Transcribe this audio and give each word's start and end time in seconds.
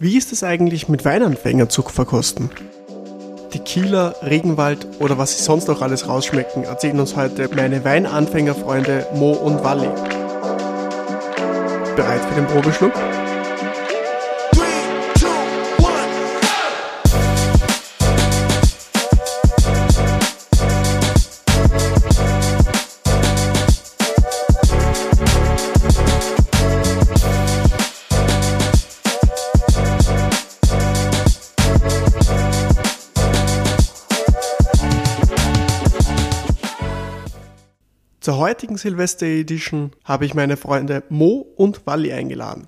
Wie 0.00 0.16
ist 0.16 0.32
es 0.32 0.44
eigentlich 0.44 0.88
mit 0.88 1.04
Weinanfängern 1.04 1.70
zu 1.70 1.82
verkosten? 1.82 2.50
Tequila, 3.50 4.14
Regenwald 4.22 4.86
oder 5.00 5.18
was 5.18 5.36
sie 5.36 5.42
sonst 5.42 5.66
noch 5.66 5.82
alles 5.82 6.06
rausschmecken, 6.06 6.62
erzählen 6.62 7.00
uns 7.00 7.16
heute 7.16 7.48
meine 7.52 7.84
Weinanfängerfreunde 7.84 9.08
Mo 9.16 9.32
und 9.32 9.64
Walli. 9.64 9.88
Bereit 11.96 12.20
für 12.20 12.34
den 12.36 12.46
Probeschluck? 12.46 12.92
Heutigen 38.58 38.76
Silvester 38.76 39.24
Edition 39.24 39.92
habe 40.02 40.26
ich 40.26 40.34
meine 40.34 40.56
Freunde 40.56 41.04
Mo 41.10 41.46
und 41.54 41.86
Walli 41.86 42.12
eingeladen, 42.12 42.66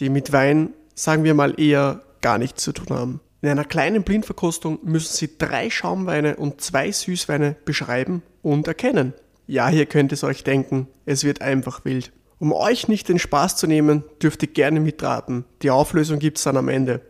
die 0.00 0.08
mit 0.08 0.32
Wein, 0.32 0.74
sagen 0.96 1.22
wir 1.22 1.34
mal, 1.34 1.54
eher 1.56 2.02
gar 2.20 2.36
nichts 2.36 2.64
zu 2.64 2.72
tun 2.72 2.88
haben. 2.90 3.20
In 3.40 3.48
einer 3.48 3.64
kleinen 3.64 4.02
Blindverkostung 4.02 4.80
müssen 4.82 5.14
sie 5.14 5.38
drei 5.38 5.70
Schaumweine 5.70 6.34
und 6.34 6.60
zwei 6.62 6.90
Süßweine 6.90 7.54
beschreiben 7.64 8.24
und 8.42 8.66
erkennen. 8.66 9.14
Ja, 9.46 9.68
hier 9.68 9.86
könnt 9.86 10.10
ihr 10.10 10.14
es 10.14 10.24
euch 10.24 10.42
denken, 10.42 10.88
es 11.06 11.22
wird 11.22 11.42
einfach 11.42 11.84
wild. 11.84 12.10
Um 12.40 12.52
euch 12.52 12.88
nicht 12.88 13.08
den 13.08 13.20
Spaß 13.20 13.54
zu 13.54 13.68
nehmen, 13.68 14.02
dürft 14.20 14.42
ihr 14.42 14.48
gerne 14.48 14.80
mitraten. 14.80 15.44
Die 15.62 15.70
Auflösung 15.70 16.18
gibt's 16.18 16.42
dann 16.42 16.56
am 16.56 16.68
Ende. 16.68 17.02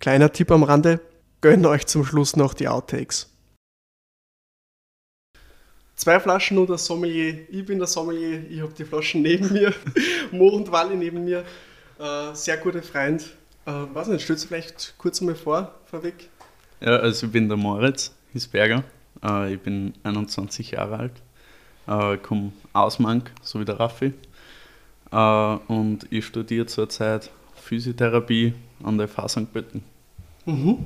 Kleiner 0.00 0.34
Tipp 0.34 0.50
am 0.50 0.64
Rande, 0.64 1.00
gönnt 1.40 1.64
euch 1.64 1.86
zum 1.86 2.04
Schluss 2.04 2.36
noch 2.36 2.52
die 2.52 2.68
Outtakes. 2.68 3.31
Zwei 6.02 6.18
Flaschen 6.18 6.58
und 6.58 6.68
das 6.68 6.84
Sommelier. 6.84 7.46
Ich 7.48 7.64
bin 7.64 7.78
der 7.78 7.86
Sommelier, 7.86 8.42
ich 8.50 8.60
habe 8.60 8.72
die 8.76 8.82
Flaschen 8.82 9.22
neben 9.22 9.52
mir. 9.52 9.72
Mo 10.32 10.48
und 10.48 10.72
Wally 10.72 10.96
neben 10.96 11.24
mir. 11.24 11.44
Äh, 11.96 12.34
sehr 12.34 12.56
gute 12.56 12.82
Freund. 12.82 13.22
Äh, 13.66 13.70
weiß 13.70 14.08
nicht, 14.08 14.24
stellst 14.24 14.42
du 14.42 14.48
vielleicht 14.48 14.94
kurz 14.98 15.20
mal 15.20 15.36
vor, 15.36 15.72
vorweg? 15.84 16.28
Ja, 16.80 16.96
also 16.96 17.26
ich 17.26 17.32
bin 17.32 17.46
der 17.46 17.56
Moritz 17.56 18.12
Hisberger. 18.32 18.82
Äh, 19.22 19.54
ich 19.54 19.60
bin 19.60 19.94
21 20.02 20.72
Jahre 20.72 20.98
alt. 20.98 21.22
Äh, 21.86 22.16
komme 22.16 22.50
aus 22.72 22.98
Mank, 22.98 23.30
so 23.40 23.60
wie 23.60 23.64
der 23.64 23.78
Raffi. 23.78 24.12
Äh, 25.12 25.56
und 25.68 26.08
ich 26.10 26.26
studiere 26.26 26.66
zurzeit 26.66 27.30
Physiotherapie 27.54 28.54
an 28.82 28.98
der 28.98 29.06
FH 29.06 29.28
St. 29.28 29.52
Pölten. 29.52 29.84
Mhm. 30.46 30.84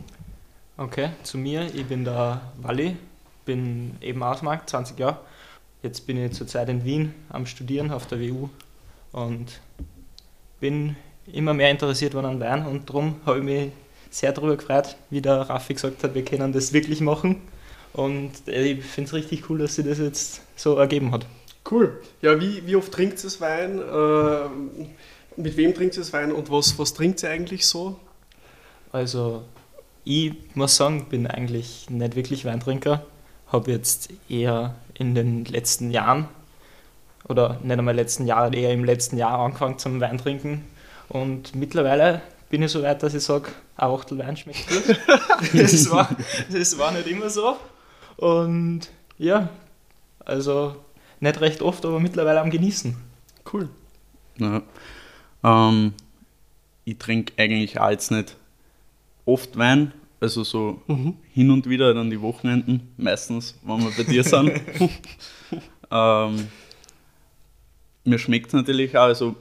Okay, 0.77 1.09
zu 1.23 1.39
mir, 1.39 1.75
ich 1.75 1.87
bin 1.87 2.05
der 2.05 2.43
Walli, 2.61 2.97
bin 3.47 3.97
eben 4.03 4.23
Ausmarkt, 4.23 4.69
20 4.69 4.99
Jahre. 4.99 5.19
Jetzt 5.83 6.07
bin 6.07 6.23
ich 6.23 6.33
zurzeit 6.33 6.69
in 6.69 6.85
Wien 6.85 7.15
am 7.31 7.47
Studieren 7.47 7.91
auf 7.91 8.07
der 8.07 8.21
WU 8.21 8.51
und 9.13 9.61
bin 10.61 10.97
immer 11.33 11.55
mehr 11.55 11.71
interessiert 11.71 12.15
worden 12.15 12.27
an 12.27 12.41
Wein 12.41 12.67
und 12.67 12.89
darum 12.89 13.17
habe 13.25 13.39
ich 13.39 13.45
mich 13.45 13.73
sehr 14.11 14.33
darüber 14.33 14.57
gefreut, 14.57 14.97
wie 15.11 15.21
der 15.21 15.41
Raffi 15.41 15.75
gesagt 15.75 16.03
hat, 16.05 16.15
wir 16.15 16.25
können 16.25 16.53
das 16.53 16.73
wirklich 16.73 17.01
machen. 17.01 17.43
Und 17.93 18.33
ich 18.47 18.85
finde 18.85 19.09
es 19.09 19.15
richtig 19.15 19.49
cool, 19.49 19.59
dass 19.59 19.77
sich 19.77 19.87
das 19.87 19.99
jetzt 19.99 20.43
so 20.55 20.77
ergeben 20.77 21.13
hat. 21.13 21.27
Cool. 21.71 22.01
Ja, 22.23 22.41
wie, 22.41 22.67
wie 22.67 22.77
oft 22.77 22.93
trinkt 22.93 23.19
ihr 23.19 23.23
das 23.23 23.41
Wein? 23.41 23.79
Äh, 23.79 25.41
mit 25.41 25.57
wem 25.57 25.75
trinkt 25.75 25.97
ihr 25.97 26.01
das 26.01 26.13
Wein 26.13 26.33
und 26.33 26.51
was, 26.51 26.79
was 26.79 26.95
trinkt 26.95 27.23
ihr 27.23 27.31
eigentlich 27.31 27.67
so? 27.67 27.99
Also 28.93 29.45
ich 30.05 30.35
muss 30.55 30.77
sagen, 30.77 31.07
bin 31.09 31.27
eigentlich 31.27 31.91
nicht 31.91 32.17
wirklich 32.17 32.45
Weintrinker. 32.45 33.05
Habe 33.49 33.71
jetzt 33.71 34.11
eher 34.29 34.75
in 34.95 35.15
den 35.15 35.45
letzten 35.45 35.91
Jahren 35.91 36.29
oder 37.29 37.59
nicht 37.63 37.79
einmal 37.79 37.95
letzten 37.95 38.27
Jahren, 38.27 38.53
eher 38.53 38.73
im 38.73 38.85
letzten 38.85 39.17
Jahr 39.17 39.39
angefangen 39.39 39.79
zum 39.79 40.01
Weintrinken. 40.01 40.65
Und 41.09 41.55
mittlerweile 41.55 42.23
bin 42.49 42.63
ich 42.63 42.71
so 42.71 42.83
weit, 42.83 43.03
dass 43.03 43.15
ich 43.15 43.23
sage, 43.23 43.51
ein 43.77 43.89
Achtel 43.91 44.19
Wein 44.19 44.37
schmeckt 44.37 44.69
gut. 44.69 44.99
das, 45.55 45.91
war, 45.91 46.09
das 46.51 46.79
war 46.79 46.93
nicht 46.93 47.07
immer 47.07 47.31
so. 47.31 47.57
Und 48.17 48.89
ja, 49.19 49.49
also 50.25 50.77
nicht 51.21 51.41
recht 51.41 51.63
oft, 51.63 51.85
aber 51.85 52.01
mittlerweile 52.01 52.41
am 52.41 52.51
Genießen. 52.51 52.97
Cool. 53.53 53.69
Ja. 54.39 54.63
Ähm, 55.43 55.95
ich 56.85 56.99
trinke 56.99 57.33
eigentlich 57.37 57.81
auch 57.81 57.91
jetzt 57.91 58.11
nicht 58.11 58.37
oft 59.25 59.57
Wein, 59.59 59.93
also 60.21 60.45
so 60.45 60.81
Mhm. 60.87 61.15
hin 61.33 61.51
und 61.51 61.69
wieder 61.69 61.93
dann 61.95 62.11
die 62.11 62.21
Wochenenden, 62.21 62.93
meistens, 62.97 63.59
wenn 63.65 63.81
wir 63.85 63.91
bei 63.91 64.03
dir 64.05 64.25
sind. 64.25 64.51
ähm, 65.91 66.49
mir 68.05 68.19
schmeckt 68.19 68.49
es 68.49 68.53
natürlich 68.53 68.97
auch, 68.97 69.03
also 69.05 69.37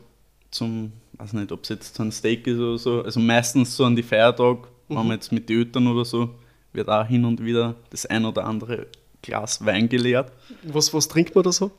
zum, 0.52 0.91
weiß 1.14 1.34
nicht, 1.34 1.52
ob 1.52 1.64
es 1.64 1.69
jetzt 1.69 2.00
ein 2.00 2.12
Steak 2.12 2.47
ist 2.47 2.58
oder 2.59 2.78
so, 2.78 3.02
also 3.03 3.19
meistens 3.19 3.75
so 3.75 3.85
an 3.85 3.96
die 3.96 4.03
Feiertage, 4.03 4.64
wenn 4.88 4.97
Mhm. 4.97 5.03
man 5.08 5.12
jetzt 5.18 5.31
mit 5.31 5.50
den 5.50 5.59
Eltern 5.59 5.88
oder 5.88 6.06
so, 6.06 6.30
wird 6.74 6.90
auch 6.90 7.06
hin 7.08 7.25
und 7.25 7.44
wieder 7.44 7.75
das 7.90 8.06
ein 8.06 8.25
oder 8.25 8.46
andere 8.46 8.88
Glas 9.22 9.66
Wein 9.66 9.90
geleert. 9.90 10.31
Was, 10.64 10.94
was 10.94 11.08
trinkt 11.08 11.34
man 11.35 11.44
da 11.44 11.52
so? 11.52 11.72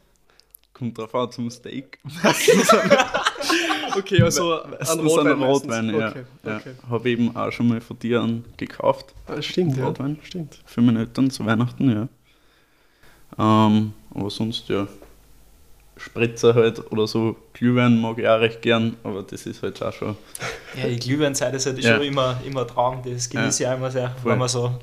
Kommt 0.76 0.98
drauf 0.98 1.14
an 1.14 1.30
zum 1.30 1.50
Steak. 1.50 1.98
Okay, 3.96 4.20
also 4.20 4.60
ein 4.62 4.74
Rotwein. 5.00 5.42
Rotwein, 5.42 5.88
ja. 5.88 6.08
Okay, 6.10 6.24
ja. 6.44 6.56
okay. 6.56 6.74
Habe 6.90 7.10
eben 7.10 7.34
auch 7.34 7.50
schon 7.50 7.68
mal 7.68 7.80
von 7.80 7.98
dir 7.98 8.42
gekauft. 8.58 9.14
Ah, 9.26 9.40
stimmt, 9.40 9.74
ja. 9.78 9.86
Rotwein. 9.86 10.18
Stimmt. 10.22 10.58
Für 10.66 10.82
meine 10.82 10.98
Eltern 10.98 11.30
zu 11.30 11.46
Weihnachten, 11.46 11.90
ja. 11.90 12.08
Ähm, 13.38 13.94
aber 14.14 14.28
sonst, 14.28 14.68
ja, 14.68 14.86
Spritzer 15.96 16.54
halt 16.54 16.92
oder 16.92 17.06
so, 17.06 17.36
Glühwein 17.54 17.98
mag 17.98 18.18
ich 18.18 18.28
auch 18.28 18.40
recht 18.40 18.60
gern, 18.60 18.96
aber 19.02 19.22
das 19.22 19.46
ist 19.46 19.62
halt 19.62 19.82
auch 19.82 19.92
schon. 19.94 20.14
Ja, 20.78 20.88
die 20.88 20.98
Glühweinzeit 20.98 21.54
ist 21.54 21.64
halt 21.64 21.78
Ja. 21.78 21.94
schon 21.96 22.04
immer, 22.04 22.38
immer 22.46 22.66
Traum. 22.66 23.00
Das 23.02 23.30
genieße 23.30 23.62
ich 23.62 23.68
auch 23.68 23.76
immer 23.76 23.90
sehr, 23.90 24.10
Voll. 24.22 24.32
wenn 24.32 24.38
man 24.38 24.48
so. 24.48 24.78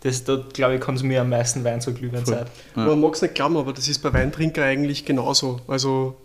Das, 0.00 0.24
da 0.24 0.36
glaube 0.52 0.76
ich, 0.76 0.80
konsumiere 0.80 1.22
am 1.22 1.28
meisten 1.28 1.62
Wein 1.62 1.80
zur 1.80 1.92
Glühweinzeit. 1.92 2.50
Ja. 2.74 2.86
Man 2.86 3.00
mag 3.00 3.14
es 3.14 3.22
nicht 3.22 3.34
glauben, 3.34 3.56
aber 3.56 3.72
das 3.72 3.86
ist 3.86 3.98
bei 3.98 4.12
Weintrinker 4.12 4.64
eigentlich 4.64 5.04
genauso. 5.04 5.60
Also 5.68 6.16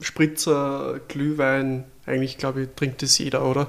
Spritzer, 0.00 1.00
Glühwein, 1.08 1.84
eigentlich 2.06 2.36
glaube 2.36 2.62
ich, 2.62 2.68
trinkt 2.76 3.02
das 3.02 3.16
jeder, 3.18 3.44
oder? 3.44 3.68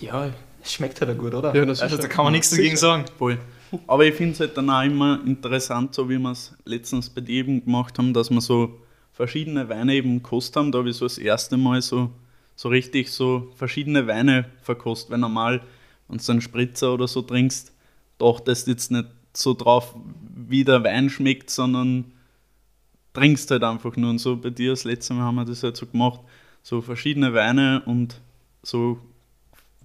Ja, 0.00 0.30
es 0.62 0.72
schmeckt 0.72 1.00
halt 1.00 1.10
auch 1.10 1.18
gut, 1.18 1.34
oder? 1.34 1.54
Ja, 1.54 1.64
das 1.64 1.80
also 1.80 1.96
ist 1.96 2.04
da 2.04 2.08
kann 2.08 2.24
man 2.24 2.32
nichts 2.32 2.50
sicher. 2.50 2.62
dagegen 2.62 2.76
sagen. 2.76 3.04
Voll. 3.18 3.38
Aber 3.86 4.04
ich 4.04 4.14
finde 4.14 4.34
es 4.34 4.40
halt 4.40 4.56
dann 4.56 4.70
auch 4.70 4.82
immer 4.82 5.20
interessant, 5.26 5.94
so 5.94 6.08
wie 6.08 6.18
wir 6.18 6.30
es 6.30 6.54
letztens 6.64 7.10
bei 7.10 7.20
dir 7.20 7.36
eben 7.40 7.64
gemacht 7.64 7.98
haben, 7.98 8.14
dass 8.14 8.30
wir 8.30 8.40
so 8.40 8.80
verschiedene 9.12 9.68
Weine 9.68 9.94
eben 9.94 10.22
gekostet 10.22 10.56
haben. 10.56 10.72
Da 10.72 10.78
habe 10.78 10.90
ich 10.90 10.96
so 10.96 11.06
das 11.06 11.18
erste 11.18 11.56
Mal 11.56 11.82
so, 11.82 12.10
so 12.56 12.68
richtig 12.68 13.10
so 13.10 13.52
verschiedene 13.56 14.06
Weine 14.06 14.46
verkostet. 14.62 15.10
Weil 15.10 15.18
normal, 15.18 15.62
wenn 16.08 16.18
du 16.18 16.32
einen 16.32 16.40
Spritzer 16.40 16.94
oder 16.94 17.08
so 17.08 17.22
trinkst, 17.22 17.72
dachtest 18.18 18.66
jetzt 18.68 18.90
nicht 18.90 19.06
so 19.32 19.54
drauf, 19.54 19.94
wie 20.34 20.64
der 20.64 20.84
Wein 20.84 21.10
schmeckt, 21.10 21.50
sondern 21.50 22.12
trinkst 23.12 23.50
halt 23.50 23.64
einfach 23.64 23.96
nur. 23.96 24.10
Und 24.10 24.18
so 24.18 24.36
bei 24.36 24.50
dir 24.50 24.70
das 24.70 24.84
letzte 24.84 25.14
Mal 25.14 25.22
haben 25.22 25.36
wir 25.36 25.44
das 25.44 25.62
halt 25.62 25.76
so 25.76 25.86
gemacht. 25.86 26.20
So 26.62 26.80
verschiedene 26.80 27.34
Weine 27.34 27.82
und 27.86 28.20
so 28.62 28.98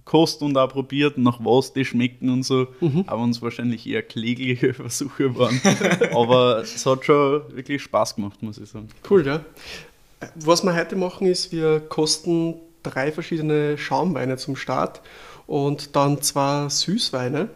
kost 0.04 0.42
und 0.42 0.56
auch 0.56 0.68
probiert, 0.68 1.18
nach 1.18 1.38
was 1.40 1.72
die 1.72 1.84
schmecken 1.84 2.30
und 2.30 2.42
so. 2.42 2.68
Aber 3.06 3.22
uns 3.22 3.40
wahrscheinlich 3.42 3.86
eher 3.86 4.02
klägliche 4.02 4.74
Versuche 4.74 5.36
waren. 5.38 5.60
Aber 6.12 6.58
es 6.62 6.84
hat 6.84 7.04
schon 7.04 7.42
wirklich 7.54 7.82
Spaß 7.82 8.16
gemacht, 8.16 8.42
muss 8.42 8.58
ich 8.58 8.68
sagen. 8.68 8.88
Cool, 9.08 9.26
ja. 9.26 9.44
Was 10.34 10.64
wir 10.64 10.74
heute 10.74 10.96
machen 10.96 11.26
ist, 11.26 11.52
wir 11.52 11.80
kosten 11.80 12.56
drei 12.82 13.12
verschiedene 13.12 13.78
Schaumweine 13.78 14.36
zum 14.36 14.56
Start 14.56 15.00
und 15.46 15.94
dann 15.96 16.20
zwei 16.22 16.68
Süßweine, 16.68 17.48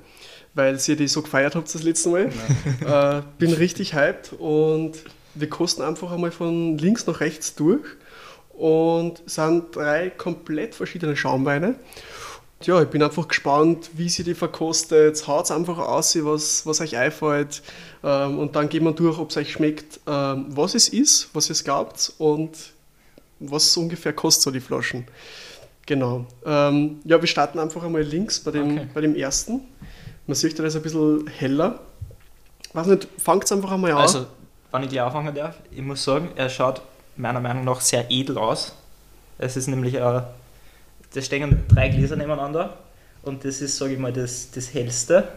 weil 0.55 0.79
ihr 0.87 0.97
die 0.97 1.09
so 1.09 1.23
gefeiert 1.23 1.55
habt 1.55 1.73
das 1.75 1.83
letzte 1.83 2.09
Mal. 2.11 2.31
Äh, 2.85 3.23
bin 3.39 3.53
richtig 3.53 3.95
hyped 3.95 4.35
und 4.39 4.93
wir 5.35 5.49
kosten 5.49 5.83
einfach 5.83 6.13
einmal 6.13 6.31
von 6.31 6.77
links 6.79 7.07
nach 7.07 7.21
rechts 7.21 7.55
durch 7.55 7.85
und 8.51 9.23
es 9.27 9.35
sind 9.37 9.75
drei 9.75 10.11
komplett 10.11 10.75
verschiedene 10.75 11.17
Schaumweine. 11.17 11.77
Ja, 12.63 12.81
ich 12.81 12.89
bin 12.89 13.03
einfach 13.03 13.29
gespannt, 13.29 13.91
wie 13.95 14.09
sie 14.09 14.25
die 14.25 14.35
verkostet. 14.35 15.27
Haut 15.27 15.51
einfach 15.51 15.79
aus, 15.79 16.17
was, 16.25 16.65
was 16.65 16.81
euch 16.81 16.97
einfällt. 16.97 17.63
Ähm, 18.03 18.39
und 18.39 18.57
dann 18.57 18.69
gehen 18.69 18.85
wir 18.85 18.93
durch, 18.93 19.19
ob 19.19 19.31
es 19.31 19.37
euch 19.37 19.53
schmeckt, 19.53 20.01
ähm, 20.07 20.47
was 20.49 20.75
es 20.75 20.89
ist, 20.89 21.29
was 21.35 21.51
es 21.51 21.65
glaubt 21.65 22.13
und 22.19 22.57
was 23.41 23.77
ungefähr 23.77 24.13
kostet 24.13 24.43
so 24.45 24.51
die 24.51 24.61
Flaschen. 24.61 25.07
Genau. 25.87 26.27
Ähm, 26.47 27.01
ja, 27.05 27.21
wir 27.21 27.29
starten 27.29 27.59
einfach 27.59 27.83
einmal 27.83 28.03
links 28.03 28.41
bei 28.41 28.53
dem, 28.53 28.73
Okay. 28.73 28.87
bei 28.95 29.01
dem 29.03 29.15
ersten. 29.15 29.61
Man 30.27 30.35
sieht, 30.35 30.59
der 30.59 30.67
ist 30.67 30.77
ein 30.77 30.83
bisschen 30.83 31.27
heller. 31.27 31.81
Weiß 32.73 32.87
nicht, 32.87 33.09
fangt 33.19 33.51
einfach 33.53 33.73
einmal 33.73 33.93
an. 33.93 33.99
Also, 33.99 34.27
wenn 34.73 34.83
ich 34.83 34.89
gleich 34.89 35.03
anfangen 35.03 35.35
darf, 35.35 35.57
ich 35.71 35.83
muss 35.83 36.03
sagen, 36.03 36.31
er 36.35 36.49
schaut 36.49 36.83
meiner 37.17 37.41
Meinung 37.41 37.65
nach 37.65 37.81
sehr 37.81 38.11
edel 38.11 38.39
aus. 38.39 38.75
Es 39.39 39.57
ist 39.57 39.69
nämlich 39.69 40.01
ein 40.01 40.25
da 41.15 41.23
stehen 41.23 41.63
drei 41.69 41.89
Gläser 41.89 42.17
nebeneinander 42.17 42.77
und 43.23 43.45
das 43.45 43.61
ist, 43.61 43.77
sage 43.77 43.93
ich 43.95 43.99
mal, 43.99 44.13
das, 44.13 44.51
das 44.51 44.75
hellste. 44.75 45.29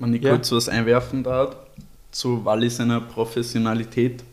Wenn 0.00 0.14
ich 0.14 0.22
Ja. 0.22 0.30
kurz 0.32 0.50
was 0.50 0.68
einwerfen 0.68 1.22
darf, 1.22 1.56
zu 2.10 2.44
Walli 2.44 2.68
seiner 2.68 3.00
Professionalität. 3.00 4.24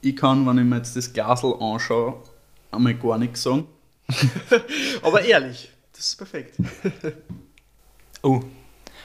Ich 0.00 0.16
kann, 0.16 0.46
wenn 0.46 0.58
ich 0.58 0.64
mir 0.64 0.76
jetzt 0.76 0.96
das 0.96 1.12
Glasl 1.12 1.54
anschaue, 1.60 2.14
einmal 2.70 2.94
gar 2.94 3.18
nichts 3.18 3.42
sagen. 3.42 3.66
Aber 5.02 5.22
ehrlich, 5.22 5.70
das 5.92 6.08
ist 6.08 6.16
perfekt. 6.16 6.56
Oh, 8.22 8.40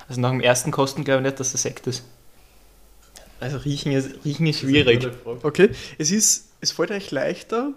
also 0.10 0.20
nach 0.20 0.32
dem 0.32 0.42
ersten 0.42 0.72
Kosten 0.72 1.04
glaube 1.04 1.22
ich 1.22 1.28
nicht, 1.28 1.40
dass 1.40 1.52
das 1.52 1.62
Sekt 1.62 1.88
ist. 1.88 2.04
Also 3.40 3.58
riechen 3.58 3.92
ist, 3.92 4.26
riechen 4.26 4.48
ist 4.48 4.60
schwierig. 4.60 5.08
Okay, 5.44 5.70
es 5.98 6.12
ist, 6.12 6.50
es 6.60 6.72
fällt 6.72 6.92
euch 6.92 7.12
leichter, 7.12 7.72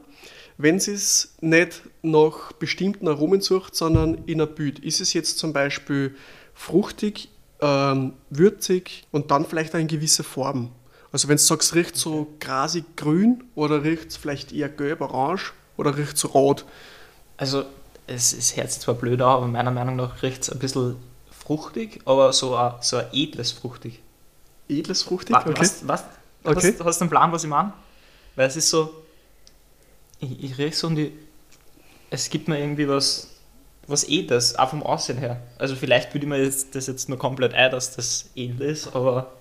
wenn 0.56 0.76
es 0.76 1.34
nicht 1.40 1.82
nach 2.00 2.52
bestimmten 2.52 3.06
Aromen 3.06 3.42
sucht, 3.42 3.76
sondern 3.76 4.24
in 4.26 4.40
ein 4.40 4.52
Bild. 4.54 4.78
Ist 4.80 5.00
es 5.00 5.12
jetzt 5.12 5.38
zum 5.38 5.52
Beispiel 5.52 6.16
fruchtig, 6.54 7.28
ähm, 7.60 8.14
würzig 8.30 9.04
und 9.12 9.30
dann 9.30 9.46
vielleicht 9.46 9.74
auch 9.74 9.78
in 9.78 9.86
gewisse 9.86 10.24
Form. 10.24 10.72
Also 11.12 11.28
wenn 11.28 11.36
du 11.36 11.42
sagst, 11.42 11.74
riecht 11.74 11.96
so 11.96 12.34
grasig 12.40 12.96
grün 12.96 13.44
oder 13.54 13.84
riecht 13.84 14.08
es 14.08 14.16
vielleicht 14.16 14.52
eher 14.52 14.70
gelb, 14.70 15.02
orange 15.02 15.52
oder 15.76 15.96
riecht 15.96 16.16
so 16.16 16.28
rot. 16.28 16.64
Also 17.36 17.64
es, 18.06 18.32
es 18.32 18.56
hört 18.56 18.72
sich 18.72 18.80
zwar 18.80 18.94
blöd 18.94 19.20
an, 19.20 19.28
aber 19.28 19.46
meiner 19.46 19.70
Meinung 19.70 19.96
nach 19.96 20.22
riecht 20.22 20.42
es 20.42 20.50
ein 20.50 20.58
bisschen 20.58 20.96
fruchtig, 21.56 22.00
aber 22.04 22.32
so 22.32 22.54
ein, 22.56 22.74
so 22.80 22.96
ein 22.98 23.06
edles 23.12 23.52
fruchtig. 23.52 24.00
Edles 24.68 25.02
fruchtig, 25.02 25.34
Wa- 25.36 25.40
okay. 25.46 25.54
Was, 25.58 25.86
was, 25.86 26.04
Okay. 26.44 26.72
hast, 26.72 26.84
hast 26.84 26.98
du 27.00 27.04
einen 27.04 27.10
Plan, 27.10 27.32
was 27.32 27.44
ich 27.44 27.50
meine? 27.50 27.72
Weil 28.36 28.48
es 28.48 28.56
ist 28.56 28.70
so, 28.70 28.90
ich, 30.20 30.42
ich 30.44 30.58
rieche 30.58 30.76
so 30.76 30.86
und 30.88 30.98
ich, 30.98 31.12
es 32.10 32.30
gibt 32.30 32.48
mir 32.48 32.58
irgendwie 32.58 32.88
was, 32.88 33.28
was 33.86 34.04
edles, 34.04 34.56
auch 34.56 34.70
vom 34.70 34.82
Aussehen 34.82 35.18
her. 35.18 35.42
Also 35.58 35.76
vielleicht 35.76 36.14
würde 36.14 36.26
ich 36.26 36.28
mir 36.30 36.42
jetzt, 36.42 36.74
das 36.74 36.86
jetzt 36.86 37.08
nur 37.08 37.18
komplett 37.18 37.54
ein, 37.54 37.70
dass 37.70 37.94
das 37.96 38.30
edel 38.34 38.62
ist, 38.62 38.94
aber 38.94 39.32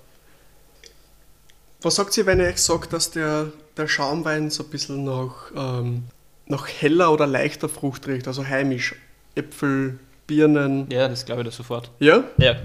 Was 1.81 1.95
sagt 1.95 2.15
ihr, 2.17 2.25
wenn 2.25 2.39
ich 2.39 2.47
euch 2.47 2.61
sage, 2.61 2.87
dass 2.87 3.11
der, 3.11 3.51
der 3.77 3.87
Schaumwein 3.87 4.49
so 4.51 4.63
ein 4.63 4.69
bisschen 4.69 5.03
nach, 5.03 5.51
ähm, 5.55 6.03
nach 6.45 6.67
heller 6.67 7.11
oder 7.11 7.25
leichter 7.25 7.69
Frucht 7.69 8.07
riecht, 8.07 8.27
also 8.27 8.45
heimisch? 8.45 8.95
Äpfel, 9.35 9.99
Birnen. 10.27 10.89
ja, 10.89 11.07
das 11.07 11.25
glaube 11.25 11.41
ich 11.41 11.47
da 11.47 11.51
sofort. 11.51 11.91
Ja? 11.99 12.23
Ja. 12.37 12.55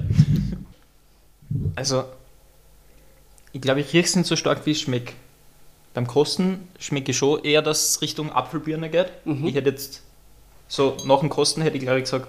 Also, 1.75 2.05
ich 3.53 3.61
glaube, 3.61 3.81
ich 3.81 3.93
rieche 3.93 4.07
es 4.07 4.17
nicht 4.17 4.27
so 4.27 4.37
stark, 4.37 4.67
wie 4.67 4.73
es 4.73 4.81
schmeckt. 4.81 5.15
Beim 5.95 6.07
Kosten 6.07 6.69
schmecke 6.79 7.13
ich 7.13 7.17
schon 7.17 7.43
eher, 7.43 7.63
dass 7.63 7.91
es 7.91 8.03
Richtung 8.03 8.31
Apfelbirne 8.31 8.91
geht. 8.91 9.11
Mhm. 9.25 9.47
Ich 9.47 9.55
hätte 9.55 9.71
jetzt, 9.71 10.03
so 10.69 10.97
nach 11.07 11.21
dem 11.21 11.31
Kosten 11.31 11.63
hätte 11.63 11.77
ich 11.77 11.83
glaube 11.83 11.99
ich 11.99 12.05
gesagt, 12.05 12.29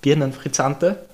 Birnenfrizzante. 0.00 1.06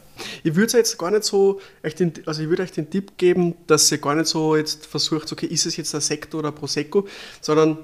Ich 0.43 0.57
würde 0.57 0.79
jetzt 0.79 0.99
gar 0.99 1.11
nicht 1.11 1.25
so, 1.25 1.61
euch 1.85 1.95
den, 1.95 2.13
also 2.27 2.43
ich 2.43 2.49
würde 2.49 2.63
euch 2.63 2.73
den 2.73 2.91
Tipp 2.91 3.19
geben, 3.19 3.55
dass 3.67 3.93
ihr 3.93 3.99
gar 3.99 4.15
nicht 4.15 4.27
so 4.27 4.57
jetzt 4.57 4.87
versucht, 4.87 5.31
okay, 5.31 5.47
ist 5.47 5.67
es 5.67 5.77
jetzt 5.77 5.95
ein 5.95 6.01
Sekt 6.01 6.35
oder 6.35 6.49
ein 6.49 6.55
Prosecco, 6.55 7.07
sondern 7.41 7.79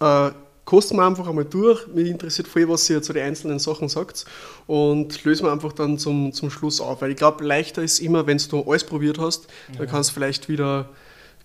äh, 0.00 0.32
kosten 0.70 0.96
wir 0.96 1.04
einfach 1.04 1.26
einmal 1.26 1.44
durch. 1.44 1.86
Mich 1.88 2.08
interessiert 2.08 2.46
voll, 2.46 2.68
was 2.68 2.88
ihr 2.88 3.02
zu 3.02 3.12
den 3.12 3.24
einzelnen 3.24 3.58
Sachen 3.58 3.88
sagt 3.88 4.24
und 4.68 5.24
lösen 5.24 5.44
wir 5.46 5.52
einfach 5.52 5.72
dann 5.72 5.98
zum, 5.98 6.32
zum 6.32 6.48
Schluss 6.50 6.80
auf. 6.80 7.02
Weil 7.02 7.10
ich 7.10 7.16
glaube, 7.16 7.44
leichter 7.44 7.82
ist 7.82 7.98
immer, 7.98 8.26
wenn 8.28 8.38
du 8.38 8.62
alles 8.62 8.84
probiert 8.84 9.18
hast, 9.18 9.48
dann 9.76 9.88
kannst 9.88 10.10
du 10.10 10.14
vielleicht 10.14 10.48
wieder 10.48 10.88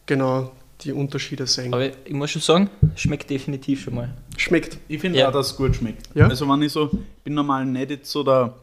genau 0.05 0.51
die 0.81 0.91
Unterschiede 0.91 1.47
sehen. 1.47 1.73
Aber 1.73 1.87
ich 1.87 2.13
muss 2.13 2.29
schon 2.31 2.41
sagen, 2.41 2.69
schmeckt 2.95 3.29
definitiv 3.29 3.81
schon 3.81 3.95
mal. 3.95 4.13
Schmeckt. 4.37 4.77
Ich 4.87 4.99
finde 5.01 5.17
Ja. 5.19 5.29
auch, 5.29 5.33
dass 5.33 5.51
es 5.51 5.55
gut 5.57 5.75
schmeckt. 5.75 6.07
Ja? 6.15 6.27
Also 6.27 6.47
wenn 6.47 6.61
ich 6.61 6.71
so, 6.71 6.89
ich 6.93 7.23
bin 7.23 7.33
normal 7.33 7.65
nicht 7.65 7.89
jetzt 7.89 8.11
so 8.11 8.21
der, 8.23 8.53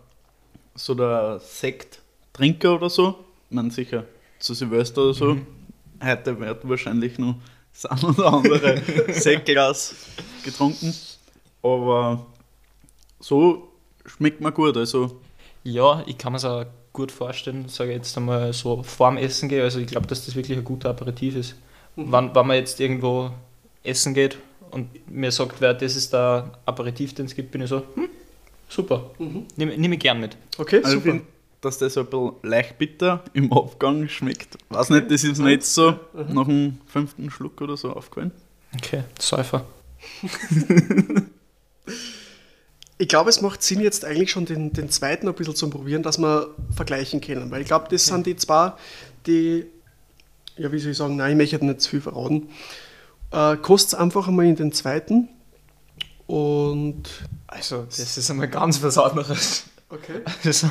so 0.76 0.94
der 0.94 1.40
Sekt-Trinker 1.40 2.76
oder 2.76 2.88
so. 2.88 3.16
Ich 3.50 3.56
meine 3.56 3.70
sicher 3.72 4.04
zu 4.38 4.54
Silvester 4.54 5.02
oder 5.02 5.14
so. 5.14 5.36
Heute 6.02 6.38
wird 6.38 6.68
wahrscheinlich 6.68 7.18
noch 7.18 7.36
das 7.72 7.86
ein 7.86 8.04
oder 8.04 8.32
andere 8.32 8.82
Sektglas 9.12 9.94
getrunken. 10.44 10.94
Aber 11.62 12.26
so 13.20 13.68
schmeckt 14.06 14.40
mir 14.40 14.52
gut. 14.52 14.76
Also 14.76 15.20
Ja, 15.64 16.02
ich 16.06 16.18
kann 16.18 16.32
mir 16.32 16.38
es 16.38 16.44
auch 16.44 16.64
gut 16.92 17.10
vorstellen, 17.12 17.68
sage 17.68 17.90
ich 17.90 17.96
jetzt 17.96 18.16
einmal 18.16 18.52
so 18.52 18.82
vorm 18.82 19.16
Essen 19.16 19.48
gehe. 19.48 19.62
Also 19.62 19.78
ich 19.78 19.86
glaube, 19.86 20.06
dass 20.06 20.26
das 20.26 20.34
wirklich 20.34 20.58
ein 20.58 20.64
guter 20.64 20.90
Aperitif 20.90 21.36
ist. 21.36 21.54
Wenn, 21.96 22.34
wenn 22.34 22.46
man 22.46 22.56
jetzt 22.56 22.80
irgendwo 22.80 23.30
essen 23.84 24.14
geht 24.14 24.38
und 24.70 24.88
mir 25.10 25.30
sagt, 25.30 25.60
wer 25.60 25.74
das 25.74 25.94
ist 25.96 26.12
der 26.12 26.50
Aperitif, 26.64 27.14
den 27.14 27.26
es 27.26 27.34
gibt, 27.34 27.50
bin 27.52 27.60
ich 27.62 27.68
so, 27.68 27.82
hm, 27.94 28.08
super, 28.68 29.10
Mhm. 29.18 29.46
nehme 29.56 29.76
nehm 29.76 29.92
ich 29.92 30.00
gern 30.00 30.18
mit. 30.20 30.36
Okay, 30.58 30.80
Also 30.82 30.96
ich 30.98 31.04
super. 31.04 31.20
Dass 31.62 31.78
das 31.78 31.96
ein 31.96 32.06
bisschen 32.06 32.32
leicht 32.42 32.76
bitter 32.76 33.24
im 33.32 33.52
Abgang 33.52 34.08
schmeckt. 34.08 34.58
Weiß 34.68 34.90
nicht, 34.90 35.10
das 35.10 35.24
ist 35.24 35.38
mir 35.38 35.52
jetzt 35.52 35.72
so 35.72 35.98
nach 36.28 36.46
dem 36.46 36.78
fünften 36.86 37.30
Schluck 37.30 37.60
oder 37.62 37.76
so 37.76 37.92
aufgefallen. 37.94 38.32
Okay, 38.76 39.04
Säufer. 39.18 39.64
Ich 42.98 43.08
glaube, 43.08 43.30
es 43.30 43.40
macht 43.40 43.62
Sinn, 43.62 43.80
jetzt 43.80 44.04
eigentlich 44.04 44.30
schon 44.30 44.44
den, 44.44 44.72
den 44.72 44.88
zweiten 44.88 45.26
ein 45.26 45.34
bisschen 45.34 45.56
zu 45.56 45.68
probieren, 45.70 46.02
dass 46.02 46.18
wir 46.18 46.54
vergleichen 46.74 47.20
können. 47.20 47.50
Weil 47.50 47.62
ich 47.62 47.66
glaube, 47.66 47.86
das 47.90 48.04
sind 48.04 48.26
die 48.26 48.36
zwei, 48.36 48.74
die, 49.26 49.66
ja, 50.56 50.70
wie 50.70 50.78
soll 50.78 50.92
ich 50.92 50.98
sagen, 50.98 51.16
nein, 51.16 51.32
ich 51.32 51.52
möchte 51.52 51.64
nicht 51.64 51.80
zu 51.80 51.90
viel 51.90 52.00
verraten. 52.00 52.48
Äh, 53.32 53.56
Kostet 53.56 53.98
einfach 53.98 54.28
einmal 54.28 54.46
in 54.46 54.56
den 54.56 54.72
zweiten. 54.72 55.28
Und. 56.26 57.08
Also, 57.46 57.84
das 57.84 58.16
ist 58.16 58.30
einmal 58.30 58.48
ganz 58.48 58.82
was 58.82 58.96
anderes. 58.98 59.64
Okay. 59.88 60.20
Also, 60.44 60.70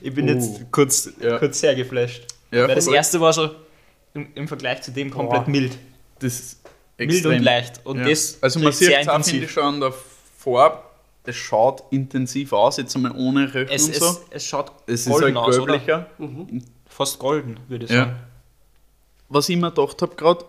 ich 0.00 0.14
bin 0.14 0.26
Oh. 0.28 0.32
jetzt 0.32 0.70
kurz, 0.70 1.10
Ja. 1.20 1.38
kurz 1.38 1.60
sehr 1.60 1.74
geflasht. 1.74 2.26
Ja, 2.50 2.68
Weil 2.68 2.74
das 2.74 2.86
erste 2.86 3.20
war 3.20 3.32
so 3.32 3.50
im, 4.14 4.28
im 4.34 4.48
Vergleich 4.48 4.82
zu 4.82 4.90
dem 4.92 5.10
komplett 5.10 5.44
Boah. 5.44 5.50
mild. 5.50 5.76
Das 6.20 6.32
ist 6.40 6.60
Mild 6.98 7.10
extrem. 7.10 7.36
und 7.38 7.42
leicht. 7.42 7.80
Und 7.84 7.98
Ja. 7.98 8.08
das 8.08 8.38
also 8.40 8.60
man 8.60 8.72
sieht 8.72 8.90
es 8.90 9.08
auch, 9.08 9.14
finde 9.14 9.20
ich, 9.30 9.34
intensiv. 9.34 9.50
schon 9.52 9.62
an 9.64 9.80
der 9.80 9.92
Farbe, 10.38 10.78
es 11.26 11.36
schaut 11.36 11.82
intensiv 11.90 12.52
aus, 12.52 12.76
jetzt 12.76 12.94
einmal 12.94 13.12
ohne 13.16 13.52
Röchen 13.52 13.74
Es, 13.74 13.86
und 13.86 13.94
so. 13.96 14.06
es, 14.06 14.20
es 14.30 14.44
schaut 14.46 14.72
Es 14.86 15.06
ist 15.06 15.08
golden 15.12 15.36
halt 15.38 15.48
aus, 15.48 15.58
oder? 15.58 15.78
gelblicher. 15.78 16.06
Fast 16.86 17.18
golden, 17.18 17.58
würde 17.68 17.86
ich 17.86 17.90
Ja. 17.90 17.96
sagen. 18.04 18.16
Was 19.30 19.48
ich 19.48 19.56
mir 19.56 19.70
gedacht 19.72 20.00
habe 20.02 20.14
gerade, 20.14 20.44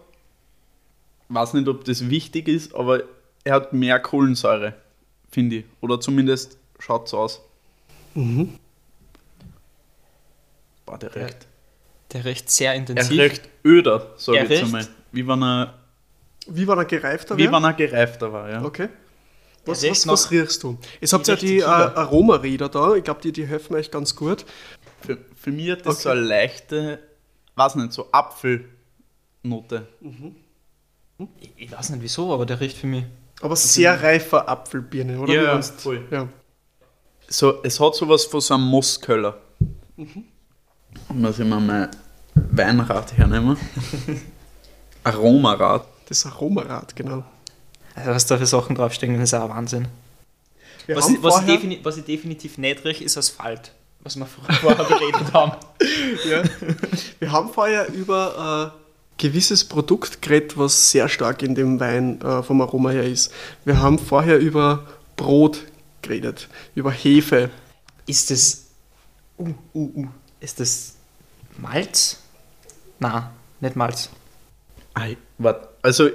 weiß 1.29 1.53
nicht, 1.53 1.67
ob 1.67 1.85
das 1.85 2.09
wichtig 2.09 2.47
ist, 2.47 2.75
aber 2.75 3.03
er 3.43 3.53
hat 3.55 3.73
mehr 3.73 3.99
Kohlensäure, 3.99 4.73
finde 5.31 5.57
ich. 5.57 5.65
Oder 5.81 5.99
zumindest 5.99 6.57
schaut 6.77 7.07
so 7.09 7.17
aus. 7.19 7.41
Mhm. 8.13 8.59
Boah, 10.85 10.97
der 10.97 11.15
riecht. 11.15 11.47
Der 12.13 12.25
riecht 12.25 12.49
sehr 12.51 12.71
Er 12.71 12.77
intensiv. 12.77 13.19
riecht 13.19 13.49
öder, 13.63 14.13
sag 14.17 14.35
Er 14.35 14.43
ich 14.43 14.49
jetzt 14.51 14.63
einmal. 14.63 14.87
Wie 15.11 15.27
wenn 15.27 15.41
er, 15.43 15.73
Wie 16.47 16.67
war 16.67 16.77
er 16.77 16.85
gereifter? 16.85 17.37
wie 17.37 17.45
wär? 17.45 17.51
wenn 17.51 17.63
er 17.63 17.73
gereifter 17.73 18.31
war, 18.31 18.49
ja. 18.49 18.63
Okay. 18.63 18.89
Was, 19.65 19.81
was, 19.89 20.05
was 20.07 20.29
riechst 20.29 20.61
du? 20.61 20.77
Jetzt 21.01 21.11
habt 21.13 21.27
ihr 21.27 21.33
ja 21.33 21.39
die 21.39 21.59
äh. 21.59 21.63
Aromaräder 21.63 22.69
da. 22.69 22.93
Ich 22.93 23.03
glaube, 23.03 23.21
die, 23.21 23.31
die 23.31 23.47
helfen 23.47 23.75
euch 23.75 23.89
ganz 23.89 24.15
gut. 24.15 24.45
Für, 25.01 25.17
für 25.35 25.51
mich 25.51 25.71
hat 25.71 25.79
das 25.87 25.95
Okay. 25.95 26.03
so 26.03 26.09
eine 26.09 26.21
leichte, 26.21 26.99
weiß 27.55 27.73
nicht, 27.75 27.91
so 27.91 28.07
Apfelnote. 28.11 29.87
Ich, 31.39 31.51
ich 31.55 31.71
weiß 31.71 31.89
nicht 31.89 32.03
wieso, 32.03 32.31
aber 32.31 32.45
der 32.45 32.59
riecht 32.59 32.77
für 32.77 32.85
mich. 32.87 33.05
Aber 33.41 33.55
sehr 33.55 34.01
reifer 34.03 34.47
Apfelbirne, 34.47 35.19
oder? 35.19 35.33
Ja, 35.33 35.57
Wie 35.57 35.63
voll. 35.63 36.05
ja. 36.11 36.27
So, 37.27 37.63
es 37.63 37.79
hat 37.79 37.95
sowas 37.95 38.23
von 38.25 38.41
so 38.41 38.53
einem 38.53 38.65
Mossköller. 38.65 39.37
Mhm. 39.95 40.25
Muss 41.09 41.39
ich 41.39 41.45
mal 41.45 41.59
mein 41.59 41.89
Weinrad 42.35 43.17
hernehmen. 43.17 43.57
Aromarad. 45.03 45.85
Das 46.07 46.25
Aromarad, 46.25 46.95
genau. 46.95 47.23
Also 47.95 48.11
was 48.11 48.25
da 48.25 48.37
für 48.37 48.45
Sachen 48.45 48.75
draufstehen, 48.75 49.13
das 49.19 49.29
ist 49.29 49.33
auch 49.33 49.43
ein 49.43 49.49
Wahnsinn. 49.49 49.87
Wir 50.85 50.95
Was 50.95 51.09
was, 51.21 51.45
defini 51.45 51.79
was 51.83 51.97
ich 51.97 52.05
definitiv 52.05 52.57
nicht 52.57 52.83
rieche, 52.85 53.03
ist 53.03 53.17
Asphalt. 53.17 53.71
Was 54.01 54.15
wir 54.17 54.25
vor- 54.25 54.43
vorher 54.61 54.83
beredet 54.83 55.33
haben. 55.33 55.53
Ja. 56.29 56.43
Wir 57.19 57.31
haben 57.31 57.49
vorher 57.49 57.91
über 57.91 58.73
ein 58.75 58.81
gewisses 59.17 59.63
Produkt 59.63 60.21
geredet, 60.21 60.57
was 60.57 60.91
sehr 60.91 61.07
stark 61.09 61.41
in 61.41 61.55
dem 61.55 61.79
Wein 61.79 62.21
äh, 62.21 62.43
vom 62.43 62.61
Aroma 62.61 62.89
her 62.91 63.03
ist. 63.03 63.31
Wir 63.63 63.79
haben 63.81 63.97
vorher 63.97 64.37
über 64.39 64.85
Brot 65.15 65.61
geredet, 66.01 66.49
über 66.75 66.91
Hefe. 66.91 67.49
Ist 68.05 68.29
das. 68.29 68.65
Uh, 69.39 69.49
uh, 69.73 69.91
uh. 69.95 70.07
Ist 70.45 70.59
das 70.59 70.93
Malz? 71.57 72.19
Na, 72.99 73.31
nicht 73.61 73.75
Malz. 73.75 74.11
Ei, 74.93 75.17
wart, 75.39 75.69
also, 75.81 76.07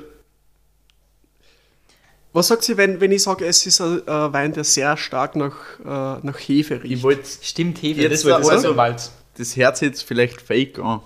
Was 2.32 2.46
sagt 2.46 2.62
sie, 2.62 2.76
wenn, 2.76 3.00
wenn 3.00 3.10
ich 3.10 3.24
sage, 3.24 3.44
es 3.44 3.66
ist 3.66 3.80
ein 3.80 4.06
äh, 4.06 4.32
Wein, 4.32 4.52
der 4.52 4.62
sehr 4.62 4.96
stark 4.96 5.34
nach, 5.34 5.56
äh, 5.80 6.24
nach 6.24 6.38
Hefe 6.38 6.80
riecht? 6.80 6.94
ich 6.94 7.02
wollte 7.02 7.28
Stimmt, 7.42 7.82
Hefe, 7.82 8.02
Jetzt 8.02 8.24
das 8.24 8.30
war 8.30 8.38
das 8.38 8.48
also- 8.50 8.74
Malz. 8.74 9.10
das 9.36 9.56
Herz 9.56 9.80
jetzt 9.80 10.02
vielleicht 10.04 10.40
fake 10.40 10.78
an. 10.78 11.00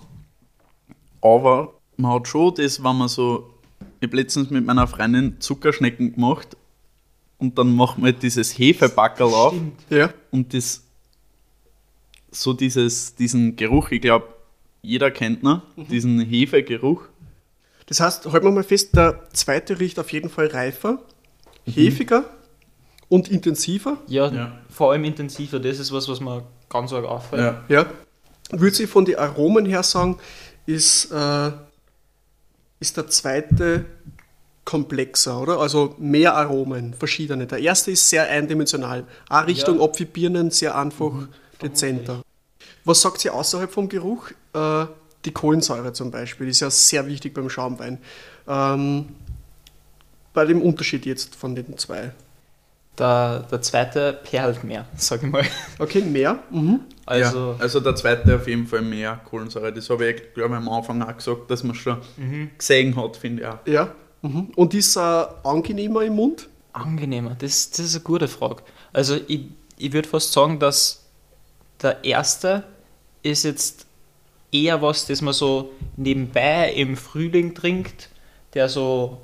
Aber 1.22 1.80
man 1.96 2.12
hat 2.12 2.28
schon 2.28 2.54
das, 2.54 2.84
wenn 2.84 2.96
man 2.98 3.08
so. 3.08 3.54
Ich 4.00 4.06
habe 4.08 4.16
letztens 4.18 4.50
mit 4.50 4.66
meiner 4.66 4.86
Freundin 4.86 5.40
Zuckerschnecken 5.40 6.12
gemacht 6.14 6.58
und 7.38 7.56
dann 7.56 7.74
machen 7.74 8.04
wir 8.04 8.12
dieses 8.12 8.52
Hefebackerl 8.58 9.32
auf 9.32 9.54
Stimmt. 9.54 9.80
Ja. 9.88 10.12
und 10.30 10.52
das 10.52 10.82
so 12.34 12.52
dieses, 12.52 13.14
diesen 13.14 13.56
Geruch, 13.56 13.90
ich 13.90 14.00
glaube, 14.00 14.26
jeder 14.82 15.10
kennt 15.10 15.42
ihn, 15.42 15.62
diesen 15.76 16.20
Hefegeruch. 16.20 17.02
Das 17.86 18.00
heißt, 18.00 18.26
halten 18.32 18.46
wir 18.46 18.50
mal 18.52 18.64
fest, 18.64 18.96
der 18.96 19.20
zweite 19.32 19.78
riecht 19.78 19.98
auf 19.98 20.10
jeden 20.12 20.28
Fall 20.30 20.46
reifer, 20.48 20.98
hefiger 21.66 22.24
und 23.08 23.28
intensiver. 23.28 23.98
Ja, 24.06 24.30
Ja. 24.32 24.52
vor 24.70 24.92
allem 24.92 25.04
intensiver, 25.04 25.58
das 25.60 25.78
ist 25.78 25.92
was, 25.92 26.08
was 26.08 26.20
mir 26.20 26.44
ganz 26.68 26.92
arg 26.92 27.04
auffällt. 27.04 27.54
Ja. 27.68 27.86
Würde 28.50 28.82
ich 28.82 28.88
von 28.90 29.04
den 29.04 29.16
Aromen 29.16 29.64
her 29.66 29.82
sagen, 29.82 30.18
ist, 30.66 31.10
äh, 31.12 31.50
ist 32.80 32.96
der 32.96 33.06
zweite 33.08 33.84
komplexer, 34.64 35.40
oder? 35.40 35.58
Also 35.58 35.94
mehr 35.98 36.34
Aromen, 36.34 36.94
verschiedene. 36.94 37.46
Der 37.46 37.58
erste 37.58 37.90
ist 37.90 38.08
sehr 38.08 38.28
eindimensional. 38.28 39.04
Auch 39.28 39.46
Richtung 39.46 39.78
Ja. 39.78 39.86
Birnen, 40.12 40.50
sehr 40.50 40.76
einfach, 40.76 41.28
dezenter. 41.62 42.22
Was 42.84 43.00
sagt 43.00 43.24
ihr 43.24 43.34
außerhalb 43.34 43.70
vom 43.70 43.88
Geruch? 43.88 44.30
Äh, 44.52 44.86
die 45.24 45.32
Kohlensäure 45.32 45.92
zum 45.92 46.10
Beispiel 46.10 46.48
ist 46.48 46.60
ja 46.60 46.70
sehr 46.70 47.06
wichtig 47.06 47.34
beim 47.34 47.48
Schaumwein. 47.48 47.98
Ähm, 48.46 49.08
bei 50.32 50.44
dem 50.44 50.60
Unterschied 50.60 51.06
jetzt 51.06 51.34
von 51.34 51.54
den 51.54 51.78
zwei. 51.78 52.12
Der, 52.98 53.40
der 53.50 53.60
zweite 53.62 54.12
perlt 54.12 54.62
mehr, 54.62 54.86
sag 54.96 55.22
ich 55.22 55.30
mal. 55.30 55.44
Okay, 55.78 56.02
mehr. 56.02 56.38
Mhm. 56.50 56.80
Also, 57.06 57.52
ja, 57.52 57.56
also 57.58 57.80
der 57.80 57.96
zweite 57.96 58.36
auf 58.36 58.46
jeden 58.46 58.66
Fall 58.66 58.82
mehr 58.82 59.20
Kohlensäure. 59.28 59.72
Das 59.72 59.90
habe 59.90 60.10
ich, 60.10 60.34
glaube 60.34 60.50
ich, 60.50 60.56
am 60.56 60.68
Anfang 60.68 61.02
auch 61.02 61.16
gesagt, 61.16 61.50
dass 61.50 61.64
man 61.64 61.74
schon 61.74 61.98
mhm. 62.16 62.50
gesehen 62.56 62.96
hat, 62.96 63.16
finde 63.16 63.42
ich 63.42 63.48
auch. 63.48 63.66
Ja. 63.66 63.94
Mhm. 64.22 64.52
Und 64.54 64.74
ist 64.74 64.96
er 64.96 65.40
angenehmer 65.44 66.02
im 66.02 66.14
Mund? 66.14 66.48
angenehmer, 66.72 67.36
das, 67.38 67.70
das 67.70 67.80
ist 67.80 67.94
eine 67.94 68.04
gute 68.04 68.28
Frage. 68.28 68.62
Also, 68.92 69.16
ich, 69.28 69.46
ich 69.76 69.92
würde 69.92 70.08
fast 70.08 70.32
sagen, 70.32 70.58
dass 70.58 71.03
der 71.82 72.04
erste 72.04 72.64
ist 73.22 73.44
jetzt 73.44 73.86
eher 74.52 74.80
was, 74.82 75.06
das 75.06 75.20
man 75.20 75.34
so 75.34 75.72
nebenbei 75.96 76.72
im 76.72 76.96
Frühling 76.96 77.54
trinkt, 77.54 78.08
der 78.54 78.68
so, 78.68 79.20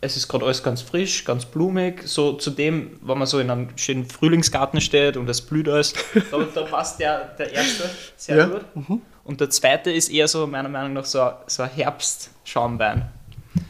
es 0.00 0.16
ist 0.16 0.28
gerade 0.28 0.44
alles 0.44 0.62
ganz 0.62 0.80
frisch, 0.82 1.24
ganz 1.24 1.44
blumig, 1.44 2.02
so 2.06 2.34
zu 2.34 2.50
dem, 2.50 2.98
wenn 3.02 3.18
man 3.18 3.26
so 3.26 3.38
in 3.40 3.50
einem 3.50 3.76
schönen 3.76 4.06
Frühlingsgarten 4.06 4.80
steht 4.80 5.16
und 5.16 5.28
es 5.28 5.40
blüht 5.42 5.68
alles, 5.68 5.92
da, 6.30 6.38
da 6.54 6.62
passt 6.62 7.00
der, 7.00 7.24
der 7.38 7.52
erste 7.52 7.90
sehr 8.16 8.36
Ja. 8.36 8.46
gut. 8.46 9.00
Und 9.24 9.40
der 9.40 9.50
zweite 9.50 9.90
ist 9.90 10.10
eher 10.10 10.28
so, 10.28 10.46
meiner 10.46 10.68
Meinung 10.68 10.92
nach, 10.94 11.04
so, 11.04 11.20
ein- 11.20 11.34
so 11.46 11.62
ein 11.62 11.70
Herbstschaumwein. 11.70 13.10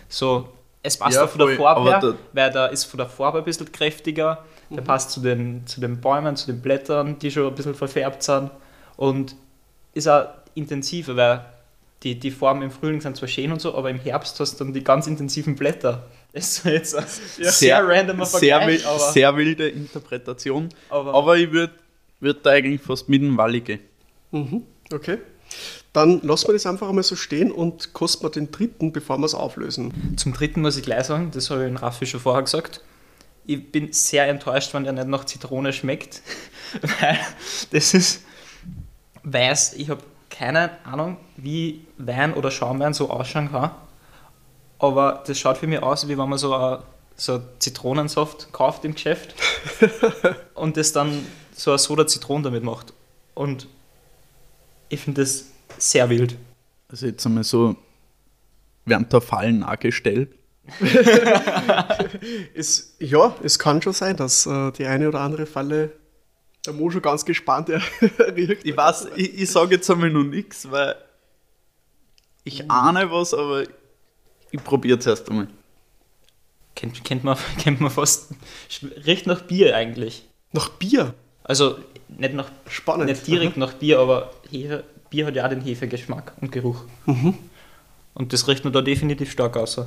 So, 0.08 0.48
es 0.82 0.96
passt 0.96 1.16
Ja, 1.16 1.24
auch 1.24 1.28
von 1.28 1.38
der 1.38 1.48
voll, 1.48 1.56
Farbe 1.56 1.80
aber 1.80 1.90
her, 1.90 2.00
der- 2.00 2.14
weil 2.32 2.50
da 2.52 2.66
ist 2.66 2.84
von 2.84 2.98
der 2.98 3.08
Farbe 3.08 3.38
ein 3.38 3.44
bisschen 3.44 3.70
kräftiger, 3.72 4.44
der 4.70 4.82
passt 4.82 5.10
zu 5.10 5.20
den, 5.20 5.66
zu 5.66 5.80
den 5.80 6.00
Bäumen, 6.00 6.36
zu 6.36 6.46
den 6.46 6.60
Blättern, 6.60 7.18
die 7.18 7.30
schon 7.30 7.46
ein 7.48 7.54
bisschen 7.54 7.74
verfärbt 7.74 8.22
sind 8.22 8.50
und 8.96 9.36
ist 9.92 10.08
auch 10.08 10.28
intensiver, 10.54 11.16
weil 11.16 11.44
die, 12.02 12.18
die 12.18 12.30
Farben 12.30 12.62
im 12.62 12.70
Frühling 12.70 13.00
sind 13.00 13.16
zwar 13.16 13.28
schön 13.28 13.50
und 13.52 13.60
so, 13.60 13.74
aber 13.74 13.90
im 13.90 13.98
Herbst 13.98 14.38
hast 14.40 14.60
du 14.60 14.64
dann 14.64 14.72
die 14.74 14.84
ganz 14.84 15.06
intensiven 15.06 15.54
Blätter. 15.56 16.04
Das 16.32 16.58
ist 16.58 16.64
jetzt 16.64 16.96
ein 16.96 17.04
sehr, 17.06 17.86
randomer 17.86 18.26
sehr, 18.26 18.58
Vergleich, 18.58 18.82
wi- 18.82 18.86
aber, 18.86 18.98
sehr 18.98 19.36
wilde 19.36 19.68
Interpretation. 19.68 20.68
aber, 20.90 21.14
Aber 21.14 21.36
ich 21.36 21.52
würde 21.52 21.72
würd 22.20 22.44
da 22.44 22.50
eigentlich 22.50 22.80
fast 22.82 23.08
mit 23.08 23.22
dem 23.22 23.36
Walli 23.36 23.60
gehen. 23.60 23.80
Mhm. 24.32 24.62
Okay. 24.92 25.18
Dann 25.92 26.20
lassen 26.22 26.48
wir 26.48 26.54
das 26.54 26.66
einfach 26.66 26.88
einmal 26.88 27.04
so 27.04 27.14
stehen 27.14 27.52
und 27.52 27.92
kosten 27.92 28.24
wir 28.24 28.30
den 28.30 28.50
dritten, 28.50 28.92
bevor 28.92 29.18
wir 29.18 29.26
es 29.26 29.34
auflösen. 29.34 30.14
Zum 30.16 30.32
dritten 30.32 30.60
muss 30.62 30.76
ich 30.76 30.82
gleich 30.82 31.04
sagen, 31.04 31.30
das 31.32 31.50
habe 31.50 31.62
ich 31.62 31.68
in 31.68 31.76
Raffi 31.76 32.04
schon 32.06 32.18
vorher 32.18 32.42
gesagt. 32.42 32.80
Ich 33.46 33.70
bin 33.70 33.92
sehr 33.92 34.28
enttäuscht, 34.28 34.72
wenn 34.74 34.84
der 34.84 34.92
nicht 34.92 35.08
nach 35.08 35.24
Zitrone 35.24 35.72
schmeckt. 35.72 36.22
Weil 37.00 37.18
das 37.70 37.94
ist 37.94 38.22
weiß, 39.24 39.74
ich 39.74 39.90
habe 39.90 40.02
keine 40.30 40.84
Ahnung, 40.84 41.16
wie 41.36 41.84
Wein 41.96 42.34
oder 42.34 42.50
Schaumwein 42.50 42.94
so 42.94 43.10
ausschauen 43.10 43.50
kann. 43.50 43.70
Aber 44.78 45.22
das 45.26 45.38
schaut 45.38 45.58
für 45.58 45.66
mich 45.66 45.82
aus, 45.82 46.08
wie 46.08 46.18
wenn 46.18 46.28
man 46.28 46.38
so 46.38 46.54
ein, 46.54 46.82
so 47.16 47.40
Zitronensaft 47.58 48.52
kauft 48.52 48.84
im 48.84 48.94
Geschäft 48.94 49.34
und 50.54 50.76
das 50.76 50.92
dann 50.92 51.24
so 51.54 51.70
eine 51.70 51.78
Soda 51.78 52.06
Zitronen 52.06 52.42
damit 52.42 52.64
macht. 52.64 52.92
Und 53.34 53.68
ich 54.88 55.00
finde 55.00 55.22
das 55.22 55.46
sehr 55.78 56.10
wild. 56.10 56.36
Also 56.88 57.06
jetzt 57.06 57.24
einmal 57.24 57.44
so, 57.44 57.76
werden 58.84 59.06
da 59.08 59.20
Fallen 59.20 59.62
auch 59.62 59.78
gestellt. 59.78 60.34
Es, 62.54 62.96
ja, 62.98 63.36
es 63.42 63.58
kann 63.58 63.82
schon 63.82 63.92
sein, 63.92 64.16
dass 64.16 64.46
äh, 64.46 64.72
die 64.72 64.86
eine 64.86 65.08
oder 65.08 65.20
andere 65.20 65.46
Falle 65.46 65.92
der 66.64 66.72
Mo 66.72 66.90
schon 66.90 67.02
ganz 67.02 67.24
gespannt 67.24 67.68
riecht. 68.36 68.64
Ich 68.64 68.76
weiß, 68.76 69.08
ich, 69.16 69.42
ich 69.42 69.50
sage 69.50 69.74
jetzt 69.74 69.90
einmal 69.90 70.10
noch 70.10 70.24
nichts, 70.24 70.70
weil 70.70 70.96
ich 72.44 72.70
ahne 72.70 73.10
was, 73.10 73.34
aber 73.34 73.64
ich 74.50 74.64
probiere 74.64 74.98
es 74.98 75.06
erst 75.06 75.28
einmal. 75.28 75.48
Kennt, 76.74 77.04
kennt, 77.04 77.24
man, 77.24 77.36
kennt 77.58 77.80
man 77.80 77.90
fast. 77.90 78.30
Riecht 79.06 79.26
nach 79.26 79.42
Bier 79.42 79.76
eigentlich. 79.76 80.26
Nach 80.52 80.68
Bier. 80.68 81.14
Also 81.42 81.78
nicht, 82.08 82.34
nach, 82.34 82.50
Spannend. 82.68 83.06
nicht 83.06 83.26
direkt 83.26 83.56
nach 83.56 83.74
Bier, 83.74 83.98
aber 83.98 84.32
Hefe, 84.50 84.84
Bier 85.10 85.26
hat 85.26 85.36
ja 85.36 85.44
auch 85.44 85.50
den 85.50 85.60
Hefegeschmack 85.60 86.32
und 86.40 86.50
Geruch. 86.50 86.84
Mhm. 87.06 87.34
Und 88.14 88.32
das 88.32 88.46
riecht 88.48 88.64
mir 88.64 88.70
da 88.70 88.80
definitiv 88.80 89.30
stark 89.30 89.56
aus. 89.56 89.80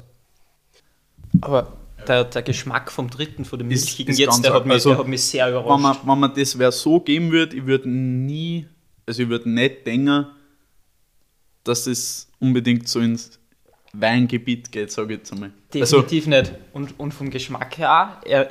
Aber 1.41 1.73
der, 2.07 2.23
der 2.25 2.41
Geschmack 2.41 2.91
vom 2.91 3.09
dritten, 3.09 3.45
von 3.45 3.59
dem 3.59 3.69
Ist- 3.71 3.85
milchigen 3.85 4.11
ist 4.13 4.19
jetzt, 4.19 4.29
ganz 4.29 4.41
der 4.41 4.53
hat, 4.53 4.65
mich, 4.65 4.73
Also, 4.75 4.89
der 4.91 4.99
hat 4.99 5.07
mich 5.07 5.21
sehr 5.23 5.45
Wenn 5.47 5.61
überrascht. 5.61 6.03
man, 6.03 6.13
wenn 6.13 6.19
man 6.19 6.33
das 6.35 6.57
wer 6.57 6.71
so 6.71 6.99
geben 6.99 7.31
würde, 7.31 7.55
ich 7.57 7.65
würde 7.65 7.89
nie, 7.89 8.67
also 9.05 9.23
ich 9.23 9.29
würde 9.29 9.49
nicht 9.49 9.85
denken, 9.85 10.27
dass 11.63 11.87
es 11.87 12.29
unbedingt 12.39 12.87
so 12.87 12.99
ins 12.99 13.39
Weingebiet 13.93 14.71
geht, 14.71 14.91
sage 14.91 15.13
ich 15.13 15.19
jetzt 15.19 15.33
einmal. 15.33 15.51
Also, 15.73 15.97
Definitiv 16.01 16.27
nicht. 16.27 16.53
Und, 16.73 16.99
und 16.99 17.13
vom 17.13 17.29
Geschmack 17.29 17.77
her 17.77 18.19
auch, 18.21 18.25
er 18.25 18.49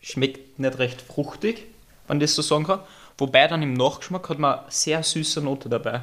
schmeckt 0.00 0.58
nicht 0.58 0.78
recht 0.78 1.00
fruchtig, 1.00 1.66
wenn 2.08 2.18
ich 2.18 2.22
das 2.24 2.34
so 2.36 2.42
sagen 2.42 2.64
kann. 2.64 2.80
Wobei 3.18 3.46
dann 3.48 3.62
im 3.62 3.74
Nachgeschmack 3.74 4.28
hat 4.28 4.38
man 4.38 4.60
eine 4.60 4.70
sehr 4.70 5.02
süße 5.02 5.40
Note 5.40 5.68
dabei. 5.68 6.02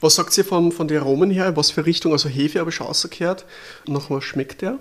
Was 0.00 0.14
sagt 0.14 0.36
ihr 0.38 0.44
von, 0.44 0.70
von 0.72 0.86
den 0.88 0.98
Aromen 0.98 1.30
her? 1.30 1.56
Was 1.56 1.70
für 1.70 1.84
Richtung? 1.84 2.12
Also 2.12 2.28
Hefe 2.28 2.60
habe 2.60 2.70
ich 2.70 2.76
schon 2.76 2.86
rausgehört. 2.86 3.44
Nach 3.86 4.08
was 4.10 4.22
schmeckt 4.24 4.62
der? 4.62 4.78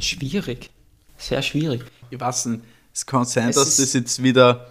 Schwierig. 0.00 0.70
Sehr 1.16 1.42
schwierig. 1.42 1.82
ich 2.10 2.18
weiß 2.20 2.46
nicht, 2.46 2.64
es 2.92 3.06
kann 3.06 3.24
sein, 3.24 3.50
Es 3.50 3.56
dass 3.56 3.68
ist- 3.68 3.80
das 3.80 3.92
jetzt 3.94 4.22
wieder, 4.22 4.68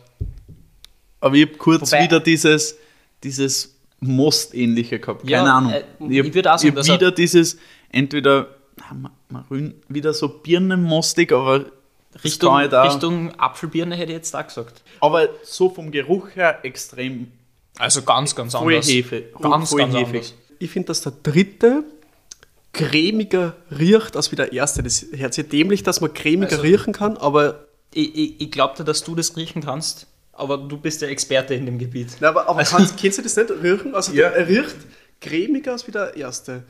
aber 1.19 1.35
ich 1.35 1.47
habe 1.47 1.57
kurz 1.57 1.91
Wobei- 1.91 2.03
wieder 2.03 2.19
dieses, 2.19 2.75
dieses 3.23 3.75
Mostähnliche 4.01 4.99
gehabt, 4.99 5.21
keine 5.21 5.31
Ja, 5.31 5.43
Ahnung. 5.57 5.71
äh, 5.71 5.83
ich 6.09 6.17
ich 6.27 6.33
würd 6.33 6.47
auch 6.47 6.57
sagen, 6.59 6.75
er- 6.75 6.83
wieder 6.85 7.11
dieses, 7.11 7.57
entweder 7.89 8.55
Marün, 9.29 9.75
wieder 9.87 10.13
so 10.13 10.27
birnenmostig, 10.27 11.31
aber 11.31 11.65
Richtung, 12.23 12.59
ich 12.61 12.69
da, 12.69 12.83
Richtung 12.83 13.31
Apfelbirne 13.39 13.95
hätte 13.95 14.11
ich 14.11 14.17
jetzt 14.17 14.35
auch 14.35 14.45
gesagt. 14.45 14.81
aber 14.99 15.29
so 15.43 15.69
vom 15.69 15.89
Geruch 15.91 16.35
her 16.35 16.59
extrem 16.63 17.31
Also 17.81 18.01
ganz, 18.03 18.35
ganz 18.35 18.53
voll 18.53 18.73
anders. 18.73 18.87
Hefe, 18.87 19.23
Ganz, 19.41 19.69
voll 19.71 19.79
ganz 19.79 19.93
hefig. 19.95 20.07
anders. 20.07 20.33
Ich 20.59 20.69
finde, 20.69 20.87
dass 20.87 21.01
der 21.01 21.13
dritte 21.23 21.83
cremiger 22.73 23.55
riecht 23.77 24.15
als 24.15 24.31
wie 24.31 24.35
der 24.35 24.53
erste. 24.53 24.83
Das 24.83 25.05
hört 25.13 25.33
sich 25.33 25.47
dämlich, 25.49 25.83
dass 25.83 25.99
man 26.01 26.13
cremiger 26.13 26.51
Also- 26.51 26.61
riechen 26.61 26.93
kann, 26.93 27.17
aber, 27.17 27.67
Ich, 27.93 28.15
ich, 28.15 28.39
ich 28.41 28.51
glaubte, 28.51 28.85
dass 28.85 29.03
du 29.03 29.15
das 29.15 29.35
riechen 29.35 29.61
kannst, 29.61 30.07
aber 30.31 30.57
du 30.57 30.77
bist 30.77 31.01
der 31.01 31.09
Experte 31.09 31.55
in 31.55 31.65
dem 31.65 31.77
Gebiet. 31.77 32.07
na, 32.21 32.29
aber, 32.29 32.47
aber 32.47 32.63
kannst, 32.63 32.95
kennst 32.97 33.17
du 33.17 33.21
das 33.21 33.35
nicht 33.35 33.49
riechen? 33.61 33.93
Also 33.93 34.13
Ja. 34.13 34.29
er 34.29 34.47
riecht 34.47 34.75
cremiger 35.19 35.73
als 35.73 35.85
wie 35.87 35.91
der 35.91 36.15
erste. 36.15 36.63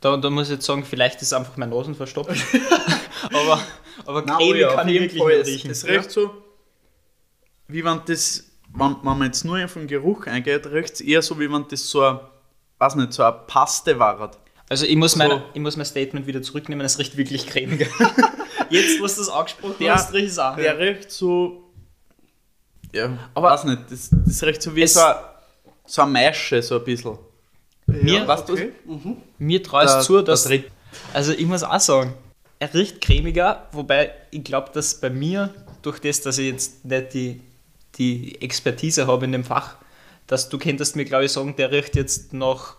Da, 0.00 0.16
da 0.16 0.30
muss 0.30 0.46
ich 0.48 0.54
jetzt 0.54 0.64
sagen, 0.66 0.84
vielleicht 0.84 1.20
ist 1.20 1.32
einfach 1.34 1.56
mein 1.58 1.68
Nasen 1.70 1.94
verstopft. 1.94 2.30
aber 3.32 3.60
aber 4.06 4.22
Nein, 4.22 4.36
cremig 4.38 4.52
oh 4.52 4.54
ja, 4.54 4.74
kann 4.74 4.88
ich 4.88 5.00
wirklich 5.00 5.22
nicht 5.22 5.46
riechen. 5.46 5.70
Es 5.70 5.86
riecht 5.86 6.10
so, 6.10 6.30
wie 7.68 7.84
wenn 7.84 8.00
das, 8.06 8.44
wenn, 8.78 8.96
wenn 9.02 9.18
man 9.18 9.24
jetzt 9.24 9.44
nur 9.44 9.62
auf 9.64 9.74
den 9.74 9.86
Geruch 9.86 10.26
eingeht, 10.26 10.66
riecht 10.66 10.94
es 10.94 11.00
eher 11.00 11.22
so, 11.22 11.38
wie 11.40 11.50
wenn 11.50 11.66
das 11.68 11.88
so 11.88 12.02
ein, 12.02 12.20
weiß 12.78 12.94
nicht, 12.96 13.12
so 13.12 13.22
eine 13.22 13.36
Paste 13.46 13.98
war. 13.98 14.30
Also 14.68 14.84
ich 14.86 14.96
muss, 14.96 15.16
mein, 15.16 15.30
So. 15.30 15.42
ich 15.54 15.60
muss 15.60 15.76
mein 15.76 15.86
Statement 15.86 16.26
wieder 16.26 16.42
zurücknehmen, 16.42 16.84
es 16.84 16.98
riecht 16.98 17.16
wirklich 17.16 17.46
cremiger. 17.46 17.86
Jetzt, 18.70 19.00
was 19.00 19.14
du 19.14 19.20
das 19.20 19.28
angesprochen 19.28 19.76
Der- 19.80 19.94
hast, 19.94 20.12
riecht 20.12 20.28
es 20.28 20.38
auch. 20.38 20.56
Der 20.56 20.76
riecht 20.78 21.10
so, 21.10 21.62
ja, 22.92 23.16
Aber- 23.34 23.50
weiß 23.50 23.64
nicht, 23.64 23.82
das, 23.90 24.10
das 24.12 24.42
riecht 24.42 24.62
so 24.62 24.74
wie 24.74 24.86
so, 24.86 25.00
ein, 25.00 25.14
so 25.84 26.02
eine 26.02 26.10
Maische, 26.10 26.62
so 26.62 26.78
ein 26.78 26.84
bisschen. 26.84 27.18
Mir- 27.86 28.26
weißt 28.26 28.48
du 28.48 28.52
okay. 28.54 28.72
Mhm. 28.84 29.16
Mir 29.38 29.62
traust 29.62 29.94
Der- 29.94 30.00
zu, 30.02 30.22
dass. 30.22 30.44
Dritt- 30.44 30.70
Also 31.14 31.32
ich 31.32 31.46
muss 31.46 31.62
auch 31.62 31.78
sagen, 31.80 32.14
er 32.58 32.72
riecht 32.74 33.00
cremiger, 33.00 33.66
wobei 33.72 34.12
ich 34.32 34.42
glaube, 34.42 34.70
dass 34.72 34.98
bei 35.00 35.10
mir, 35.10 35.54
durch 35.82 36.00
das, 36.00 36.20
dass 36.22 36.38
ich 36.38 36.50
jetzt 36.50 36.84
nicht 36.84 37.14
die, 37.14 37.40
die 37.98 38.40
Expertise 38.42 39.06
habe 39.06 39.24
in 39.24 39.32
dem 39.32 39.44
Fach, 39.44 39.76
dass 40.26 40.48
du 40.48 40.58
könntest 40.58 40.96
mir, 40.96 41.04
glaube 41.04 41.24
ich, 41.26 41.32
sagen, 41.32 41.54
der 41.56 41.70
riecht 41.70 41.94
jetzt 41.96 42.32
nach 42.32 42.76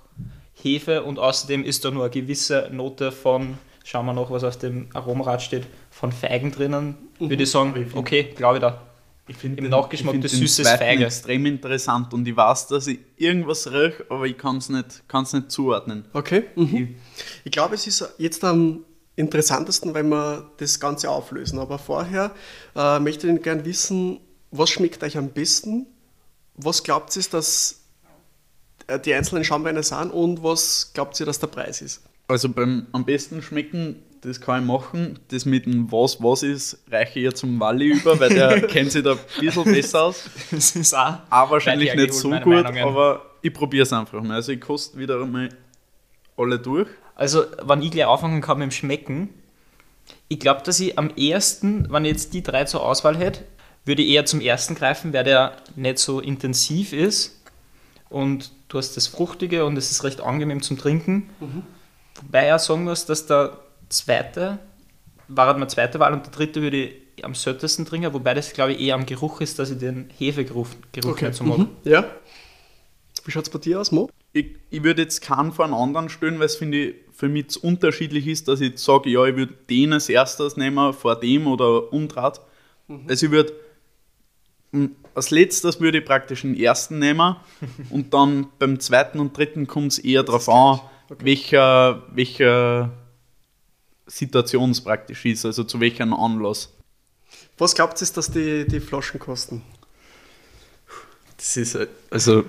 Hefe 0.53 1.03
und 1.03 1.19
außerdem 1.19 1.63
ist 1.63 1.85
da 1.85 1.91
nur 1.91 2.03
eine 2.03 2.11
gewisse 2.11 2.69
Note 2.71 3.11
von 3.11 3.57
schauen 3.83 4.05
wir 4.05 4.13
noch, 4.13 4.29
was 4.31 4.43
auf 4.43 4.57
dem 4.57 4.87
Aromarad 4.93 5.41
steht, 5.41 5.63
von 5.91 6.11
Feigen 6.11 6.51
drinnen, 6.51 6.97
würde 7.19 7.43
ich 7.43 7.49
sagen, 7.49 7.73
okay, 7.95 8.33
glaube 8.35 8.57
ich 8.57 8.61
da. 8.61 8.81
Ich 9.29 9.35
finde 9.37 9.57
Im 9.59 9.65
den- 9.65 9.71
Nachgeschmack 9.71 10.15
ich 10.15 10.21
find 10.21 10.31
den 10.33 10.39
süßes 10.39 10.69
Feige. 10.69 11.05
extrem 11.05 11.45
interessant 11.45 12.13
und 12.13 12.25
ich 12.27 12.35
weiß, 12.35 12.67
dass 12.67 12.87
ich 12.87 12.99
irgendwas 13.17 13.69
rieche, 13.71 14.05
aber 14.09 14.25
ich 14.25 14.37
kann 14.37 14.57
es 14.57 14.69
nicht, 14.69 15.03
kann's 15.07 15.31
nicht 15.33 15.51
zuordnen. 15.51 16.05
Okay. 16.13 16.43
Mhm. 16.55 16.95
Ich 17.43 17.51
glaube, 17.51 17.75
es 17.75 17.87
ist 17.87 18.07
jetzt 18.17 18.43
am 18.45 18.83
interessantesten, 19.17 19.93
wenn 19.93 20.09
wir 20.09 20.49
das 20.57 20.79
Ganze 20.79 21.09
auflösen. 21.09 21.59
Aber 21.59 21.77
vorher 21.77 22.31
äh, 22.75 22.99
möchte 22.99 23.29
ich 23.29 23.41
gerne 23.41 23.65
wissen, 23.65 24.19
was 24.51 24.69
schmeckt 24.69 25.03
euch 25.03 25.17
am 25.17 25.29
besten? 25.29 25.87
Was 26.55 26.83
glaubt 26.83 27.15
ihr, 27.15 27.23
dass 27.31 27.81
äh, 28.87 28.99
die 28.99 29.13
einzelnen 29.13 29.43
Schaumweine 29.43 29.83
sind 29.83 30.11
und 30.11 30.43
was 30.43 30.91
glaubt 30.93 31.19
ihr, 31.19 31.25
dass 31.25 31.39
der 31.39 31.47
Preis 31.47 31.81
ist? 31.81 32.01
Also 32.27 32.49
beim 32.49 32.87
am 32.91 33.05
besten 33.05 33.41
schmecken, 33.41 34.03
das 34.21 34.41
kann 34.41 34.61
ich 34.61 34.67
machen. 34.67 35.19
Das 35.29 35.45
mit 35.45 35.65
dem 35.65 35.91
Was 35.91 36.21
was 36.21 36.43
ist, 36.43 36.79
reiche 36.89 37.19
ich 37.19 37.25
ja 37.25 37.33
zum 37.33 37.59
Walli 37.59 37.87
über, 37.87 38.19
weil 38.19 38.29
der 38.29 38.61
kennt 38.67 38.91
sich 38.91 39.03
da 39.03 39.13
ein 39.13 39.19
bisschen 39.39 39.63
besser 39.63 40.03
aus. 40.03 40.29
Das 40.51 40.75
ist 40.75 40.93
auch. 40.93 41.19
Auch 41.29 41.51
wahrscheinlich 41.51 41.93
nicht 41.95 42.13
so 42.13 42.29
gut, 42.29 42.45
Meinungen. 42.45 42.83
aber 42.83 43.25
ich 43.41 43.53
probiere 43.53 43.83
es 43.83 43.93
einfach 43.93 44.21
mal. 44.21 44.35
Also 44.35 44.51
ich 44.51 44.61
koste 44.61 44.97
wieder 44.97 45.21
einmal 45.21 45.49
alle 46.35 46.59
durch. 46.59 46.87
Also, 47.15 47.45
wenn 47.63 47.81
ich 47.81 47.91
gleich 47.91 48.05
anfangen 48.07 48.41
kann 48.41 48.59
mit 48.59 48.69
dem 48.69 48.71
Schmecken, 48.71 49.29
ich 50.27 50.39
glaube, 50.39 50.61
dass 50.63 50.79
ich 50.79 50.97
am 50.99 51.09
ersten, 51.15 51.91
wenn 51.91 52.05
ich 52.05 52.11
jetzt 52.11 52.33
die 52.33 52.43
drei 52.43 52.65
zur 52.65 52.85
Auswahl 52.85 53.17
hätte, 53.17 53.43
würde 53.87 54.01
ich 54.01 54.09
eher 54.09 54.25
zum 54.25 54.41
ersten 54.41 54.75
greifen, 54.75 55.13
weil 55.13 55.23
der 55.23 55.57
nicht 55.75 55.99
so 55.99 56.19
intensiv 56.19 56.93
ist 56.93 57.41
und 58.09 58.51
du 58.67 58.77
hast 58.77 58.97
das 58.97 59.07
Fruchtige 59.07 59.65
und 59.65 59.77
es 59.77 59.91
ist 59.91 60.03
recht 60.03 60.21
angenehm 60.21 60.61
zum 60.61 60.77
Trinken. 60.77 61.29
Wobei 62.21 62.47
ich 62.47 62.53
auch 62.53 62.59
sagen 62.59 62.83
muss, 62.83 63.05
dass 63.05 63.25
der 63.25 63.57
zweite, 63.89 64.59
war 65.27 65.47
halt 65.47 65.57
meine 65.57 65.67
zweite 65.67 65.99
Wahl 65.99 66.13
und 66.13 66.25
der 66.25 66.31
dritte 66.31 66.61
würde 66.61 66.77
ich 66.77 67.25
am 67.25 67.33
söttesten 67.33 67.85
trinken, 67.85 68.13
wobei 68.13 68.33
das, 68.33 68.53
glaube 68.53 68.73
ich, 68.73 68.81
eher 68.81 68.95
am 68.95 69.05
Geruch 69.05 69.41
ist, 69.41 69.57
dass 69.59 69.71
ich 69.71 69.79
den 69.79 70.09
Hefegeruch 70.17 70.67
Geruch 70.91 71.19
nicht 71.19 71.33
so 71.33 71.43
mag. 71.43 71.59
Mhm. 71.59 71.69
Ja. 71.83 72.05
Wie 73.25 73.31
schaut 73.31 73.43
es 73.43 73.49
bei 73.49 73.59
dir 73.59 73.81
aus, 73.81 73.91
Mo? 73.91 74.09
Ich, 74.33 74.55
ich 74.69 74.83
würde 74.83 75.01
jetzt 75.01 75.21
keinen 75.21 75.51
vor 75.51 75.65
einen 75.65 75.73
anderen 75.73 76.09
stellen, 76.09 76.39
weil 76.39 76.45
es 76.45 76.55
finde 76.55 76.77
ich 76.77 76.95
für 77.13 77.27
mich 77.27 77.61
unterschiedlich 77.63 78.27
ist, 78.27 78.47
dass 78.47 78.61
ich 78.61 78.77
sage, 78.77 79.09
ja, 79.09 79.25
ich 79.25 79.35
würde 79.35 79.53
den 79.69 79.93
als 79.93 80.07
erstes 80.07 80.55
nehmen 80.55 80.93
vor 80.93 81.19
dem 81.19 81.47
oder 81.47 81.91
umdraht. 81.91 82.39
Also 83.07 83.25
ich 83.25 83.31
würde 83.31 83.53
als 85.15 85.29
letztes 85.31 85.79
würde 85.79 85.99
ich 85.99 86.05
praktisch 86.05 86.41
den 86.41 86.55
ersten 86.55 86.99
nehmen 86.99 87.35
und 87.89 88.13
dann 88.13 88.47
beim 88.59 88.79
zweiten 88.79 89.19
und 89.19 89.35
dritten 89.37 89.65
kommt 89.67 89.93
es 89.93 89.99
eher 89.99 90.23
darauf 90.23 90.47
an, 90.49 90.79
welcher, 91.19 92.03
welcher 92.13 92.91
Situation 94.05 94.71
es 94.71 94.81
praktisch 94.81 95.25
ist, 95.25 95.45
also 95.45 95.63
zu 95.63 95.79
welchem 95.79 96.13
Anlass. 96.13 96.71
Was 97.57 97.73
glaubt 97.75 97.99
ihr, 98.01 98.07
dass 98.13 98.31
die, 98.31 98.65
die 98.67 98.79
Flaschen 98.79 99.19
kosten? 99.19 99.63
Das 101.37 101.55
ist 101.57 101.75
halt- 101.75 101.89
also 102.09 102.43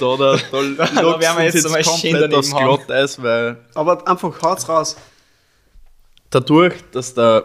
da, 0.00 0.16
da, 0.16 0.36
da, 0.50 0.86
Da 0.94 1.20
werden 1.20 1.38
wir 1.38 1.44
jetzt 1.44 1.64
einmal 1.66 1.84
schön 1.84 2.12
komplett 2.18 2.52
hauen. 2.52 2.76
Glatteis, 2.78 3.22
weil 3.22 3.64
Aber 3.74 4.06
einfach 4.08 4.42
haut's 4.42 4.68
raus. 4.68 4.96
dadurch, 6.30 6.74
dass 6.92 7.14
der, 7.14 7.44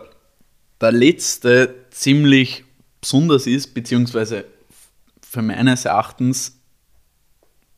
der 0.82 0.92
letzte 0.92 1.76
ziemlich 1.92 2.64
besonders 3.08 3.48
ist, 3.48 3.74
beziehungsweise 3.74 4.44
für 5.22 5.42
meines 5.42 5.86
Erachtens, 5.86 6.60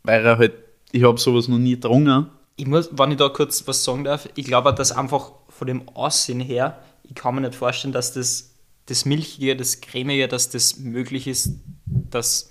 weil 0.04 0.26
er 0.26 0.40
halt, 0.40 0.54
ich 0.92 1.04
habe 1.04 1.20
sowas 1.20 1.48
noch 1.48 1.60
nie 1.60 1.76
getrunken. 1.76 2.28
Ich 2.56 2.66
muss, 2.66 2.90
wenn 2.92 3.12
ich 3.12 3.18
da 3.18 3.30
kurz 3.30 3.66
was 3.68 3.84
sagen 3.84 4.04
darf, 4.04 4.28
ich 4.36 4.46
glaube, 4.46 4.74
dass 4.74 4.92
einfach 4.92 5.32
von 5.50 5.68
dem 5.68 5.88
Aussehen 5.90 6.40
her, 6.40 6.80
ich 7.04 7.14
kann 7.14 7.36
mir 7.36 7.42
nicht 7.42 7.54
vorstellen, 7.54 7.94
dass 7.94 8.12
das, 8.14 8.56
das 8.88 9.06
Milchige, 9.06 9.56
das 9.56 9.82
Cremige, 9.82 10.28
dass 10.28 10.50
das 10.50 10.80
möglich 10.80 11.28
ist, 11.28 11.52
dass 11.86 12.50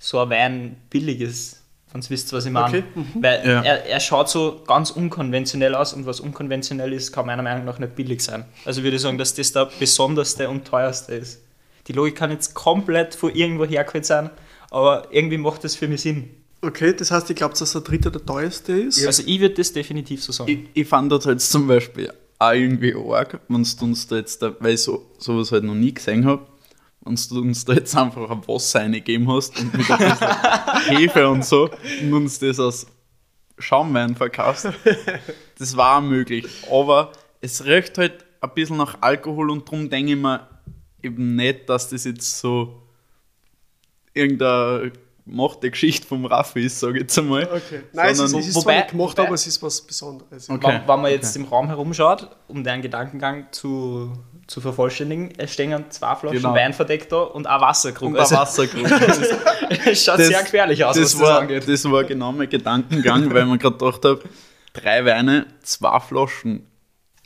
so 0.00 0.18
ein 0.18 0.30
Wein 0.30 0.76
billig 0.90 1.20
ist. 1.20 1.62
Ihr 1.94 2.10
wisst, 2.10 2.32
was 2.32 2.44
ich 2.44 2.52
meine. 2.52 2.78
Okay, 2.78 2.84
Weil 3.20 3.48
Ja. 3.48 3.62
er, 3.62 3.86
er 3.86 4.00
schaut 4.00 4.28
so 4.28 4.62
ganz 4.66 4.90
unkonventionell 4.90 5.74
aus 5.74 5.94
und 5.94 6.04
was 6.04 6.20
unkonventionell 6.20 6.92
ist, 6.92 7.12
kann 7.12 7.26
meiner 7.26 7.42
Meinung 7.42 7.64
nach 7.64 7.78
nicht 7.78 7.94
billig 7.96 8.22
sein. 8.22 8.44
Also 8.64 8.82
würde 8.82 8.96
ich 8.96 9.02
sagen, 9.02 9.18
dass 9.18 9.34
das 9.34 9.52
der 9.52 9.66
besonderste 9.78 10.48
und 10.48 10.66
teuerste 10.66 11.14
ist. 11.14 11.40
Die 11.88 11.92
Logik 11.92 12.16
kann 12.16 12.30
jetzt 12.30 12.54
komplett 12.54 13.14
von 13.14 13.34
irgendwo 13.34 13.64
hergeholt 13.64 14.04
sein, 14.04 14.30
aber 14.70 15.08
irgendwie 15.10 15.38
macht 15.38 15.64
das 15.64 15.74
für 15.74 15.88
mich 15.88 16.02
Sinn. 16.02 16.30
Okay, 16.60 16.92
das 16.92 17.10
heißt, 17.10 17.30
ich 17.30 17.36
glaube, 17.36 17.54
dass 17.58 17.72
der 17.72 17.80
dritte 17.80 18.10
der 18.10 18.24
teuerste 18.24 18.72
ist. 18.72 19.04
Also 19.06 19.22
ich 19.24 19.40
würde 19.40 19.54
das 19.54 19.72
definitiv 19.72 20.22
so 20.22 20.32
sagen. 20.32 20.50
Ich, 20.74 20.82
ich 20.82 20.88
fand 20.88 21.10
das 21.10 21.24
halt 21.24 21.40
zum 21.40 21.66
Beispiel 21.66 22.12
auch 22.38 22.52
irgendwie 22.52 22.94
arg, 22.94 23.40
wenn 23.48 23.62
du 23.62 23.84
uns 23.84 24.06
da 24.06 24.16
jetzt, 24.16 24.42
da, 24.42 24.54
weil 24.60 24.74
ich 24.74 24.82
so, 24.82 25.06
sowas 25.18 25.50
halt 25.50 25.64
noch 25.64 25.74
nie 25.74 25.94
gesehen 25.94 26.26
habe, 26.26 26.46
wenn 27.02 27.14
du 27.14 27.40
uns 27.40 27.64
da 27.64 27.72
jetzt 27.72 27.96
einfach 27.96 28.28
ein 28.30 28.46
Wasser 28.46 28.80
reingegeben 28.80 29.30
hast 29.32 29.58
und 29.58 29.72
mit 29.72 29.90
ein 29.90 29.98
bisschen 29.98 30.98
Hefe 30.98 31.28
und 31.28 31.44
so 31.44 31.70
und 32.02 32.12
uns 32.12 32.38
das 32.38 32.60
als 32.60 32.86
Schaumwein 33.58 34.14
verkaufst. 34.14 34.68
Das 35.58 35.76
war 35.76 36.00
möglich, 36.00 36.46
aber 36.70 37.12
es 37.40 37.64
riecht 37.64 37.98
halt 37.98 38.24
ein 38.40 38.50
bisschen 38.54 38.76
nach 38.76 38.98
Alkohol 39.00 39.50
und 39.50 39.66
darum 39.66 39.90
denke 39.90 40.12
ich 40.12 40.18
mir 40.18 40.46
eben 41.02 41.36
nicht, 41.36 41.68
dass 41.68 41.88
das 41.88 42.04
jetzt 42.04 42.38
so 42.38 42.82
irgendeine 44.14 44.92
gemachte 45.26 45.70
Geschichte 45.70 46.06
vom 46.06 46.24
Raffi 46.24 46.64
ist, 46.64 46.80
sage 46.80 46.94
ich 46.94 47.00
jetzt 47.02 47.18
einmal. 47.18 47.44
Okay. 47.44 47.82
Nein, 47.92 48.06
es 48.06 48.12
ist, 48.12 48.18
Sondern- 48.30 48.40
es 48.40 48.46
ist 48.48 48.54
wobei- 48.56 48.62
zwar 48.64 48.74
nicht 48.76 48.90
gemacht, 48.90 49.10
wobei- 49.18 49.26
aber 49.26 49.34
es 49.34 49.46
ist 49.46 49.62
was 49.62 49.80
Besonderes. 49.82 50.48
Okay. 50.48 50.66
Wenn, 50.66 50.88
wenn 50.88 51.00
man 51.02 51.10
jetzt 51.10 51.36
im 51.36 51.44
Raum 51.44 51.66
herumschaut, 51.68 52.30
um 52.48 52.64
deinen 52.64 52.80
Gedankengang 52.82 53.46
zu, 53.52 54.12
zu 54.46 54.60
vervollständigen, 54.62 55.32
es 55.36 55.52
stehen 55.52 55.84
zwei 55.90 56.16
Flaschen 56.16 56.38
Genau. 56.38 56.54
Wein 56.54 56.72
verdeckt 56.72 57.12
da 57.12 57.18
und 57.20 57.46
ein 57.46 57.60
Wasserkrug. 57.60 58.08
Und 58.08 58.16
ein 58.16 58.20
Also, 58.20 58.36
Wasserkrug. 58.36 58.84
es 59.86 60.02
schaut 60.04 60.16
sehr 60.18 60.42
gefährlich 60.42 60.82
aus, 60.84 60.96
das 60.96 61.04
was 61.04 61.12
das 61.12 61.20
war, 61.20 61.40
angeht. 61.40 61.68
Das 61.68 61.84
war 61.90 62.04
genau 62.04 62.32
mein 62.32 62.48
Gedankengang, 62.48 63.32
weil 63.32 63.44
man 63.44 63.58
gerade 63.58 63.76
gedacht 63.76 64.04
habe, 64.06 64.22
drei 64.72 65.04
Weine, 65.04 65.46
zwei 65.62 66.00
Flaschen. 66.00 66.66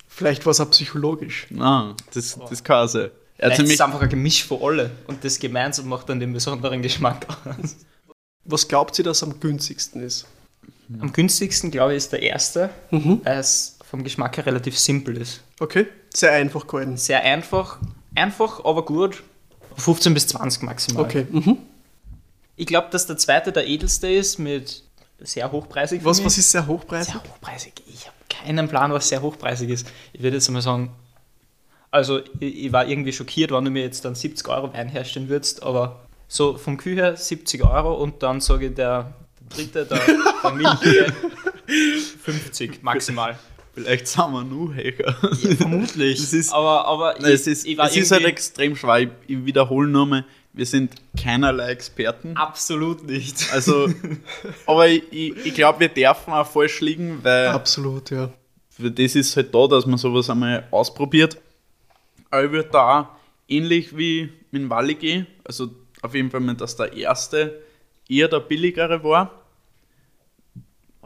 Vielleicht 0.09 0.45
war 0.45 0.51
es 0.51 0.61
auch 0.61 0.71
psychologisch. 0.71 1.47
Nein, 1.51 1.95
das, 2.13 2.39
das 2.51 2.63
kann 2.65 2.89
sein. 2.89 3.11
Er 3.43 3.49
hat 3.51 3.57
Vielleicht 3.57 3.71
ist 3.73 3.75
es 3.75 3.81
einfach 3.81 4.01
ein 4.03 4.09
Gemisch 4.09 4.45
von 4.45 4.63
alle 4.63 4.91
und 5.09 5.25
das 5.25 5.39
gemeinsam 5.41 5.89
macht 5.89 6.09
dann 6.09 6.21
den 6.21 6.33
besonderen 6.33 6.81
Geschmack 6.81 7.27
aus. 7.45 7.77
Was 8.45 8.69
glaubt 8.69 8.97
ihr, 8.99 9.05
dass 9.05 9.23
am 9.25 9.41
günstigsten 9.41 10.01
ist? 10.03 10.27
Am 11.01 11.13
günstigsten, 11.13 11.71
glaube 11.73 11.93
ich, 11.93 11.99
ist 11.99 12.13
der 12.13 12.23
erste, 12.23 12.71
Mhm. 12.91 13.21
weil 13.25 13.39
es 13.39 13.79
vom 13.91 14.05
Geschmack 14.05 14.37
her 14.37 14.47
relativ 14.47 14.79
simpel 14.79 15.17
ist. 15.17 15.43
Okay, 15.59 15.87
sehr 16.15 16.33
einfach 16.33 16.67
gehalten. 16.69 16.97
Sehr 16.97 17.23
einfach, 17.23 17.79
einfach, 18.15 18.65
aber 18.65 18.85
gut. 18.85 19.23
15 19.77 20.15
bis 20.15 20.29
20 20.29 20.63
maximal. 20.63 21.03
Okay, 21.05 21.27
mhm. 21.31 21.59
Ich 22.55 22.67
glaube, 22.67 22.89
dass 22.91 23.07
der 23.07 23.17
zweite 23.17 23.51
der 23.51 23.67
edelste 23.67 24.09
ist 24.09 24.39
mit 24.39 24.85
sehr 25.19 25.51
hochpreisig. 25.51 26.05
was, 26.05 26.25
was 26.25 26.39
ist 26.39 26.51
sehr 26.53 26.67
hochpreisig? 26.67 27.13
sehr 27.15 27.23
hochpreisig? 27.23 27.73
Ich 27.87 28.07
habe 28.07 28.17
keinen 28.29 28.69
Plan, 28.69 28.93
was 28.93 29.09
sehr 29.09 29.21
hochpreisig 29.21 29.69
ist. 29.71 29.87
Ich 30.13 30.23
würde 30.23 30.37
jetzt 30.37 30.49
mal 30.51 30.63
sagen, 30.63 30.91
also 31.93 32.19
ich, 32.41 32.65
ich 32.67 32.73
war 32.73 32.89
irgendwie 32.89 33.13
schockiert, 33.13 33.53
wenn 33.53 33.65
du 33.65 33.71
mir 33.71 33.83
jetzt 33.85 34.05
dann 34.05 34.17
70 34.17 34.49
Euro 34.49 34.73
Wein 34.75 34.89
herstellen 34.89 35.29
würdest, 35.29 35.63
aber 35.63 36.01
so 36.27 36.57
vom 36.57 36.77
Kühl 36.79 36.97
her 36.97 37.17
70 37.17 37.63
Euro 37.63 37.95
und 37.95 38.23
dann 38.25 38.41
sage 38.41 38.67
ich 38.69 38.75
der, 38.75 39.13
der 39.39 39.57
dritte, 39.57 39.85
der, 39.87 39.99
der 40.43 40.51
Milchige 40.55 41.13
50 42.25 42.83
maximal. 42.83 43.39
vielleicht 43.75 44.07
sind 44.09 44.33
wir 44.33 44.45
nur 44.45 44.75
Hecher. 44.75 45.15
Ja, 45.43 45.57
vermutlich. 45.57 46.21
Das 46.21 46.33
ist- 46.33 46.53
aber 46.53 46.87
aber 46.87 47.15
Nein, 47.21 47.33
es 47.33 47.47
ist, 47.47 47.67
ich 47.67 47.77
war 47.79 47.87
es 47.87 47.97
ist 47.97 48.11
halt 48.11 48.25
extrem 48.25 48.77
schwer. 48.77 49.01
Ich, 49.01 49.09
ich 49.27 49.45
wiederhole 49.45 49.89
nochmal, 49.89 50.25
wir 50.53 50.67
sind 50.67 50.95
keinerlei 51.21 51.71
Experten. 51.71 52.37
absolut 52.37 53.05
nicht. 53.07 53.53
Also, 53.53 53.89
aber 54.67 54.89
ich, 54.89 55.03
ich, 55.11 55.47
ich 55.47 55.55
glaube, 55.55 55.81
wir 55.81 55.89
dürfen 55.89 56.33
auch 56.33 56.47
falsch 56.47 56.81
liegen, 56.81 57.19
weil 57.23 57.49
Absolut, 57.49 58.11
ja. 58.11 58.31
für 58.69 58.91
das 58.91 59.15
ist 59.15 59.37
halt 59.37 59.55
da, 59.55 59.67
dass 59.67 59.87
man 59.87 59.99
sowas 59.99 60.29
einmal 60.29 60.67
ausprobiert. 60.71 61.39
Aber 62.33 62.45
ich 62.45 62.51
würde 62.51 62.71
da 62.71 63.17
ähnlich 63.47 63.97
wie 63.97 64.31
mit 64.51 64.63
dem 64.63 64.71
Walli 64.71 64.95
gehen, 64.95 65.27
also 65.45 65.69
auf 66.01 66.15
jeden 66.15 66.31
Fall 66.31 66.41
mal, 66.41 66.55
dass 66.57 66.77
der 66.77 66.93
erste 66.95 67.63
eher 68.09 68.27
der 68.29 68.41
billigere 68.41 69.05
war. 69.05 69.43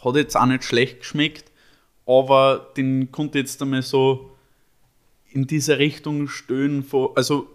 Hat 0.02 0.14
jetzt 0.16 0.36
auch 0.36 0.46
nicht 0.46 0.64
schlecht 0.64 1.00
geschmeckt, 1.00 1.50
aber 2.06 2.72
den 2.76 3.10
konnte 3.10 3.38
jetzt 3.40 3.60
einmal 3.60 3.82
so 3.82 4.30
in 5.32 5.46
diese 5.46 5.78
Richtung 5.78 6.28
stöhnen. 6.28 6.86
Also 7.16 7.48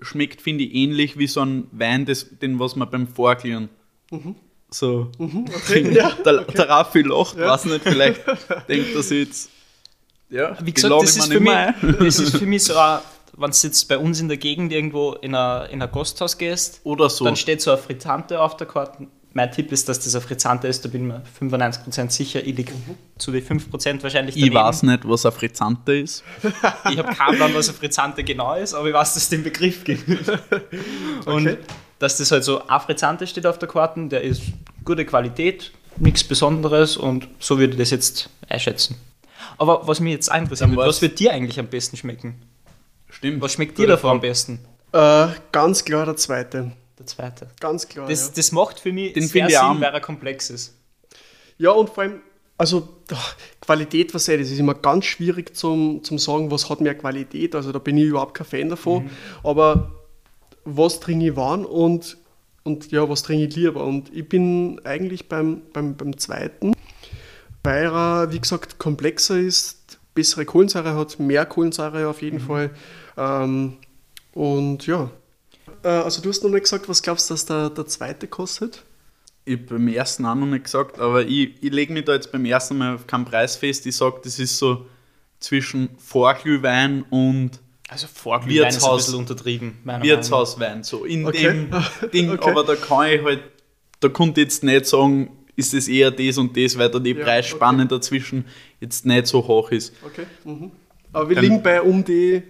schmeckt, 0.00 0.40
finde 0.40 0.64
ich, 0.64 0.74
ähnlich 0.74 1.18
wie 1.18 1.26
so 1.26 1.42
ein 1.42 1.68
Wein, 1.70 2.06
das, 2.06 2.38
den 2.38 2.58
was 2.58 2.76
man 2.76 2.90
beim 2.90 3.06
Vorglieren 3.06 3.68
so 4.70 5.10
Okay, 5.18 5.90
ja. 5.94 6.12
der, 6.24 6.44
der 6.44 6.68
Raffi 6.68 7.02
lacht, 7.02 7.36
Ja. 7.36 7.50
weiß 7.50 7.66
nicht, 7.66 7.82
vielleicht 7.82 8.22
denkt 8.68 8.94
er 8.94 9.02
sich 9.02 9.26
jetzt. 9.28 9.50
Ja, 10.32 10.56
Wie 10.62 10.72
gesagt, 10.72 10.94
das 11.02 11.16
ist, 11.16 11.30
für 11.32 11.40
mich, 11.40 11.52
ein. 11.52 11.74
das 12.00 12.18
ist 12.18 12.36
für 12.36 12.46
mich 12.46 12.64
so, 12.64 12.74
wenn 13.36 13.50
du 13.50 13.56
jetzt 13.62 13.88
bei 13.88 13.98
uns 13.98 14.18
in 14.20 14.28
der 14.28 14.38
Gegend 14.38 14.72
irgendwo 14.72 15.12
in 15.12 15.34
ein, 15.34 15.70
in 15.70 15.82
ein 15.82 15.90
Gasthaus 15.92 16.38
gehst, 16.38 16.80
Oder 16.84 17.10
so. 17.10 17.24
dann 17.24 17.36
steht 17.36 17.60
so 17.60 17.70
eine 17.70 17.78
Frittante 17.78 18.40
auf 18.40 18.56
der 18.56 18.66
Karte, 18.66 19.06
mein 19.34 19.50
Tipp 19.50 19.72
ist, 19.72 19.88
dass 19.88 20.00
das 20.00 20.14
ein 20.14 20.20
Frizzante 20.20 20.68
ist, 20.68 20.84
da 20.84 20.88
bin 20.90 21.02
ich 21.02 21.40
mir 21.40 21.50
95% 21.50 22.10
sicher. 22.10 22.40
Ich 22.44 22.54
liege 22.54 22.72
zu 23.16 23.30
den 23.32 23.42
5% 23.42 24.02
wahrscheinlich 24.02 24.36
Ich 24.36 24.52
weiß 24.52 24.82
nicht, 24.82 25.08
was 25.08 25.24
ein 25.24 25.32
Frizzante 25.32 25.96
ist. 25.96 26.22
Ich 26.90 26.98
habe 26.98 27.14
keinen 27.14 27.36
Plan, 27.36 27.54
was 27.54 27.68
ein 27.68 27.74
Frizzante 27.74 28.24
genau 28.24 28.54
ist, 28.56 28.74
aber 28.74 28.88
ich 28.88 28.94
weiß, 28.94 29.14
dass 29.14 29.22
es 29.24 29.28
den 29.30 29.42
Begriff 29.42 29.84
gibt. 29.84 30.06
Und 31.26 31.46
Okay. 31.46 31.58
dass 31.98 32.18
das 32.18 32.30
halt 32.30 32.44
so 32.44 32.66
ein 32.66 32.80
Frizzante 32.80 33.26
steht 33.26 33.46
auf 33.46 33.58
der 33.58 33.68
Karte, 33.68 34.06
der 34.08 34.22
ist 34.22 34.42
gute 34.84 35.04
Qualität, 35.06 35.72
nichts 35.96 36.24
Besonderes 36.24 36.96
und 36.96 37.28
so 37.38 37.58
würde 37.58 37.72
ich 37.74 37.78
das 37.78 37.90
jetzt 37.90 38.28
einschätzen. 38.48 38.96
Aber 39.58 39.86
was 39.86 40.00
mich 40.00 40.12
jetzt 40.12 40.32
interessiert, 40.34 40.76
was 40.76 41.02
wird 41.02 41.18
dir 41.18 41.32
eigentlich 41.32 41.58
am 41.58 41.66
besten 41.66 41.96
schmecken? 41.96 42.42
Stimmt. 43.08 43.42
Was 43.42 43.52
schmeckt 43.52 43.78
dir 43.78 43.86
davon 43.86 44.10
am 44.10 44.20
besten? 44.20 44.60
Äh, 44.92 45.28
ganz 45.52 45.84
klar 45.84 46.06
der 46.06 46.16
zweite. 46.16 46.72
Der 46.98 47.06
zweite. 47.06 47.48
Ganz 47.60 47.88
klar. 47.88 48.08
Das, 48.08 48.28
ja. 48.28 48.32
das 48.36 48.52
macht 48.52 48.80
für 48.80 48.92
mich 48.92 49.12
Den 49.12 49.26
sehr 49.26 49.48
Sinn, 49.48 49.80
weil 49.80 49.92
er 49.92 50.00
komplex 50.00 50.50
ist. 50.50 50.76
ja, 51.58 51.70
und 51.70 51.90
vor 51.90 52.04
allem, 52.04 52.20
also 52.58 52.88
ach, 53.12 53.36
Qualität, 53.60 54.14
was 54.14 54.26
sei 54.26 54.36
das, 54.36 54.50
ist 54.50 54.58
immer 54.58 54.74
ganz 54.74 55.06
schwierig 55.06 55.56
zum, 55.56 56.04
zum 56.04 56.18
sagen, 56.18 56.50
was 56.50 56.68
hat 56.70 56.80
mehr 56.80 56.94
Qualität. 56.94 57.54
Also 57.54 57.72
da 57.72 57.78
bin 57.78 57.96
ich 57.96 58.04
überhaupt 58.04 58.34
kein 58.34 58.46
Fan 58.46 58.68
davon. 58.68 59.10
Aber 59.42 59.92
was 60.64 61.00
trinke 61.00 61.26
ich 61.26 61.36
wann 61.36 61.64
und, 61.64 62.18
und 62.62 62.92
ja, 62.92 63.08
was 63.08 63.22
trinke 63.22 63.46
ich 63.46 63.56
lieber? 63.56 63.84
Und 63.84 64.14
ich 64.14 64.28
bin 64.28 64.80
eigentlich 64.84 65.28
beim, 65.28 65.62
beim, 65.72 65.96
beim 65.96 66.16
zweiten, 66.18 66.72
weil 67.62 67.84
er, 67.86 68.32
wie 68.32 68.40
gesagt, 68.40 68.78
komplexer 68.78 69.38
ist, 69.38 69.98
bessere 70.14 70.44
Kohlensäure 70.44 70.94
hat, 70.94 71.18
mehr 71.18 71.46
Kohlensäure 71.46 72.08
auf 72.08 72.22
jeden 72.22 72.40
Fall. 72.40 72.70
Ähm, 73.16 73.74
und 74.34 74.86
ja. 74.86 75.10
Äh, 75.82 75.88
also 75.88 76.20
du 76.22 76.28
hast 76.28 76.42
noch 76.42 76.50
nicht 76.50 76.64
gesagt, 76.64 76.88
was 76.88 77.02
glaubst 77.02 77.30
du, 77.30 77.34
dass 77.34 77.46
der, 77.46 77.70
der 77.70 77.86
zweite 77.86 78.26
kostet? 78.26 78.82
Ich 79.44 79.54
habe 79.54 79.64
beim 79.74 79.88
ersten 79.88 80.24
auch 80.26 80.34
noch 80.34 80.46
nicht 80.46 80.64
gesagt, 80.64 80.98
aber 81.00 81.22
ich, 81.24 81.62
ich 81.62 81.72
lege 81.72 81.92
mich 81.92 82.04
da 82.04 82.12
jetzt 82.14 82.30
beim 82.30 82.44
ersten 82.44 82.78
Mal 82.78 82.94
auf 82.94 83.06
keinen 83.06 83.24
Preis 83.24 83.56
fest. 83.56 83.84
Ich 83.86 83.96
sage, 83.96 84.20
das 84.22 84.38
ist 84.38 84.56
so 84.58 84.86
zwischen 85.40 85.88
Vorglühwein 85.98 87.02
und 87.10 87.50
Also 87.88 88.06
Vorglühwein 88.06 88.68
ist 88.68 88.76
ein 88.76 88.80
Wirtshaus- 88.82 88.96
bisschen 89.06 89.14
untertrieben, 89.18 89.78
meiner 89.82 89.98
Meinung 89.98 90.14
nach. 90.14 90.16
Wirtshauswein. 90.22 90.84
So 90.84 91.04
in 91.04 91.26
Okay. 91.26 91.42
dem 91.42 91.70
Ding, 92.12 92.30
Okay. 92.30 92.50
aber 92.50 92.62
da 92.64 92.76
kann 92.76 93.08
ich 93.08 93.22
halt, 93.24 93.42
da 94.00 94.08
konnte 94.08 94.40
ich 94.40 94.46
jetzt 94.46 94.62
nicht 94.62 94.86
sagen, 94.86 95.30
ist 95.56 95.74
es 95.74 95.88
eher 95.88 96.10
das 96.10 96.38
und 96.38 96.56
das, 96.56 96.76
weil 96.78 96.88
da 96.90 96.98
die 96.98 97.10
Ja, 97.12 97.24
Preisspanne 97.24 97.86
dazwischen 97.86 98.44
jetzt 98.80 99.04
nicht 99.06 99.26
so 99.26 99.46
hoch 99.46 99.70
ist. 99.70 99.92
Okay. 100.04 100.26
Mhm. 100.44 100.70
Aber 101.12 101.28
wir 101.28 101.36
Beim- 101.36 101.44
liegen 101.44 101.62
bei 101.62 101.80
um 101.82 102.04
die. 102.04 102.42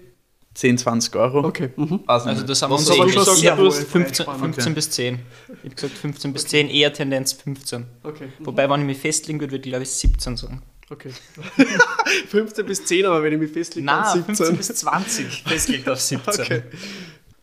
10, 0.55 0.77
20 0.77 1.17
Euro. 1.17 1.47
Okay. 1.47 1.71
Mhm. 1.77 2.01
Also 2.07 2.29
nicht. 2.31 2.47
das 2.47 2.61
haben 2.61 2.73
wir 2.73 2.75
uns 2.77 2.87
schon 2.95 3.07
gesagt? 3.07 3.59
hast 3.59 3.85
15, 3.85 4.27
Preisspanne. 4.27 4.39
15 4.39 4.63
Okay. 4.65 4.75
bis 4.75 4.91
10. 4.91 5.19
Ich 5.49 5.59
habe 5.65 5.75
gesagt 5.75 5.95
15 5.97 6.33
bis 6.35 6.47
10, 6.47 6.69
eher 6.69 6.93
Tendenz 6.93 7.33
15. 7.33 7.87
Okay. 8.03 8.29
Wobei, 8.41 8.69
wenn 8.69 8.81
ich 8.81 8.87
mich 8.87 8.99
festlegen 8.99 9.41
würde, 9.41 9.53
würde 9.53 9.65
ich 9.65 9.71
glaube 9.71 9.85
ich 9.85 9.89
17 9.91 10.37
sagen. 10.37 10.61
okay. 10.91 11.09
15 12.29 12.67
bis 12.67 12.85
10, 12.85 13.07
aber 13.07 13.23
wenn 13.23 13.33
ich 13.33 13.39
mich 13.41 13.51
festlege, 13.51 13.87
dann 13.87 14.01
Nein, 14.03 14.25
15 14.25 14.35
17. 14.47 14.57
bis 14.59 14.67
20 14.75 15.43
festgelegt 15.43 15.89
auf 15.89 16.01
17. 16.01 16.45
Okay. 16.45 16.63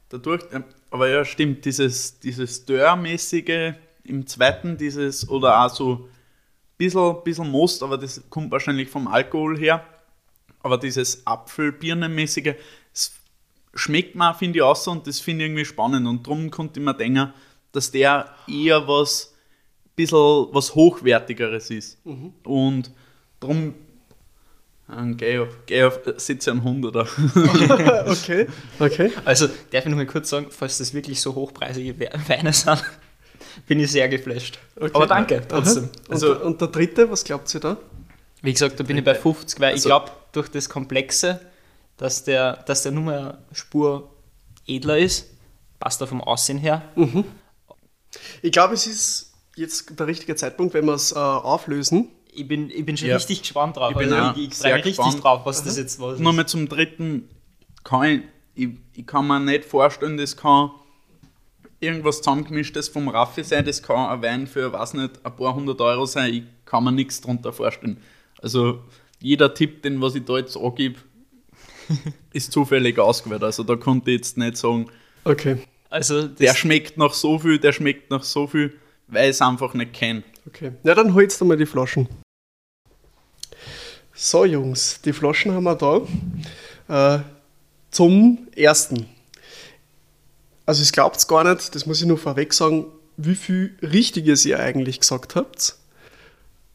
Dadurch, 0.10 0.44
ähm, 0.54 0.64
aber 0.92 1.10
ja, 1.10 1.26
stimmt, 1.26 1.66
dieses, 1.66 2.20
dieses 2.20 2.64
Dörrmäßige 2.66 3.74
im 4.04 4.26
zweiten, 4.28 4.78
dieses, 4.78 5.28
oder 5.30 5.64
auch 5.66 5.70
so 5.70 5.94
ein 5.96 6.04
bisschen, 6.78 7.24
bisschen 7.24 7.50
Most, 7.52 7.84
aber 7.84 7.98
das 7.98 8.22
kommt 8.30 8.52
wahrscheinlich 8.52 8.90
vom 8.90 9.08
Alkohol 9.08 9.58
her. 9.60 9.84
Aber 10.62 10.78
dieses 10.78 11.26
Apfel-Birnenmäßige, 11.26 12.56
es 12.94 13.12
schmeckt 13.74 14.16
mir, 14.16 14.34
finde 14.34 14.60
ich, 14.60 14.64
auch 14.64 14.76
so 14.76 14.92
und 14.92 15.08
das 15.08 15.20
finde 15.20 15.46
ich 15.46 15.50
irgendwie 15.52 15.66
spannend. 15.66 16.06
Und 16.08 16.26
darum 16.28 16.50
konnte 16.52 16.80
ich 16.80 16.86
mir 16.86 16.94
denken, 16.94 17.34
dass 17.72 17.92
der 17.92 18.34
eher 18.48 18.88
was, 18.88 19.34
bisschen 19.96 20.48
was 20.52 20.74
Hochwertigeres 20.76 21.70
ist. 21.70 21.98
Und 22.44 22.92
darum 23.40 23.74
äh, 24.92 25.34
ich 25.34 25.40
auf, 25.40 25.58
geh 25.68 25.84
auf, 25.84 26.00
sitze 26.18 26.52
ein 26.52 26.62
100er. 26.64 27.06
okay. 28.12 28.48
Okay. 28.80 29.12
Also, 29.24 29.48
darf 29.72 29.86
ich 29.86 29.90
noch 29.90 29.98
mal 29.98 30.06
kurz 30.08 30.30
sagen, 30.30 30.48
falls 30.50 30.80
das 30.80 30.94
wirklich 30.94 31.22
so 31.22 31.36
hochpreisige 31.36 32.00
We- 32.00 32.10
Weine 32.28 32.52
sind, 32.54 32.84
bin 33.68 33.80
ich 33.80 33.92
sehr 33.92 34.08
geflasht. 34.10 34.60
Okay. 34.76 34.92
Aber 34.94 35.08
danke 35.08 35.42
trotzdem. 35.48 35.86
Aha. 35.86 35.92
Und, 36.08 36.12
Also- 36.14 36.34
der, 36.34 36.46
und 36.46 36.62
der 36.62 36.68
dritte, 36.70 37.10
was 37.12 37.24
glaubt 37.24 37.54
ihr 37.54 37.60
da? 37.60 37.78
Wie 38.42 38.54
gesagt, 38.54 38.80
da 38.80 38.84
bin 38.84 38.98
ich 38.98 39.04
bei 39.04 39.16
50, 39.16 39.60
weil 39.60 39.70
ich 39.70 39.74
Also- 39.78 39.90
glaube, 39.90 40.12
durch 40.32 40.48
das 40.50 40.70
Komplexe, 40.70 41.40
dass 41.98 42.24
der, 42.24 42.54
dass 42.68 42.84
der 42.84 42.92
Nummer 42.92 43.18
eine 43.18 43.38
Spur 43.56 44.10
edler 44.68 44.98
ist, 44.98 45.28
passt 45.80 46.00
er 46.02 46.08
vom 46.08 46.22
Aussehen 46.22 46.58
her. 46.60 46.84
Ich 48.42 48.52
glaube, 48.52 48.74
es 48.74 48.88
ist 48.88 49.34
jetzt 49.56 50.00
der 50.00 50.08
richtige 50.08 50.36
Zeitpunkt, 50.36 50.74
wenn 50.74 50.86
wir 50.86 50.94
es 50.94 51.12
äh, 51.12 51.16
auflösen. 51.16 52.10
Ich 52.32 52.48
bin, 52.48 52.70
ich 52.70 52.86
bin 52.86 52.96
schon 52.96 53.10
Ja. 53.10 53.16
richtig 53.16 53.42
gespannt 53.42 53.76
drauf. 53.78 53.92
Ich 53.92 53.98
bin 53.98 54.14
also 54.14 54.30
auch 54.32 54.36
ich, 54.38 54.50
ich 54.50 54.56
sehr 54.58 54.76
richtig 54.76 54.98
gespannt. 54.98 55.24
drauf, 55.24 55.42
was 55.46 55.64
das 55.64 55.78
jetzt 55.78 56.00
ist. 56.00 56.20
Nochmal 56.20 56.48
zum 56.48 56.70
dritten, 56.70 57.28
kann 57.84 58.04
ich, 58.04 58.22
ich, 58.56 58.70
ich 58.94 59.08
kann 59.08 59.28
mir 59.28 59.40
nicht 59.40 59.66
vorstellen, 59.66 60.18
das 60.18 60.38
kann 60.38 60.72
irgendwas 61.80 62.18
zusammengemischtes 62.18 62.90
vom 62.90 63.08
Raffi 63.08 63.44
sein, 63.44 63.66
das 63.66 63.82
kann 63.82 64.10
ein 64.10 64.22
Wein 64.22 64.48
für, 64.48 64.72
weiß 64.72 64.96
nicht, 64.96 65.26
ein 65.26 65.36
paar 65.36 65.56
hundert 65.56 65.80
Euro 65.82 66.06
sein, 66.06 66.34
ich 66.34 66.44
kann 66.66 66.84
mir 66.84 66.92
nichts 66.92 67.22
darunter 67.22 67.54
vorstellen. 67.54 67.98
Also 68.42 68.84
jeder 69.20 69.54
Tipp, 69.54 69.82
den 69.84 70.02
was 70.02 70.16
ich 70.16 70.26
da 70.26 70.38
jetzt 70.38 70.58
angebe, 70.58 71.00
ist 72.34 72.52
zufällig 72.52 73.00
ausgewählt. 73.00 73.44
Also 73.44 73.64
da 73.64 73.76
konnte 73.76 74.12
ich 74.12 74.18
jetzt 74.18 74.38
nicht 74.38 74.58
sagen, 74.58 74.90
Okay. 75.24 75.58
Also, 75.90 76.28
der 76.28 76.54
schmeckt 76.56 76.98
nach 76.98 77.14
so 77.14 77.40
viel, 77.40 77.60
der 77.60 77.72
schmeckt 77.72 78.12
nach 78.12 78.24
so 78.24 78.48
viel, 78.48 78.74
weil 79.08 79.26
ich 79.26 79.36
es 79.36 79.42
einfach 79.42 79.74
nicht 79.74 79.94
kenne. 79.94 80.24
Okay. 80.48 80.72
Ja, 80.84 80.96
dann 80.96 81.14
hol 81.14 81.24
jetzt 81.24 81.42
einmal 81.42 81.58
die 81.58 81.66
Flaschen. 81.66 82.08
So, 84.14 84.46
Jungs, 84.46 85.02
die 85.02 85.14
Flaschen 85.14 85.52
haben 85.54 85.64
wir 85.64 85.76
da. 85.76 87.16
Äh, 87.18 87.24
zum 87.92 88.48
ersten. 88.56 89.08
Also, 90.70 90.84
ich 90.84 90.92
glaubt 90.92 91.28
gar 91.28 91.44
nicht, 91.44 91.74
das 91.74 91.88
muss 91.88 92.00
ich 92.00 92.06
nur 92.06 92.20
vorweg 92.20 92.54
sagen, 92.54 92.86
wie 93.18 93.34
viel 93.34 93.76
Richtiges 93.82 94.46
ihr 94.46 94.60
eigentlich 94.60 95.00
gesagt 95.00 95.34
habt. 95.34 95.74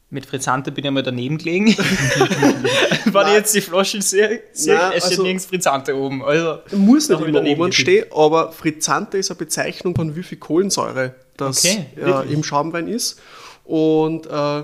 mit 0.09 0.25
Frizzante 0.25 0.69
bin 0.73 0.83
ich 0.83 0.91
mal 0.91 1.01
daneben 1.01 1.37
gelegen. 1.37 1.67
Wenn 3.05 3.27
ich 3.27 3.33
jetzt 3.33 3.55
die 3.55 3.61
Flaschen 3.61 4.01
sehe, 4.01 4.41
sehe 4.51 4.75
Nein, 4.75 4.91
es 4.97 5.05
steht 5.05 5.11
also- 5.11 5.23
nirgends 5.23 5.45
Frizzante 5.45 5.95
oben. 5.95 6.25
Also, 6.25 6.59
Muss 6.75 7.07
nicht 7.07 7.21
immer 7.21 7.41
oben 7.41 7.71
stehen, 7.71 8.05
aber 8.13 8.51
Frizzante 8.51 9.17
ist 9.17 9.31
eine 9.31 9.37
Bezeichnung 9.37 9.95
von 9.95 10.13
wie 10.13 10.23
viel 10.23 10.39
Kohlensäure 10.39 11.15
das 11.37 11.63
Okay, 11.63 11.85
äh, 11.95 12.33
im 12.33 12.43
Schaumwein 12.43 12.89
ist. 12.89 13.21
Und 13.63 14.25
äh, 14.25 14.63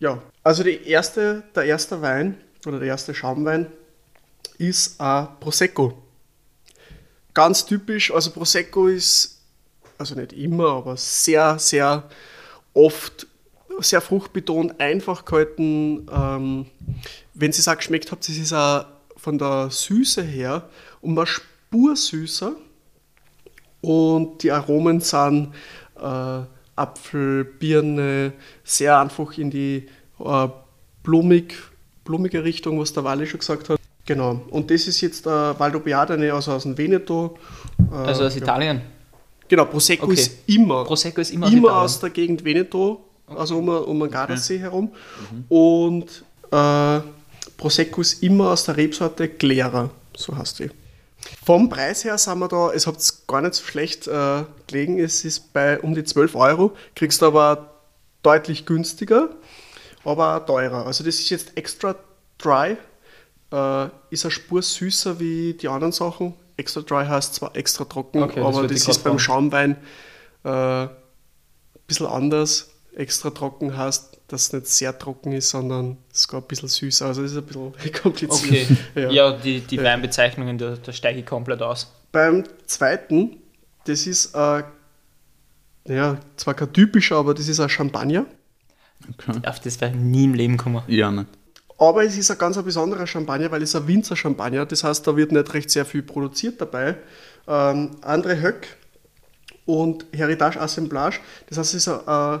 ja, 0.00 0.22
also 0.42 0.62
erste, 0.62 1.42
der 1.54 1.64
erste 1.64 2.02
Wein 2.02 2.36
oder 2.66 2.80
der 2.80 2.88
erste 2.88 3.14
Schaumwein 3.14 3.68
ist 4.58 5.00
ein 5.00 5.28
Prosecco. 5.40 6.02
Ganz 7.36 7.66
typisch, 7.66 8.10
also 8.10 8.30
Prosecco 8.30 8.86
ist, 8.88 9.42
also 9.98 10.14
nicht 10.14 10.32
immer, 10.32 10.70
aber 10.70 10.96
sehr, 10.96 11.58
sehr 11.58 12.08
oft 12.72 13.26
sehr 13.80 14.00
fruchtbetont, 14.00 14.80
einfach 14.80 15.26
gehalten. 15.26 16.06
Ähm, 16.10 16.64
wenn 17.34 17.52
Sie 17.52 17.60
es 17.60 17.68
auch 17.68 17.76
geschmeckt 17.76 18.10
habt, 18.10 18.26
es 18.26 18.38
ist 18.38 18.54
auch 18.54 18.86
von 19.18 19.36
der 19.36 19.68
Süße 19.70 20.22
her 20.22 20.70
um 21.02 21.18
eine 21.18 21.26
Spur 21.26 21.94
süßer. 21.94 22.56
Und 23.82 24.42
die 24.42 24.50
Aromen 24.50 25.00
sind 25.00 25.52
äh, 26.00 26.40
Apfel, 26.74 27.44
Birne, 27.44 28.32
sehr 28.64 28.98
einfach 28.98 29.36
in 29.36 29.50
die 29.50 29.88
äh, 30.20 30.48
blumig, 31.02 31.52
blumige 32.02 32.44
Richtung, 32.44 32.80
was 32.80 32.94
der 32.94 33.04
Wally 33.04 33.26
schon 33.26 33.40
gesagt 33.40 33.68
hat. 33.68 33.78
Genau. 34.06 34.40
Und 34.50 34.70
das 34.70 34.86
ist 34.86 35.00
jetzt 35.00 35.26
der 35.26 35.54
Valdobbiadene, 35.58 36.32
also 36.32 36.52
aus 36.52 36.62
dem 36.62 36.78
Veneto. 36.78 37.36
Äh, 37.90 37.94
also 37.94 38.24
aus 38.24 38.34
ja. 38.36 38.42
Italien. 38.42 38.82
Genau, 39.48 39.64
Prosecco 39.64 40.06
Okay. 40.06 40.14
ist 40.14 40.32
immer, 40.46 40.84
Prosecco 40.84 41.20
ist 41.20 41.30
immer 41.30 41.46
aus 41.46 41.52
immer 41.52 41.68
Italien. 41.68 41.84
aus 41.84 42.00
der 42.00 42.10
Gegend 42.10 42.44
Veneto, 42.44 43.00
also 43.28 43.58
um, 43.58 43.68
um 43.68 44.00
den 44.00 44.10
Gardasee 44.10 44.58
herum. 44.58 44.90
Und 45.48 46.24
äh, 46.50 47.00
Prosecco 47.56 48.00
ist 48.00 48.22
immer 48.22 48.50
aus 48.50 48.64
der 48.64 48.76
Rebsorte 48.76 49.28
Glera, 49.28 49.90
so 50.16 50.36
heißt 50.36 50.60
die. 50.60 50.70
Vom 51.44 51.68
Preis 51.68 52.04
her 52.04 52.18
sind 52.18 52.38
wir 52.38 52.48
da, 52.48 52.72
es 52.72 52.86
hat 52.86 52.96
gar 53.26 53.40
nicht 53.40 53.54
so 53.54 53.64
schlecht 53.64 54.06
äh, 54.06 54.44
gelegen, 54.66 54.98
es 55.00 55.24
ist 55.24 55.52
bei 55.52 55.80
um 55.80 55.94
die 55.94 56.04
12 56.04 56.34
Euro, 56.36 56.72
kriegst 56.94 57.22
du 57.22 57.26
aber 57.26 57.70
deutlich 58.22 58.66
günstiger, 58.66 59.30
aber 60.04 60.36
auch 60.36 60.46
teurer. 60.46 60.86
Also 60.86 61.02
das 61.04 61.16
ist 61.16 61.30
jetzt 61.30 61.56
extra 61.56 61.96
dry, 62.38 62.76
äh, 63.52 63.88
ist 64.10 64.24
eine 64.24 64.30
Spur 64.30 64.62
süßer 64.62 65.20
wie 65.20 65.54
die 65.54 65.68
anderen 65.68 65.92
Sachen. 65.92 66.34
Extra 66.56 66.80
dry 66.80 67.06
heißt 67.06 67.34
zwar 67.34 67.54
extra 67.56 67.84
trocken, 67.84 68.22
Okay, 68.22 68.40
das 68.40 68.56
aber 68.56 68.66
das, 68.66 68.82
ich 68.82 68.88
ist 68.88 69.04
beim. 69.04 69.18
Schaumwein 69.18 69.76
äh, 70.44 70.48
ein 70.48 70.88
bisschen 71.86 72.06
anders. 72.06 72.70
Extra 72.94 73.30
trocken 73.30 73.76
heißt, 73.76 74.18
dass 74.28 74.44
es 74.44 74.52
nicht 74.52 74.66
sehr 74.68 74.98
trocken 74.98 75.32
ist, 75.32 75.50
sondern 75.50 75.98
es 76.10 76.20
ist 76.20 76.28
gar 76.28 76.40
ein 76.40 76.46
bisschen 76.46 76.68
süßer. 76.68 77.06
Also 77.06 77.22
es 77.22 77.32
ist 77.32 77.38
ein 77.38 77.44
bisschen 77.44 77.92
kompliziert. 78.02 78.70
Okay. 78.70 78.76
Ja. 78.94 79.10
Ja, 79.10 79.32
die, 79.32 79.60
die. 79.60 79.82
Weinbezeichnungen, 79.82 80.56
da, 80.56 80.76
da 80.76 80.92
steige 80.92 81.20
ich 81.20 81.26
komplett 81.26 81.60
aus. 81.60 81.92
Beim 82.12 82.44
zweiten, 82.66 83.36
das 83.84 84.06
ist 84.06 84.34
äh, 84.34 84.62
ja, 85.88 86.18
zwar 86.36 86.54
kein 86.54 86.72
typischer, 86.72 87.16
aber 87.16 87.34
das 87.34 87.48
ist 87.48 87.60
ein 87.60 87.68
Champagner. 87.68 88.26
Okay. 89.12 89.40
Auf 89.46 89.60
das 89.60 89.80
wäre 89.80 89.94
nie 89.94 90.24
im 90.24 90.34
Leben 90.34 90.56
kommen. 90.56 90.82
Ja, 90.88 91.10
nicht. 91.10 91.28
Aber 91.78 92.04
es 92.04 92.16
ist 92.16 92.30
ein 92.30 92.38
ganz 92.38 92.60
besonderer 92.62 93.06
Champagner, 93.06 93.50
weil 93.50 93.62
es 93.62 93.76
ein 93.76 93.86
Winzer-Champagner. 93.86 94.64
Das 94.64 94.82
heißt, 94.82 95.06
da 95.06 95.16
wird 95.16 95.32
nicht 95.32 95.52
recht 95.52 95.70
sehr 95.70 95.84
viel 95.84 96.02
produziert 96.02 96.60
dabei. 96.60 96.96
Ähm, 97.46 97.90
André 98.00 98.40
Höck 98.40 98.76
und 99.66 100.06
Heritage 100.12 100.60
Assemblage. 100.60 101.20
Das 101.48 101.58
heißt, 101.58 101.74
es 101.74 101.86
ist 101.86 101.88
ein, 101.88 102.40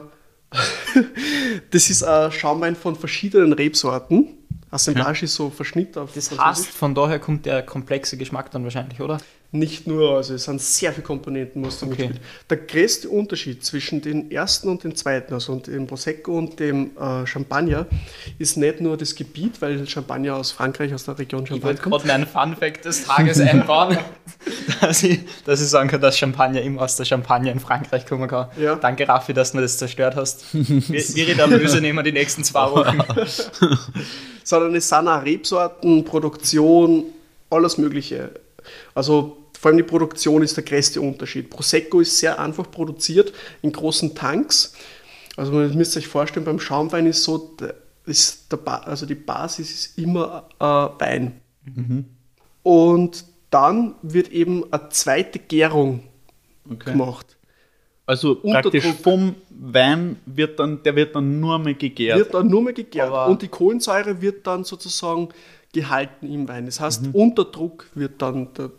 das 1.70 1.90
ist 1.90 2.02
ein 2.02 2.32
Schaumwein 2.32 2.76
von 2.76 2.96
verschiedenen 2.96 3.52
Rebsorten. 3.52 4.45
Assemblage 4.70 5.24
ist 5.24 5.34
so 5.34 5.50
Verschnitt 5.50 5.96
auf 5.96 6.10
Das 6.14 6.36
heißt, 6.36 6.66
von 6.68 6.94
daher 6.94 7.18
kommt 7.18 7.46
der 7.46 7.62
komplexe 7.62 8.16
Geschmack 8.16 8.50
dann 8.50 8.64
wahrscheinlich, 8.64 9.00
oder? 9.00 9.18
Nicht 9.52 9.86
nur, 9.86 10.16
also 10.16 10.34
es 10.34 10.42
sind 10.44 10.60
sehr 10.60 10.92
viele 10.92 11.04
Komponenten, 11.04 11.64
was 11.64 11.78
da 11.78 11.86
Okay. 11.86 12.08
mitspielt. 12.08 12.20
Der 12.50 12.56
größte 12.58 13.08
Unterschied 13.08 13.64
zwischen 13.64 14.02
dem 14.02 14.28
ersten 14.30 14.68
und 14.68 14.82
dem 14.82 14.96
zweiten, 14.96 15.32
also 15.32 15.54
dem 15.60 15.86
Prosecco 15.86 16.36
und 16.36 16.58
dem 16.58 16.90
äh, 16.98 17.24
Champagner, 17.26 17.86
ist 18.40 18.56
nicht 18.56 18.80
nur 18.80 18.96
das 18.96 19.14
Gebiet, 19.14 19.62
weil 19.62 19.86
Champagner 19.86 20.34
aus 20.34 20.50
Frankreich, 20.50 20.92
aus 20.92 21.04
der 21.04 21.16
Region 21.16 21.44
Ich 21.44 21.48
Champagne 21.50 21.68
wollte 21.78 21.82
kommt. 21.82 22.02
gerade 22.02 22.08
meinen 22.08 22.26
Fun-Fact 22.26 22.84
des 22.84 23.04
Tages 23.06 23.38
einbauen, 23.40 23.96
dass 24.80 25.04
ich, 25.04 25.20
dass 25.44 25.62
ich 25.62 25.68
sagen 25.68 25.88
kann, 25.88 26.00
dass 26.00 26.18
Champagner 26.18 26.60
immer 26.60 26.82
aus 26.82 26.96
der 26.96 27.04
Champagne 27.04 27.52
in 27.52 27.60
Frankreich 27.60 28.04
kommen 28.04 28.26
kann. 28.28 28.48
Ja. 28.60 28.74
Danke, 28.74 29.08
Raffi, 29.08 29.32
dass 29.32 29.52
du 29.52 29.58
mir 29.58 29.62
das 29.62 29.78
zerstört 29.78 30.16
hast. 30.16 30.44
Wir, 30.52 31.26
wir 31.28 31.36
da 31.36 31.46
böse 31.46 31.80
nehmen 31.80 32.04
die 32.04 32.12
nächsten 32.12 32.42
zwei 32.42 32.68
Wochen. 32.72 32.98
sondern 34.46 34.76
es 34.76 34.88
sind 34.88 35.08
auch 35.08 35.24
Rebsorten, 35.24 36.04
Produktion, 36.04 37.06
alles 37.50 37.78
Mögliche. 37.78 38.30
Also 38.94 39.38
vor 39.58 39.70
allem 39.70 39.78
die 39.78 39.82
Produktion 39.82 40.40
ist 40.42 40.56
der 40.56 40.62
größte 40.62 41.00
Unterschied. 41.00 41.50
Prosecco 41.50 41.98
ist 41.98 42.16
sehr 42.16 42.38
einfach 42.38 42.70
produziert 42.70 43.32
in 43.62 43.72
großen 43.72 44.14
Tanks. 44.14 44.72
Also 45.36 45.50
man 45.50 45.74
müsst 45.74 45.96
euch 45.96 46.06
vorstellen, 46.06 46.46
beim 46.46 46.60
Schaumwein 46.60 47.06
ist 47.06 47.24
so, 47.24 47.56
ist 48.04 48.52
der 48.52 48.58
ba 48.58 48.76
also 48.76 49.04
die 49.04 49.16
Basis 49.16 49.70
ist 49.72 49.98
immer 49.98 50.48
äh, 50.60 50.64
Wein. 50.64 51.40
Und 52.62 53.24
dann 53.50 53.96
wird 54.02 54.30
eben 54.30 54.72
eine 54.72 54.90
zweite 54.90 55.40
Gärung 55.40 56.04
Okay. 56.70 56.92
gemacht. 56.92 57.35
Also 58.06 58.32
Unter 58.42 58.62
praktisch 58.62 58.84
Druck. 58.84 58.96
vom 59.02 59.34
Wein 59.50 60.16
wird 60.26 60.60
dann, 60.60 60.82
der 60.84 60.94
wird 60.94 61.14
dann 61.16 61.40
nur 61.40 61.58
mehr 61.58 61.74
gegärt. 61.74 62.18
Wird 62.18 62.34
dann 62.34 62.46
nur 62.48 62.62
mehr 62.62 62.72
gegärt. 62.72 63.08
Aber- 63.08 63.26
und 63.26 63.42
die 63.42 63.48
Kohlensäure 63.48 64.20
wird 64.22 64.46
dann 64.46 64.62
sozusagen 64.64 65.28
gehalten 65.72 66.32
im 66.32 66.46
Wein. 66.48 66.66
Das 66.66 66.78
heißt, 66.80 67.02
unter 67.12 67.44
Druck 67.44 67.86
wird 67.94 68.22
dann 68.22 68.54
der, 68.54 68.70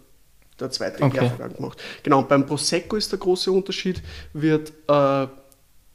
der 0.60 0.72
zweite 0.72 1.04
Okay. 1.04 1.20
Gärvorgang 1.20 1.56
gemacht. 1.56 1.82
Genau, 2.04 2.22
beim 2.24 2.46
Prosecco 2.46 2.96
ist 2.96 3.12
der 3.12 3.20
große 3.20 3.52
Unterschied, 3.52 4.02
wird 4.34 4.72
äh, 4.88 5.28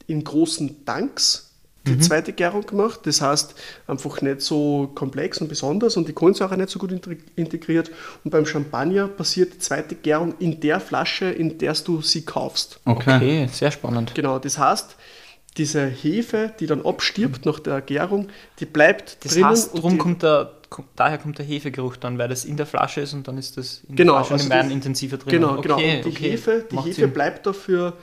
in 0.07 0.23
großen 0.23 0.85
Tanks 0.85 1.52
die 1.85 1.99
zweite 1.99 2.31
Gärung 2.33 2.65
gemacht. 2.65 3.01
Das 3.03 3.21
heißt, 3.21 3.55
einfach 3.87 4.21
nicht 4.21 4.41
so 4.41 4.91
komplex 4.95 5.39
und 5.39 5.49
besonders 5.49 5.97
und 5.97 6.07
die 6.07 6.13
Kohlensäure 6.13 6.55
nicht 6.57 6.69
so 6.69 6.79
gut 6.79 6.91
integ- 6.91 7.19
integriert. 7.35 7.91
Und 8.23 8.31
beim 8.31 8.45
Champagner 8.45 9.07
passiert 9.07 9.53
die 9.55 9.59
zweite 9.59 9.95
Gärung 9.95 10.35
in 10.39 10.59
der 10.61 10.79
Flasche, 10.79 11.25
in 11.25 11.57
der 11.57 11.73
du 11.73 12.01
sie 12.01 12.23
kaufst. 12.23 12.79
Okay. 12.85 13.15
Okay, 13.17 13.49
sehr 13.51 13.71
spannend. 13.71 14.15
Genau, 14.15 14.39
das 14.39 14.57
heißt, 14.57 14.95
diese 15.57 15.85
Hefe, 15.85 16.53
die 16.59 16.65
dann 16.67 16.85
abstirbt 16.85 17.45
nach 17.45 17.59
der 17.59 17.81
Gärung, 17.81 18.27
die 18.59 18.65
bleibt 18.65 19.17
Das 19.23 19.33
drinnen. 19.33 19.49
heißt, 19.49 19.73
und 19.73 19.83
drum 19.83 19.91
die, 19.91 19.97
kommt 19.99 20.23
der, 20.23 20.51
kommt, 20.69 20.87
daher 20.95 21.17
kommt 21.19 21.37
der 21.37 21.45
Hefegeruch 21.45 21.97
dann, 21.97 22.17
weil 22.17 22.29
das 22.29 22.43
in 22.45 22.57
der 22.57 22.65
Flasche 22.65 23.01
ist 23.01 23.13
und 23.13 23.27
dann 23.27 23.37
ist 23.37 23.57
das 23.57 23.81
in 23.87 23.95
Genau, 23.95 24.13
der 24.15 24.23
Flasche 24.23 24.43
also 24.45 24.53
im 24.53 24.59
Wein 24.59 24.71
intensiver 24.71 25.17
drin. 25.17 25.29
Genau, 25.31 25.61
genau. 25.61 25.75
Okay, 25.75 25.97
Und 25.97 26.05
die 26.05 26.09
okay. 26.09 26.31
Hefe, 26.31 26.65
die 26.71 26.77
Hefe 26.77 26.93
Sinn. 26.93 27.11
bleibt 27.11 27.45
dafür, 27.45 27.93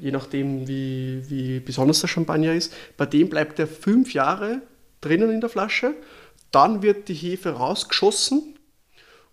je 0.00 0.10
nachdem 0.10 0.66
wie, 0.68 1.22
wie 1.28 1.60
besonders 1.60 2.00
der 2.00 2.08
Champagner 2.08 2.54
ist, 2.54 2.72
bei 2.96 3.06
dem 3.06 3.28
bleibt 3.28 3.58
er 3.58 3.66
fünf 3.66 4.12
Jahre 4.14 4.62
drinnen 5.00 5.30
in 5.30 5.40
der 5.40 5.50
Flasche. 5.50 5.94
Dann 6.50 6.82
wird 6.82 7.08
die 7.08 7.14
Hefe 7.14 7.50
rausgeschossen 7.50 8.54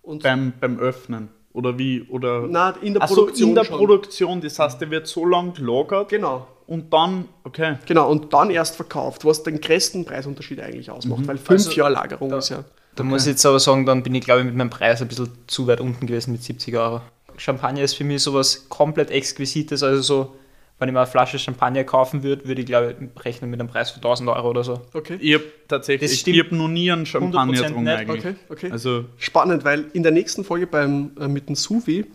und 0.02 0.24
Beim, 0.24 0.54
beim 0.60 0.80
Öffnen. 0.80 1.30
Oder 1.54 1.78
wie? 1.80 2.04
Oder 2.04 2.46
na, 2.48 2.70
in 2.82 2.94
der 2.94 3.02
Ach 3.04 3.08
so, 3.10 3.16
Produktion 3.16 3.50
in 3.50 3.56
der 3.56 3.64
schon. 3.66 3.78
Produktion. 3.78 4.42
Das 4.42 4.60
heißt, 4.60 4.80
der 4.80 4.92
wird 4.92 5.08
so 5.08 5.26
lang 5.26 5.54
gelagert 5.54 6.10
Genau. 6.10 6.48
und 6.68 6.94
dann, 6.94 7.26
okay. 7.44 7.78
Genau, 7.88 8.12
und 8.12 8.32
dann 8.32 8.52
erst 8.52 8.76
verkauft, 8.76 9.26
was 9.26 9.42
den 9.42 9.60
größten 9.60 10.06
Preisunterschied 10.06 10.60
eigentlich 10.60 10.92
ausmacht, 10.92 11.26
weil 11.28 11.38
fünf 11.38 11.50
Also, 11.66 11.72
Jahre 11.72 11.94
Lagerung 11.94 12.32
ist 12.34 12.50
ja. 12.50 12.64
Da 12.96 13.04
muss 13.04 13.24
ich 13.24 13.32
jetzt 13.32 13.46
aber 13.46 13.60
sagen, 13.60 13.86
dann 13.86 14.04
bin 14.04 14.14
ich 14.16 14.24
glaube 14.26 14.42
ich 14.42 14.46
mit 14.46 14.56
meinem 14.56 14.70
Preis 14.70 15.02
ein 15.02 15.08
bisschen 15.08 15.30
zu 15.48 15.66
weit 15.68 15.82
unten 15.82 16.06
gewesen 16.06 16.32
mit 16.32 16.44
70 16.44 16.76
Euro. 16.78 17.02
Champagner 17.38 17.82
ist 17.82 17.94
für 17.96 18.04
mich 18.04 18.22
sowas 18.24 18.68
komplett 18.70 19.10
Exquisites, 19.12 19.82
also 19.84 20.02
so, 20.02 20.36
wenn 20.80 20.90
ich 20.90 20.94
mir 20.94 21.00
eine 21.00 21.08
Flasche 21.08 21.40
Champagner 21.40 21.84
kaufen 21.84 22.24
würde, 22.24 22.48
würde 22.48 22.62
ich 22.62 22.68
glaube 22.68 22.96
ich 23.00 23.26
rechnen 23.26 23.50
mit 23.50 23.60
einem 23.60 23.70
Preis 23.70 23.92
von 23.92 23.98
1000 23.98 24.30
Euro 24.30 24.50
oder 24.50 24.64
so. 24.64 24.82
Okay. 24.94 25.18
Ich 25.20 25.34
habe 25.34 25.46
tatsächlich, 25.68 26.10
Das 26.10 26.14
ich 26.14 26.20
stimmt 26.22 26.40
habe 26.40 26.56
noch 26.56 26.68
nie 26.68 26.92
einen 26.92 27.06
Champagner 27.06 27.54
100% 27.54 27.68
getrunken 27.68 27.88
eigentlich. 27.88 28.26
Okay, 28.26 28.36
okay. 28.50 28.72
Also, 28.72 29.06
Spannend, 29.18 29.64
weil 29.64 29.86
in 29.94 30.04
der 30.04 30.12
nächsten 30.12 30.44
Folge 30.44 30.68
beim, 30.68 31.12
äh, 31.20 31.28
mit 31.28 31.50
dem 31.50 31.56
Suvi, 31.56 32.06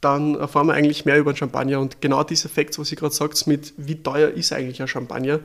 dann 0.00 0.36
erfahren 0.36 0.68
wir 0.68 0.74
eigentlich 0.74 1.04
mehr 1.04 1.18
über 1.18 1.34
Champagner 1.34 1.80
und 1.80 2.00
genau 2.00 2.22
diese 2.22 2.48
Facts, 2.48 2.78
was 2.78 2.92
ihr 2.92 2.98
gerade 2.98 3.14
sagt, 3.14 3.46
mit 3.46 3.72
wie 3.76 3.96
teuer 3.96 4.28
ist 4.28 4.52
eigentlich 4.52 4.80
ein 4.80 4.88
Champagner, 4.88 5.40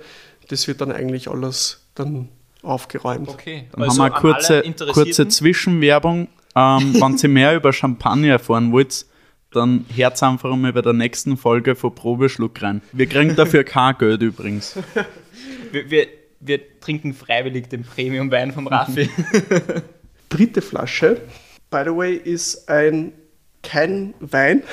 das 0.50 0.68
wird 0.68 0.82
dann 0.82 0.92
eigentlich 0.92 1.30
alles 1.30 1.82
dann 1.96 2.30
aufgeräumt. 2.62 3.30
Okay, 3.30 3.68
dann 3.72 3.90
haben 3.90 3.98
wir 3.98 4.04
eine 4.04 4.14
kurze, 4.14 4.62
kurze 4.92 5.28
Zwischenwerbung. 5.28 6.28
Ähm, 6.56 6.94
wenn 7.02 7.18
ihr 7.18 7.30
mehr 7.30 7.56
über 7.56 7.74
Champagner 7.74 8.28
erfahren 8.28 8.72
wollt, 8.72 9.06
dann 9.52 9.86
hört 9.94 10.22
einfach 10.24 10.56
mal 10.56 10.74
bei 10.74 10.82
der 10.82 10.94
nächsten 10.94 11.38
Folge 11.38 11.76
von 11.76 11.94
Probeschluck 11.94 12.62
rein. 12.62 12.82
Wir 12.94 13.08
kriegen 13.08 13.36
dafür 13.36 13.64
kein 13.64 13.98
Geld 13.98 14.22
übrigens. 14.22 14.76
wir, 15.72 15.90
wir, 15.90 16.08
wir 16.40 16.80
trinken 16.80 17.14
freiwillig 17.14 17.68
den 17.68 17.84
Premium-Wein 17.84 18.54
vom 18.54 18.68
Raffi. 18.68 19.10
Dritte 20.30 20.62
Flasche, 20.62 21.22
by 21.70 21.82
the 21.86 21.96
way, 21.96 22.16
ist 22.16 22.70
ein 22.70 23.14
kein 23.64 24.14
Wein, 24.20 24.64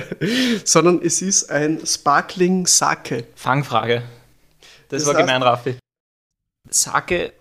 sondern 0.64 1.00
es 1.02 1.20
ist 1.20 1.50
ein 1.50 1.84
Sparkling 1.84 2.66
Sake. 2.66 3.26
Fangfrage. 3.34 4.02
Das, 4.88 5.04
Das 5.04 5.14
war 5.14 5.20
gemein, 5.20 5.42
Raffi. 5.42 5.76
Sake 6.68 7.32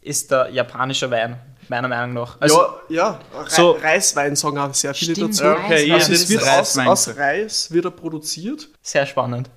ist 0.00 0.30
der 0.30 0.50
japanische 0.50 1.10
Wein, 1.10 1.38
meiner 1.68 1.88
Meinung 1.88 2.14
nach. 2.14 2.40
Also, 2.40 2.56
ja, 2.88 3.20
ja, 3.34 3.48
so- 3.48 3.72
Reiswein 3.72 4.36
sagen 4.36 4.58
auch 4.58 4.74
sehr 4.74 4.94
viele 4.94 5.14
Stimmt, 5.14 5.40
dazu. 5.40 5.44
Okay, 5.64 5.86
ja, 5.86 5.94
Also 5.96 6.12
es 6.12 6.28
wird 6.28 6.42
aus, 6.48 6.76
aus 6.78 7.16
Reis 7.16 7.70
wird 7.70 7.84
er 7.84 7.90
produziert. 7.90 8.68
sehr 8.82 9.06
spannend. 9.06 9.48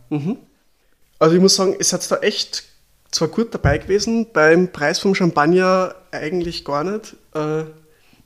Also 1.19 1.35
ich 1.35 1.41
muss 1.41 1.55
sagen, 1.55 1.75
es 1.79 1.93
hat 1.93 2.09
da 2.11 2.17
echt 2.17 2.63
zwar 3.11 3.27
gut 3.29 3.53
dabei 3.53 3.77
gewesen, 3.77 4.27
beim 4.33 4.71
Preis 4.71 4.99
vom 4.99 5.15
Champagner 5.15 5.95
eigentlich 6.11 6.65
gar 6.65 6.83
nicht. 6.83 7.15
Äh, 7.33 7.63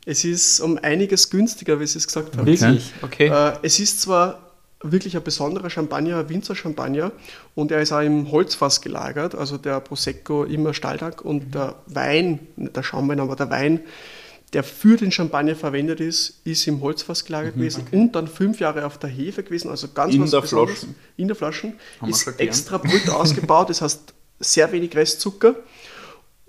es 0.06 0.24
ist 0.24 0.60
um 0.62 0.80
einiges 0.82 1.30
günstiger, 1.30 1.80
wie 1.80 1.86
Sie 1.86 2.00
es 2.00 2.08
gesagt 2.08 2.36
haben. 2.36 2.46
Wirklich? 2.48 2.92
Okay. 3.04 3.28
Äh, 3.28 3.54
es 3.62 3.80
ist 3.80 4.02
zwar 4.02 4.40
wirklich 4.82 5.16
ein 5.18 5.24
besonderer 5.24 5.70
Champagner, 5.70 6.18
ein 6.20 6.30
Winzer-Champagner 6.30 7.12
und 7.56 7.72
er 7.72 7.82
ist 7.82 7.92
auch 7.92 8.02
im 8.02 8.32
Holzfass 8.32 8.82
gelagert, 8.82 9.36
also 9.36 9.58
der 9.58 9.80
Prosecco 9.82 10.44
immer 10.44 10.74
Stahltank 10.74 11.22
und 11.22 11.54
der 11.54 11.76
Wein, 11.88 12.40
nicht 12.56 12.76
der 12.76 12.84
Schaumwein, 12.84 13.20
aber 13.20 13.36
der 13.36 13.50
Wein, 13.50 13.82
der 14.54 14.64
für 14.64 14.98
den 14.98 15.12
Champagner 15.12 15.56
verwendet 15.56 16.00
ist, 16.00 16.42
ist 16.44 16.66
im 16.68 16.82
Holzfass 16.82 17.26
gelagert 17.26 17.56
gewesen 17.56 17.86
und 17.92 18.14
dann 18.14 18.28
fünf 18.28 18.60
Jahre 18.60 18.86
auf 18.86 18.98
der 18.98 19.10
Hefe 19.10 19.44
gewesen, 19.44 19.70
also 19.70 19.90
ganz 19.90 20.14
In 20.14 20.22
was 20.22 20.32
der 20.32 20.42
Besonderes. 20.42 20.80
Flaschen. 20.80 20.96
In 21.18 21.28
der 21.28 21.36
Flaschen. 21.36 21.74
Haben 22.00 22.08
wir 22.08 22.16
ist 22.16 22.40
extra 22.40 22.78
brut 22.78 23.10
ausgebaut, 23.10 23.70
das 23.70 23.82
heißt 23.82 24.14
sehr 24.40 24.72
wenig 24.72 24.96
Restzucker. 24.96 25.56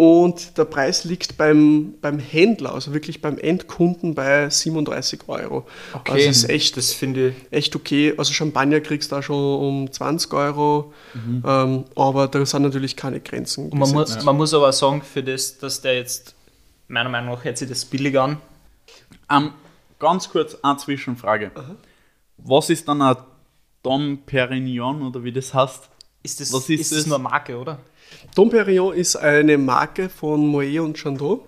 Und 0.00 0.56
der 0.56 0.64
Preis 0.64 1.04
liegt 1.04 1.36
beim, 1.36 1.92
beim 2.00 2.18
Händler, 2.18 2.72
also 2.74 2.94
wirklich 2.94 3.20
beim 3.20 3.36
Endkunden, 3.36 4.14
bei 4.14 4.48
37 4.48 5.28
Euro. 5.28 5.66
okay, 5.92 6.12
Also 6.12 6.26
das 6.28 6.36
ist 6.38 6.48
echt, 6.48 6.76
das 6.78 6.94
finde 6.94 7.28
ich. 7.28 7.34
echt 7.50 7.76
okay. 7.76 8.14
Also 8.16 8.32
Champagner 8.32 8.80
kriegst 8.80 9.12
du 9.12 9.16
da 9.16 9.22
schon 9.22 9.36
um 9.60 9.92
20 9.92 10.32
Euro, 10.32 10.94
Mhm. 11.12 11.42
ähm, 11.46 11.84
aber 11.96 12.28
da 12.28 12.46
sind 12.46 12.62
natürlich 12.62 12.96
keine 12.96 13.20
Grenzen. 13.20 13.64
Und 13.70 13.78
man 13.78 13.90
muss, 13.92 14.24
man 14.24 14.36
muss 14.38 14.54
aber 14.54 14.72
sagen, 14.72 15.02
für 15.02 15.22
das, 15.22 15.58
dass 15.58 15.82
der 15.82 15.96
jetzt, 15.96 16.34
meiner 16.88 17.10
Meinung 17.10 17.34
nach, 17.34 17.44
hört 17.44 17.58
sich 17.58 17.68
das 17.68 17.84
billig 17.84 18.18
an. 18.18 18.38
Ähm, 19.30 19.50
ganz 19.98 20.30
kurz 20.30 20.56
eine 20.62 20.78
Zwischenfrage. 20.78 21.50
Was 22.38 22.70
ist 22.70 22.88
dann 22.88 23.02
ein 23.02 23.16
Dom 23.82 24.18
Perignon 24.24 25.02
oder 25.02 25.22
wie 25.22 25.32
das 25.32 25.52
heißt? 25.52 25.90
Ist 26.22 26.40
das, 26.40 26.52
Was 26.54 26.70
ist 26.70 26.80
ist 26.80 26.92
das 26.92 26.98
das? 27.00 27.06
nur 27.06 27.18
Marke, 27.18 27.58
oder? 27.58 27.78
Dom 28.34 28.50
Perignon 28.50 28.94
ist 28.94 29.16
eine 29.16 29.58
Marke 29.58 30.08
von 30.08 30.46
Moet 30.46 30.78
und 30.78 30.98
Chandon. 30.98 31.40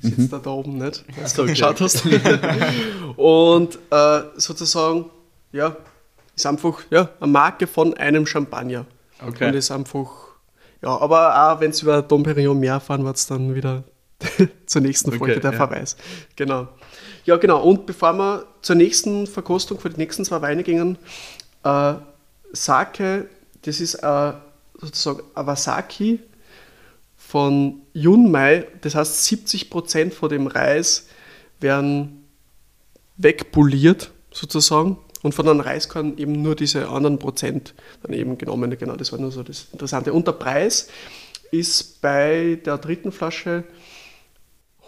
Sitzt 0.00 0.18
Mhm. 0.18 0.30
da 0.30 0.38
da 0.38 0.50
oben 0.50 0.78
nicht, 0.78 1.04
was 1.20 1.32
so, 1.32 1.36
du 1.36 1.42
okay. 1.42 1.52
geschaut 1.52 1.80
hast. 1.80 2.04
und 3.16 3.78
äh, 3.90 4.22
sozusagen, 4.36 5.10
ja, 5.52 5.76
ist 6.34 6.46
einfach 6.46 6.80
ja, 6.90 7.10
eine 7.20 7.30
Marke 7.30 7.66
von 7.66 7.94
einem 7.94 8.26
Champagner. 8.26 8.86
Okay. 9.26 9.48
Und 9.48 9.54
ist 9.54 9.70
einfach, 9.70 10.10
ja, 10.82 10.96
aber 10.96 11.52
auch 11.52 11.60
wenn 11.60 11.70
es 11.70 11.82
über 11.82 12.00
Dom 12.00 12.22
Perignon 12.22 12.58
mehr 12.58 12.74
erfahren 12.74 13.04
wird, 13.04 13.30
dann 13.30 13.54
wieder 13.54 13.84
zur 14.66 14.80
nächsten 14.80 15.10
Folge 15.12 15.34
Okay, 15.34 15.40
der 15.40 15.52
ja. 15.52 15.56
Verweis. 15.56 15.96
Genau. 16.36 16.68
Ja, 17.26 17.36
genau. 17.36 17.62
Und 17.62 17.84
bevor 17.84 18.14
wir 18.14 18.46
zur 18.62 18.76
nächsten 18.76 19.26
Verkostung 19.26 19.78
für 19.78 19.90
die 19.90 19.98
nächsten 19.98 20.24
zwei 20.24 20.40
Weine 20.40 20.62
gingen, 20.62 20.96
äh, 21.64 21.94
Sake, 22.52 23.28
das 23.62 23.80
ist 23.80 23.96
äh, 23.96 24.32
sozusagen 24.80 25.22
Awasaki 25.34 26.20
von 27.16 27.82
Yunmai. 27.92 28.66
Das 28.80 28.94
heißt, 28.94 29.24
70% 29.26 30.10
von 30.10 30.28
dem 30.28 30.46
Reis 30.46 31.06
werden 31.60 32.24
wegpoliert 33.16 34.10
sozusagen 34.32 34.98
und 35.22 35.34
von 35.34 35.48
einem 35.48 35.60
Reiskorn 35.60 36.16
eben 36.16 36.40
nur 36.40 36.56
diese 36.56 36.88
anderen 36.88 37.18
Prozent 37.18 37.74
dann 38.02 38.12
eben 38.14 38.38
genommen. 38.38 38.76
Genau, 38.78 38.96
das 38.96 39.12
war 39.12 39.18
nur 39.18 39.30
so 39.30 39.42
das 39.42 39.66
Interessante. 39.72 40.12
Und 40.12 40.26
der 40.26 40.32
Preis 40.32 40.88
ist 41.50 42.00
bei 42.00 42.58
der 42.64 42.78
dritten 42.78 43.12
Flasche 43.12 43.64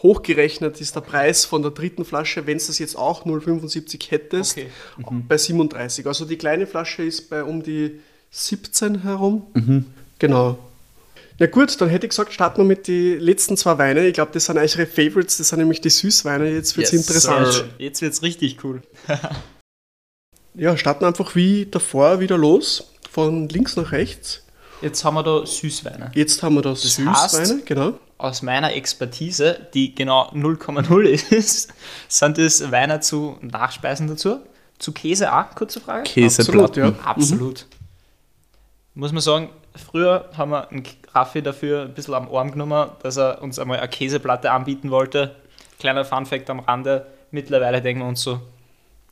hochgerechnet 0.02 0.81
ist 0.81 0.96
der 0.96 1.00
Preis 1.00 1.44
von 1.44 1.62
der 1.62 1.70
dritten 1.70 2.05
Flasche, 2.05 2.46
wenn 2.46 2.59
du 2.59 2.64
das 2.66 2.78
jetzt 2.78 2.96
auch 2.96 3.24
0,75 3.24 4.11
hättest, 4.11 4.59
Okay. 4.59 5.22
bei 5.28 5.38
37. 5.38 6.07
Also 6.07 6.24
die 6.24 6.37
kleine 6.37 6.66
Flasche 6.66 7.05
ist 7.05 7.31
bei 7.31 7.44
um 7.44 7.62
die 7.62 8.00
17 8.33 9.03
herum. 9.03 9.85
Genau. 10.18 10.59
Ja 11.38 11.47
gut, 11.47 11.81
dann 11.81 11.88
hätte 11.88 12.07
ich 12.07 12.11
gesagt, 12.11 12.33
starten 12.33 12.59
wir 12.59 12.64
mit 12.64 12.88
den 12.88 13.21
letzten 13.21 13.57
zwei 13.57 13.77
Weinen. 13.79 14.05
Ich 14.07 14.14
glaube, 14.14 14.31
das 14.33 14.45
sind 14.47 14.59
eure 14.59 14.87
Favorites, 14.87 15.38
das 15.38 15.49
sind 15.49 15.59
nämlich 15.61 15.81
die 15.81 15.90
Süßweine. 15.90 16.49
Jetzt 16.51 16.77
wird 16.77 16.87
es 16.87 16.92
Yes, 16.92 17.01
interessant. 17.09 17.53
sir. 17.53 17.64
Jetzt 17.79 18.03
wird's 18.03 18.23
richtig 18.23 18.62
cool. 18.64 18.83
Ja, 20.55 20.77
starten 20.77 21.07
einfach 21.07 21.35
wie 21.35 21.64
davor 21.71 22.21
wieder 22.21 22.37
los, 22.37 22.92
von 23.11 23.49
links 23.49 23.75
nach 23.77 23.90
rechts. 23.92 24.42
Jetzt 24.83 25.03
haben 25.03 25.14
wir 25.14 25.23
da 25.23 25.47
Süßweine. 25.47 26.11
Jetzt 26.14 26.42
haben 26.42 26.57
wir 26.57 26.61
da 26.62 26.75
Süßweine, 26.77 27.11
heißt- 27.11 27.64
genau. 27.64 27.99
Aus 28.18 28.42
meiner 28.42 28.75
Expertise, 28.75 29.66
die 29.73 29.95
genau 29.95 30.31
0,0 30.35 31.03
ist, 31.35 31.73
sind 32.09 32.37
das 32.37 32.71
Weine 32.71 33.01
zu 33.01 33.38
Nachspeisen 33.40 34.09
dazu. 34.09 34.40
Zu 34.79 34.92
Käse 34.92 35.33
auch, 35.33 35.55
kurze 35.55 35.81
Frage. 35.81 36.03
Käseplatten. 36.05 36.83
Absolut, 36.83 36.99
ja. 36.99 37.05
Absolut. 37.07 37.66
Muss 38.94 39.12
man 39.12 39.22
sagen, 39.22 39.48
früher 39.74 40.28
haben 40.37 40.50
wir 40.50 40.70
einen 40.70 40.83
Raffi 41.14 41.42
dafür 41.42 41.83
ein 41.83 41.94
bisschen 41.94 42.14
am 42.14 42.28
Arm 42.35 42.50
genommen, 42.50 42.90
dass 43.02 43.16
er 43.16 43.42
uns 43.42 43.59
einmal 43.59 43.78
eine 43.78 43.88
Käseplatte 43.88 44.50
anbieten 44.50 44.90
wollte. 44.90 45.35
Kleiner 45.78 46.05
Funfact 46.05 46.50
am 46.50 46.61
Rande. 46.61 47.07
Mittlerweile 47.31 47.81
denken 47.81 48.02
wir 48.02 48.09
uns 48.09 48.22
so, 48.22 48.40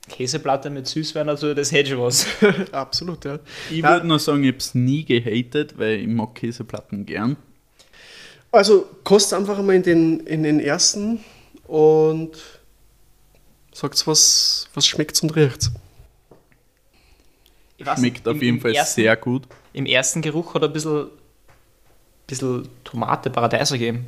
Käseplatte 0.09 0.69
mit 0.71 0.87
Süßwein 0.87 1.27
dazu, 1.27 1.55
das 1.55 1.73
hätte 1.73 1.91
schon 1.91 2.01
was. 2.01 2.27
Absolut, 2.73 3.25
ja. 3.25 3.39
Ich 3.71 3.83
würde 3.83 4.07
nur 4.07 4.19
sagen, 4.19 4.43
ich 4.45 4.49
habe 4.49 4.59
es 4.59 4.75
nie 4.75 5.05
gehatet, 5.05 5.79
weil 5.79 6.01
ich 6.01 6.09
mag 6.09 6.35
Käseplatten 6.35 7.07
gern. 7.07 7.37
Also 8.53 8.87
kostet 9.05 9.39
einfach 9.39 9.59
einmal 9.59 9.77
in 9.77 9.83
den, 9.83 10.21
in 10.21 10.43
den 10.43 10.61
ersten 10.61 11.21
und 11.67 12.33
sagt 13.73 14.07
was, 14.07 14.69
was 14.75 14.87
schmeckt 14.87 15.23
und 15.23 15.37
riecht. 15.37 15.71
Weiß 17.87 17.99
Schmeckt 17.99 18.17
nicht, 18.27 18.29
auf 18.29 18.35
im- 18.37 18.43
jeden 18.43 18.57
im 18.57 18.63
Fall 18.63 18.75
ersten, 18.75 18.95
sehr 19.01 19.17
gut. 19.17 19.45
Im 19.73 19.87
ersten 19.87 20.21
Geruch 20.23 20.55
hat 20.55 20.63
er 20.63 20.69
ein 20.69 20.73
bisschen, 20.73 21.07
bisschen 22.27 22.69
Tomate, 22.85 23.31
Paradeiser 23.31 23.79
gegeben. 23.79 24.07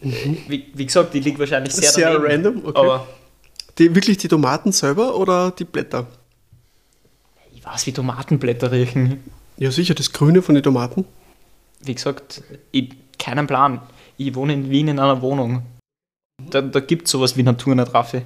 Wie, 0.00 0.66
wie 0.74 0.86
gesagt, 0.86 1.14
die 1.14 1.20
liegt 1.20 1.38
wahrscheinlich 1.38 1.72
sehr, 1.74 1.88
Mhm. 1.90 1.94
Sehr 1.94 2.12
daneben, 2.18 2.30
random, 2.46 2.66
okay. 2.66 2.78
Aber 2.78 3.06
Die, 3.78 3.94
wirklich 3.94 4.18
die 4.18 4.28
Tomaten 4.28 4.72
selber 4.72 5.16
oder 5.16 5.50
die 5.52 5.64
Blätter? 5.64 6.06
ich 7.54 7.64
weiß, 7.64 7.86
wie 7.86 7.92
Tomatenblätter 7.92 8.72
riechen. 8.72 9.22
Ja, 9.56 9.70
sicher, 9.70 9.94
das 9.94 10.12
Grüne 10.12 10.42
von 10.42 10.56
den 10.56 10.64
Tomaten. 10.64 11.04
Wie 11.80 11.94
gesagt, 11.94 12.42
ich 12.72 12.90
keinen 13.18 13.46
Plan. 13.46 13.80
Ich 14.16 14.34
wohne 14.34 14.52
in 14.54 14.68
Wien 14.70 14.88
in 14.88 14.98
einer 14.98 15.22
Wohnung. 15.22 15.62
Da, 16.50 16.60
da 16.60 16.80
gibt 16.80 17.06
es 17.06 17.12
sowas 17.12 17.36
wie 17.36 17.44
Natur 17.44 17.74
nicht, 17.76 17.94
Raffi. 17.94 18.22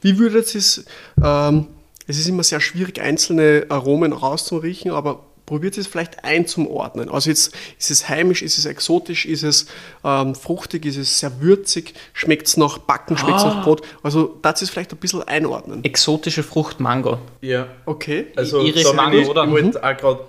Wie 0.00 0.18
würdet 0.18 0.54
ihr 0.54 0.58
es, 0.60 0.86
ähm, 1.22 1.66
es 2.08 2.18
ist 2.18 2.26
immer 2.28 2.42
sehr 2.42 2.60
schwierig, 2.60 3.00
einzelne 3.00 3.66
Aromen 3.68 4.12
rauszuriechen, 4.12 4.90
aber 4.90 5.24
probiert 5.46 5.78
es 5.78 5.86
vielleicht 5.86 6.24
einzuordnen. 6.24 7.08
Also 7.08 7.30
jetzt 7.30 7.54
ist 7.78 7.90
es 7.90 8.08
heimisch, 8.08 8.42
ist 8.42 8.58
es 8.58 8.66
exotisch, 8.66 9.24
ist 9.24 9.42
es 9.44 9.66
ähm, 10.04 10.34
fruchtig, 10.34 10.84
ist 10.84 10.96
es 10.98 11.20
sehr 11.20 11.40
würzig, 11.40 11.94
schmeckt 12.12 12.48
es 12.48 12.56
nach 12.58 12.76
Backen, 12.78 13.16
schmeckt 13.16 13.38
es 13.38 13.44
Ah. 13.44 13.54
nach 13.54 13.64
Brot. 13.64 13.80
Also 14.02 14.38
das 14.42 14.60
ist 14.60 14.70
vielleicht 14.70 14.92
ein 14.92 14.98
bisschen 14.98 15.22
einordnen. 15.22 15.84
Exotische 15.84 16.42
Frucht 16.42 16.80
Mango. 16.80 17.18
Ja. 17.40 17.66
Okay. 17.86 18.26
Also, 18.36 18.60
Iris 18.62 18.82
da 18.84 18.92
Mango, 18.92 19.16
ich, 19.18 19.28
oder? 19.28 19.44
Ich 19.44 19.50
wollte 19.50 19.82
auch 19.82 19.96
gerade. 19.96 20.20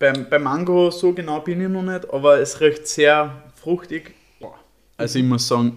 Beim, 0.00 0.28
beim 0.28 0.42
Mango 0.42 0.90
so 0.90 1.12
genau 1.12 1.40
bin 1.40 1.60
ich 1.60 1.68
noch 1.68 1.82
nicht, 1.82 2.12
aber 2.12 2.40
es 2.40 2.60
riecht 2.60 2.88
sehr 2.88 3.42
fruchtig. 3.54 4.14
Boah. 4.40 4.54
Also, 4.96 5.18
ich 5.20 5.24
muss 5.24 5.46
sagen, 5.46 5.76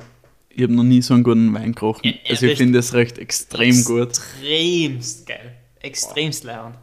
ich 0.57 0.63
habe 0.63 0.73
noch 0.73 0.83
nie 0.83 1.01
so 1.01 1.13
einen 1.13 1.23
guten 1.23 1.53
Wein 1.53 1.73
gerochen. 1.73 2.01
Er- 2.03 2.13
er 2.25 2.31
Also, 2.31 2.47
ich 2.47 2.57
finde, 2.57 2.79
es 2.79 2.93
riecht 2.93 3.17
extrem 3.19 3.83
gut. 3.85 4.09
Extremst 4.09 5.25
geil. 5.27 5.53
Extremst 5.81 6.43
leibend. 6.43 6.75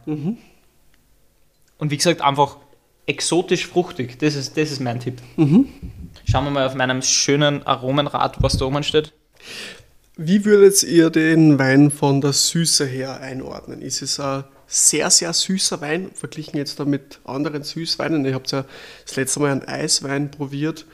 Und 1.77 1.91
wie 1.91 1.97
gesagt, 1.97 2.21
einfach 2.21 2.57
exotisch 3.05 3.67
fruchtig. 3.67 4.17
Das 4.19 4.35
ist, 4.35 4.55
das 4.57 4.71
ist 4.71 4.79
mein 4.79 4.99
Tipp. 4.99 5.21
Schauen 5.37 6.45
wir 6.45 6.51
mal 6.51 6.65
auf 6.65 6.75
meinem 6.75 7.01
schönen 7.01 7.63
Aromenrad, 7.63 8.41
was 8.41 8.57
da 8.57 8.65
oben 8.65 8.81
steht. 8.83 9.11
Wie 10.17 10.45
würdet 10.45 10.81
ihr 10.83 11.09
den 11.09 11.59
Wein 11.59 11.91
von 11.91 12.21
der 12.21 12.31
Süße 12.31 12.85
her 12.85 13.19
einordnen? 13.19 13.81
Ist 13.81 14.01
es 14.01 14.19
ein 14.21 14.45
sehr, 14.67 15.09
sehr 15.11 15.33
süßer 15.33 15.81
Wein, 15.81 16.09
verglichen 16.13 16.57
jetzt 16.57 16.79
da 16.79 16.85
mit 16.85 17.19
anderen 17.25 17.63
Süßweinen? 17.63 18.23
Ihr 18.25 18.33
habt 18.33 18.49
ja 18.51 18.63
das 19.05 19.17
letzte 19.17 19.41
Mal 19.41 19.51
einen 19.51 19.65
Eiswein 19.65 20.31
probiert. 20.31 20.85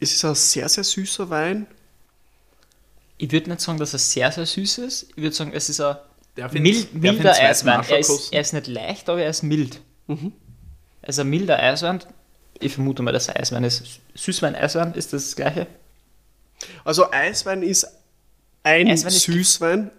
Ist 0.00 0.14
es 0.14 0.24
ein 0.24 0.34
sehr, 0.34 0.68
sehr 0.68 0.84
süßer 0.84 1.28
Wein? 1.30 1.66
Ich 3.16 3.32
würde 3.32 3.50
nicht 3.50 3.60
sagen, 3.60 3.78
dass 3.78 3.92
er 3.92 3.98
sehr, 3.98 4.30
sehr 4.30 4.46
süß 4.46 4.78
ist. 4.78 5.10
Ich 5.10 5.16
würde 5.16 5.34
sagen, 5.34 5.52
es 5.52 5.68
ist 5.68 5.80
ein 5.80 5.96
mild, 6.52 6.94
milder 6.94 7.34
Eiswein. 7.34 7.82
Er 7.88 7.98
ist, 7.98 8.32
er 8.32 8.40
ist 8.40 8.52
nicht 8.52 8.68
leicht, 8.68 9.08
aber 9.08 9.22
er 9.22 9.30
ist 9.30 9.42
mild. 9.42 9.80
Er 11.02 11.08
ist 11.08 11.18
ein 11.18 11.28
milder 11.28 11.58
Eiswein. 11.60 12.00
Ich 12.60 12.74
vermute 12.74 13.02
mal, 13.02 13.12
dass 13.12 13.28
er 13.28 13.40
Eiswein 13.40 13.64
ist. 13.64 14.00
Süßwein, 14.14 14.54
Eiswein, 14.54 14.94
ist 14.94 15.12
das 15.12 15.24
das 15.24 15.36
gleiche? 15.36 15.66
Also 16.84 17.10
Eiswein 17.10 17.62
ist 17.62 17.86
ein 18.62 18.88
Eiswein 18.88 19.12
ist 19.12 19.22
Süßwein. 19.22 19.90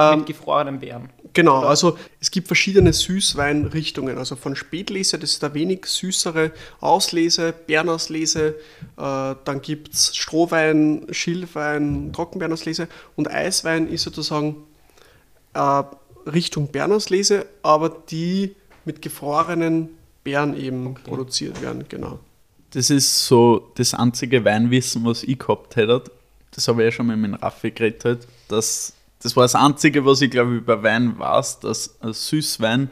Ähm, 0.00 0.18
Mit 0.18 0.26
gefrorenen 0.26 0.80
Beeren. 0.80 1.10
Genau, 1.32 1.60
also 1.60 1.96
es 2.20 2.30
gibt 2.30 2.48
verschiedene 2.48 2.92
Süßweinrichtungen. 2.92 4.18
Also 4.18 4.34
von 4.34 4.56
Spätlese, 4.56 5.18
das 5.18 5.32
ist 5.32 5.42
der 5.42 5.54
wenig 5.54 5.86
süßere 5.86 6.52
Auslese, 6.80 7.54
Beerenauslese. 7.66 8.56
Äh, 8.96 9.34
dann 9.44 9.60
gibt 9.62 9.94
es 9.94 10.16
Strohwein, 10.16 11.06
Schilfwein, 11.10 12.12
Trockenbeerenauslese. 12.12 12.88
Und 13.16 13.30
Eiswein 13.30 13.88
ist 13.88 14.02
sozusagen 14.02 14.56
äh, 15.54 15.82
Richtung 16.26 16.68
Beerenauslese, 16.68 17.46
aber 17.62 17.90
die 18.10 18.56
mit 18.84 19.02
gefrorenen 19.02 19.90
Beeren 20.24 20.56
eben 20.56 20.94
produziert 20.94 21.62
werden. 21.62 21.84
Genau. 21.88 22.18
Das 22.72 22.90
ist 22.90 23.26
so 23.26 23.70
das 23.74 23.94
einzige 23.94 24.44
Weinwissen, 24.44 25.04
was 25.04 25.22
ich 25.22 25.38
gehabt 25.38 25.76
hätte. 25.76 26.04
Das 26.52 26.68
habe 26.68 26.82
ich 26.82 26.86
ja 26.86 26.92
schon 26.92 27.06
mal 27.06 27.16
mit 27.16 27.32
dem 27.32 27.34
Raffi 27.34 27.70
geredet. 27.70 28.26
Dass, 28.48 28.94
das 29.22 29.36
war 29.36 29.44
das 29.44 29.54
Einzige, 29.54 30.04
was 30.04 30.20
ich 30.20 30.30
glaube 30.30 30.54
über 30.56 30.82
Wein 30.82 31.18
weiß, 31.18 31.60
dass 31.60 32.00
ein 32.00 32.12
Süßwein 32.12 32.90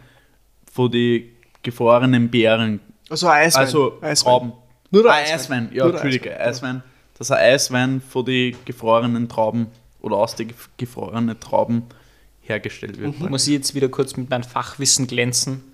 von 0.73 0.91
den 0.91 1.31
gefrorenen 1.62 2.31
Beeren, 2.31 2.81
Also 3.11 3.29
Eiswein. 3.29 3.64
also 3.64 3.99
Eiswein. 4.01 4.14
Trauben. 4.31 4.53
Nur 4.91 5.03
der 5.03 5.12
ah, 5.12 5.14
Eiswein. 5.17 5.35
Eiswein. 5.35 5.69
Ja, 5.73 5.85
Nur 5.85 5.93
der 5.93 6.01
Entschuldige, 6.01 6.31
Eiswein, 6.41 6.49
Eiswein. 6.49 6.83
Dass 7.19 7.31
ein 7.31 7.38
Eiswein 7.38 8.01
von 8.01 8.25
den 8.25 8.57
gefrorenen 8.64 9.29
Trauben 9.29 9.67
oder 10.01 10.17
aus 10.17 10.37
den 10.37 10.51
gef- 10.51 10.69
gefrorenen 10.77 11.38
Trauben 11.41 11.83
hergestellt 12.43 12.99
wird. 12.99 13.19
Muss 13.21 13.47
ich 13.47 13.55
jetzt 13.55 13.75
wieder 13.75 13.88
kurz 13.88 14.17
mit 14.17 14.31
meinem 14.31 14.45
Fachwissen 14.45 15.07
glänzen. 15.07 15.64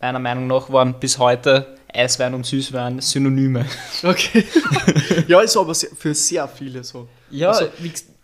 Meiner 0.00 0.18
Meinung 0.18 0.46
nach 0.46 0.70
waren 0.70 0.98
bis 1.00 1.18
heute 1.18 1.76
Eiswein 1.92 2.34
und 2.34 2.46
Süßwein 2.46 3.00
Synonyme. 3.00 3.64
Okay. 4.02 4.44
ja, 5.26 5.40
ist 5.40 5.56
aber 5.56 5.74
für 5.74 6.14
sehr 6.14 6.46
viele 6.48 6.84
so. 6.84 7.08
Ja, 7.30 7.48
Also, 7.50 7.66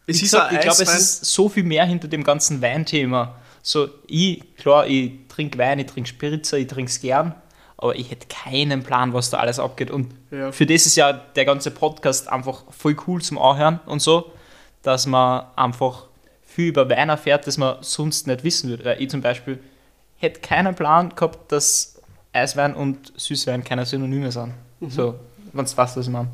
es 0.06 0.22
ich 0.22 0.30
glaube, 0.30 0.54
es 0.56 0.80
Eiswein- 0.80 0.96
ist 0.96 1.24
so 1.24 1.48
viel 1.48 1.64
mehr 1.64 1.84
hinter 1.84 2.08
dem 2.08 2.22
ganzen 2.24 2.62
Weinthema. 2.62 3.34
So, 3.62 3.88
ich, 4.06 4.56
klar, 4.56 4.86
ich 4.86 5.12
trinke 5.28 5.58
Wein, 5.58 5.78
ich 5.80 5.86
trinke 5.86 6.08
Spritzer, 6.08 6.56
ich 6.58 6.68
trinke 6.68 6.90
es 6.90 7.00
gern, 7.00 7.34
aber 7.76 7.96
ich 7.96 8.10
hätte 8.10 8.26
keinen 8.28 8.82
Plan, 8.84 9.12
was 9.12 9.30
da 9.30 9.38
alles 9.38 9.59
abgeht. 9.59 9.90
Und 9.90 10.14
Ja. 10.30 10.52
für 10.52 10.66
das 10.66 10.86
ist 10.86 10.96
ja 10.96 11.12
der 11.12 11.44
ganze 11.44 11.70
Podcast 11.72 12.28
einfach 12.28 12.64
voll 12.70 12.96
cool 13.07 13.20
zum 13.20 13.38
Anhören 13.38 13.80
und 13.86 14.00
so, 14.00 14.30
dass 14.82 15.07
man 15.07 15.46
einfach 15.57 16.04
viel 16.44 16.68
über 16.68 16.88
Wein 16.88 17.09
erfährt, 17.09 17.46
das 17.46 17.59
man 17.59 17.78
sonst 17.82 18.26
nicht 18.28 18.44
wissen 18.44 18.70
würde. 18.70 18.84
Weil 18.84 19.02
ich 19.02 19.11
zum 19.11 19.20
Beispiel 19.20 19.59
hätte 20.18 20.40
keinen 20.40 20.74
Plan 20.76 21.12
gehabt, 21.14 21.50
dass 21.50 22.00
Eiswein 22.32 22.74
und 22.74 23.12
Süßwein 23.16 23.64
keine 23.64 23.84
Synonyme 23.84 24.30
sind. 24.30 24.52
So, 24.88 25.16
wenn 25.52 25.64
du 25.64 25.76
weißt, 25.76 25.96
was 25.96 26.07
ich 26.07 26.12
meine. 26.12 26.28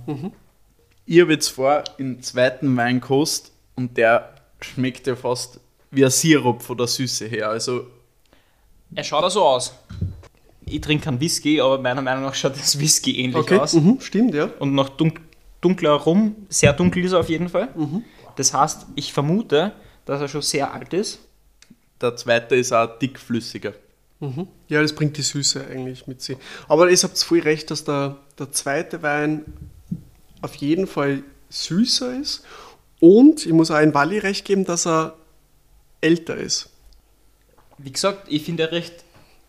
Ich 1.06 1.20
habe 1.20 1.32
jetzt 1.32 1.48
vor 1.48 1.82
den 1.98 2.22
zweiten 2.22 2.76
Wein 2.76 3.00
gekostet 3.00 3.51
und 3.76 3.96
der 3.96 4.34
schmeckt 4.60 5.06
ja 5.06 5.16
fast 5.16 5.60
wie 5.90 6.04
ein 6.04 6.10
Sirup 6.10 6.62
von 6.62 6.76
der 6.76 6.86
Süße 6.86 7.26
her. 7.26 7.48
Also 7.50 7.86
Er 8.94 9.04
schaut 9.04 9.24
auch 9.24 9.30
so 9.30 9.42
aus. 9.44 9.74
Ich 10.64 10.80
trinke 10.80 11.04
keinen 11.04 11.20
Whisky, 11.20 11.60
aber 11.60 11.78
meiner 11.78 12.00
Meinung 12.02 12.22
nach 12.24 12.34
schaut 12.34 12.56
das 12.56 12.78
Whisky 12.78 13.18
ähnlich 13.18 13.36
Okay, 13.36 13.58
aus. 13.58 13.74
mhm, 13.74 14.00
stimmt, 14.00 14.34
ja. 14.34 14.48
Und 14.58 14.74
noch 14.74 14.88
dunk 14.90 15.20
dunkler 15.60 15.92
Rum, 15.92 16.34
sehr 16.48 16.72
dunkel 16.72 17.04
ist 17.04 17.12
er 17.12 17.20
auf 17.20 17.28
jeden 17.28 17.48
Fall. 17.48 17.68
Das 18.36 18.52
heißt, 18.52 18.86
ich 18.96 19.12
vermute, 19.12 19.72
dass 20.06 20.20
er 20.20 20.26
schon 20.28 20.42
sehr 20.42 20.72
alt 20.74 20.92
ist. 20.92 21.20
der 22.00 22.16
zweite 22.16 22.56
ist 22.56 22.72
auch 22.72 22.98
dickflüssiger. 22.98 23.72
Mhm. 24.18 24.48
Ja, 24.68 24.82
das 24.82 24.92
bringt 24.92 25.16
die 25.16 25.22
Süße 25.22 25.64
eigentlich 25.70 26.06
mit 26.08 26.20
sich. 26.20 26.36
Aber 26.68 26.90
ihr 26.90 26.96
habt 26.96 27.16
voll 27.18 27.40
recht, 27.40 27.70
dass 27.70 27.84
der, 27.84 28.16
der 28.38 28.50
zweite 28.50 29.02
Wein 29.02 29.44
auf 30.40 30.54
jeden 30.56 30.86
Fall 30.88 31.22
süßer 31.48 32.18
ist. 32.20 32.44
Und 33.02 33.44
ich 33.46 33.52
muss 33.52 33.68
auch 33.72 33.74
ein 33.74 33.92
Walli 33.94 34.18
recht 34.18 34.44
geben, 34.44 34.64
dass 34.64 34.86
er 34.86 35.14
älter 36.00 36.36
ist. 36.36 36.70
Wie 37.78 37.90
gesagt, 37.90 38.26
ich 38.28 38.44
finde 38.44 38.62
er 38.62 38.70
recht, 38.70 38.92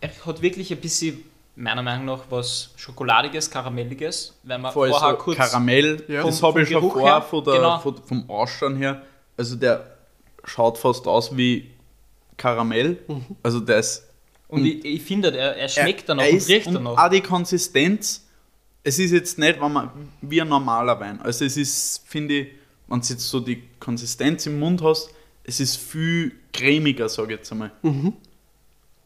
er 0.02 0.10
hat 0.26 0.42
wirklich 0.42 0.72
ein 0.72 0.82
bisschen, 0.82 1.24
meiner 1.56 1.84
Meinung 1.84 2.06
nach, 2.06 2.24
was 2.32 2.72
Schokoladiges, 2.78 3.52
Karamelliges, 3.52 4.34
wenn 4.42 4.60
man 4.62 4.74
Voll 4.74 4.90
vorher 4.90 5.12
so 5.12 5.18
kurz 5.18 5.38
Karamell, 5.38 6.04
Ja. 6.08 6.24
das 6.24 6.42
habe 6.42 6.64
ich 6.64 6.70
schon 6.70 6.82
Geruch 6.82 6.94
vor, 6.94 7.04
her, 7.04 7.22
von 7.22 7.44
der, 7.44 7.54
genau. 7.54 7.78
von, 7.78 7.96
vom 8.04 8.28
Ausschauen 8.28 8.76
her. 8.78 9.04
Also 9.38 9.56
der 9.56 9.98
schaut 10.46 10.80
fast 10.80 11.06
aus 11.06 11.38
wie 11.38 11.70
Karamell. 12.38 12.98
Mhm. 13.08 13.24
Also 13.44 13.60
der 13.60 13.78
ist 13.78 14.10
und 14.48 14.66
ich, 14.66 14.84
ich 14.84 15.02
finde, 15.04 15.36
er, 15.38 15.56
er 15.58 15.70
schmeckt 15.70 16.10
danach 16.10 16.24
er 16.24 16.32
und 16.32 16.38
ist- 16.38 16.50
riecht 16.50 16.66
und 16.68 16.74
danach. 16.74 17.06
Auch 17.06 17.10
die 17.10 17.22
Konsistenz, 17.22 18.26
es 18.84 18.98
ist 18.98 19.12
jetzt 19.12 19.38
nicht 19.38 19.62
wenn 19.62 19.72
man, 19.72 19.92
wie 20.22 20.42
ein 20.42 20.48
normaler 20.50 21.00
Wein. 21.00 21.22
Also 21.22 21.46
es 21.46 21.56
ist, 21.56 22.02
finde 22.08 22.34
ich, 22.34 22.48
wenn 22.94 23.02
du 23.02 23.08
jetzt 23.08 23.28
so 23.28 23.40
die 23.40 23.64
Konsistenz 23.80 24.46
im 24.46 24.60
Mund 24.60 24.84
hast, 24.84 25.10
es 25.44 25.60
ist 25.60 25.78
viel 25.78 26.32
cremiger, 26.54 27.10
sage 27.10 27.34
ich 27.34 27.40
jetzt 27.40 27.52
einmal. 27.52 27.72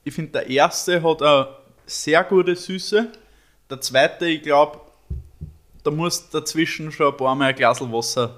Ich 0.03 0.13
finde, 0.13 0.33
der 0.33 0.49
erste 0.49 1.01
hat 1.01 1.21
eine 1.21 1.47
sehr 1.85 2.23
gute 2.25 2.55
Süße. 2.55 3.07
Der 3.69 3.81
zweite, 3.81 4.27
ich 4.27 4.41
glaube, 4.41 4.81
da 5.83 5.91
muss 5.91 6.29
dazwischen 6.29 6.91
schon 6.91 7.13
ein 7.13 7.17
paar 7.17 7.33
Mal 7.33 7.47
ein 7.49 7.55
Glas 7.55 7.79
Wasser. 7.79 8.35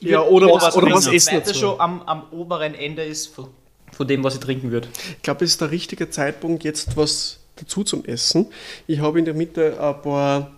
Ja, 0.00 0.22
oder 0.22 0.48
Ja, 0.48 0.54
was, 0.54 0.74
oder 0.74 0.90
was 0.92 1.04
der 1.04 1.12
essen 1.12 1.30
zweite 1.32 1.46
dazu. 1.48 1.58
schon 1.58 1.80
am, 1.80 2.02
am 2.02 2.24
oberen 2.30 2.74
Ende 2.74 3.04
ist 3.04 3.26
von, 3.26 3.48
von 3.92 4.08
dem, 4.08 4.24
was 4.24 4.34
ich 4.36 4.40
trinken 4.40 4.70
würde. 4.70 4.88
Ich 5.16 5.22
glaube, 5.22 5.44
es 5.44 5.52
ist 5.52 5.60
der 5.60 5.70
richtige 5.70 6.08
Zeitpunkt, 6.08 6.64
jetzt 6.64 6.96
was 6.96 7.40
dazu 7.56 7.84
zum 7.84 8.06
Essen. 8.06 8.46
Ich 8.86 9.00
habe 9.00 9.18
in 9.18 9.26
der 9.26 9.34
Mitte 9.34 9.78
ein 9.78 10.00
paar 10.00 10.52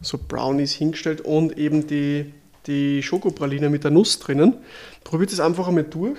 so 0.00 0.18
Brownies 0.18 0.72
hingestellt 0.72 1.20
und 1.20 1.58
eben 1.58 1.86
die, 1.86 2.32
die 2.66 3.02
Schokopraline 3.02 3.68
mit 3.68 3.84
der 3.84 3.90
Nuss 3.90 4.18
drinnen. 4.18 4.54
Probiert 5.04 5.32
es 5.32 5.40
einfach 5.40 5.68
einmal 5.68 5.84
durch. 5.84 6.18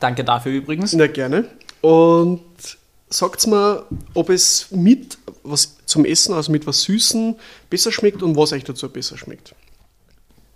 Danke 0.00 0.24
dafür 0.24 0.52
übrigens. 0.52 0.92
Na 0.92 1.06
gerne. 1.06 1.48
Und 1.80 2.42
sagt 3.08 3.46
mir, 3.46 3.86
ob 4.14 4.30
es 4.30 4.70
mit 4.70 5.18
was 5.42 5.76
zum 5.86 6.04
Essen, 6.04 6.34
also 6.34 6.50
mit 6.50 6.66
was 6.66 6.82
Süßen, 6.82 7.36
besser 7.70 7.92
schmeckt 7.92 8.22
und 8.22 8.36
was 8.36 8.52
euch 8.52 8.64
dazu 8.64 8.88
besser 8.88 9.16
schmeckt. 9.16 9.54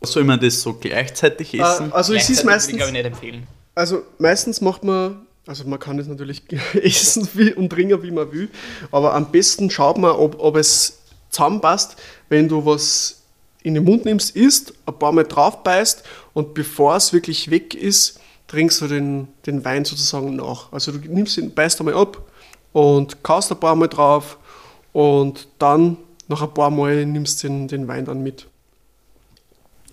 Soll 0.03 0.25
man 0.25 0.41
das 0.41 0.63
so 0.63 0.75
gleichzeitig 0.75 1.55
essen? 1.55 1.91
Äh, 1.91 1.95
also 1.95 2.15
es 2.15 2.31
ist 2.31 2.43
Gleichzeitig 2.43 2.45
würde 2.45 2.55
meistens, 2.55 2.77
ich, 2.77 2.87
ich, 2.87 2.93
nicht 2.93 3.05
empfehlen. 3.05 3.47
also 3.75 4.03
meistens 4.19 4.61
macht 4.61 4.85
man, 4.85 5.27
also 5.47 5.65
man 5.65 5.79
kann 5.79 5.99
es 5.99 6.07
natürlich 6.07 6.43
essen 6.75 7.29
wie, 7.35 7.53
und 7.53 7.71
trinken, 7.71 8.03
wie 8.03 8.11
man 8.11 8.31
will, 8.33 8.49
aber 8.91 9.15
am 9.15 9.31
besten 9.31 9.71
schaut 9.71 9.99
man, 9.99 10.13
ob, 10.13 10.39
ob 10.39 10.57
es 10.57 10.99
zusammenpasst, 11.31 11.97
wenn 12.29 12.49
du 12.49 12.65
was 12.65 13.18
in 13.63 13.75
den 13.75 13.85
Mund 13.85 14.05
nimmst, 14.05 14.37
isst, 14.37 14.75
ein 14.87 14.99
paar 14.99 15.13
Mal 15.13 15.25
drauf 15.25 15.63
beißt 15.63 16.05
und 16.35 16.55
bevor 16.55 16.97
es 16.97 17.13
wirklich 17.13 17.51
weg 17.51 17.75
ist, 17.75 18.21
trinkst 18.47 18.81
du 18.81 18.87
den, 18.87 19.29
den 19.47 19.65
Wein 19.65 19.85
sozusagen 19.85 20.37
nach. 20.37 20.73
Also 20.73 20.93
du 20.93 20.99
nimmst 20.99 21.37
ihn, 21.39 21.53
beißt 21.53 21.81
einmal 21.81 21.95
ab 21.95 22.23
und 22.73 23.23
kaust 23.23 23.51
ein 23.53 23.61
paar 23.61 23.75
Mal 23.75 23.89
drauf 23.89 24.39
und 24.93 25.49
dann 25.59 25.97
nach 26.29 26.43
ein 26.43 26.55
paar 26.55 26.71
Mal 26.71 27.05
nimmst 27.05 27.43
du 27.43 27.49
den, 27.49 27.69
den 27.69 27.89
Wein 27.89 28.05
dann 28.05 28.23
mit. 28.23 28.47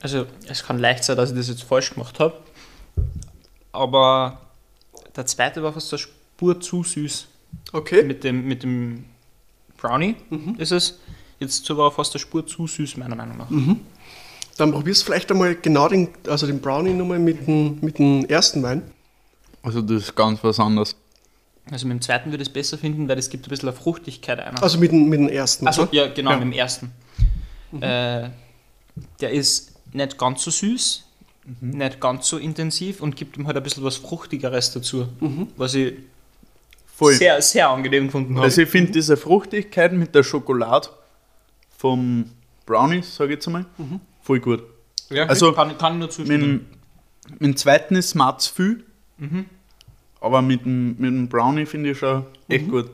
Also 0.02 0.26
es 0.48 0.64
kann 0.64 0.80
leicht 0.80 1.04
sein, 1.04 1.18
dass 1.18 1.32
ich 1.32 1.38
das 1.38 1.48
jetzt 1.48 1.64
falsch 1.64 1.94
gemacht 1.94 2.20
habe. 2.20 2.40
Aber 3.72 4.40
der 5.16 5.26
zweite 5.26 5.64
war 5.64 5.74
fast 5.74 5.92
eine 5.94 6.00
Spur 6.00 6.60
zu 6.62 6.84
süß. 6.84 7.28
Okay. 7.72 8.04
Mit 8.04 8.24
dem, 8.24 8.48
mit 8.48 8.64
dem 8.64 9.06
Brownie 9.78 10.16
ist 10.58 10.72
es. 10.72 11.00
Jetzt 11.40 11.70
war 11.76 11.88
er 11.88 11.92
fast 11.92 12.14
eine 12.14 12.20
Spur 12.20 12.46
zu 12.46 12.68
süß, 12.68 12.98
meiner 12.98 13.16
Meinung 13.16 13.38
nach. 13.38 13.48
Dann 14.58 14.72
probierst 14.72 15.02
du 15.02 15.06
vielleicht 15.08 15.30
einmal 15.32 15.56
genau 15.56 15.90
den, 15.90 16.10
also 16.28 16.48
den 16.48 16.62
Brownie 16.62 16.94
nochmal 16.94 17.20
mit 17.20 17.46
dem, 17.46 17.78
mit 17.82 18.00
dem 18.00 18.26
ersten 18.26 18.64
Wein. 18.64 18.82
Also 19.64 19.82
das 19.82 20.04
ist 20.04 20.16
ganz 20.16 20.44
was 20.44 20.60
anderes. 20.60 20.96
Also 21.72 21.88
mit 21.88 21.98
dem 21.98 22.02
zweiten 22.02 22.30
würde 22.32 22.44
ich 22.44 22.50
es 22.50 22.54
besser 22.54 22.78
finden, 22.78 23.10
weil 23.10 23.18
es 23.18 23.30
gibt 23.30 23.48
ein 23.48 23.50
bisschen 23.50 23.70
eine 23.70 23.78
Fruchtigkeit 23.78 24.40
einer. 24.40 24.62
Also 24.62 24.78
mit 24.78 24.92
dem, 24.92 25.10
mit 25.10 25.20
dem 25.20 25.30
ersten. 25.30 25.68
Also, 25.68 25.88
ja, 25.92 26.08
genau, 26.08 26.32
Ja. 26.32 26.38
mit 26.38 26.46
dem 26.46 26.54
ersten. 26.54 26.92
Äh, 27.82 28.30
der 29.20 29.32
ist 29.32 29.74
nicht 29.92 30.18
ganz 30.18 30.44
so 30.44 30.52
süß, 30.52 31.04
nicht 31.62 32.00
ganz 32.00 32.28
so 32.28 32.38
intensiv 32.38 33.02
und 33.02 33.16
gibt 33.16 33.36
ihm 33.38 33.48
halt 33.48 33.58
ein 33.58 33.64
bisschen 33.64 33.84
was 33.84 33.98
Fruchtigeres 33.98 34.72
dazu, 34.72 35.08
was 35.58 35.74
ich 35.74 35.96
Voll. 36.96 37.14
sehr, 37.16 37.42
sehr 37.42 37.68
angenehm 37.70 38.06
gefunden 38.06 38.36
habe. 38.36 38.46
Also 38.46 38.62
ich 38.62 38.70
finde 38.70 38.92
diese 38.94 39.18
Fruchtigkeit 39.18 39.92
mit 39.92 40.16
der 40.16 40.24
Schokolade 40.24 40.88
vom 41.86 42.26
Brownies, 42.66 43.16
sage 43.16 43.34
ich 43.34 43.36
jetzt 43.38 43.46
einmal, 43.48 43.66
voll 44.24 44.40
gut. 44.40 44.64
ja, 45.12 45.26
also 45.28 45.52
kann, 45.54 45.78
kann 45.78 45.94
ich 45.94 46.00
nur 46.00 46.08
Mit, 46.08 46.12
zustimmen. 46.14 46.42
dem- 46.42 46.66
mit 47.34 47.42
dem 47.42 47.56
zweiten 47.58 47.96
ist 47.96 48.10
smart 48.10 48.42
zu 48.42 48.54
viel, 48.56 48.84
aber 50.20 50.42
mit 50.42 50.66
dem, 50.66 50.90
mit 50.98 51.10
dem 51.12 51.28
Brownie 51.30 51.68
finde 51.68 51.92
ich 51.92 52.00
schon 52.00 52.26
echt 52.48 52.68
gut. 52.70 52.90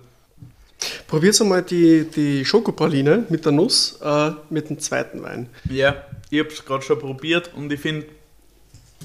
Probiert 1.07 1.39
einmal 1.39 1.61
die, 1.63 2.05
die 2.13 2.43
Schokopraline 2.43 3.25
mit 3.29 3.45
der 3.45 3.53
Nuss 3.53 3.97
äh, 4.01 4.31
mit 4.49 4.69
dem 4.69 4.79
zweiten 4.79 5.21
Wein. 5.23 5.47
Ja, 5.69 6.03
ich 6.29 6.39
habe 6.39 6.49
es 6.49 6.65
gerade 6.65 6.83
schon 6.83 6.99
probiert 6.99 7.53
und 7.55 7.71
ich 7.71 7.79
finde, 7.79 8.07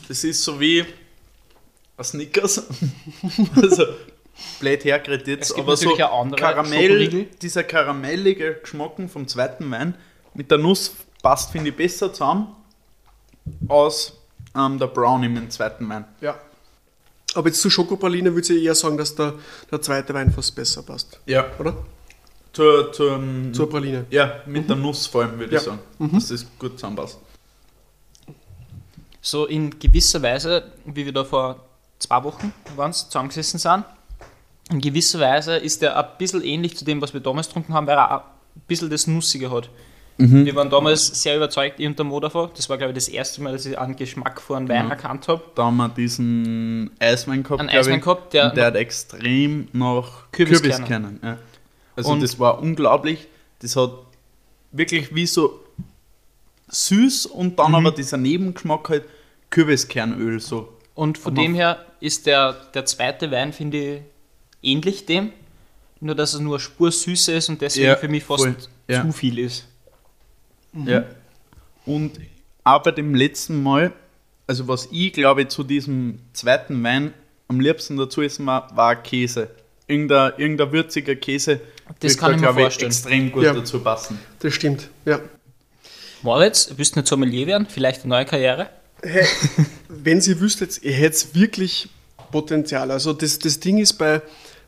das 0.09 0.24
ist 0.24 0.43
so 0.43 0.59
wie 0.59 0.84
ein 1.97 2.05
Snickers. 2.05 2.66
also, 3.55 3.84
blöd 4.61 4.84
hergeredet 4.84 5.26
jetzt, 5.26 5.51
Es 5.51 5.55
gibt 5.55 5.66
aber 5.66 5.76
so 5.76 5.84
natürlich 5.87 6.05
auch 6.05 6.20
andere 6.20 6.41
Karamell, 6.41 7.26
dieser 7.43 7.64
karamellige 7.64 8.55
Geschmack 8.62 8.93
vom 9.09 9.26
zweiten 9.28 9.70
Wein 9.70 9.95
mit 10.34 10.51
der 10.51 10.59
Nuss 10.59 10.93
passt, 11.22 11.51
finde 11.53 11.70
ich, 11.70 11.76
besser 11.76 12.12
zusammen 12.12 12.49
als 13.68 14.12
ähm, 14.57 14.78
der 14.78 14.87
Brownie 14.87 15.28
mit 15.28 15.43
dem 15.43 15.51
zweiten 15.51 15.89
Wein. 15.89 16.05
Ja. 16.20 16.39
Aber 17.34 17.49
jetzt 17.49 17.61
zu 17.61 17.68
Schokopraline 17.70 18.34
würde 18.34 18.53
ich 18.55 18.62
eher 18.64 18.74
sagen, 18.74 18.97
dass 18.97 19.14
der, 19.14 19.34
der 19.70 19.80
zweite 19.82 20.14
Wein 20.14 20.32
fast 20.32 20.55
besser 20.55 20.82
passt. 20.82 21.20
Ja, 21.26 21.45
Oder? 21.59 21.76
zur, 22.53 22.91
zum, 22.93 23.53
Zur 23.53 23.68
Praline. 23.68 24.07
ja 24.11 24.41
mit 24.47 24.68
der 24.68 24.76
Nuss 24.76 25.07
vor 25.07 25.22
allem, 25.22 25.39
würde 25.39 25.45
ich 25.47 25.53
Ja. 25.53 25.61
sagen, 25.61 25.78
dass 26.12 26.28
das 26.28 26.47
gut 26.59 26.78
zusammenpasst. 26.78 27.18
So 29.20 29.45
in 29.47 29.78
gewisser 29.78 30.22
Weise, 30.22 30.72
wie 30.87 31.05
wir 31.05 31.12
da 31.12 31.24
vor 31.24 31.57
zwei 31.99 32.22
Wochen 32.24 32.53
waren, 32.76 32.93
zusammengesessen 32.93 33.59
sind, 33.59 33.84
in 34.71 34.81
gewisser 34.81 35.21
Weise 35.21 35.57
ist 35.57 35.83
der 35.83 35.97
ein 35.97 36.07
bisschen 36.19 36.43
ähnlich 36.43 36.77
zu 36.77 36.85
dem, 36.85 37.01
was 37.01 37.12
wir 37.14 37.21
damals 37.21 37.47
getrunken 37.49 37.73
haben, 37.75 37.87
weil 37.87 37.97
er 37.99 38.17
auch 38.17 38.21
ein 38.23 38.62
bisschen 38.67 38.91
das 38.91 39.07
Nussige 39.07 39.51
hat. 39.51 39.69
Wir 40.19 40.55
waren 40.57 40.71
damals 40.71 41.09
sehr 41.23 41.37
überzeugt, 41.37 41.79
ich 41.79 41.87
und 41.87 41.99
der 41.99 42.07
Mo 42.07 42.19
davon. 42.21 42.49
Das 42.57 42.71
war, 42.71 42.79
glaube 42.79 42.93
ich, 42.93 42.95
das 42.95 43.09
erste 43.09 43.43
Mal, 43.43 43.53
dass 43.53 43.67
ich 43.67 43.79
einen 43.79 43.97
Geschmack 43.97 44.41
von 44.41 44.57
einem 44.57 44.69
Wein 44.71 44.85
Ja. 44.87 44.91
erkannt 44.93 45.29
habe. 45.29 45.43
Da 45.55 45.64
haben 45.67 45.77
wir 45.77 45.91
diesen 45.91 46.91
Eiswein 46.99 47.43
gehabt, 47.43 47.61
Einen 47.61 47.69
Eiswein 47.69 47.99
ich. 47.99 48.05
gehabt, 48.05 48.33
der- 48.33 48.49
der 48.51 48.64
hat 48.67 48.77
extrem 48.77 49.69
nach 49.75 50.33
Kürbiskerne. 50.33 50.73
Kürbiskernen. 50.75 51.21
Ja. 51.23 51.39
Also 51.97 52.12
Und- 52.12 52.23
das 52.23 52.39
war 52.39 52.62
unglaublich. 52.62 53.29
Das 53.59 53.77
hat 53.77 53.91
wirklich 54.73 55.14
wie 55.14 55.27
so 55.27 55.61
süß 56.69 57.27
und 57.27 57.59
dann 57.59 57.75
aber 57.75 57.93
dieser 57.93 58.17
Nebengeschmack 58.17 58.89
halt 58.89 59.05
Kürbiskernöl 59.51 60.41
so. 60.41 60.73
Und 60.95 61.19
von 61.19 61.35
dem 61.35 61.55
her 61.55 61.85
ist 62.01 62.27
der, 62.27 62.55
der 62.75 62.87
zweite 62.87 63.31
Wein, 63.31 63.53
finde 63.53 63.77
ich, 63.79 64.01
ähnlich 64.67 65.07
dem. 65.07 65.33
Nur, 66.01 66.14
dass 66.14 66.35
er 66.35 66.41
nur 66.41 66.55
eine 66.57 66.61
Spur 66.61 66.93
süßer 66.93 67.35
ist 67.35 67.49
und 67.49 67.62
deswegen 67.62 67.87
Ja, 67.87 67.97
für 67.97 68.09
mich 68.09 68.25
fast 68.25 68.45
voll. 68.45 68.57
Ja. 68.89 69.03
zu 69.03 69.12
viel 69.12 69.39
ist. 69.39 69.67
Ja. 70.85 71.05
Und 71.87 72.21
bei 72.64 72.91
dem 72.91 73.14
letzten 73.14 73.62
Mal, 73.62 73.93
also 74.47 74.69
was 74.69 74.89
ich 74.91 75.12
glaube 75.12 75.49
zu 75.49 75.62
diesem 75.64 76.19
zweiten 76.33 76.83
Wein 76.85 77.14
am 77.49 77.61
liebsten 77.61 77.97
dazu 77.97 78.21
essen 78.23 78.45
war, 78.47 78.77
war 78.77 78.97
Käse. 78.97 79.49
Irgendein, 79.87 80.33
irgendein 80.37 80.73
würziger 80.73 81.14
Käse 81.14 81.61
Das 82.01 82.19
kann 82.19 82.35
ich 82.35 82.41
mir 82.41 82.53
vorstellen. 82.53 82.91
extrem 82.91 83.33
gut 83.33 83.45
Ja. 83.45 83.55
dazu 83.55 83.79
passen. 83.81 84.19
Das 84.41 84.53
stimmt, 84.53 84.91
ja. 85.05 85.21
Moritz, 86.23 86.73
willst 86.77 86.97
du 86.97 87.01
nicht 87.01 87.09
Sommelier 87.09 87.47
werden? 87.47 87.67
Vielleicht 87.71 88.01
eine 88.03 88.11
neue 88.11 88.25
Karriere? 88.25 88.69
Hey, 89.03 89.27
wenn 89.89 90.21
Sie 90.21 90.41
wüsstet, 90.41 90.83
ihr 90.83 90.93
hättet 90.93 91.35
wirklich 91.35 91.89
Potenzial. 92.33 92.91
Also 92.91 93.12
das, 93.12 93.39
das 93.39 93.61
Ding 93.61 93.79
ist 93.79 93.93
bei, 93.95 94.21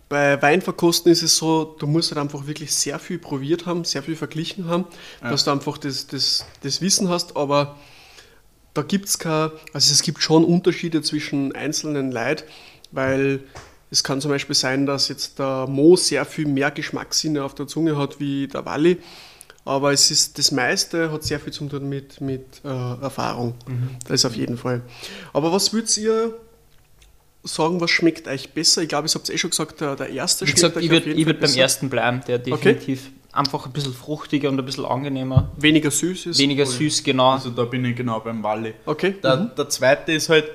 bei 0.09 0.41
Weinverkosten 0.41 1.13
ist 1.13 1.23
es 1.23 1.37
so, 1.37 1.77
du 1.79 1.87
musst 1.87 2.11
halt 2.11 2.21
einfach 2.21 2.47
wirklich 2.47 2.75
sehr 2.75 2.99
viel 2.99 3.19
probiert 3.19 3.67
haben, 3.67 3.85
sehr 3.85 4.03
viel 4.03 4.17
verglichen 4.17 4.67
haben, 4.67 4.87
dass 5.21 5.45
du 5.45 5.51
einfach 5.51 5.77
das, 5.79 6.07
das, 6.07 6.47
das 6.63 6.81
Wissen 6.81 7.09
hast, 7.09 7.37
aber 7.37 7.77
da 8.73 8.83
gibt 8.83 9.07
es 9.09 9.19
keine, 9.19 9.53
also 9.73 9.93
es 9.93 10.03
gibt 10.03 10.23
schon 10.23 10.45
Unterschiede 10.45 11.03
zwischen 11.03 11.55
einzelnen 11.55 12.11
Leid, 12.11 12.45
weil 12.91 13.41
es 13.91 14.03
kann 14.05 14.21
zum 14.21 14.31
Beispiel 14.31 14.55
sein, 14.55 14.87
dass 14.87 15.09
jetzt 15.09 15.39
der 15.39 15.67
Mo 15.67 15.97
sehr 15.97 16.25
viel 16.25 16.47
mehr 16.47 16.71
Geschmackssinne 16.71 17.45
auf 17.45 17.55
der 17.55 17.67
Zunge 17.67 17.97
hat 17.99 18.19
wie 18.21 18.49
der 18.49 18.65
Walli, 18.65 18.99
aber 19.67 19.93
es 19.93 20.11
ist, 20.11 20.39
das 20.39 20.53
meiste 20.53 21.13
hat 21.13 21.25
sehr 21.25 21.39
viel 21.39 21.53
zu 21.53 21.67
tun 21.67 21.87
mit, 21.91 22.23
mit 22.23 22.63
äh, 22.65 22.69
Erfahrung. 22.69 23.55
Das 24.07 24.25
auf 24.25 24.35
jeden 24.35 24.57
Fall. 24.57 24.81
Aber 25.35 25.53
was 25.53 25.75
würdet 25.75 25.95
ihr 25.99 26.35
sagen, 27.45 27.81
was 27.81 27.91
schmeckt 27.91 28.29
euch 28.29 28.51
besser? 28.51 28.83
Ich 28.83 28.89
glaube, 28.89 29.07
ich 29.07 29.15
habe 29.15 29.23
es 29.23 29.31
eh 29.31 29.39
schon 29.39 29.51
gesagt, 29.51 29.81
der, 29.81 29.97
der 29.97 30.11
erste 30.11 30.45
Wie 30.45 30.51
schmeckt 30.51 30.57
gesagt, 30.57 30.77
euch 30.77 30.85
ich 30.85 30.91
würde 30.91 31.27
würd 31.27 31.41
beim 31.41 31.55
ersten 31.55 31.89
bleiben, 31.89 32.23
der 32.27 32.39
definitiv 32.39 33.11
einfach 33.33 33.67
ein 33.67 33.73
bisschen 33.73 33.95
fruchtiger 33.95 34.49
und 34.49 34.59
ein 34.59 34.65
bisschen 34.65 34.85
angenehmer. 34.85 35.51
Weniger 35.57 35.91
süß 35.91 36.27
ist. 36.27 36.39
Weniger 36.39 36.67
süß, 36.67 37.05
genau. 37.05 37.31
Also 37.31 37.51
da 37.51 37.65
bin 37.65 37.85
ich 37.85 37.97
genau 37.97 38.21
beim 38.21 38.43
Walli. 38.43 38.75
Okay. 38.85 39.15
Der, 39.23 39.37
mhm. 39.37 39.51
der 39.57 39.69
zweite 39.69 40.13
ist 40.13 40.29
halt, 40.29 40.51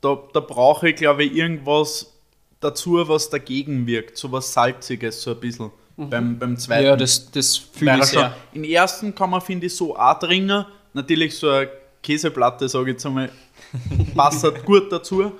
da, 0.00 0.18
da 0.32 0.40
brauche 0.40 0.90
ich 0.90 0.96
glaube 0.96 1.24
ich 1.24 1.34
irgendwas 1.34 2.12
dazu, 2.60 3.08
was 3.08 3.30
dagegen 3.30 3.86
wirkt. 3.86 4.16
So 4.16 4.30
was 4.30 4.52
Salziges, 4.52 5.22
so 5.22 5.32
ein 5.32 5.40
bisschen. 5.40 5.70
Beim, 5.96 6.38
beim 6.38 6.56
zweiten. 6.56 6.84
ja, 6.84 6.96
das, 6.96 7.28
das 7.32 7.56
fühle 7.56 7.98
ich 7.98 8.04
sehr. 8.04 8.36
Im 8.52 8.62
ersten 8.62 9.12
kann 9.16 9.30
man, 9.30 9.40
finde 9.40 9.66
ich, 9.66 9.74
so 9.74 9.96
auch 9.96 10.16
trinken. 10.20 10.64
Natürlich 10.92 11.36
so 11.36 11.48
eine 11.50 11.68
Käseplatte, 12.00 12.68
sage 12.68 12.90
ich 12.90 12.94
jetzt 12.94 13.06
einmal, 13.06 13.32
passt 14.14 14.44
halt 14.44 14.64
gut 14.64 14.92
dazu. 14.92 15.32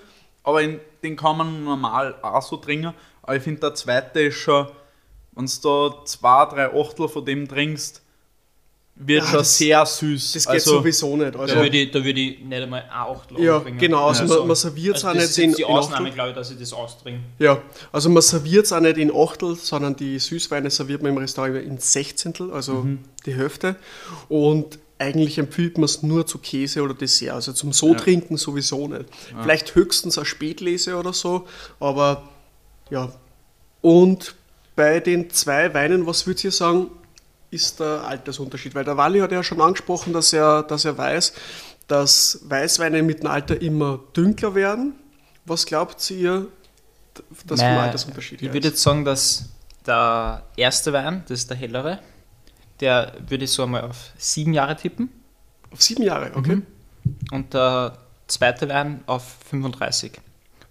Aber 0.49 0.63
in, 0.63 0.81
den 1.03 1.15
kann 1.15 1.37
man 1.37 1.63
normal 1.65 2.15
auch 2.23 2.41
so 2.43 2.57
trinken. 2.57 2.95
Aber 3.23 3.37
ich 3.37 3.43
finde, 3.43 3.61
der 3.61 3.75
zweite 3.75 4.21
ist 4.21 4.37
schon, 4.37 4.67
wenn 5.33 5.45
du 5.45 5.53
da 5.63 6.05
zwei, 6.07 6.47
drei 6.47 6.73
Achtel 6.81 7.07
von 7.09 7.23
dem 7.25 7.47
trinkst, 7.47 8.01
wird 9.01 9.23
Ja, 9.25 9.29
schon 9.29 9.39
das- 9.41 9.59
sehr 9.59 9.85
süß. 9.87 10.33
Das 10.33 10.45
geht 10.47 10.55
also, 10.55 10.79
sowieso 10.79 11.17
nicht. 11.19 11.37
Also, 11.37 11.55
Da 11.55 11.61
würde 11.63 11.77
ich, 11.77 11.91
da 11.91 12.03
würd 12.03 12.17
ich 12.19 12.41
nicht 12.41 12.63
einmal 12.63 12.83
ein 12.83 12.91
Achtel 12.91 13.39
ja, 13.41 13.59
anbringen. 13.59 13.79
genau. 13.79 14.09
Also, 14.09 14.25
Ja, 14.25 14.39
man, 14.39 14.49
man 14.49 14.57
serviert 14.57 14.97
es 14.97 15.05
also 15.05 15.09
auch 15.09 15.13
das 15.21 15.23
nicht 15.23 15.31
ist 15.31 15.39
in, 15.39 15.51
jetzt 15.51 15.59
die 15.59 15.63
in 15.63 15.69
Ausnahme, 15.69 15.97
Achtel. 16.07 16.15
glaube 16.15 16.31
ich, 16.31 16.37
dass 16.37 16.51
ich 16.51 16.59
das 16.59 16.73
austrinke. 16.73 17.21
Ja, 17.39 17.59
also 17.93 18.09
man 18.09 18.23
serviert 18.23 18.65
es 18.65 18.73
auch 18.73 18.81
nicht 18.81 18.97
in 18.97 19.13
Achtel, 19.15 19.55
sondern 19.55 19.95
die 19.95 20.19
Süßweine 20.19 20.71
serviert 20.71 21.03
man 21.03 21.13
im 21.13 21.19
Restaurant 21.19 21.57
in 21.63 21.79
Sechzehntel, 21.79 22.51
also 22.53 22.73
Mhm. 22.73 23.01
die 23.27 23.35
Hälfte. 23.35 23.77
Und 24.31 24.79
eigentlich 24.99 25.39
empfiehlt 25.39 25.79
man 25.79 25.85
es 25.85 26.03
nur 26.03 26.27
zu 26.27 26.39
Käse 26.39 26.83
oder 26.83 26.95
Dessert. 26.95 27.33
Also 27.35 27.53
zum 27.53 27.73
so 27.73 27.93
Ja. 27.93 27.99
trinken 27.99 28.37
sowieso 28.37 28.89
nicht. 28.89 29.05
Vielleicht 29.43 29.75
höchstens 29.75 30.19
eine 30.19 30.25
Spätlese 30.27 30.97
oder 30.97 31.13
so, 31.13 31.47
aber 31.81 32.29
ja. 32.91 33.13
Und 33.81 34.35
bei 34.75 35.01
den 35.01 35.31
zwei 35.31 35.73
Weinen, 35.75 36.07
was 36.07 36.27
würdet 36.27 36.45
ihr 36.45 36.53
sagen, 36.53 36.89
ist 37.51 37.81
der 37.81 38.03
Altersunterschied? 38.05 38.75
Weil 38.75 38.85
der 38.85 38.97
Wally 38.97 39.21
hat 39.21 39.33
ja 39.33 39.43
schon 39.43 39.61
angesprochen, 39.61 40.13
dass 40.13 40.33
er, 40.33 40.63
dass 40.65 40.85
er 40.85 40.99
weiß, 40.99 41.33
dass 41.87 42.41
Weißweine 42.45 43.03
mit 43.03 43.21
dem 43.21 43.29
Alter 43.29 43.61
immer 43.63 44.01
dunkler 44.13 44.55
werden. 44.55 44.95
Was 45.47 45.65
glaubt 45.65 46.11
ihr, 46.11 46.49
dass 47.47 47.61
vom 47.61 47.69
Nein, 47.69 47.79
Altersunterschied 47.79 48.43
Ich 48.43 48.49
her 48.49 48.55
würde 48.55 48.69
ist? 48.69 48.75
jetzt 48.75 48.83
sagen, 48.83 49.05
dass 49.05 49.45
der 49.87 50.43
erste 50.57 50.93
Wein, 50.93 51.25
das 51.29 51.41
ist 51.41 51.51
der 51.51 51.57
hellere, 51.57 52.01
der 52.81 53.13
würde 53.27 53.45
ich 53.45 53.51
so 53.51 53.65
einmal 53.65 53.83
auf 53.83 54.13
sieben 54.17 54.53
Jahre 54.53 54.77
tippen. 54.77 55.11
Auf 55.71 55.83
sieben 55.83 56.03
Jahre, 56.03 56.33
okay. 56.35 56.57
Mhm. 56.57 56.67
Und 57.31 57.55
der 57.55 57.99
zweite 58.27 58.69
Wein 58.69 59.03
auf 59.07 59.37
35. 59.51 60.13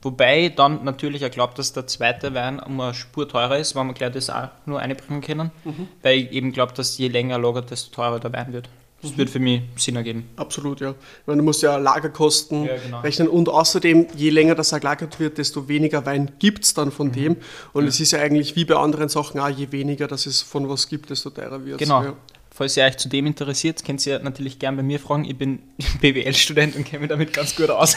Wobei 0.02 0.46
ich 0.46 0.56
dann 0.56 0.84
natürlich 0.84 1.26
auch 1.26 1.32
glaube, 1.32 1.54
dass 1.56 1.74
der 1.74 1.88
zweite 1.88 2.34
Wein 2.34 2.60
um 2.60 2.80
eine 2.80 2.94
Spur 2.94 3.28
teurer 3.28 3.58
ist, 3.58 3.76
weil 3.76 3.86
wir 3.86 3.94
gleich 3.94 4.14
das 4.14 4.30
auch 4.30 4.50
nur 4.66 4.80
einbringen 4.80 5.22
können. 5.22 5.52
Mhm. 5.66 5.88
Weil 6.04 6.18
ich 6.20 6.32
eben 6.32 6.52
glaube, 6.52 6.74
dass 6.74 6.98
je 6.98 7.08
länger 7.08 7.36
er 7.36 7.40
lagert, 7.40 7.72
desto 7.72 7.94
teurer 7.94 8.20
der 8.20 8.32
Wein 8.32 8.54
wird. 8.54 8.70
Das 9.02 9.12
Mhm. 9.12 9.18
wird 9.18 9.30
für 9.30 9.40
mich 9.40 9.62
Sinn 9.76 9.96
ergeben. 9.96 10.28
Absolut, 10.38 10.80
ja. 10.82 10.92
Ich 10.92 11.28
meine, 11.28 11.38
du 11.40 11.44
musst 11.44 11.62
ja 11.62 11.78
Lagerkosten 11.78 12.66
Ja, 12.66 12.78
genau. 12.78 13.00
rechnen 13.02 13.28
und 13.28 13.48
außerdem, 13.48 14.08
je 14.16 14.32
länger 14.32 14.56
das 14.56 14.72
gelagert 14.72 15.20
wird, 15.20 15.38
desto 15.38 15.68
weniger 15.68 16.06
Wein 16.08 16.32
gibt 16.40 16.64
es 16.66 16.74
dann 16.74 16.88
Mhm. 16.88 16.92
von 16.94 17.12
dem. 17.12 17.38
Und 17.74 17.86
es 17.86 18.00
ist 18.00 18.12
ja 18.12 18.20
eigentlich 18.20 18.56
wie 18.56 18.66
bei 18.66 18.76
anderen 18.76 19.08
Sachen 19.10 19.40
auch, 19.40 19.50
je 19.50 19.72
weniger 19.72 20.08
dass 20.08 20.26
es 20.26 20.42
von 20.42 20.68
was 20.68 20.88
gibt, 20.90 21.10
desto 21.12 21.30
teurer 21.30 21.64
wird 21.64 21.80
es. 21.80 21.88
Genau. 21.88 22.04
Ja. 22.04 22.14
Falls 22.50 22.76
ihr 22.76 22.86
euch 22.86 22.98
zu 22.98 23.08
dem 23.08 23.28
interessiert, 23.28 23.86
könnt 23.86 24.04
ihr 24.08 24.18
natürlich 24.18 24.58
gern 24.58 24.76
bei 24.76 24.82
mir 24.82 25.00
fragen. 25.00 25.26
Ich 25.26 25.38
bin 25.38 25.60
BWL-Student 26.02 26.76
und 26.76 26.84
kenne 26.86 27.02
mich 27.02 27.10
damit 27.10 27.34
ganz 27.34 27.56
gut 27.56 27.70
aus. 27.70 27.96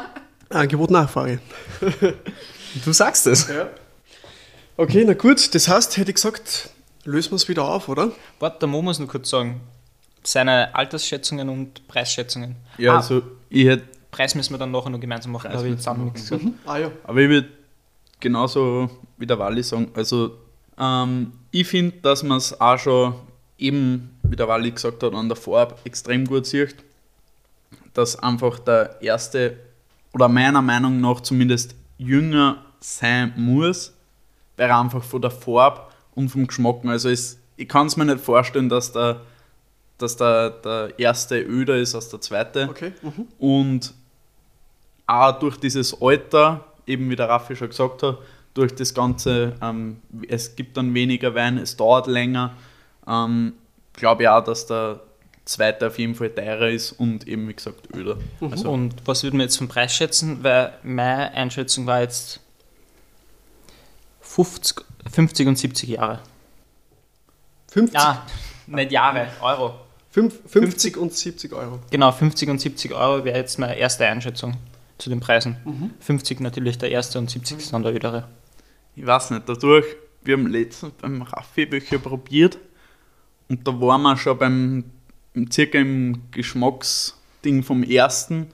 Angebot 0.48 0.90
Nachfrage. 0.90 1.40
Du 2.84 2.92
sagst 2.92 3.26
es. 3.26 3.48
Ja. 3.48 3.68
Okay, 4.76 5.04
na 5.06 5.14
gut, 5.14 5.54
das 5.54 5.66
heißt, 5.68 5.96
hätte 5.96 6.10
ich 6.10 6.14
gesagt, 6.14 6.70
lösen 7.04 7.32
wir 7.32 7.36
es 7.36 7.48
wieder 7.48 7.64
auf, 7.64 7.88
oder? 7.88 8.12
Warte, 8.38 8.66
Mo 8.68 8.80
muss 8.80 8.98
nur 9.00 9.08
kurz 9.08 9.28
sagen. 9.28 9.60
Seine 10.22 10.74
Altersschätzungen 10.74 11.48
und 11.48 11.86
Preisschätzungen. 11.88 12.56
ja, 12.78 12.94
Ah, 12.94 12.96
also 12.96 13.22
ich 13.48 13.66
hätte 13.66 13.84
Preis 14.10 14.34
müssen 14.34 14.52
wir 14.54 14.58
dann 14.58 14.72
nachher 14.72 14.90
noch 14.90 14.98
gemeinsam 15.00 15.32
machen. 15.32 15.50
Da 15.52 15.58
habe 15.58 15.68
ich 15.68 15.74
müssen 15.74 15.78
jetzt 15.78 15.88
auch 15.88 15.96
nichts 15.96 16.30
machen. 16.30 16.44
gesagt. 16.46 16.58
Ah 16.68 16.78
ja. 16.78 16.90
Aber 17.04 17.20
ich 17.20 17.28
würde 17.28 17.48
genauso 18.18 18.90
wie 19.18 19.26
der 19.26 19.38
Walli 19.38 19.62
sagen, 19.62 19.88
also 19.94 20.36
ähm, 20.78 21.32
ich 21.52 21.66
finde, 21.68 21.96
dass 22.02 22.22
man 22.22 22.38
es 22.38 22.60
auch 22.60 22.78
schon 22.78 23.14
eben, 23.58 24.18
wie 24.24 24.36
der 24.36 24.48
Walli 24.48 24.70
gesagt 24.72 25.02
hat, 25.02 25.14
an 25.14 25.28
der 25.28 25.36
Farbe 25.36 25.76
extrem 25.84 26.26
gut 26.26 26.46
sieht, 26.46 26.74
dass 27.94 28.18
einfach 28.18 28.58
der 28.60 29.00
erste, 29.02 29.56
oder 30.12 30.28
meiner 30.28 30.62
Meinung 30.62 31.00
nach 31.00 31.20
zumindest 31.20 31.74
jünger 31.98 32.64
sein 32.80 33.32
muss, 33.36 33.92
weil 34.56 34.68
er 34.70 34.80
einfach 34.80 35.02
von 35.02 35.20
der 35.22 35.30
Farbe 35.30 35.82
und 36.14 36.28
vom 36.30 36.46
Geschmack, 36.46 36.84
also 36.84 37.08
es, 37.10 37.38
ich 37.56 37.68
kann 37.68 37.86
es 37.86 37.96
mir 37.96 38.06
nicht 38.06 38.20
vorstellen, 38.20 38.68
dass 38.68 38.92
der, 38.92 39.20
dass 40.02 40.16
der, 40.16 40.50
der 40.50 40.98
erste 40.98 41.40
öder 41.40 41.76
ist 41.76 41.94
als 41.94 42.08
der 42.08 42.20
zweite. 42.20 42.68
Okay. 42.68 42.92
Mhm. 43.02 43.28
Und 43.38 43.94
auch 45.06 45.38
durch 45.38 45.56
dieses 45.56 46.00
Alter, 46.00 46.64
eben 46.86 47.10
wie 47.10 47.16
der 47.16 47.28
Raffi 47.28 47.56
schon 47.56 47.68
gesagt 47.68 48.02
hat, 48.02 48.18
durch 48.54 48.74
das 48.74 48.94
Ganze, 48.94 49.54
ähm, 49.62 50.00
es 50.28 50.56
gibt 50.56 50.76
dann 50.76 50.92
weniger 50.94 51.34
Wein, 51.34 51.58
es 51.58 51.76
dauert 51.76 52.06
länger, 52.06 52.56
ähm, 53.06 53.54
glaube 53.92 54.24
ich 54.24 54.28
auch, 54.28 54.44
dass 54.44 54.66
der 54.66 55.00
zweite 55.44 55.88
auf 55.88 55.98
jeden 55.98 56.14
Fall 56.14 56.30
teurer 56.30 56.68
ist 56.68 56.92
und 56.92 57.26
eben 57.26 57.48
wie 57.48 57.54
gesagt 57.54 57.94
öder. 57.94 58.18
Also, 58.40 58.70
Und 58.70 58.94
was 59.04 59.22
würden 59.22 59.38
wir 59.38 59.44
jetzt 59.44 59.56
vom 59.56 59.68
Preis 59.68 59.94
schätzen? 59.94 60.42
Weil 60.42 60.74
meine 60.82 61.32
Einschätzung 61.32 61.86
war 61.86 62.00
jetzt 62.00 62.40
50, 64.20 64.84
50 65.10 65.48
und 65.48 65.58
70 65.58 65.88
Jahre. 65.88 66.20
50, 67.72 67.94
Ja, 67.94 68.26
nicht 68.66 68.92
Jahre, 68.92 69.28
Euro. 69.40 69.74
Fünf- 70.10 70.40
50 70.46 70.96
und 70.96 71.12
70 71.12 71.52
Euro. 71.52 71.78
Genau, 71.90 72.10
50 72.12 72.48
und 72.50 72.60
70 72.60 72.92
Euro 72.94 73.24
wäre 73.24 73.38
jetzt 73.38 73.58
meine 73.58 73.76
erste 73.76 74.06
Einschätzung 74.06 74.56
zu 74.98 75.08
den 75.10 75.20
Preisen. 75.20 75.56
50 76.00 76.40
natürlich 76.40 76.78
der 76.78 76.90
erste 76.90 77.18
und 77.18 77.30
70 77.30 77.70
dann 77.70 77.82
der 77.82 77.94
ödere. 77.94 78.28
ich 78.96 79.06
weiß 79.06 79.30
nicht, 79.30 79.48
dadurch, 79.48 79.86
wir 80.22 80.36
haben 80.36 80.46
letztens 80.48 80.92
beim 81.00 81.22
Raffi 81.22 81.70
welche 81.70 81.98
probiert 81.98 82.58
und 83.48 83.66
da 83.66 83.72
waren 83.80 84.02
wir 84.02 84.16
schon 84.16 84.36
beim 84.36 84.84
circa 85.50 85.78
im 85.78 86.22
Geschmacksding 86.32 87.62
vom 87.62 87.82
ersten, 87.82 88.48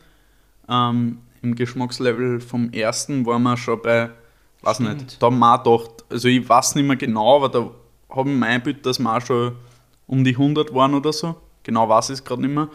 ähm, 0.69 1.19
im 1.43 1.55
Geschmackslevel 1.55 2.41
vom 2.41 2.71
ersten 2.73 3.25
waren 3.27 3.43
wir 3.43 3.57
schon 3.57 3.81
bei, 3.83 4.11
weiß 4.63 4.77
Stimmt. 4.77 5.03
nicht, 5.03 5.23
da 5.23 5.27
haben 5.27 5.39
wir 5.39 5.59
gedacht, 5.59 6.05
also 6.11 6.29
ich 6.29 6.49
weiß 6.49 6.75
nicht 6.77 6.87
mehr 6.87 6.97
genau, 6.97 7.37
aber 7.37 7.49
da 7.49 7.71
haben 8.15 8.39
wir 8.39 8.47
eingebildet, 8.47 8.87
dass 8.87 8.99
wir 8.99 9.17
auch 9.17 9.21
schon 9.21 9.57
um 10.07 10.23
die 10.23 10.33
100 10.37 10.73
waren 10.75 10.95
oder 10.95 11.13
so. 11.13 11.35
Genau 11.67 11.89
weiß 11.89 12.11
ich 12.11 12.15
es 12.21 12.25
gerade 12.25 12.43
nicht 12.43 12.55
mehr. 12.55 12.69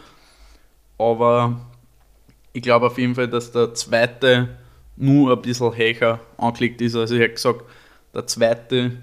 Aber 0.98 1.58
ich 2.52 2.60
glaube 2.60 2.86
auf 2.86 2.98
jeden 2.98 3.14
Fall, 3.14 3.26
dass 3.26 3.50
der 3.50 3.72
zweite 3.72 4.58
nur 4.96 5.32
ein 5.32 5.40
bisschen 5.40 5.74
höher 5.74 6.20
angelegt 6.36 6.82
ist. 6.82 6.94
Also 6.94 7.14
ich 7.14 7.22
hätte 7.22 7.34
gesagt, 7.34 7.64
der 8.14 8.26
zweite 8.26 9.00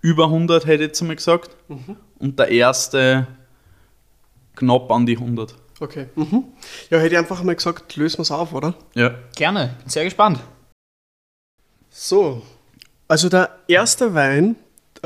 über 0.00 0.24
100 0.24 0.66
hätte 0.66 0.82
ich 0.82 0.88
jetzt 0.88 1.02
mal 1.02 1.14
gesagt 1.14 1.56
und 2.18 2.36
der 2.36 2.48
erste 2.48 3.28
knapp 4.56 4.90
an 4.90 5.06
die 5.06 5.16
100. 5.16 5.54
Okay. 5.78 6.08
Mhm. 6.16 6.42
Ja, 6.90 6.98
hätte 6.98 7.14
ich 7.14 7.18
einfach 7.18 7.44
mal 7.44 7.54
gesagt, 7.54 7.94
lösen 7.94 8.18
wir 8.18 8.22
es 8.22 8.32
auf, 8.32 8.52
oder? 8.52 8.74
Ja. 8.94 9.14
Gerne, 9.36 9.76
bin 9.82 9.88
sehr 9.88 10.02
gespannt. 10.02 10.40
So, 11.90 12.42
also 13.06 13.28
der 13.28 13.56
erste 13.68 14.14
Wein, 14.14 14.56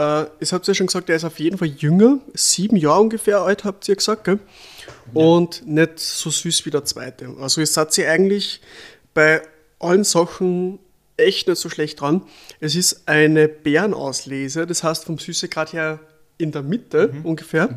äh, 0.01 0.27
ich 0.41 0.53
habt 0.53 0.67
ja 0.67 0.75
schon 0.75 0.87
gesagt, 0.87 1.09
der 1.09 1.17
ist 1.17 1.25
auf 1.25 1.39
jeden 1.39 1.59
Fall 1.59 1.69
jünger, 1.69 2.19
sieben 2.35 2.77
Jahre 2.77 3.01
ungefähr 3.01 3.41
alt, 3.41 3.65
habt 3.65 3.89
ihr 3.89 3.97
gesagt, 3.97 4.25
gell? 4.25 4.39
Und 5.13 5.67
nicht 5.67 5.99
so 5.99 6.31
süß 6.31 6.65
wie 6.67 6.71
der 6.71 6.85
zweite. 6.85 7.35
Also 7.41 7.61
ihr 7.61 7.67
seid 7.67 7.97
ihr 7.99 8.11
eigentlich 8.11 8.61
bei 9.13 9.43
allen 9.79 10.05
Sachen 10.05 10.79
echt 11.17 11.49
nicht 11.49 11.59
so 11.59 11.69
schlecht 11.69 12.01
dran. 12.01 12.23
Es 12.61 12.77
ist 12.77 13.03
eine 13.07 13.49
Bärenauslese, 13.49 14.67
das 14.67 14.83
heißt 14.83 15.05
vom 15.05 15.19
Süßegrad 15.19 15.73
her 15.73 16.01
in 16.39 16.53
der 16.53 16.63
Mitte 16.63 17.13
ungefähr. 17.23 17.69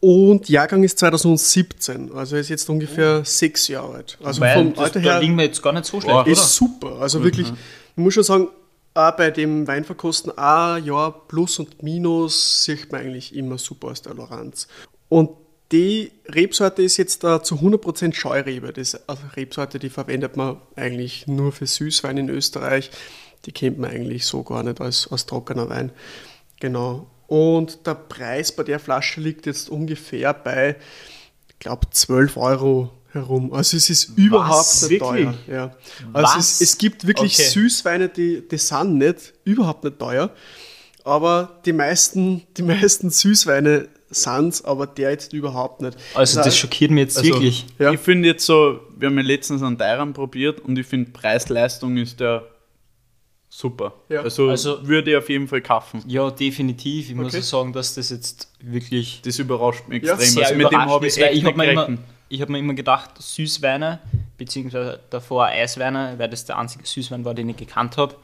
Und 0.00 0.48
Jahrgang 0.48 0.82
ist 0.82 0.98
2017, 0.98 2.12
also 2.12 2.36
er 2.36 2.40
ist 2.40 2.48
jetzt 2.48 2.68
ungefähr 2.68 3.24
sechs 3.24 3.68
Jahre 3.68 3.96
alt. 3.96 4.18
Also 4.22 4.40
Weil 4.40 4.54
vom 4.54 4.74
das, 4.74 4.84
Alter 4.84 5.00
da 5.00 5.12
her 5.12 5.20
liegen 5.20 5.36
wir 5.36 5.44
jetzt 5.44 5.62
gar 5.62 5.72
nicht 5.72 5.84
so 5.84 6.00
schlecht, 6.00 6.12
Boah, 6.12 6.22
oder? 6.22 6.30
ist 6.32 6.54
super. 6.54 7.00
Also 7.00 7.22
wirklich, 7.22 7.48
ich 7.48 8.02
muss 8.02 8.14
schon 8.14 8.24
sagen, 8.24 8.48
auch 8.94 9.12
bei 9.12 9.30
dem 9.30 9.66
Weinverkosten, 9.66 10.36
ein 10.36 10.84
Jahr 10.84 11.26
Plus 11.26 11.58
und 11.58 11.82
Minus 11.82 12.64
sieht 12.64 12.92
man 12.92 13.02
eigentlich 13.02 13.34
immer 13.34 13.58
super 13.58 13.88
aus 13.88 14.02
der 14.02 14.12
Toleranz. 14.12 14.68
Und 15.08 15.30
die 15.72 16.12
Rebsorte 16.26 16.82
ist 16.82 16.98
jetzt 16.98 17.24
da 17.24 17.42
zu 17.42 17.56
100% 17.56 18.12
Scheurebe. 18.12 18.72
Das 18.72 18.94
ist 18.94 19.08
eine 19.08 19.36
Rebsorte, 19.36 19.78
die 19.78 19.88
verwendet 19.88 20.36
man 20.36 20.58
eigentlich 20.76 21.26
nur 21.26 21.52
für 21.52 21.66
Süßwein 21.66 22.18
in 22.18 22.28
Österreich. 22.28 22.90
Die 23.46 23.52
kennt 23.52 23.78
man 23.78 23.90
eigentlich 23.90 24.26
so 24.26 24.42
gar 24.42 24.62
nicht 24.62 24.80
als, 24.80 25.10
als 25.10 25.24
trockener 25.24 25.70
Wein. 25.70 25.90
Genau. 26.60 27.06
Und 27.26 27.86
der 27.86 27.94
Preis 27.94 28.54
bei 28.54 28.62
der 28.62 28.78
Flasche 28.78 29.22
liegt 29.22 29.46
jetzt 29.46 29.70
ungefähr 29.70 30.34
bei, 30.34 30.76
ich 31.48 31.58
glaube, 31.58 31.88
12 31.90 32.36
Euro 32.36 32.90
herum. 33.12 33.52
Also 33.52 33.76
es 33.76 33.90
ist 33.90 34.16
überhaupt 34.16 34.58
Was? 34.60 34.82
nicht 34.88 35.00
Wirklich? 35.00 35.24
teuer. 35.26 35.34
Ja. 35.48 35.76
Also 36.12 36.38
es, 36.38 36.60
es 36.60 36.78
gibt 36.78 37.06
wirklich 37.06 37.34
Okay. 37.34 37.48
Süßweine, 37.48 38.08
die, 38.08 38.42
die 38.48 38.58
sind 38.58 38.98
nicht, 38.98 39.32
überhaupt 39.44 39.84
nicht 39.84 39.98
teuer. 39.98 40.30
Aber 41.04 41.60
die 41.66 41.72
meisten, 41.72 42.42
die 42.56 42.62
meisten 42.62 43.10
Süßweine 43.10 43.88
sind 44.10 44.64
aber 44.64 44.86
der 44.86 45.10
jetzt 45.10 45.32
überhaupt 45.32 45.80
nicht. 45.82 45.96
Also 46.14 46.42
das 46.42 46.56
schockiert 46.56 46.90
mich 46.90 47.00
jetzt 47.02 47.18
Also, 47.18 47.30
wirklich. 47.30 47.66
Ja. 47.78 47.90
Ich 47.92 48.00
finde 48.00 48.28
jetzt 48.28 48.44
so, 48.46 48.80
wir 48.96 49.08
haben 49.08 49.16
ja 49.16 49.24
letztens 49.24 49.62
einen 49.62 49.78
Teiran 49.78 50.12
probiert 50.12 50.60
und 50.60 50.78
ich 50.78 50.86
finde 50.86 51.10
Preis-Leistung 51.10 51.96
ist 51.96 52.20
der 52.20 52.46
super. 53.48 53.94
Ja. 54.08 54.22
Also, 54.22 54.48
Also- 54.48 54.86
würde 54.86 55.10
ich 55.12 55.16
auf 55.16 55.28
jeden 55.28 55.48
Fall 55.48 55.60
kaufen. 55.62 56.02
Ja, 56.06 56.30
definitiv. 56.30 57.08
Ich 57.10 57.14
muss 57.14 57.28
Okay. 57.28 57.38
auch 57.38 57.42
sagen, 57.42 57.72
dass 57.72 57.94
das 57.94 58.10
jetzt 58.10 58.48
wirklich 58.60 59.20
Das 59.24 59.38
überrascht 59.38 59.88
mich 59.88 60.02
Ja, 60.04 60.12
extrem. 60.14 60.30
sehr 60.34 60.44
also 60.46 60.54
mit 60.58 60.70
dem 60.72 60.78
habe 60.80 61.06
ich 61.06 61.18
echt 61.18 61.42
nicht 61.42 61.56
gerechnet. 61.56 61.98
Ich 62.32 62.40
hab 62.40 62.48
mir 62.48 62.58
immer 62.58 62.72
gedacht, 62.72 63.10
Süßweine, 63.18 63.98
beziehungsweise 64.38 65.00
davor 65.10 65.46
Eisweine, 65.46 66.14
weil 66.16 66.30
das 66.30 66.46
der 66.46 66.56
einzige 66.56 66.86
Süßwein 66.86 67.26
war, 67.26 67.34
den 67.34 67.50
ich 67.50 67.58
gekannt 67.58 67.98
habe, 67.98 68.16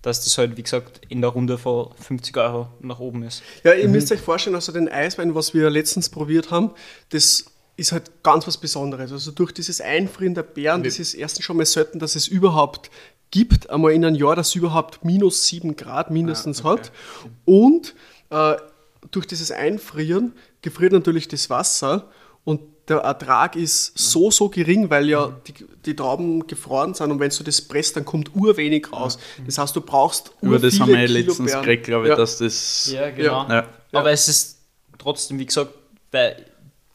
dass 0.00 0.24
das 0.24 0.38
halt, 0.38 0.56
wie 0.56 0.62
gesagt, 0.62 1.02
in 1.10 1.20
der 1.20 1.28
Runde 1.28 1.58
von 1.58 1.90
50 1.94 2.34
Euro 2.38 2.68
nach 2.80 3.00
oben 3.00 3.22
ist. 3.22 3.42
Ja, 3.62 3.74
ihr 3.74 3.88
müsst 3.88 4.10
euch 4.12 4.20
vorstellen, 4.20 4.56
also 4.56 4.72
den 4.72 4.88
Eiswein, 4.88 5.34
was 5.34 5.52
wir 5.52 5.68
letztens 5.68 6.08
probiert 6.08 6.50
haben, 6.50 6.70
das 7.10 7.44
ist 7.76 7.92
halt 7.92 8.22
ganz 8.22 8.46
was 8.46 8.56
Besonderes. 8.56 9.12
Also 9.12 9.30
durch 9.30 9.52
dieses 9.52 9.82
Einfrieren 9.82 10.34
der 10.34 10.42
Beeren, 10.42 10.82
das 10.82 10.98
ist 10.98 11.12
erstens 11.12 11.44
schon 11.44 11.58
mal 11.58 11.66
selten, 11.66 11.98
dass 11.98 12.16
es 12.16 12.28
überhaupt 12.28 12.90
gibt, 13.30 13.68
einmal 13.68 13.92
in 13.92 14.06
einem 14.06 14.16
Jahr, 14.16 14.36
das 14.36 14.54
überhaupt 14.54 15.04
minus 15.04 15.46
7 15.48 15.76
Grad 15.76 16.10
mindestens 16.10 16.64
hat. 16.64 16.92
Und 17.44 17.94
äh, 18.30 18.54
durch 19.10 19.26
dieses 19.26 19.50
Einfrieren 19.50 20.32
gefriert 20.62 20.92
natürlich 20.92 21.28
das 21.28 21.50
Wasser 21.50 22.08
und 22.44 22.60
der 22.90 22.98
Ertrag 22.98 23.56
ist 23.56 23.96
so, 23.96 24.30
so 24.30 24.48
gering, 24.48 24.90
weil 24.90 25.08
ja 25.08 25.32
die, 25.46 25.54
die 25.86 25.94
Trauben 25.96 26.46
gefroren 26.46 26.92
sind 26.92 27.10
und 27.10 27.20
wenn 27.20 27.30
du 27.30 27.44
das 27.44 27.62
presst, 27.62 27.96
dann 27.96 28.04
kommt 28.04 28.34
urwenig 28.34 28.92
raus. 28.92 29.18
Das 29.46 29.58
heißt, 29.58 29.74
du 29.76 29.80
brauchst 29.80 30.32
Über 30.42 30.58
das 30.58 30.78
haben 30.80 30.92
wir 30.92 31.00
ja 31.00 31.06
letztens 31.06 31.52
gekriegt, 31.52 31.84
glaube 31.84 32.06
ich, 32.06 32.10
Ja. 32.10 32.16
dass 32.16 32.38
das. 32.38 32.94
genau. 33.16 33.48
Ja. 33.48 33.66
Aber 33.92 34.10
es 34.10 34.28
ist 34.28 34.58
trotzdem, 34.98 35.38
wie 35.38 35.46
gesagt, 35.46 35.72
weil 36.10 36.44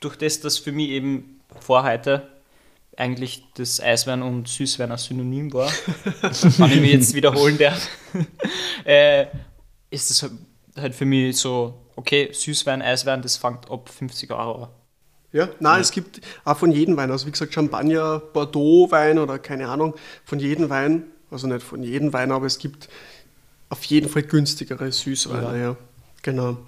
durch 0.01 0.17
das, 0.17 0.41
dass 0.41 0.57
für 0.57 0.71
mich 0.71 0.89
eben 0.89 1.39
vor 1.61 1.83
heute 1.83 2.27
eigentlich 2.97 3.43
das 3.55 3.81
Eiswein 3.81 4.21
und 4.21 4.47
Süßwein 4.47 4.91
ein 4.91 4.97
Synonym 4.97 5.51
war, 5.53 5.69
wenn 6.21 6.71
ich 6.71 6.81
mich 6.81 6.91
jetzt 6.91 7.13
wiederholen 7.13 7.57
darf, 7.57 7.87
äh, 8.85 9.25
ist 9.89 10.11
es 10.11 10.21
halt, 10.23 10.33
halt 10.77 10.95
für 10.95 11.05
mich 11.05 11.37
so, 11.37 11.73
okay, 11.95 12.29
Süßwein, 12.31 12.81
Eiswein, 12.81 13.21
das 13.21 13.37
fängt 13.37 13.69
ab 13.71 13.89
50 13.89 14.31
Euro 14.31 14.63
an. 14.63 14.69
Ja, 15.35 15.49
nein, 15.59 15.81
es 15.81 15.91
gibt 15.91 16.21
auch 16.45 16.55
von 16.55 16.71
jedem 16.71 16.95
Wein, 16.95 17.11
also 17.11 17.27
wie 17.27 17.31
gesagt, 17.31 17.53
Champagner, 17.53 18.19
Bordeaux-Wein 18.19 19.19
oder 19.19 19.37
keine 19.37 19.67
Ahnung, 19.67 19.93
von 20.23 20.39
jedem 20.39 20.69
Wein, 20.69 21.03
also 21.29 21.45
nicht 21.45 21.61
von 21.61 21.83
jedem 21.83 22.13
Wein, 22.13 22.31
aber 22.31 22.45
es 22.45 22.57
gibt 22.57 22.87
auf 23.67 23.83
jeden 23.83 24.07
Fall 24.07 24.23
günstigere 24.23 24.89
Süßweine, 24.89 25.61
ja. 25.61 25.75
Genau. 26.21 26.59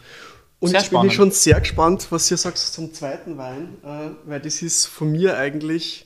Und 0.59 0.71
Sehr 0.71 0.81
bin 0.81 0.85
spannend. 0.85 1.11
ich 1.11 1.15
schon 1.15 1.31
sehr 1.31 1.61
gespannt, 1.61 2.07
was 2.09 2.29
ihr 2.29 2.35
sagt 2.35 2.57
zum 2.57 2.93
zweiten 2.93 3.37
Wein, 3.37 3.77
äh, 3.85 4.09
weil 4.29 4.41
das 4.41 4.61
ist 4.61 4.85
von 4.85 5.13
mir 5.13 5.37
eigentlich 5.37 6.05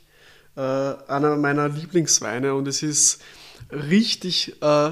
äh, 0.55 0.61
einer 0.61 1.37
meiner 1.37 1.67
Lieblingsweine 1.67 2.53
und 2.53 2.67
es 2.67 2.83
ist 2.83 3.23
richtig 3.71 4.61
äh, 4.61 4.91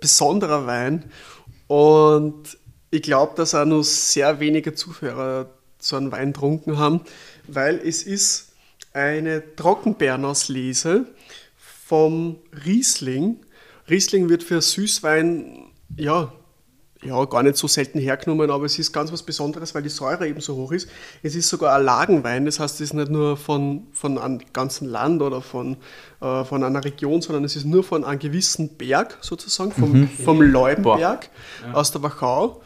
besonderer 0.00 0.66
Wein 0.66 1.10
und 1.66 2.58
ich 2.90 3.00
glaube, 3.00 3.32
dass 3.36 3.54
auch 3.54 3.64
nur 3.64 3.84
sehr 3.84 4.38
wenige 4.38 4.74
Zuhörer 4.74 5.48
so 5.84 5.96
einen 5.96 6.12
Wein 6.12 6.32
getrunken 6.32 6.78
haben, 6.78 7.00
weil 7.46 7.80
es 7.84 8.02
ist 8.02 8.52
eine 8.92 9.54
Trockenbeerenauslese 9.56 11.06
vom 11.56 12.36
Riesling. 12.64 13.36
Riesling 13.88 14.28
wird 14.28 14.42
für 14.42 14.62
Süßwein, 14.62 15.66
ja, 15.96 16.32
ja, 17.02 17.22
gar 17.26 17.42
nicht 17.42 17.58
so 17.58 17.68
selten 17.68 17.98
hergenommen, 17.98 18.50
aber 18.50 18.64
es 18.64 18.78
ist 18.78 18.92
ganz 18.92 19.12
was 19.12 19.22
Besonderes, 19.22 19.74
weil 19.74 19.82
die 19.82 19.90
Säure 19.90 20.26
eben 20.26 20.40
so 20.40 20.56
hoch 20.56 20.72
ist. 20.72 20.88
Es 21.22 21.34
ist 21.34 21.50
sogar 21.50 21.76
ein 21.76 21.84
Lagenwein, 21.84 22.46
das 22.46 22.60
heißt, 22.60 22.76
es 22.76 22.80
ist 22.80 22.94
nicht 22.94 23.10
nur 23.10 23.36
von, 23.36 23.88
von 23.92 24.16
einem 24.16 24.40
ganzen 24.54 24.88
Land 24.88 25.20
oder 25.20 25.42
von, 25.42 25.76
äh, 26.22 26.44
von 26.44 26.64
einer 26.64 26.82
Region, 26.82 27.20
sondern 27.20 27.44
es 27.44 27.56
ist 27.56 27.66
nur 27.66 27.84
von 27.84 28.04
einem 28.04 28.20
gewissen 28.20 28.76
Berg 28.78 29.18
sozusagen, 29.20 29.72
vom, 29.72 30.08
vom 30.08 30.40
Leubenberg 30.40 31.28
aus 31.74 31.92
der 31.92 32.02
Wachau. 32.02 32.62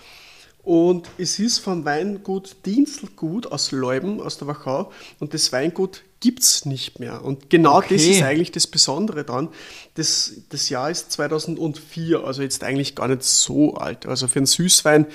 Und 0.68 1.08
es 1.16 1.38
ist 1.38 1.60
vom 1.60 1.86
Weingut 1.86 2.56
Dienstelgut 2.66 3.46
aus 3.46 3.72
Leuben, 3.72 4.20
aus 4.20 4.36
der 4.36 4.48
Wachau. 4.48 4.92
Und 5.18 5.32
das 5.32 5.50
Weingut 5.50 6.02
gibt 6.20 6.42
es 6.42 6.66
nicht 6.66 7.00
mehr. 7.00 7.24
Und 7.24 7.48
genau 7.48 7.80
das 7.80 7.92
Okay. 7.92 8.10
ist 8.10 8.22
eigentlich 8.22 8.52
das 8.52 8.66
Besondere 8.66 9.24
dran. 9.24 9.48
Das, 9.94 10.30
das 10.50 10.68
Jahr 10.68 10.90
ist 10.90 11.10
2004, 11.12 12.22
also 12.22 12.42
jetzt 12.42 12.62
eigentlich 12.64 12.94
gar 12.94 13.08
nicht 13.08 13.22
so 13.22 13.76
alt. 13.76 14.04
Also 14.04 14.28
für 14.28 14.40
einen 14.40 14.44
Süßwein 14.46 15.06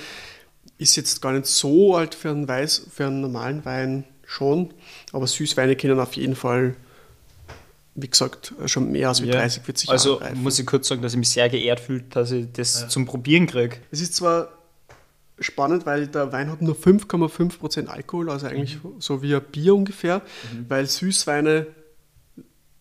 ist 0.80 0.96
jetzt 0.96 1.22
gar 1.22 1.34
nicht 1.34 1.46
so 1.46 1.96
alt, 1.98 2.16
für 2.16 2.32
einen, 2.32 2.48
Weiß, 2.48 2.88
für 2.92 3.06
einen 3.06 3.22
normalen 3.22 3.64
Wein 3.64 4.06
schon. 4.26 4.74
Aber 5.12 5.28
Süßweine 5.28 5.76
können 5.76 6.00
auf 6.00 6.14
jeden 6.14 6.36
Fall, 6.36 6.76
wie 7.94 8.10
gesagt, 8.10 8.56
schon 8.66 8.92
mehr 8.92 9.10
als 9.10 9.22
wie 9.22 9.30
30, 9.30 9.62
40 9.62 9.90
also 9.92 10.14
Jahre 10.14 10.24
reifen. 10.32 10.42
muss 10.42 10.58
ich 10.58 10.66
kurz 10.66 10.88
sagen, 10.88 11.04
dass 11.04 11.14
ich 11.14 11.20
mich 11.20 11.30
sehr 11.30 11.48
geehrt 11.48 11.80
fühle, 11.80 12.06
dass 12.10 12.32
ich 12.32 12.48
das 12.54 12.90
zum 12.90 13.06
Probieren 13.06 13.46
kriege. 13.46 13.78
Es 13.92 14.02
ist 14.02 14.16
zwar 14.16 14.50
spannend, 15.40 15.86
weil 15.86 16.08
der 16.08 16.32
Wein 16.32 16.52
hat 16.52 16.62
nur 16.62 16.76
5,5% 16.76 17.88
Alkohol, 17.88 18.30
also 18.30 18.48
eigentlich 18.48 18.78
so 19.00 19.22
wie 19.22 19.36
ein 19.36 19.42
Bier 19.52 19.76
ungefähr, 19.76 20.22
weil 20.68 20.86
Süßweine 20.86 21.68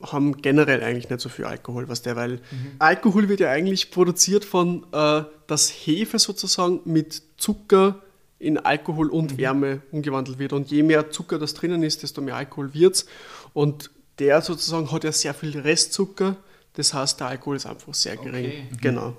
haben 0.03 0.43
generell 0.43 0.83
eigentlich 0.83 1.09
nicht 1.09 1.21
so 1.21 1.29
viel 1.29 1.45
Alkohol, 1.45 1.89
was 1.89 2.03
der, 2.03 2.17
weil 2.17 2.41
Alkohol 2.79 3.29
wird 3.29 3.41
ja 3.41 3.51
eigentlich 3.51 3.91
produziert 3.91 4.45
von, 4.45 4.85
äh, 4.93 5.23
dass 5.47 5.71
Hefe 5.71 6.19
sozusagen 6.19 6.81
mit 6.85 7.23
Zucker 7.37 8.03
in 8.39 8.59
Alkohol 8.59 9.09
und 9.11 9.39
Wärme 9.39 9.83
umgewandelt 9.93 10.39
wird. 10.39 10.53
Und 10.53 10.71
je 10.71 10.83
mehr 10.83 11.11
Zucker 11.11 11.39
das 11.39 11.55
drinnen 11.55 11.85
ist, 11.85 12.03
desto 12.03 12.21
mehr 12.21 12.35
Alkohol 12.35 12.75
wird 12.75 12.97
es. 12.97 13.07
Und 13.53 13.91
der 14.19 14.43
sozusagen 14.43 14.91
hat 14.91 15.05
ja 15.05 15.13
sehr 15.13 15.35
viel 15.35 15.59
Restzucker, 15.59 16.37
das 16.75 16.95
heißt, 16.95 17.21
der 17.21 17.29
Alkohol 17.29 17.57
ist 17.57 17.67
einfach 17.67 17.95
sehr 17.95 18.17
gering. 18.17 18.47
Okay. 18.47 18.67
Genau. 18.81 19.17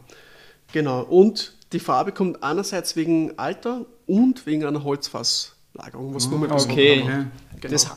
Genau. 0.73 1.03
Und 1.03 1.53
die 1.73 1.79
Farbe 1.79 2.11
kommt 2.11 2.43
einerseits 2.43 2.95
wegen 2.95 3.37
Alter 3.37 3.85
und 4.05 4.45
wegen 4.45 4.65
einer 4.65 4.83
Holzfasslagerung, 4.83 6.13
was 6.13 6.29
nur 6.29 6.39
mit 6.39 6.51
Okay. 6.51 7.01
Genau. 7.01 7.25
Das, 7.61 7.91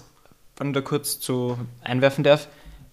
wenn 0.56 0.68
ich 0.68 0.74
da 0.74 0.80
kurz 0.80 1.20
zu 1.20 1.58
einwerfen 1.82 2.24
darf, 2.24 2.48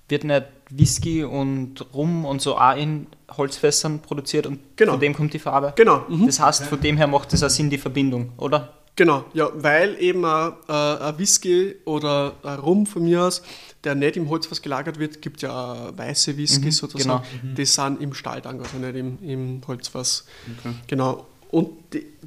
wird 0.10 0.26
nicht 0.26 0.44
Whisky 0.70 1.24
und 1.24 1.86
Rum 1.94 2.26
und 2.26 2.42
so 2.42 2.58
auch 2.58 2.76
in 2.76 3.08
Holzfässern 3.36 4.00
produziert 4.00 4.46
und 4.46 4.60
Genau. 4.76 4.94
von 4.94 5.00
dem 5.00 5.14
kommt 5.14 5.34
die 5.34 5.40
Farbe. 5.40 5.74
Genau. 5.76 6.04
Mhm. 6.10 6.26
Das 6.28 6.40
heißt, 6.40 6.64
von 6.66 6.80
dem 6.82 6.98
her 6.98 7.08
macht 7.08 7.32
das 7.34 7.42
auch 7.44 7.50
Sinn, 7.50 7.70
die 7.70 7.78
Verbindung, 7.78 8.34
oder? 8.38 8.74
Genau, 8.96 9.26
ja, 9.34 9.50
weil 9.56 10.00
eben 10.00 10.24
ein, 10.24 10.54
äh, 10.70 10.72
ein 10.72 11.18
Whisky 11.18 11.76
oder 11.86 12.36
ein 12.44 12.60
Rum 12.60 12.86
von 12.86 13.04
mir 13.04 13.24
aus, 13.24 13.42
der 13.84 13.96
nicht 13.96 14.18
im 14.18 14.30
Holzfass 14.30 14.62
gelagert 14.62 15.00
wird, 15.00 15.22
gibt 15.22 15.42
ja 15.42 15.98
weiße 15.98 16.38
Whisky 16.38 16.72
sozusagen, 16.72 17.24
die 17.58 17.66
sind 17.66 18.02
im 18.02 18.14
Stahltank, 18.14 18.62
also 18.62 18.78
nicht 18.78 18.96
im, 18.96 19.18
im 19.24 19.62
Holzfass. 19.68 20.26
Genau. 20.88 21.26
Und 21.50 21.70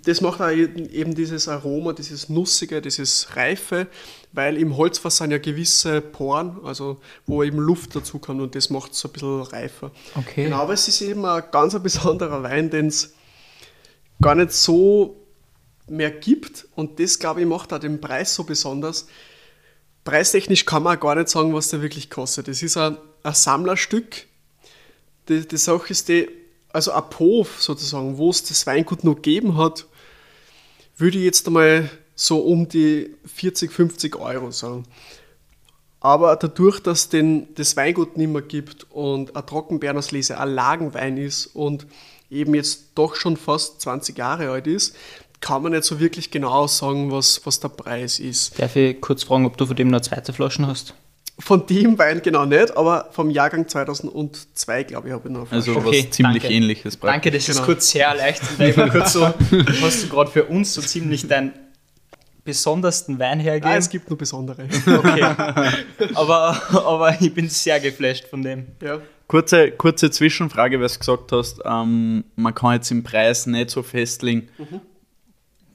das 0.04 0.20
macht 0.20 0.40
auch 0.40 0.50
eben 0.50 1.14
dieses 1.16 1.48
Aroma, 1.48 1.92
dieses 1.92 2.28
Nussige, 2.28 2.80
dieses 2.80 3.34
Reife, 3.34 3.88
weil 4.32 4.56
im 4.56 4.76
Holzfass 4.76 5.16
sind 5.16 5.32
ja 5.32 5.38
gewisse 5.38 6.00
Poren, 6.00 6.58
also 6.62 7.00
wo 7.26 7.42
eben 7.42 7.58
Luft 7.58 7.96
dazu 7.96 8.20
kommt 8.20 8.40
und 8.40 8.54
das 8.54 8.70
macht 8.70 8.92
es 8.92 9.00
so 9.00 9.08
ein 9.08 9.12
bisschen 9.12 9.42
reifer. 9.42 9.90
Okay. 10.14 10.44
Genau, 10.44 10.58
aber 10.58 10.74
es 10.74 10.86
ist 10.86 11.00
eben 11.00 11.24
ein 11.24 11.42
ganz 11.50 11.74
ein 11.74 11.82
besonderer 11.82 12.44
Wein, 12.44 12.70
den 12.70 12.86
es 12.86 13.14
gar 14.20 14.36
nicht 14.36 14.52
so 14.52 15.25
mehr 15.88 16.10
gibt 16.10 16.66
und 16.74 16.98
das, 17.00 17.18
glaube 17.18 17.40
ich, 17.40 17.46
macht 17.46 17.72
auch 17.72 17.78
den 17.78 18.00
Preis 18.00 18.34
so 18.34 18.44
besonders. 18.44 19.06
Preistechnisch 20.04 20.64
kann 20.64 20.82
man 20.82 20.96
auch 20.96 21.00
gar 21.00 21.14
nicht 21.14 21.28
sagen, 21.28 21.54
was 21.54 21.68
der 21.68 21.82
wirklich 21.82 22.10
kostet. 22.10 22.48
Das 22.48 22.62
ist 22.62 22.76
ein, 22.76 22.96
ein 23.22 23.34
Sammlerstück. 23.34 24.26
Die, 25.28 25.46
die 25.46 25.56
Sache 25.56 25.90
ist 25.90 26.08
die, 26.08 26.28
also 26.72 26.92
ein 26.92 27.04
Hof 27.18 27.60
sozusagen, 27.60 28.18
wo 28.18 28.30
es 28.30 28.44
das 28.44 28.66
Weingut 28.66 29.04
noch 29.04 29.16
gegeben 29.16 29.56
hat, 29.56 29.86
würde 30.96 31.18
ich 31.18 31.24
jetzt 31.24 31.46
einmal 31.46 31.90
so 32.14 32.38
um 32.38 32.68
die 32.68 33.14
40, 33.26 33.72
50 33.72 34.16
Euro 34.16 34.50
sagen. 34.50 34.84
Aber 36.00 36.36
dadurch, 36.36 36.80
dass 36.80 37.08
den, 37.08 37.54
das 37.54 37.76
Weingut 37.76 38.16
nicht 38.16 38.28
mehr 38.28 38.42
gibt 38.42 38.86
und 38.90 39.34
ein 39.34 39.46
Trockenbeerenauslese 39.46 40.38
ein 40.38 40.50
Lagenwein 40.50 41.16
ist 41.16 41.46
und 41.46 41.86
eben 42.30 42.54
jetzt 42.54 42.90
doch 42.94 43.14
schon 43.16 43.36
fast 43.36 43.80
20 43.80 44.16
Jahre 44.16 44.50
alt 44.50 44.66
ist, 44.66 44.96
kann 45.40 45.62
man 45.62 45.72
nicht 45.72 45.84
so 45.84 46.00
wirklich 46.00 46.30
genau 46.30 46.66
sagen, 46.66 47.10
was, 47.12 47.40
was 47.44 47.60
der 47.60 47.68
Preis 47.68 48.18
ist. 48.18 48.58
Darf 48.58 48.76
ich 48.76 49.00
kurz 49.00 49.22
fragen, 49.24 49.46
ob 49.46 49.56
du 49.56 49.66
von 49.66 49.76
dem 49.76 49.88
noch 49.88 50.00
zweite 50.00 50.32
Flaschen 50.32 50.66
hast? 50.66 50.94
Von 51.38 51.66
dem 51.66 51.98
Wein 51.98 52.22
genau 52.22 52.46
nicht, 52.46 52.74
aber 52.76 53.08
vom 53.10 53.28
Jahrgang 53.28 53.68
2002, 53.68 54.84
glaube 54.84 55.08
ich, 55.08 55.14
habe 55.14 55.28
ich 55.28 55.34
noch. 55.34 55.50
eine 55.50 55.50
Also. 55.50 55.76
Okay, 55.76 56.04
was 56.04 56.10
ziemlich 56.10 56.42
danke. 56.42 56.56
ähnliches. 56.56 56.96
praktisch. 56.96 57.12
Danke, 57.12 57.30
das 57.30 57.48
ist 57.48 57.54
Genau. 57.56 57.66
kurz 57.66 57.90
sehr 57.90 58.14
war 58.76 58.88
kurz 58.88 59.12
so, 59.12 59.26
hast 59.82 60.04
du 60.04 60.08
gerade 60.08 60.30
für 60.30 60.44
uns 60.44 60.72
so 60.72 60.80
ziemlich 60.80 61.28
dein 61.28 61.52
besondersten 62.42 63.18
Wein 63.18 63.40
hergeben. 63.40 63.70
Ah, 63.70 63.76
es 63.76 63.90
gibt 63.90 64.08
nur 64.08 64.16
besondere. 64.16 64.66
Okay. 64.86 65.22
aber, 66.14 66.62
aber 66.72 67.20
ich 67.20 67.34
bin 67.34 67.50
sehr 67.50 67.80
geflasht 67.80 68.28
von 68.28 68.42
dem. 68.42 68.66
ja. 68.82 69.00
Kurze, 69.28 69.72
kurze 69.72 70.08
Zwischenfrage, 70.12 70.80
weil 70.80 70.86
du 70.86 70.98
gesagt 70.98 71.32
hast, 71.32 71.60
ähm, 71.64 72.22
man 72.36 72.54
kann 72.54 72.74
jetzt 72.74 72.90
den 72.90 73.02
Preis 73.02 73.46
nicht 73.46 73.70
so 73.70 73.82
festlegen. 73.82 74.48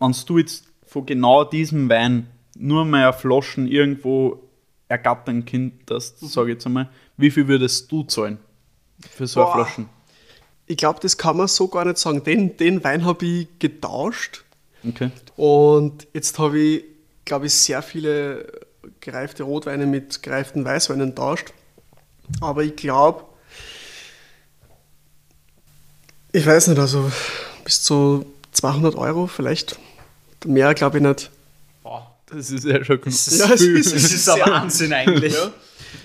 Wenn 0.01 0.15
du 0.25 0.37
jetzt 0.39 0.65
von 0.85 1.05
genau 1.05 1.43
diesem 1.45 1.89
Wein 1.89 2.27
nur 2.57 2.83
mehr 2.83 3.13
Flaschen 3.13 3.67
irgendwo 3.67 4.41
ergattern 4.89 5.45
könntest, 5.45 6.19
sage 6.19 6.49
ich 6.49 6.55
jetzt 6.55 6.65
einmal, 6.65 6.89
wie 7.15 7.31
viel 7.31 7.47
würdest 7.47 7.89
du 7.91 8.03
zahlen 8.03 8.39
für 9.09 9.25
so 9.27 9.39
eine 9.41 9.45
Boah. 9.51 9.65
Flaschen? 9.65 9.89
Ich 10.65 10.77
glaube, 10.77 10.99
das 11.01 11.17
kann 11.17 11.37
man 11.37 11.47
so 11.47 11.67
gar 11.67 11.85
nicht 11.85 11.97
sagen. 11.97 12.23
Den, 12.23 12.57
den 12.57 12.83
Wein 12.83 13.05
habe 13.05 13.25
ich 13.25 13.47
getauscht 13.59 14.43
Okay. 14.87 15.11
und 15.37 16.07
jetzt 16.13 16.39
habe 16.39 16.57
ich, 16.59 16.83
glaube 17.23 17.45
ich, 17.45 17.53
sehr 17.53 17.83
viele 17.83 18.51
gereifte 18.99 19.43
Rotweine 19.43 19.85
mit 19.85 20.23
gereiften 20.23 20.65
Weißweinen 20.65 21.15
tauscht. 21.15 21.53
Aber 22.39 22.63
ich 22.63 22.75
glaube, 22.75 23.25
ich 26.31 26.45
weiß 26.45 26.67
nicht, 26.69 26.79
also 26.79 27.11
bis 27.63 27.83
zu 27.83 28.25
200 28.53 28.95
Euro 28.95 29.27
vielleicht. 29.27 29.77
Mehr 30.45 30.73
glaube 30.73 30.97
ich 30.97 31.03
nicht. 31.03 31.31
Boah, 31.83 32.11
Das 32.27 32.49
ist 32.51 32.65
ja 32.65 32.83
schon 32.83 32.99
das 33.03 33.27
ist, 33.27 33.39
Ja, 33.47 33.53
es 33.53 33.61
ist- 33.61 33.93
das 33.95 34.03
ist 34.11 34.29
ein 34.29 34.39
Wahnsinn 34.41 34.93
eigentlich. 34.93 35.33
Ja. 35.33 35.51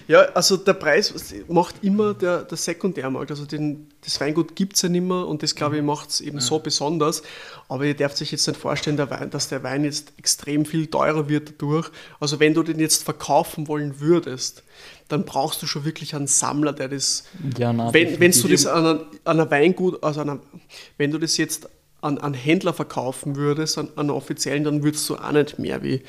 Ja, 0.09 0.19
also 0.35 0.57
der 0.57 0.73
Preis 0.75 1.13
macht 1.49 1.77
immer 1.83 2.15
der, 2.15 2.43
der 2.43 2.57
Sekundärmarkt. 2.57 3.31
Also 3.31 3.45
den, 3.45 3.89
das 4.05 4.21
Weingut 4.21 4.55
gibt 4.57 4.75
es 4.77 4.83
ja 4.83 4.89
nicht 4.89 5.03
mehr 5.05 5.27
und 5.27 5.43
das, 5.45 5.55
glaube 5.55 5.77
ich, 5.77 5.83
macht 5.83 6.11
es 6.11 6.21
eben 6.21 6.41
so 6.41 6.59
besonders. 6.61 7.23
Aber 7.69 7.85
ihr 7.85 7.95
dürft 7.95 8.17
sich 8.17 8.31
jetzt 8.33 8.47
nicht 8.49 8.59
vorstellen, 8.59 8.97
der 8.97 9.11
Wein, 9.11 9.31
dass 9.31 9.49
der 9.49 9.63
Wein 9.63 9.85
jetzt 9.85 10.13
extrem 10.17 10.65
viel 10.65 10.87
teurer 10.89 11.29
wird 11.29 11.51
dadurch. 11.51 11.89
Also 12.21 12.41
wenn 12.41 12.55
du 12.55 12.63
den 12.65 12.79
jetzt 12.81 13.05
verkaufen 13.05 13.67
wollen 13.69 14.01
würdest, 14.01 14.63
dann 15.09 15.25
brauchst 15.25 15.63
du 15.63 15.67
schon 15.69 15.85
wirklich 15.85 16.15
einen 16.17 16.27
Sammler, 16.27 16.73
der 16.73 16.89
das 16.89 17.25
Ja, 17.59 17.73
nein, 17.73 17.93
wenn, 17.95 18.19
wenn 18.21 18.33
du 18.33 18.49
das 18.49 18.67
an 18.67 18.85
einer, 18.87 19.01
an 19.25 19.41
einer 19.41 19.51
Weingut, 19.51 20.03
also 20.03 20.21
an 20.21 20.31
einer, 20.31 20.41
wenn 20.99 21.11
du 21.13 21.19
das 21.19 21.37
jetzt 21.37 21.69
an 22.01 22.19
einen 22.19 22.35
Händler 22.35 22.73
verkaufen 22.73 23.37
würdest, 23.37 23.79
an, 23.79 23.89
an 23.97 24.11
offiziellen, 24.11 24.65
dann 24.65 24.83
würdest 24.83 25.09
du 25.09 25.17
auch 25.17 25.33
nicht 25.33 25.59
mehr 25.59 25.83
wie 25.83 26.03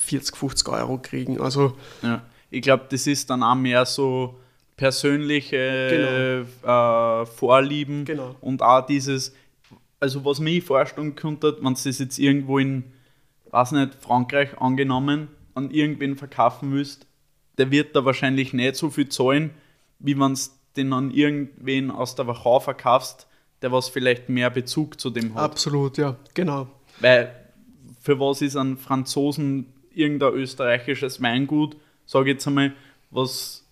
40, 0.00 0.36
50 0.36 0.68
Euro 0.68 0.98
kriegen. 0.98 1.40
Also 1.40 1.76
Ja. 2.02 2.22
Ich 2.50 2.60
glaube, 2.62 2.84
das 2.90 3.06
ist 3.06 3.30
dann 3.30 3.42
auch 3.42 3.54
mehr 3.54 3.86
so 3.86 4.38
persönliche 4.76 6.46
äh, 6.62 7.26
Vorlieben 7.26 8.04
Genau. 8.04 8.36
und 8.40 8.62
auch 8.62 8.84
dieses, 8.86 9.34
also 10.00 10.24
was 10.24 10.38
mir 10.40 10.62
vorstellen 10.62 11.14
könnte, 11.14 11.56
wenn 11.60 11.72
es 11.74 11.84
das 11.84 11.98
jetzt 11.98 12.18
irgendwo 12.18 12.58
in, 12.58 12.84
weiß 13.50 13.72
nicht, 13.72 13.94
Frankreich 14.00 14.58
angenommen, 14.60 15.28
an 15.54 15.70
irgendwen 15.70 16.16
verkaufen 16.16 16.70
müsst, 16.70 17.06
der 17.58 17.70
wird 17.70 17.94
da 17.94 18.04
wahrscheinlich 18.04 18.52
nicht 18.52 18.76
so 18.76 18.90
viel 18.90 19.08
zahlen, 19.08 19.50
wie 19.98 20.18
wenn 20.18 20.32
es 20.32 20.58
den 20.76 20.92
an 20.92 21.10
irgendwen 21.10 21.90
aus 21.90 22.14
der 22.14 22.26
Wachau 22.26 22.60
verkaufst, 22.60 23.26
der 23.62 23.72
was 23.72 23.88
vielleicht 23.88 24.28
mehr 24.28 24.50
Bezug 24.50 25.00
zu 25.00 25.10
dem 25.10 25.34
hat. 25.34 25.42
absolut, 25.42 25.98
ja, 25.98 26.16
genau. 26.34 26.68
Weil 27.00 27.34
für 28.00 28.18
was 28.18 28.42
ist 28.42 28.56
ein 28.56 28.76
Franzosen 28.76 29.66
irgendein 29.94 30.34
österreichisches 30.34 31.22
Weingut, 31.22 31.76
sage 32.06 32.30
ich 32.30 32.34
jetzt 32.34 32.46
einmal, 32.46 32.72
was 33.10 33.64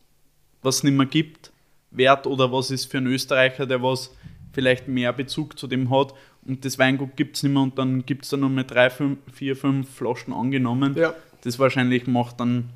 was 0.62 0.82
nicht 0.82 0.96
mehr 0.96 1.06
gibt, 1.06 1.52
wert 1.90 2.26
oder 2.26 2.52
was 2.52 2.70
ist 2.70 2.84
für 2.84 2.98
einen 2.98 3.06
Österreicher, 3.06 3.66
der 3.66 3.82
was 3.82 4.14
vielleicht 4.52 4.88
mehr 4.88 5.12
Bezug 5.12 5.58
zu 5.58 5.66
dem 5.66 5.90
hat 5.90 6.14
und 6.46 6.64
das 6.64 6.78
Weingut 6.78 7.16
gibt 7.16 7.36
es 7.36 7.42
nicht 7.42 7.52
mehr 7.52 7.62
und 7.62 7.78
dann 7.78 8.04
gibt 8.06 8.24
es 8.24 8.30
da 8.30 8.36
noch 8.36 8.48
mal 8.48 8.64
drei, 8.64 8.90
fünf, 8.90 9.18
vier, 9.32 9.56
fünf 9.56 9.88
Flaschen 9.90 10.32
angenommen. 10.32 10.94
Ja. 10.96 11.14
Das 11.42 11.58
wahrscheinlich 11.58 12.06
macht 12.06 12.40
dann 12.40 12.70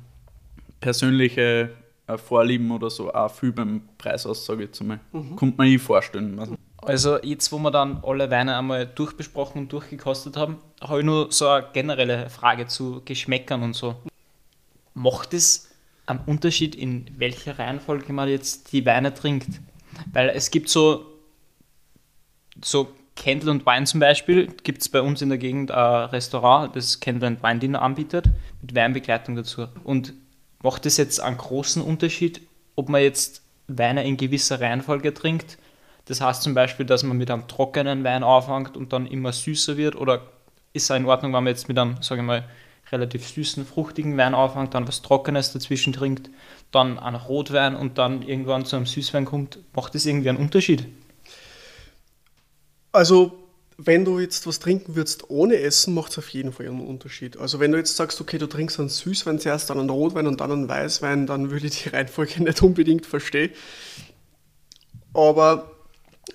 persönliche 0.79 1.71
äh, 2.07 2.17
Vorlieben 2.17 2.71
oder 2.71 2.89
so 2.89 3.13
auch 3.13 3.31
viel 3.31 3.51
beim 3.51 3.81
Preis 3.97 4.25
aus, 4.25 4.45
sage 4.45 4.63
ich 4.63 4.67
jetzt 4.69 4.81
einmal. 4.81 4.99
Kommt 5.35 5.57
man 5.57 5.67
eh 5.67 5.77
vorstellen. 5.77 6.39
Also, 6.39 6.55
Also 6.85 7.21
jetzt, 7.23 7.51
wo 7.51 7.57
wir 7.59 7.71
dann 7.71 8.03
alle 8.03 8.29
Weine 8.29 8.57
einmal 8.57 8.85
durchbesprochen 8.85 9.63
und 9.63 9.73
durchgekostet 9.73 10.37
haben, 10.37 10.59
habe 10.81 10.99
ich 10.99 11.05
nur 11.05 11.31
so 11.31 11.47
eine 11.47 11.67
generelle 11.73 12.29
Frage 12.29 12.67
zu 12.67 13.01
Geschmäckern 13.05 13.63
und 13.63 13.73
so. 13.73 13.95
Macht 14.93 15.33
es 15.33 15.71
einen 16.05 16.19
Unterschied, 16.27 16.75
in 16.75 17.05
welcher 17.17 17.57
Reihenfolge 17.57 18.13
man 18.13 18.29
jetzt 18.29 18.71
die 18.71 18.85
Weine 18.85 19.13
trinkt? 19.13 19.49
Weil 20.13 20.29
es 20.29 20.51
gibt 20.51 20.69
so, 20.69 21.05
so 22.63 22.89
Candle 23.15 23.49
und 23.49 23.65
Wein 23.65 23.87
zum 23.87 23.99
Beispiel, 23.99 24.47
gibt 24.63 24.81
es 24.81 24.89
bei 24.89 25.01
uns 25.01 25.21
in 25.21 25.29
der 25.29 25.37
Gegend 25.37 25.71
ein 25.71 26.09
Restaurant, 26.09 26.75
das 26.75 26.99
Candle 26.99 27.27
and 27.27 27.43
Wine 27.43 27.59
Dinner 27.59 27.81
anbietet, 27.81 28.29
mit 28.61 28.75
Weinbegleitung 28.75 29.35
dazu. 29.35 29.67
Und 29.83 30.13
macht 30.61 30.85
es 30.85 30.97
jetzt 30.97 31.19
einen 31.19 31.37
großen 31.37 31.81
Unterschied, 31.81 32.41
ob 32.75 32.89
man 32.89 33.01
jetzt 33.01 33.41
Weine 33.67 34.05
in 34.05 34.17
gewisser 34.17 34.61
Reihenfolge 34.61 35.13
trinkt? 35.13 35.57
Das 36.05 36.21
heißt 36.21 36.43
zum 36.43 36.53
Beispiel, 36.53 36.85
dass 36.85 37.03
man 37.03 37.17
mit 37.17 37.31
einem 37.31 37.47
trockenen 37.47 38.03
Wein 38.03 38.23
anfängt 38.23 38.77
und 38.77 38.93
dann 38.93 39.07
immer 39.07 39.33
süßer 39.33 39.77
wird? 39.77 39.95
Oder 39.95 40.21
ist 40.73 40.89
es 40.89 40.95
in 40.95 41.05
Ordnung, 41.05 41.33
wenn 41.33 41.43
man 41.43 41.51
jetzt 41.51 41.67
mit 41.67 41.77
einem, 41.77 42.01
sage 42.01 42.21
ich 42.21 42.27
mal, 42.27 42.45
relativ 42.91 43.27
süßen, 43.27 43.65
fruchtigen 43.65 44.15
Wein 44.17 44.35
anfängt, 44.35 44.73
dann 44.73 44.87
was 44.87 45.01
Trockenes 45.01 45.53
dazwischen 45.53 45.93
trinkt, 45.93 46.29
dann 46.71 46.99
einen 46.99 47.15
Rotwein 47.15 47.75
und 47.75 47.97
dann 47.97 48.21
irgendwann 48.21 48.65
zu 48.65 48.75
einem 48.75 48.85
Süßwein 48.85 49.25
kommt? 49.25 49.59
Macht 49.73 49.95
das 49.95 50.05
irgendwie 50.05 50.29
einen 50.29 50.37
Unterschied? 50.37 50.85
Also, 52.91 53.39
wenn 53.77 54.05
du 54.05 54.19
jetzt 54.19 54.45
was 54.47 54.59
trinken 54.59 54.95
würdest 54.95 55.29
ohne 55.29 55.57
Essen, 55.57 55.93
macht 55.93 56.11
es 56.11 56.17
auf 56.17 56.29
jeden 56.29 56.53
Fall 56.53 56.67
einen 56.67 56.85
Unterschied. 56.85 57.37
Also, 57.37 57.59
wenn 57.59 57.71
du 57.71 57.77
jetzt 57.77 57.95
sagst, 57.95 58.21
okay, 58.21 58.37
du 58.37 58.47
trinkst 58.47 58.79
einen 58.79 58.89
Süßwein 58.89 59.39
zuerst, 59.39 59.69
dann 59.69 59.79
einen 59.79 59.89
Rotwein 59.89 60.27
und 60.27 60.39
dann 60.39 60.51
einen 60.51 60.69
Weißwein, 60.69 61.25
dann 61.25 61.49
würde 61.49 61.67
ich 61.67 61.83
die 61.83 61.89
Reihenfolge 61.89 62.43
nicht 62.43 62.61
unbedingt 62.61 63.05
verstehen. 63.05 63.51
Aber 65.13 65.74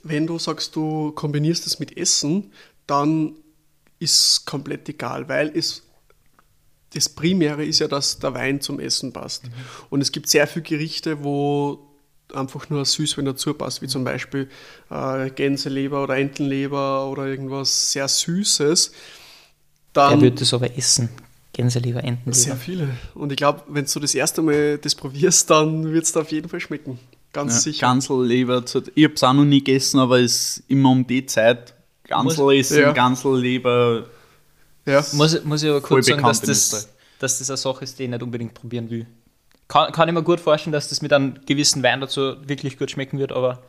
wenn 0.03 0.27
du 0.27 0.39
sagst, 0.39 0.77
du 0.77 1.13
kombinierst 1.13 1.67
es 1.67 1.79
mit 1.79 1.97
Essen, 1.97 2.53
dann 2.87 3.35
ist 3.99 4.47
komplett 4.47 4.89
egal, 4.89 5.29
weil 5.29 5.53
es 5.57 5.83
das 6.93 7.09
Primäre 7.09 7.65
ist 7.65 7.79
ja, 7.79 7.89
dass 7.89 8.19
der 8.19 8.35
Wein 8.35 8.61
zum 8.61 8.81
Essen 8.81 9.13
passt. 9.13 9.45
Und 9.91 10.01
es 10.01 10.11
gibt 10.11 10.29
sehr 10.29 10.47
viele 10.49 10.65
Gerichte, 10.65 11.23
wo 11.23 11.87
einfach 12.35 12.69
nur 12.69 12.85
Süßwein 12.85 13.25
dazu 13.25 13.55
passt, 13.55 13.83
wie 13.83 13.89
zum 13.89 14.05
Beispiel 14.05 14.49
äh, 14.91 15.31
Gänseleber 15.31 16.03
oder 16.03 16.17
Entenleber 16.17 17.09
oder 17.09 17.27
irgendwas 17.27 17.93
sehr 17.93 18.09
Süßes. 18.09 18.93
Wer 19.95 20.11
Dann 20.11 20.21
würde 20.21 20.37
das 20.37 20.55
aber 20.55 20.77
essen? 20.77 21.09
Gänseleber, 21.53 22.01
sehr 22.01 22.09
Entenleber. 22.11 22.57
viele. 22.57 22.89
Und 23.15 23.33
ich 23.33 23.37
glaube, 23.37 23.63
wenn 23.69 23.85
du 23.85 24.01
das 24.01 24.15
erste 24.15 24.43
Mal 24.43 24.79
das 24.79 24.95
probierst, 24.95 25.51
dann 25.51 25.93
wird 25.93 26.05
es 26.05 26.17
auf 26.17 26.31
jeden 26.31 26.49
Fall 26.49 26.61
schmecken. 26.61 26.99
Ganz 27.33 27.55
Ja, 27.55 27.61
sicher. 27.61 27.87
Ganselleber. 27.87 28.67
zu- 28.67 28.83
Ich 28.95 29.05
habe 29.05 29.15
es 29.15 29.23
auch 29.23 29.33
noch 29.33 29.45
nie 29.45 29.63
gegessen, 29.63 30.01
aber 30.01 30.21
es 30.21 30.59
ist 30.59 30.65
immer 30.69 30.91
um 30.91 31.07
die 31.07 31.25
Zeit. 31.27 31.75
Gansel 32.05 32.59
essen, 32.59 32.81
Ja. 32.81 32.93
Ganselleber. 32.93 34.07
ja. 34.87 35.05
Muss, 35.13 35.45
muss 35.45 35.63
ich 35.63 35.71
aber 35.71 35.81
kurz 35.81 36.07
sagen, 36.07 36.23
dass 36.23 36.41
das, 36.41 36.89
dass 37.21 37.39
das 37.39 37.51
eine 37.51 37.57
Sache 37.57 37.85
ist, 37.85 37.99
die 37.99 38.05
ich 38.05 38.11
nicht 38.11 38.23
unbedingt 38.23 38.55
probieren 38.55 38.91
will. 38.91 39.07
Kann, 39.69 39.93
kann 39.93 40.09
ich 40.09 40.15
mir 40.15 40.23
gut 40.25 40.41
vorstellen, 40.41 40.73
dass 40.73 40.89
das 40.89 41.03
mit 41.03 41.13
einem 41.13 41.35
gewissen 41.47 41.83
Wein 41.85 42.01
dazu 42.01 42.35
wirklich 42.49 42.77
gut 42.77 42.91
schmecken 42.91 43.19
wird, 43.21 43.31
aber 43.31 43.63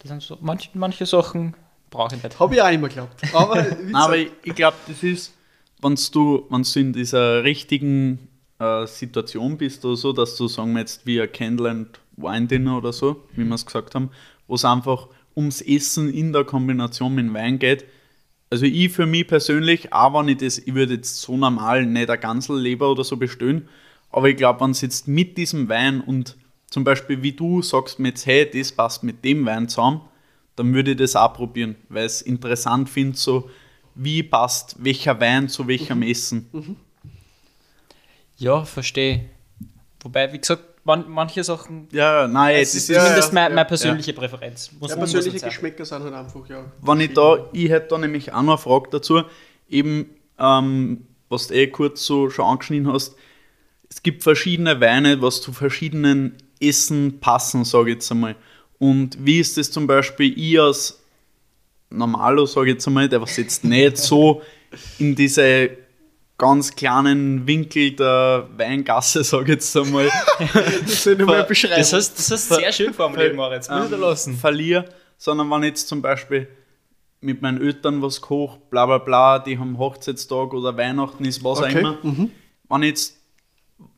das 0.00 0.10
sind 0.10 0.22
so, 0.22 0.36
manche, 0.42 0.68
manche 0.74 1.06
Sachen 1.06 1.54
brauche 1.88 2.14
ich 2.16 2.22
nicht. 2.22 2.38
Habe 2.38 2.54
ich 2.54 2.60
auch 2.60 2.70
immer 2.70 2.88
geglaubt. 2.88 3.14
Aber, 3.34 3.66
aber 3.94 4.16
ich, 4.18 4.30
ich 4.44 4.54
glaube, 4.54 4.76
das 4.86 5.02
ist, 5.02 5.32
wenn 5.80 5.98
du, 6.12 6.44
wenn 6.50 6.62
du 6.62 6.78
in 6.80 6.92
dieser 6.92 7.42
richtigen 7.42 8.28
äh, 8.58 8.86
Situation 8.86 9.56
bist 9.56 9.82
oder 9.86 9.96
so, 9.96 10.12
dass 10.12 10.36
du, 10.36 10.46
sagen 10.46 10.72
wir 10.74 10.80
jetzt, 10.80 11.06
wie 11.06 11.18
ein 11.20 11.32
Candle 11.32 11.70
and 11.70 11.88
Wine 12.22 12.46
Dinner 12.46 12.78
oder 12.78 12.92
so, 12.92 13.24
wie 13.34 13.44
wir 13.44 13.54
es 13.54 13.66
gesagt 13.66 13.94
haben, 13.94 14.10
wo 14.46 14.54
es 14.54 14.64
einfach 14.64 15.08
ums 15.36 15.60
Essen 15.60 16.12
in 16.12 16.32
der 16.32 16.44
Kombination 16.44 17.14
mit 17.14 17.32
Wein 17.32 17.58
geht. 17.58 17.84
Also 18.50 18.66
ich 18.66 18.92
für 18.92 19.06
mich 19.06 19.28
persönlich, 19.28 19.92
auch 19.92 20.12
wenn 20.18 20.28
ich 20.28 20.38
das, 20.38 20.58
ich 20.58 20.74
würde 20.74 20.94
jetzt 20.94 21.20
so 21.20 21.36
normal 21.36 21.86
nicht 21.86 22.10
ein 22.10 22.20
Ganselleber 22.20 22.90
oder 22.90 23.04
so 23.04 23.16
bestellen, 23.16 23.68
aber 24.10 24.28
ich 24.28 24.36
glaube, 24.36 24.60
wenn 24.60 24.72
es 24.72 24.80
jetzt 24.80 25.06
mit 25.06 25.38
diesem 25.38 25.68
Wein 25.68 26.00
und 26.00 26.36
zum 26.68 26.84
Beispiel 26.84 27.22
wie 27.22 27.32
du 27.32 27.62
sagst 27.62 27.98
mir 27.98 28.08
jetzt, 28.08 28.26
hey, 28.26 28.48
das 28.50 28.72
passt 28.72 29.02
mit 29.02 29.24
dem 29.24 29.46
Wein 29.46 29.68
zusammen, 29.68 30.00
dann 30.56 30.74
würde 30.74 30.92
ich 30.92 30.96
das 30.96 31.16
auch 31.16 31.32
probieren, 31.32 31.76
weil 31.88 32.06
ich 32.06 32.12
es 32.12 32.22
interessant 32.22 32.88
finde, 32.88 33.16
so 33.16 33.48
wie 33.94 34.22
passt 34.22 34.76
welcher 34.78 35.20
Wein 35.20 35.48
zu 35.48 35.66
welchem 35.66 36.02
Essen. 36.02 36.76
Ja, 38.36 38.64
verstehe. 38.64 39.26
Wobei, 40.02 40.32
wie 40.32 40.38
gesagt, 40.38 40.64
man, 40.84 41.08
manche 41.08 41.44
Sachen, 41.44 41.88
Ja, 41.92 42.26
nein, 42.26 42.56
Es 42.56 42.72
das 42.72 42.82
ist 42.82 42.88
ja, 42.88 43.00
zumindest 43.04 43.32
meine, 43.32 43.50
ja. 43.50 43.54
meine 43.54 43.68
persönliche 43.68 44.12
Präferenz. 44.12 44.70
Muss 44.78 44.90
ja, 44.90 44.96
persönliche. 44.96 45.46
Geschmäcker 45.46 45.84
sind 45.84 46.02
halt 46.02 46.14
einfach, 46.14 46.48
ja. 46.48 46.64
wenn 46.80 47.00
ich 47.00 47.12
da, 47.12 47.48
ich 47.52 47.68
hätte 47.68 47.88
da 47.88 47.98
nämlich 47.98 48.32
auch 48.32 48.42
noch 48.42 48.54
eine 48.54 48.58
Frage 48.58 48.88
dazu, 48.90 49.22
eben, 49.68 50.10
ähm, 50.38 51.06
was 51.28 51.48
du 51.48 51.54
eh 51.54 51.66
kurz 51.68 52.04
so 52.04 52.30
schon 52.30 52.44
angeschnitten 52.44 52.92
hast, 52.92 53.14
es 53.88 54.02
gibt 54.02 54.22
verschiedene 54.22 54.80
Weine, 54.80 55.20
was 55.20 55.42
zu 55.42 55.52
verschiedenen 55.52 56.36
Essen 56.60 57.18
passen, 57.20 57.64
sage 57.64 57.90
ich 57.90 57.94
jetzt 57.96 58.10
einmal. 58.10 58.36
Und 58.78 59.18
wie 59.24 59.40
ist 59.40 59.56
das 59.56 59.70
zum 59.70 59.86
Beispiel, 59.86 60.32
ich 60.38 60.60
als 60.60 61.00
Normalo, 61.90 62.46
sage 62.46 62.68
ich 62.68 62.74
jetzt 62.74 62.86
einmal, 62.86 63.08
der 63.08 63.20
was 63.20 63.36
jetzt 63.36 63.64
nicht 63.64 63.96
so 63.96 64.42
in 64.98 65.14
diese 65.16 65.70
ganz 66.40 66.74
kleinen 66.74 67.46
Winkel 67.46 67.92
der 67.92 68.48
Weingasse, 68.56 69.22
sag 69.24 69.42
ich 69.42 69.48
jetzt 69.48 69.76
einmal, 69.76 70.08
Das 70.80 71.04
soll 71.04 71.20
ich 71.20 71.26
mal 71.26 71.44
beschreiben. 71.44 71.76
Das 71.76 71.92
hast, 71.92 72.30
das 72.30 72.48
sehr 72.48 72.72
schön 72.72 72.94
formuliert, 72.94 73.36
Moritz. 73.36 73.68
Ähm, 73.68 74.00
lassen. 74.00 74.34
verliere, 74.34 74.86
sondern 75.18 75.50
wenn 75.50 75.62
ich 75.64 75.68
jetzt 75.68 75.88
zum 75.88 76.00
Beispiel 76.00 76.48
mit 77.20 77.42
meinen 77.42 77.60
Eltern 77.60 78.00
was 78.00 78.22
koche, 78.22 78.58
bla 78.70 78.86
bla 78.86 78.98
bla, 78.98 79.38
die 79.38 79.58
haben 79.58 79.76
Hochzeitstag 79.76 80.54
oder 80.54 80.74
Weihnachten 80.76 81.26
ist, 81.26 81.44
was 81.44 81.60
Okay, 81.60 81.84
auch 81.84 82.02
immer. 82.02 82.28
Wenn 82.70 82.82
ich 82.82 82.88
jetzt, 82.88 83.16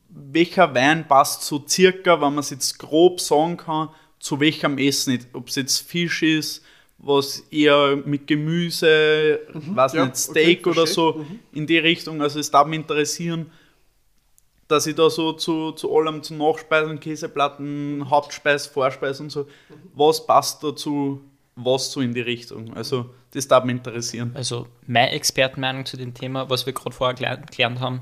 welcher 0.09 0.75
Wein 0.75 1.07
passt 1.07 1.45
so 1.45 1.65
circa, 1.67 2.15
wenn 2.21 2.35
man 2.35 2.39
es 2.39 2.51
jetzt 2.51 2.77
grob 2.77 3.21
sagen 3.21 3.57
kann, 3.57 3.91
zu 4.19 4.41
welchem 4.41 4.79
Essen, 4.79 5.25
ob 5.33 5.49
es 5.49 5.55
jetzt 5.55 5.79
Fisch 5.89 6.25
ist, 6.25 6.65
was 7.03 7.41
eher 7.51 7.97
mit 7.97 8.27
Gemüse, 8.27 9.41
weiß 9.53 9.93
ja, 9.95 10.07
nicht, 10.07 10.17
Steak 10.17 10.61
okay, 10.61 10.71
oder 10.71 10.87
so 10.87 11.27
in 11.53 11.67
die 11.67 11.79
Richtung. 11.79 12.23
Also 12.23 12.39
es 12.39 12.51
darf 12.51 12.67
mich 12.67 12.79
interessieren, 12.79 13.51
dass 14.69 14.87
ich 14.87 14.95
da 14.95 15.11
so 15.11 15.33
zu, 15.33 15.73
zu 15.73 15.95
allem, 15.95 16.23
zu 16.23 16.35
Nachspeisen, 16.35 17.01
Käseplatten, 17.01 18.09
Hauptspeis, 18.09 18.67
Vorspeis 18.67 19.21
und 19.21 19.31
so, 19.31 19.47
was 19.95 20.25
passt 20.25 20.63
dazu, 20.63 21.21
was 21.57 21.91
so 21.91 22.01
in 22.01 22.15
die 22.15 22.21
Richtung. 22.21 22.73
Also 22.75 23.11
das 23.33 23.49
darf 23.49 23.65
mich 23.65 23.77
interessieren. 23.77 24.31
Also 24.35 24.69
meine 24.87 25.11
Expertenmeinung 25.11 25.85
zu 25.85 25.97
dem 25.97 26.15
Thema, 26.15 26.49
was 26.49 26.67
wir 26.67 26.73
gerade 26.73 26.95
vorher 26.95 27.15
gelernt, 27.15 27.51
gelernt 27.51 27.81
haben, 27.81 28.01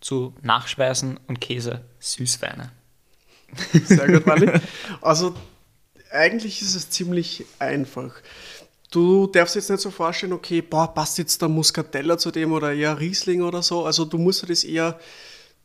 zu 0.00 0.32
Nachspeisen 0.42 1.20
und 1.26 1.40
Käse, 1.40 1.82
Süßweine. 1.98 2.72
Sehr 3.84 4.06
gut, 4.06 4.26
Wally. 4.26 4.50
Also, 5.00 5.34
eigentlich 6.10 6.62
ist 6.62 6.74
es 6.74 6.90
ziemlich 6.90 7.44
einfach. 7.58 8.14
Du 8.90 9.26
darfst 9.26 9.54
jetzt 9.54 9.68
nicht 9.70 9.80
so 9.82 9.90
vorstellen, 9.90 10.32
okay, 10.32 10.62
boah, 10.62 10.92
passt 10.94 11.18
jetzt 11.18 11.40
der 11.42 11.48
Muscatella 11.48 12.16
zu 12.16 12.30
dem 12.30 12.52
oder 12.52 12.72
eher 12.72 12.98
Riesling 12.98 13.42
oder 13.42 13.62
so. 13.62 13.84
Also, 13.84 14.04
du 14.06 14.16
musst 14.18 14.48
das 14.48 14.64
eher, 14.64 14.98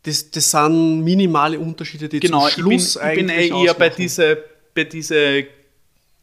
das, 0.04 0.30
das 0.32 0.52
sind 0.52 1.02
minimale 1.04 1.58
Unterschiede, 1.60 2.10
die 2.10 2.20
Genau, 2.20 2.42
zum 2.42 2.50
ich 2.50 2.56
bin, 2.56 2.80
Schluss 2.80 2.96
ich 2.98 3.16
bin 3.16 3.30
eh 3.30 3.34
eigentlich 3.34 3.52
eher 3.52 3.74
bei 3.74 3.88
ausmachen. 3.88 3.96
diese, 3.98 4.44
bei 4.76 4.84
diese 4.84 5.46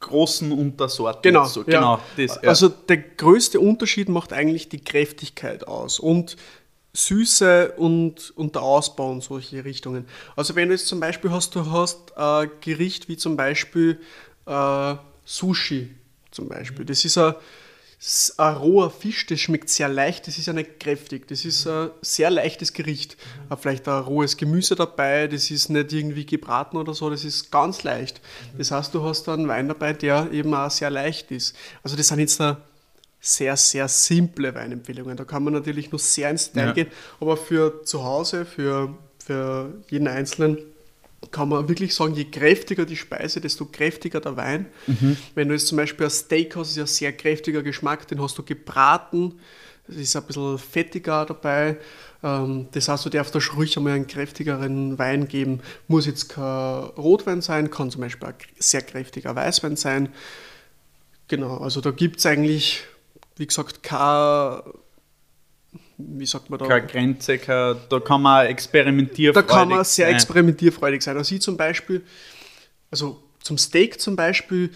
großen 0.01 0.53
Untersorten. 0.53 1.23
Genau, 1.23 1.45
So, 1.45 1.61
ja. 1.61 1.67
genau 1.67 2.01
das, 2.17 2.39
ja. 2.43 2.49
Also 2.49 2.69
der 2.69 2.99
größte 2.99 3.61
Unterschied 3.61 4.09
macht 4.09 4.33
eigentlich 4.33 4.69
die 4.69 4.83
Kräftigkeit 4.83 5.67
aus 5.67 5.99
und 5.99 6.37
Süße 6.93 7.73
und, 7.77 8.33
und 8.37 8.55
der 8.55 8.63
Ausbau 8.63 9.13
und 9.13 9.23
solche 9.23 9.65
Richtungen. 9.65 10.07
Also 10.37 10.57
wenn 10.57 10.69
du 10.69 10.75
jetzt 10.75 10.89
zum 10.89 10.99
Beispiel 10.99 11.31
hast, 11.31 11.55
du 11.55 11.71
hast 11.71 12.17
ein 12.17 12.51
Gericht 12.61 13.09
wie 13.09 13.17
zum 13.17 13.37
Beispiel 13.37 14.01
äh, 14.47 14.95
Sushi 15.25 15.95
zum 16.33 16.49
Beispiel. 16.49 16.85
Das 16.85 17.05
ist 17.05 17.17
ein, 17.17 17.35
ein 18.39 18.55
roher 18.57 18.91
Fisch, 18.91 19.27
das 19.27 19.39
schmeckt 19.39 19.69
sehr 19.69 19.89
leicht, 19.89 20.27
das 20.27 20.39
ist 20.39 20.47
ja 20.47 20.53
nicht 20.53 20.81
kräftig. 20.81 21.29
Das 21.29 21.45
ist 21.45 21.65
ein 21.69 21.91
sehr 22.03 22.31
leichtes 22.31 22.73
Gericht. 22.73 23.17
Äh, 23.51 23.57
Vielleicht 23.57 23.87
ein 23.87 24.03
rohes 24.03 24.37
Gemüse 24.37 24.75
dabei, 24.75 25.29
das 25.29 25.49
ist 25.53 25.69
nicht 25.69 25.93
irgendwie 25.93 26.27
gebraten 26.27 26.77
oder 26.77 26.93
so, 26.93 27.09
das 27.09 27.25
ist 27.25 27.53
ganz 27.53 27.85
leicht. 27.85 28.21
Das 28.59 28.73
heißt, 28.73 28.93
du 28.93 29.05
hast 29.05 29.29
da 29.29 29.35
einen 29.35 29.47
Wein 29.47 29.69
dabei, 29.69 29.93
der 29.93 30.33
eben 30.33 30.53
auch 30.55 30.71
sehr 30.73 30.91
leicht 30.91 31.31
ist. 31.31 31.55
Also 31.85 31.97
das 31.97 32.09
sind 32.09 32.19
jetzt 32.19 32.41
da 32.41 32.61
sehr, 33.21 33.57
sehr 33.57 33.87
simple 33.89 34.55
Weinempfehlungen. 34.55 35.17
Da 35.17 35.25
kann 35.25 35.45
man 35.45 35.53
natürlich 35.53 35.91
nur 35.91 35.99
sehr 35.99 36.31
ins 36.31 36.53
Detail 36.53 36.67
Ja. 36.69 36.73
gehen, 36.73 36.89
aber 37.21 37.37
für 37.37 37.85
zu 37.85 38.03
Hause, 38.03 38.47
für, 38.47 38.97
für 39.25 39.75
jeden 39.91 40.09
Einzelnen, 40.09 40.59
kann 41.31 41.51
man 41.51 41.69
wirklich 41.69 41.95
sagen, 41.95 42.15
je 42.15 42.25
kräftiger 42.25 42.87
die 42.87 42.97
Speise, 42.97 43.43
desto 43.43 43.67
kräftiger 43.67 44.21
der 44.23 44.37
Wein. 44.37 44.67
Wenn 45.35 45.49
du 45.49 45.55
jetzt 45.55 45.67
zum 45.67 45.77
Beispiel 45.77 46.07
ein 46.07 46.11
Steak 46.11 46.57
hast, 46.57 46.71
ist 46.71 46.77
ja 46.77 46.87
sehr 46.87 47.13
kräftiger 47.13 47.63
Geschmack, 47.63 48.09
den 48.09 48.23
hast 48.23 48.39
du 48.39 48.43
gebraten, 48.43 49.39
es 49.87 49.97
ist 49.97 50.17
ein 50.17 50.23
bisschen 50.23 50.59
fettiger 50.59 51.27
dabei. 51.27 51.77
Ähm, 52.23 52.69
Das 52.73 52.89
heißt, 52.89 53.05
du 53.05 53.11
darfst 53.11 53.35
da 53.35 53.41
schon 53.41 53.57
ruhig 53.57 53.77
einmal 53.77 53.93
einen 53.95 54.07
kräftigeren 54.07 54.99
Wein 54.99 55.29
geben. 55.29 55.61
Muss 55.89 56.07
jetzt 56.07 56.31
kein 56.31 56.85
Rotwein 56.97 57.43
sein, 57.43 57.71
kann 57.71 57.91
zum 57.91 58.01
Beispiel 58.01 58.29
ein 58.29 58.35
sehr 58.59 58.83
kräftiger 58.83 59.35
Weißwein 59.37 59.77
sein. 59.77 60.09
Genau, 61.29 61.59
also 61.59 61.81
da 61.81 61.91
gibt 61.91 62.19
es 62.19 62.27
eigentlich, 62.27 62.85
wie 63.41 63.47
gesagt, 63.47 63.83
kein, 63.83 64.61
wie 65.97 66.27
sagt 66.27 66.51
man 66.51 66.59
da? 66.59 66.67
keine 66.67 66.87
Grenze, 66.87 67.39
kein, 67.39 67.77
da 67.89 67.99
kann 67.99 68.21
man 68.21 68.47
experimentieren. 68.47 69.35
Da 69.35 69.41
kann 69.41 69.71
man 69.71 69.83
sehr 69.83 70.11
experimentierfreudig 70.11 71.01
sein. 71.01 71.17
Also 71.17 71.35
ich 71.35 71.41
zum 71.41 71.57
Beispiel, 71.57 72.05
also 72.91 73.23
zum 73.43 73.57
Steak 73.57 73.99
zum 73.99 74.15
Beispiel, 74.15 74.71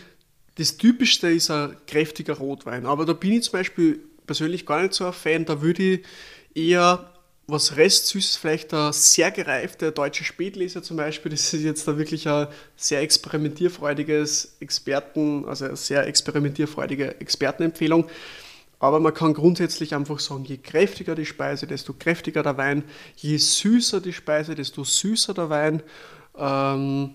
das 0.55 0.79
Typischste 0.79 1.29
ist 1.29 1.51
ein 1.51 1.77
kräftiger 1.87 2.39
Rotwein. 2.39 2.87
Aber 2.87 3.05
da 3.05 3.12
bin 3.12 3.35
ich 3.35 3.43
zum 3.43 3.53
Beispiel 3.53 4.01
persönlich 4.27 4.65
gar 4.65 4.81
nicht 4.81 4.95
so 4.95 5.05
ein 5.05 5.12
Fan. 5.12 5.45
Da 5.45 5.61
würde 5.61 5.83
ich 5.83 6.01
eher 6.55 7.12
was 7.47 7.77
Restsüßes, 7.77 8.37
vielleicht 8.37 8.73
ein 8.73 8.95
sehr 8.95 9.31
gereifter 9.31 9.91
deutsche 9.91 10.25
Spätleser 10.25 10.83
zum 10.83 10.97
Beispiel. 10.97 11.33
Das 11.33 11.53
ist 11.53 11.62
jetzt 11.62 11.87
da 11.87 11.99
wirklich 11.99 12.27
ein 12.27 12.47
sehr 12.77 13.03
experimentierfreudiges 13.03 14.57
Experten, 14.61 15.45
also 15.45 15.67
eine 15.67 15.77
sehr 15.77 16.07
experimentierfreudige 16.07 17.21
Expertenempfehlung. 17.21 18.09
Aber 18.85 19.01
man 19.01 19.14
kann 19.14 19.32
grundsätzlich 19.32 19.95
einfach 19.95 20.20
sagen, 20.20 20.45
je 20.45 20.59
kräftiger 20.59 21.14
die 21.14 21.24
Speise, 21.24 21.66
desto 21.66 21.95
kräftiger 21.95 22.43
der 22.43 22.59
Wein, 22.59 22.85
je 23.16 23.39
süßer 23.39 24.03
die 24.03 24.12
Speise, 24.12 24.55
desto 24.55 24.85
süßer 24.85 25.32
der 25.32 25.49
Wein. 25.49 25.82
Ähm, 26.37 27.14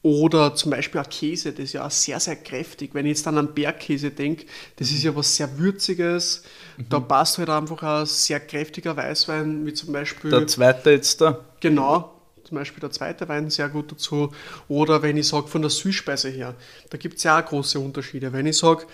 oder 0.00 0.54
zum 0.54 0.70
Beispiel 0.70 1.02
ein 1.02 1.10
Käse, 1.10 1.52
das 1.52 1.64
ist 1.64 1.72
ja 1.74 1.86
auch 1.86 1.90
sehr, 1.90 2.18
sehr 2.18 2.36
kräftig. 2.36 2.94
Wenn 2.94 3.04
ich 3.04 3.18
jetzt 3.18 3.28
an 3.28 3.36
einen 3.36 3.52
Bergkäse 3.52 4.10
denke, 4.10 4.46
das 4.76 4.90
ist 4.90 5.02
ja 5.02 5.14
was 5.14 5.36
sehr 5.36 5.58
Würziges. 5.58 6.44
Da 6.88 6.98
passt 6.98 7.36
halt 7.36 7.50
einfach 7.50 7.82
ein 7.82 8.06
sehr 8.06 8.40
kräftiger 8.40 8.96
Weißwein, 8.96 9.66
wie 9.66 9.74
zum 9.74 9.92
Beispiel. 9.92 10.30
Der 10.30 10.46
zweite 10.46 10.92
jetzt 10.92 11.20
da. 11.20 11.44
Genau, 11.60 12.22
zum 12.44 12.56
Beispiel 12.56 12.80
der 12.80 12.90
zweite 12.90 13.28
Wein 13.28 13.50
sehr 13.50 13.68
gut 13.68 13.92
dazu. 13.92 14.32
Oder 14.68 15.02
wenn 15.02 15.18
ich 15.18 15.28
sage, 15.28 15.46
von 15.46 15.60
der 15.60 15.70
Süßspeise 15.70 16.30
her, 16.30 16.54
da 16.88 16.96
gibt 16.96 17.18
es 17.18 17.24
ja 17.24 17.38
auch 17.38 17.44
große 17.44 17.78
Unterschiede. 17.78 18.32
Wenn 18.32 18.46
ich 18.46 18.56
sage, 18.56 18.86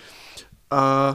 äh, 0.69 1.13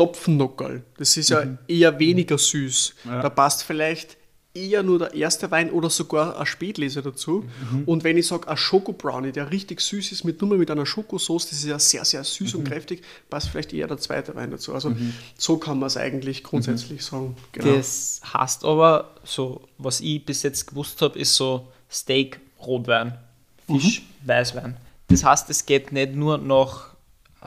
Topfennockerl, 0.00 0.82
das 0.96 1.16
ist 1.18 1.28
ja 1.28 1.44
eher 1.68 1.98
weniger 1.98 2.38
süß. 2.38 2.94
Ja. 3.04 3.20
Da 3.20 3.28
passt 3.28 3.64
vielleicht 3.64 4.16
eher 4.54 4.82
nur 4.82 4.98
der 4.98 5.14
erste 5.14 5.50
Wein 5.50 5.70
oder 5.70 5.90
sogar 5.90 6.40
ein 6.40 6.46
Spätlese 6.46 7.02
dazu. 7.02 7.44
Und 7.86 8.02
wenn 8.02 8.16
ich 8.16 8.26
sage, 8.26 8.48
ein 8.48 8.56
Schokobrownie, 8.56 9.30
der 9.30 9.50
richtig 9.50 9.80
süß 9.80 10.10
ist, 10.10 10.24
mit 10.24 10.40
nur 10.40 10.50
mal 10.50 10.58
mit 10.58 10.70
einer 10.70 10.86
Schokosauce, 10.86 11.50
das 11.50 11.58
ist 11.58 11.66
ja 11.66 11.78
sehr, 11.78 12.04
sehr 12.04 12.24
süß 12.24 12.54
und 12.54 12.64
kräftig, 12.64 13.02
passt 13.28 13.50
vielleicht 13.50 13.72
eher 13.72 13.86
der 13.86 13.98
zweite 13.98 14.34
Wein 14.34 14.50
dazu. 14.50 14.72
Also 14.74 14.92
so 15.38 15.58
kann 15.58 15.78
man 15.78 15.86
es 15.88 15.96
eigentlich 15.96 16.42
grundsätzlich 16.42 17.04
sagen. 17.04 17.36
Genau. 17.52 17.76
Das 17.76 18.22
heißt 18.32 18.64
aber, 18.64 19.14
so 19.22 19.68
was 19.78 20.00
ich 20.00 20.24
bis 20.24 20.42
jetzt 20.42 20.66
gewusst 20.66 21.00
habe, 21.02 21.18
ist 21.18 21.36
so 21.36 21.68
Steak, 21.90 22.40
Rotwein, 22.60 23.18
Fisch, 23.66 24.00
Mhm. 24.00 24.28
Weißwein. 24.28 24.76
Das 25.08 25.24
heißt, 25.24 25.50
es 25.50 25.66
geht 25.66 25.92
nicht 25.92 26.14
nur 26.14 26.38
nach 26.38 26.89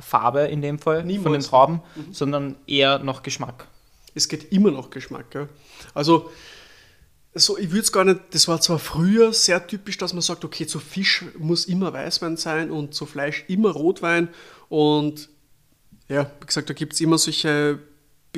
Farbe 0.02 0.41
in 0.41 0.62
dem 0.62 0.80
Fall 0.80 1.00
von 1.02 1.08
den 1.10 1.18
Niemals. 1.22 1.48
Trauben, 1.48 1.82
Mhm. 1.96 2.14
sondern 2.14 2.56
eher 2.68 3.00
nach 3.00 3.24
Geschmack. 3.24 3.68
es 4.16 4.28
geht 4.28 4.52
immer 4.52 4.70
noch 4.72 4.89
Geschmack. 4.91 5.32
Gell? 5.32 5.50
Also, 5.96 6.30
so, 7.36 7.58
ich 7.58 7.70
würde 7.72 7.80
es 7.82 7.91
gar 7.91 8.04
nicht, 8.04 8.20
das 8.32 8.48
war 8.48 8.62
zwar 8.62 8.78
früher 8.78 9.34
sehr 9.34 9.66
typisch, 9.66 9.98
dass 9.98 10.14
man 10.14 10.22
sagt, 10.22 10.46
okay, 10.46 10.68
zu 10.68 10.80
Fisch 10.80 11.26
muss 11.39 11.66
immer 11.66 11.91
Weißwein 11.94 12.38
sein 12.38 12.70
und 12.70 12.94
zu 12.94 13.08
Fleisch 13.08 13.44
immer 13.48 13.72
Rotwein. 13.72 14.30
Und 14.70 15.30
ja, 16.10 16.30
wie 16.39 16.46
gesagt, 16.46 16.70
da 16.70 16.74
gibt 16.76 16.94
es 16.94 17.02
immer 17.02 17.18
solche 17.18 17.80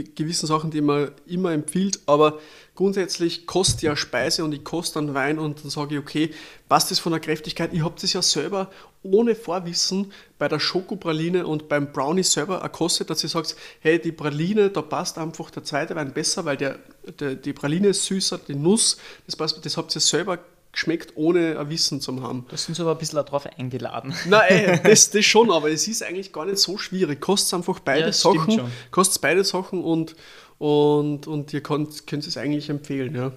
gewissen 0.03 0.47
Sachen, 0.47 0.71
die 0.71 0.81
man 0.81 1.11
immer 1.25 1.53
empfiehlt, 1.53 1.99
aber 2.05 2.39
grundsätzlich 2.75 3.47
kostet 3.47 3.81
ja 3.83 3.95
Speise 3.95 4.43
und 4.43 4.53
ich 4.53 4.63
koste 4.63 4.99
dann 4.99 5.13
Wein 5.13 5.39
und 5.39 5.63
dann 5.63 5.69
sage 5.69 5.95
ich, 5.95 6.01
okay, 6.01 6.33
passt 6.67 6.91
das 6.91 6.99
von 6.99 7.13
der 7.13 7.21
Kräftigkeit? 7.21 7.73
Ich 7.73 7.81
habe 7.81 7.95
das 7.99 8.11
ja 8.11 8.21
selber 8.21 8.69
ohne 9.03 9.35
Vorwissen 9.35 10.11
bei 10.37 10.47
der 10.47 10.59
Schokopraline 10.59 11.47
und 11.47 11.69
beim 11.69 11.93
Brownie 11.93 12.23
selber 12.23 12.57
erkostet, 12.57 13.09
dass 13.09 13.23
ihr 13.23 13.29
sagt, 13.29 13.55
hey, 13.79 13.99
die 13.99 14.11
Praline, 14.11 14.69
da 14.69 14.81
passt 14.81 15.17
einfach 15.17 15.49
der 15.51 15.63
zweite 15.63 15.95
Wein 15.95 16.13
besser, 16.13 16.43
weil 16.43 16.57
der, 16.57 16.79
der, 17.19 17.35
die 17.35 17.53
Praline 17.53 17.89
ist 17.89 18.05
süßer, 18.05 18.39
die 18.39 18.55
Nuss, 18.55 18.97
das, 19.25 19.35
passt, 19.35 19.65
das 19.65 19.77
habt 19.77 19.95
ihr 19.95 20.01
selber 20.01 20.39
geschmeckt, 20.75 21.13
ohne 21.15 21.57
ein 21.57 21.69
Wissen 21.69 22.01
zu 22.01 22.21
haben. 22.21 22.45
Da 22.49 22.57
sind 22.57 22.75
sie 22.75 22.81
aber 22.81 22.91
ein 22.91 22.97
bisschen 22.97 23.23
darauf 23.23 23.47
eingeladen. 23.57 24.13
Nein, 24.27 24.49
ey, 24.49 24.79
das, 24.83 25.09
das 25.09 25.23
schon, 25.25 25.49
aber 25.49 25.71
es 25.71 25.87
ist 25.87 26.03
eigentlich 26.03 26.33
gar 26.33 26.45
nicht 26.45 26.57
so 26.57 26.77
schwierig. 26.77 27.21
Kostet 27.21 27.53
einfach 27.55 27.79
beide 27.79 28.07
Ja, 28.07 28.11
Sachen, 28.11 28.61
kostet 28.91 29.21
beide 29.21 29.43
Sachen 29.45 29.83
und, 29.83 30.15
und, 30.57 31.27
und 31.27 31.53
ihr 31.53 31.61
könnt, 31.61 32.05
könnt 32.05 32.27
es 32.27 32.35
eigentlich 32.37 32.69
empfehlen, 32.69 33.15
ja. 33.15 33.31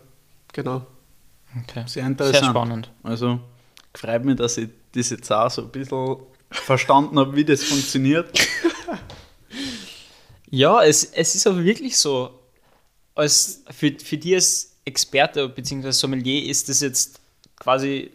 Genau. 0.53 0.84
Okay. 1.62 1.84
Sehr 1.86 2.07
interessant. 2.07 2.36
Sehr 2.36 2.51
spannend. 2.51 2.91
Also 3.05 3.39
freut 3.95 4.24
mich, 4.24 4.36
dass 4.36 4.59
ich 4.59 4.70
das 4.93 5.11
jetzt 5.11 5.30
auch 5.30 5.51
so 5.51 5.62
ein 5.62 5.70
bisschen 5.70 6.16
verstanden 6.51 7.18
habe, 7.18 7.36
wie 7.36 7.45
das 7.45 7.62
funktioniert. 7.64 8.30
Ja, 10.51 10.82
es, 10.82 11.05
es 11.05 11.34
ist 11.34 11.47
aber 11.47 11.62
wirklich 11.62 11.99
so, 11.99 12.30
als 13.14 13.64
für, 13.70 13.93
für 14.03 14.16
die 14.16 14.34
als 14.34 14.76
Experte 14.86 15.47
bzw. 15.47 15.91
Sommelier 15.91 16.49
ist 16.49 16.70
das 16.70 16.80
jetzt 16.80 17.20
quasi 17.59 18.11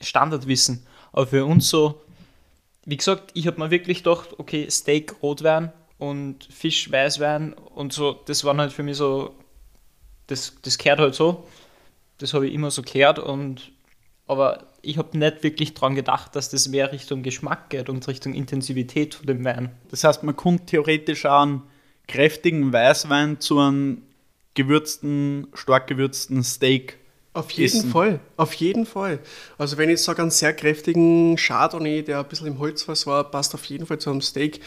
Standardwissen. 0.00 0.86
Aber 1.12 1.26
für 1.26 1.44
uns 1.44 1.68
so, 1.68 2.02
wie 2.84 2.96
gesagt, 2.96 3.30
ich 3.34 3.46
habe 3.46 3.58
mir 3.58 3.70
wirklich 3.70 4.04
gedacht, 4.04 4.30
okay, 4.38 4.68
Steak, 4.70 5.22
Rotwein, 5.22 5.72
und 5.98 6.44
Fisch, 6.50 6.90
Weißwein 6.90 7.54
und 7.54 7.92
so, 7.92 8.20
das 8.26 8.44
waren 8.44 8.60
halt 8.60 8.72
für 8.72 8.82
mich 8.82 8.96
so, 8.96 9.34
das, 10.26 10.56
das 10.62 10.78
kehrt 10.78 10.98
halt 10.98 11.14
so. 11.14 11.46
Das 12.18 12.34
habe 12.34 12.46
ich 12.46 12.54
immer 12.54 12.70
so 12.70 12.82
gehört 12.82 13.18
und 13.18 13.72
aber 14.26 14.66
ich 14.82 14.98
habe 14.98 15.16
nicht 15.16 15.44
wirklich 15.44 15.74
daran 15.74 15.94
gedacht, 15.94 16.34
dass 16.34 16.48
das 16.48 16.68
mehr 16.68 16.92
Richtung 16.92 17.22
Geschmack 17.22 17.70
geht 17.70 17.88
und 17.88 18.06
Richtung 18.08 18.34
Intensivität 18.34 19.14
von 19.14 19.26
dem 19.26 19.44
Wein. 19.44 19.70
Das 19.90 20.02
heißt, 20.02 20.24
man 20.24 20.36
kann 20.36 20.66
theoretisch 20.66 21.26
auch 21.26 21.42
einen 21.42 21.62
kräftigen 22.08 22.72
Weißwein 22.72 23.40
zu 23.40 23.58
einem 23.60 24.02
gewürzten, 24.54 25.46
stark 25.54 25.86
gewürzten 25.86 26.42
Steak 26.42 26.98
Auf 27.36 27.50
jeden 27.50 27.78
Essen. 27.78 27.90
Fall, 27.90 28.20
auf 28.38 28.54
jeden 28.54 28.86
Fall. 28.86 29.18
Also 29.58 29.76
wenn 29.76 29.90
ich 29.90 30.02
sage, 30.02 30.22
einen 30.22 30.30
sehr 30.30 30.54
kräftigen 30.54 31.36
Chardonnay, 31.36 32.02
der 32.02 32.20
ein 32.20 32.28
bisschen 32.28 32.46
im 32.46 32.58
Holzfass 32.58 33.06
war, 33.06 33.30
passt 33.30 33.54
auf 33.54 33.64
jeden 33.66 33.84
Fall 33.84 33.98
zu 33.98 34.08
einem 34.10 34.22
Steak. 34.22 34.60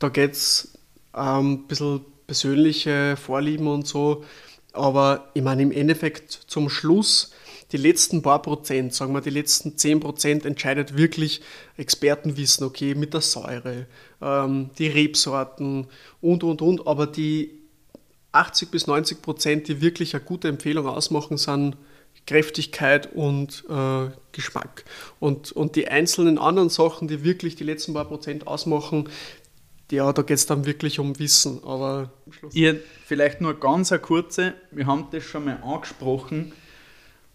Da 0.00 0.08
geht 0.08 0.32
es 0.32 0.76
ähm, 1.14 1.52
ein 1.52 1.66
bisschen 1.68 2.00
persönliche 2.26 3.16
Vorlieben 3.16 3.68
und 3.68 3.86
so. 3.86 4.24
Aber 4.72 5.30
ich 5.34 5.42
meine, 5.42 5.62
im 5.62 5.70
Endeffekt 5.70 6.32
zum 6.48 6.68
Schluss, 6.68 7.30
die 7.70 7.76
letzten 7.76 8.22
paar 8.22 8.42
Prozent, 8.42 8.92
sagen 8.92 9.14
wir 9.14 9.20
die 9.20 9.30
letzten 9.30 9.78
10 9.78 10.00
Prozent, 10.00 10.46
entscheidet 10.46 10.96
wirklich 10.96 11.42
Expertenwissen, 11.76 12.66
okay, 12.66 12.96
mit 12.96 13.14
der 13.14 13.20
Säure, 13.20 13.86
ähm, 14.20 14.70
die 14.80 14.88
Rebsorten 14.88 15.86
und, 16.20 16.42
und, 16.42 16.60
und. 16.60 16.88
Aber 16.88 17.06
die 17.06 17.52
80 18.32 18.70
bis 18.72 18.88
90 18.88 19.22
Prozent, 19.22 19.68
die 19.68 19.80
wirklich 19.80 20.16
eine 20.16 20.24
gute 20.24 20.48
Empfehlung 20.48 20.88
ausmachen, 20.88 21.36
sind 21.36 21.76
Kräftigkeit 22.26 23.12
und 23.14 23.64
äh, 23.68 24.10
Geschmack. 24.32 24.84
Und, 25.20 25.52
und 25.52 25.76
die 25.76 25.88
einzelnen 25.88 26.38
anderen 26.38 26.68
Sachen, 26.68 27.08
die 27.08 27.24
wirklich 27.24 27.56
die 27.56 27.64
letzten 27.64 27.94
paar 27.94 28.06
Prozent 28.06 28.46
ausmachen, 28.46 29.08
ja, 29.90 30.12
da 30.12 30.22
geht 30.22 30.36
es 30.36 30.46
dann 30.46 30.66
wirklich 30.66 30.98
um 30.98 31.18
Wissen. 31.18 31.62
Aber. 31.64 32.10
Ihr, 32.52 32.80
vielleicht 33.04 33.40
nur 33.40 33.58
ganz 33.58 33.92
eine 33.92 34.00
kurze, 34.00 34.54
wir 34.70 34.86
haben 34.86 35.06
das 35.12 35.24
schon 35.24 35.44
mal 35.44 35.62
angesprochen 35.62 36.52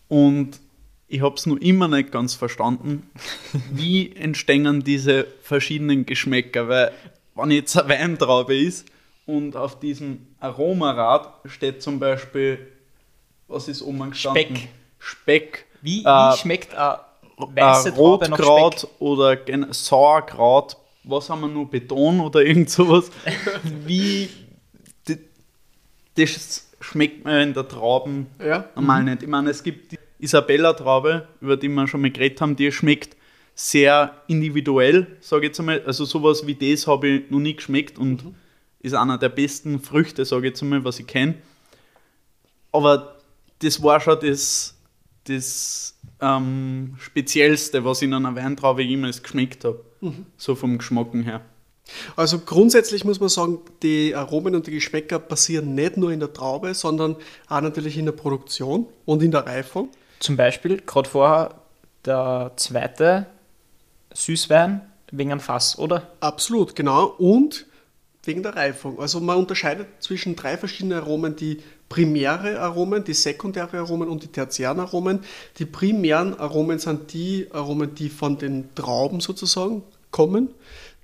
und 0.07 0.59
ich 1.07 1.21
habe 1.21 1.35
es 1.35 1.45
noch 1.45 1.57
immer 1.57 1.87
nicht 1.87 2.11
ganz 2.11 2.35
verstanden. 2.35 3.09
Wie 3.71 4.15
entstehen 4.15 4.83
diese 4.83 5.27
verschiedenen 5.41 6.05
Geschmäcker? 6.05 6.67
Weil, 6.67 6.91
wenn 7.35 7.51
jetzt 7.51 7.77
eine 7.77 7.89
Weintraube 7.89 8.57
ist 8.57 8.87
und 9.25 9.55
auf 9.55 9.79
diesem 9.79 10.27
Aromarad 10.39 11.33
steht 11.45 11.81
zum 11.81 11.99
Beispiel, 11.99 12.59
was 13.51 13.67
ist 13.67 13.81
oben 13.81 14.09
gestanden? 14.09 14.55
Speck. 14.55 14.69
Speck. 14.99 15.65
Wie, 15.81 16.03
Äh, 16.03 16.05
wie 16.05 16.37
schmeckt 16.37 16.75
eine 16.75 16.99
weiße 17.37 17.89
äh, 17.89 17.93
Rotkraut 17.93 18.87
oder 18.99 19.37
Sauerkraut, 19.71 20.77
was 21.03 21.29
haben 21.29 21.41
wir 21.41 21.47
nur, 21.47 21.69
Beton 21.69 22.19
oder 22.19 22.41
irgend 22.43 22.69
sowas. 22.69 23.09
Wie, 23.85 24.29
das 26.15 26.69
schmeckt 26.79 27.25
man 27.25 27.41
in 27.41 27.53
der 27.53 27.67
Trauben 27.67 28.27
Ja. 28.43 28.65
normal 28.75 29.03
nicht. 29.03 29.23
Ich 29.23 29.27
meine, 29.29 29.49
es 29.49 29.63
gibt 29.63 29.91
die 29.93 29.99
Isabella-Traube, 30.19 31.27
über 31.41 31.57
die 31.57 31.67
wir 31.69 31.87
schon 31.87 32.01
mal 32.01 32.11
geredet 32.11 32.41
haben, 32.41 32.55
die 32.55 32.71
schmeckt 32.71 33.15
sehr 33.55 34.15
individuell, 34.27 35.07
sage 35.19 35.45
ich 35.45 35.49
jetzt 35.49 35.59
einmal. 35.59 35.81
Also 35.85 36.05
sowas 36.05 36.45
wie 36.45 36.55
das 36.55 36.85
habe 36.87 37.07
ich 37.07 37.31
noch 37.31 37.39
nie 37.39 37.55
geschmeckt 37.55 37.97
und 37.97 38.23
ist 38.79 38.93
einer 38.93 39.17
der 39.17 39.29
besten 39.29 39.79
Früchte, 39.79 40.25
sage 40.25 40.47
ich 40.47 40.51
jetzt 40.51 40.61
einmal, 40.61 40.83
was 40.83 40.99
ich 40.99 41.07
kenne. 41.07 41.35
Aber 42.71 43.17
das 43.61 43.81
war 43.81 43.99
schon 43.99 44.19
das, 44.21 44.75
das 45.25 45.95
ähm, 46.19 46.95
Speziellste, 46.99 47.83
was 47.83 48.01
ich 48.01 48.07
in 48.07 48.13
einer 48.13 48.35
Weintraube 48.35 48.83
jemals 48.83 49.21
geschmeckt 49.21 49.65
habe. 49.65 49.83
So 50.37 50.55
vom 50.55 50.77
Geschmacken 50.77 51.23
her. 51.23 51.41
Also 52.15 52.39
grundsätzlich 52.39 53.03
muss 53.03 53.19
man 53.19 53.29
sagen, 53.29 53.59
die 53.83 54.15
Aromen 54.15 54.55
und 54.55 54.67
die 54.67 54.71
Geschmäcker 54.71 55.19
passieren 55.19 55.75
nicht 55.75 55.97
nur 55.97 56.11
in 56.11 56.19
der 56.19 56.31
Traube, 56.33 56.73
sondern 56.73 57.15
auch 57.47 57.61
natürlich 57.61 57.97
in 57.97 58.05
der 58.05 58.13
Produktion 58.13 58.87
und 59.05 59.21
in 59.21 59.31
der 59.31 59.45
Reifung. 59.45 59.89
Zum 60.19 60.37
Beispiel, 60.37 60.81
gerade 60.81 61.09
vorher, 61.09 61.55
der 62.05 62.53
zweite 62.55 63.27
Süßwein 64.13 64.81
wegen 65.11 65.31
einem 65.31 65.41
Fass, 65.41 65.77
oder? 65.77 66.11
Absolut, 66.19 66.75
genau. 66.75 67.05
Und 67.05 67.65
wegen 68.23 68.43
der 68.43 68.55
Reifung. 68.55 68.99
Also 68.99 69.19
man 69.19 69.37
unterscheidet 69.37 69.87
zwischen 69.99 70.35
drei 70.35 70.57
verschiedenen 70.57 70.99
Aromen, 70.99 71.35
die 71.35 71.61
primäre 71.91 72.57
Aromen, 72.61 73.03
die 73.03 73.13
sekundäre 73.13 73.79
Aromen 73.79 74.07
und 74.07 74.23
die 74.23 74.27
tertiären 74.27 74.79
Aromen. 74.79 75.19
Die 75.57 75.65
primären 75.65 76.39
Aromen 76.39 76.79
sind 76.79 77.11
die 77.11 77.49
Aromen, 77.51 77.93
die 77.93 78.07
von 78.07 78.37
den 78.37 78.73
Trauben 78.75 79.19
sozusagen 79.19 79.83
kommen. 80.09 80.51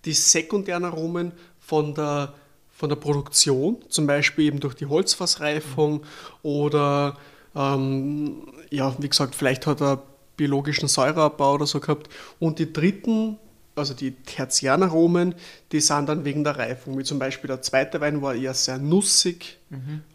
Die 0.05 0.13
sekundären 0.13 0.85
Aromen 0.85 1.33
von 1.59 1.93
der, 1.93 2.33
von 2.71 2.87
der 2.87 2.95
Produktion, 2.95 3.79
zum 3.89 4.07
Beispiel 4.07 4.45
eben 4.45 4.61
durch 4.61 4.75
die 4.75 4.85
Holzfassreifung 4.85 6.03
oder 6.41 7.17
ähm, 7.53 8.43
ja, 8.69 8.95
wie 8.97 9.09
gesagt, 9.09 9.35
vielleicht 9.35 9.67
hat 9.67 9.81
er 9.81 10.01
biologischen 10.37 10.87
Säureabbau 10.87 11.55
oder 11.55 11.65
so 11.65 11.81
gehabt. 11.81 12.07
Und 12.39 12.59
die 12.59 12.71
dritten, 12.71 13.37
also 13.77 13.93
die 13.93 14.11
tertiären 14.11 14.83
Aromen, 14.83 15.35
die 15.71 15.79
sind 15.79 16.07
dann 16.07 16.25
wegen 16.25 16.43
der 16.43 16.57
Reifung. 16.57 16.97
Wie 16.97 17.03
zum 17.03 17.19
Beispiel 17.19 17.47
der 17.47 17.61
zweite 17.61 18.01
Wein 18.01 18.21
war 18.21 18.35
eher 18.35 18.53
sehr 18.53 18.77
nussig 18.77 19.57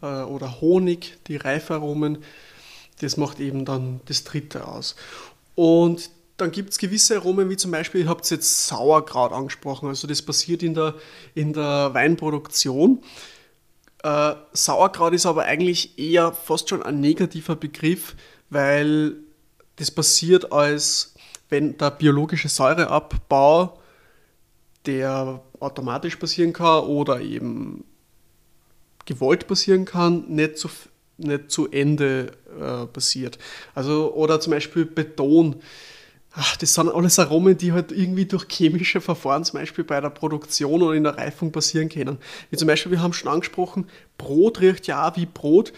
äh, 0.01 0.05
oder 0.05 0.61
Honig, 0.61 1.17
die 1.27 1.37
Reifaromen. 1.37 2.19
Das 3.01 3.17
macht 3.17 3.39
eben 3.39 3.65
dann 3.65 4.01
das 4.05 4.23
dritte 4.23 4.67
aus. 4.67 4.95
Und 5.55 6.09
dann 6.37 6.51
gibt 6.51 6.71
es 6.71 6.77
gewisse 6.77 7.17
Aromen, 7.17 7.49
wie 7.49 7.57
zum 7.57 7.71
Beispiel, 7.71 8.01
ihr 8.01 8.09
habt 8.09 8.29
jetzt 8.29 8.67
Sauerkraut 8.67 9.31
angesprochen, 9.31 9.87
also 9.87 10.07
das 10.07 10.21
passiert 10.21 10.63
in 10.63 10.73
der, 10.73 10.95
in 11.35 11.53
der 11.53 11.93
Weinproduktion. 11.93 13.03
Äh, 14.03 14.33
Sauerkraut 14.51 15.13
ist 15.13 15.25
aber 15.25 15.43
eigentlich 15.43 15.97
eher 15.97 16.33
fast 16.33 16.69
schon 16.69 16.83
ein 16.83 16.99
negativer 16.99 17.55
Begriff, 17.55 18.15
weil 18.49 19.15
das 19.77 19.91
passiert 19.91 20.51
als, 20.51 21.12
wenn 21.53 21.77
der 21.77 21.91
biologische 21.91 22.49
Säureabbau, 22.49 23.77
der 24.87 25.39
automatisch 25.59 26.15
passieren 26.15 26.51
kann 26.51 26.85
oder 26.85 27.21
eben 27.21 27.85
gewollt 29.05 29.45
passieren 29.45 29.85
kann, 29.85 30.25
nicht 30.29 30.57
zu, 30.57 30.67
nicht 31.17 31.51
zu 31.51 31.69
Ende 31.69 32.31
äh, 32.59 32.87
passiert. 32.87 33.37
Also, 33.75 34.15
oder 34.15 34.39
zum 34.39 34.51
Beispiel 34.51 34.85
Beton. 34.85 35.57
Ach, 36.31 36.57
das 36.57 36.73
sind 36.73 36.89
alles 36.89 37.19
Aromen, 37.19 37.55
die 37.55 37.71
halt 37.71 37.91
irgendwie 37.91 38.25
durch 38.25 38.47
chemische 38.49 38.99
Verfahren, 38.99 39.45
zum 39.45 39.59
Beispiel 39.59 39.83
bei 39.83 40.01
der 40.01 40.09
Produktion 40.09 40.81
oder 40.81 40.95
in 40.95 41.03
der 41.03 41.15
Reifung 41.19 41.51
passieren 41.51 41.87
können. 41.87 42.17
Wie 42.49 42.57
zum 42.57 42.67
Beispiel, 42.67 42.91
wir 42.91 43.03
haben 43.03 43.13
schon 43.13 43.31
angesprochen, 43.31 43.85
Brot 44.17 44.59
riecht 44.59 44.87
ja 44.87 45.07
auch 45.07 45.15
wie 45.17 45.27
Brot 45.27 45.71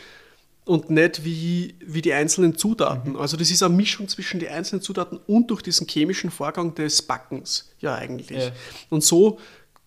und 0.66 0.90
nicht 0.90 1.24
wie, 1.24 1.76
wie 1.86 2.02
die 2.02 2.14
einzelnen 2.14 2.58
Zutaten. 2.58 3.16
Also 3.16 3.38
das 3.38 3.52
ist 3.52 3.62
eine 3.64 3.74
Mischung 3.74 4.08
zwischen 4.08 4.40
den 4.40 4.50
einzelnen 4.50 4.82
Zutaten 4.82 5.20
und 5.28 5.52
durch 5.52 5.62
diesen 5.62 5.88
chemischen 5.88 6.32
Vorgang 6.32 6.74
des 6.76 7.02
Backens, 7.04 7.72
ja 7.80 7.96
eigentlich. 7.96 8.46
Ja. 8.46 8.52
Und 8.90 9.04
so 9.04 9.40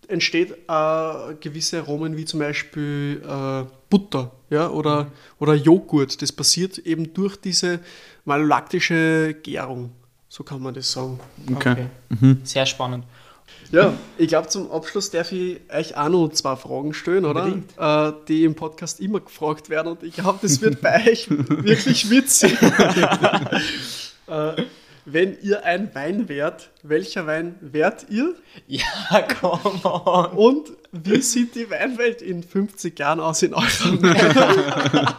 entsteht 0.07 0.53
äh, 0.53 1.35
gewisse 1.41 1.81
Aromen 1.81 2.17
wie 2.17 2.25
zum 2.25 2.41
Beispiel 2.41 3.23
äh, 3.25 3.65
Butter 3.91 4.33
ja, 4.51 4.71
oder, 4.71 5.11
oder 5.39 5.55
Joghurt. 5.55 6.23
Das 6.23 6.33
passiert 6.33 6.79
eben 6.79 7.13
durch 7.13 7.37
diese 7.37 7.81
malolaktische 8.25 9.37
Gärung. 9.43 9.93
So 10.29 10.45
kann 10.45 10.63
man 10.63 10.75
das 10.75 10.93
sagen. 10.93 11.19
Okay. 11.55 11.87
Sehr 12.45 12.67
spannend. 12.67 13.05
Ja, 13.71 13.93
ich 14.17 14.29
glaube, 14.29 14.49
zum 14.49 14.71
Abschluss 14.71 15.11
darf 15.11 15.31
ich 15.33 15.61
euch 15.71 15.97
auch 15.97 16.09
noch 16.09 16.29
zwei 16.31 16.57
Fragen 16.57 16.95
stellen, 16.95 17.25
oder? 17.25 17.59
Äh, 17.79 18.13
die 18.27 18.45
im 18.45 18.55
Podcast 18.55 19.01
immer 19.01 19.21
gefragt 19.21 19.69
werden 19.69 19.89
und 19.89 20.03
ich 20.03 20.15
glaube, 20.15 20.39
das 20.41 20.61
wird 20.63 20.81
bei 20.81 21.11
euch 21.11 21.29
wirklich 21.31 22.09
witzig. 22.09 22.57
äh, 24.27 24.63
wenn 25.05 25.39
ihr 25.41 25.65
ein 25.65 25.95
Wein 25.95 26.29
wärt, 26.29 26.71
welcher 26.83 27.27
Wein 27.27 27.57
wärt 27.61 28.07
ihr? 28.11 28.35
Ja, 28.67 29.23
come 29.41 29.81
on. 29.85 30.27
Und 30.33 30.73
wie 30.93 31.23
sieht 31.23 31.55
die 31.55 31.71
Weinwelt 31.71 32.21
in 32.21 32.43
50 32.43 32.99
Jahren 32.99 33.21
aus 33.21 33.43
in 33.43 33.53
Weinen? 33.53 34.03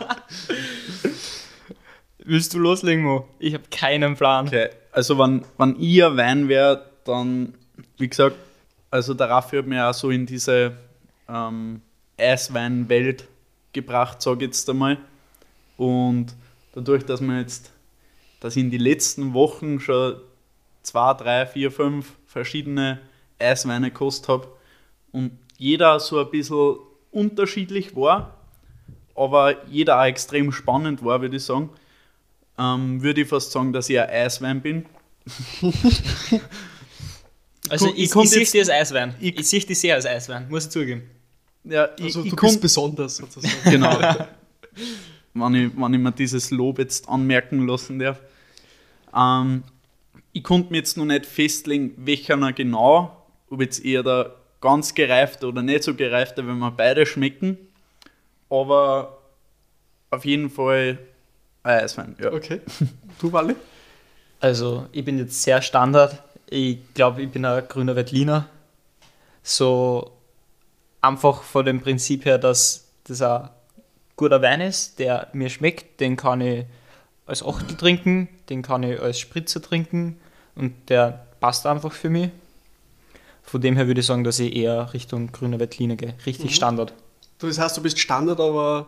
Willst 2.20 2.54
du 2.54 2.60
loslegen, 2.60 3.04
Mo? 3.04 3.28
Ich 3.40 3.56
habe 3.56 3.64
keinen 3.72 4.16
Plan. 4.16 4.48
Okay, 4.48 4.70
also 4.92 5.18
wenn, 5.18 5.44
wenn 5.58 5.76
ein 5.76 6.18
Wein 6.18 6.48
wäre, 6.48 6.92
dann, 7.06 7.56
wie 7.98 8.08
gesagt, 8.08 8.36
also 8.92 9.14
der 9.14 9.30
Raffi 9.30 9.58
hat 9.58 9.68
mir 9.68 9.88
auch 9.88 9.94
so 9.94 10.10
in 10.10 10.26
diese 10.26 10.74
ähm, 11.28 11.82
Eisweinwelt 12.18 13.28
gebracht, 13.74 14.22
sage 14.22 14.46
ich 14.46 14.48
jetzt 14.48 14.70
einmal. 14.70 14.98
Und 15.78 16.34
dadurch, 16.74 17.06
dass 17.06 17.22
man 17.22 17.40
jetzt, 17.40 17.72
dass 18.40 18.56
ich 18.56 18.64
in 18.64 18.72
den 18.72 18.82
letzten 18.82 19.34
Wochen 19.34 19.80
schon 19.80 20.16
zwei, 20.84 21.14
drei, 21.14 21.46
vier, 21.46 21.72
fünf 21.72 22.14
verschiedene 22.26 23.00
Eisweine 23.38 23.92
gekostet 23.92 24.28
habe 24.28 24.48
und 25.12 25.32
jeder 25.58 26.00
so 26.00 26.20
ein 26.20 26.30
bisschen 26.30 26.78
unterschiedlich 27.12 27.96
war, 27.96 28.36
aber 29.16 29.66
jeder 29.68 30.00
auch 30.00 30.06
extrem 30.06 30.52
spannend 30.52 31.04
war, 31.04 31.22
würde 31.22 31.38
ich 31.38 31.44
sagen, 31.44 31.70
ähm, 32.58 33.02
würde 33.02 33.22
ich 33.22 33.28
fast 33.28 33.52
sagen, 33.52 33.74
dass 33.74 33.90
ich 33.90 34.00
ein 34.00 34.10
Eiswein 34.10 34.62
bin. 34.62 34.86
Also 37.70 37.88
Ich 37.96 38.14
ich, 38.14 38.16
ich, 38.16 38.30
sehe 38.30 38.46
die 38.46 38.60
als 38.60 38.70
Eiswein. 38.70 39.16
ich- 39.20 39.40
Ich, 39.40 39.48
sehe 39.48 39.60
die 39.62 39.76
sehr 39.76 39.96
als 39.96 40.06
Eiswein, 40.06 40.48
muss 40.50 40.66
ich 40.66 40.72
zugeben. 40.72 41.04
Ja, 41.64 41.90
ich, 41.98 42.06
Also 42.06 42.24
ich 42.24 42.30
du 42.32 42.36
komm- 42.36 42.50
bist 42.50 42.62
besonders 42.62 43.18
sozusagen. 43.18 43.54
Genau. 43.70 43.98
wenn, 45.34 45.56
ich, 45.56 45.72
wenn 45.76 45.94
ich 45.94 46.00
mir 46.00 46.12
dieses 46.12 46.52
Lob 46.52 46.80
jetzt 46.80 47.08
anmerken 47.08 47.68
lassen 47.68 48.00
darf. 48.00 48.20
Ähm, 49.16 49.64
ich 50.34 50.44
konnte 50.44 50.72
mir 50.72 50.78
jetzt 50.78 50.98
noch 50.98 51.06
nicht 51.06 51.26
festlegen, 51.26 51.94
welcher 51.98 52.38
genau, 52.54 53.26
ob 53.50 53.62
jetzt 53.62 53.84
eher 53.84 54.04
der 54.04 54.36
ganz 54.62 54.94
gereifte 54.94 55.48
oder 55.48 55.62
nicht 55.62 55.84
so 55.84 55.94
gereifte, 55.96 56.46
wenn 56.48 56.60
wir 56.60 56.72
beide 56.72 57.06
schmecken. 57.06 57.58
Aber 58.50 59.18
auf 60.12 60.26
jeden 60.26 60.50
Fall 60.50 60.98
Eiswein, 61.64 62.16
ja. 62.22 62.32
Okay. 62.32 62.62
Du, 63.20 63.32
Wally? 63.32 63.56
Also, 64.40 64.88
ich 64.92 65.04
bin 65.04 65.18
jetzt 65.20 65.42
sehr 65.44 65.62
Standard. 65.62 66.24
Ich 66.52 66.80
glaube, 66.94 67.22
ich 67.22 67.30
bin 67.30 67.46
ein 67.46 67.64
grüner 67.68 67.96
Veltliner. 67.96 68.48
So 69.44 70.12
einfach 71.02 71.44
von 71.44 71.66
dem 71.66 71.82
Prinzip 71.82 72.26
her, 72.26 72.38
dass 72.38 72.88
das 73.06 73.22
ein 73.22 73.50
guter 74.16 74.42
Wein 74.42 74.62
ist, 74.62 75.00
der 75.00 75.28
mir 75.34 75.50
schmeckt. 75.50 76.00
Den 76.00 76.16
kann 76.16 76.42
ich 76.42 76.66
als 77.26 77.44
Achtel 77.44 77.78
trinken, 77.78 78.28
den 78.50 78.62
kann 78.64 78.82
ich 78.84 79.00
als 79.00 79.20
Spritzer 79.20 79.62
trinken 79.62 80.20
und 80.56 80.90
der 80.90 81.28
passt 81.40 81.66
einfach 81.68 81.92
für 81.94 82.10
mich. 82.10 82.32
Von 83.44 83.62
dem 83.62 83.76
her 83.76 83.88
würde 83.88 84.02
ich 84.02 84.08
sagen, 84.08 84.24
dass 84.24 84.40
ich 84.40 84.56
eher 84.56 84.94
Richtung 84.94 85.32
grüner 85.32 85.60
Veltliner 85.60 85.96
gehe. 85.96 86.16
Richtig 86.26 86.52
Mhm. 86.52 86.56
Standard. 86.56 86.94
Du, 87.38 87.48
das 87.48 87.60
heißt, 87.60 87.78
du 87.78 87.82
bist 87.82 88.00
Standard, 88.00 88.40
aber, 88.40 88.88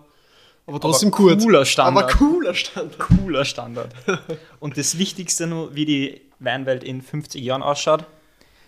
aber 0.66 0.80
trotzdem 0.80 1.12
gut. 1.12 1.40
Cooler 1.40 1.66
Standard. 1.66 2.06
Aber 2.06 2.14
cooler 2.14 2.54
Standard. 2.54 3.00
cooler 3.00 3.46
Standard. 3.46 3.92
Und 4.60 4.78
das 4.78 4.98
Wichtigste 4.98 5.48
nur, 5.48 5.74
wie 5.76 5.86
die 5.86 6.22
Weinwelt 6.42 6.84
in 6.84 7.02
50 7.02 7.42
Jahren 7.42 7.64
ausschaut. 7.64 8.06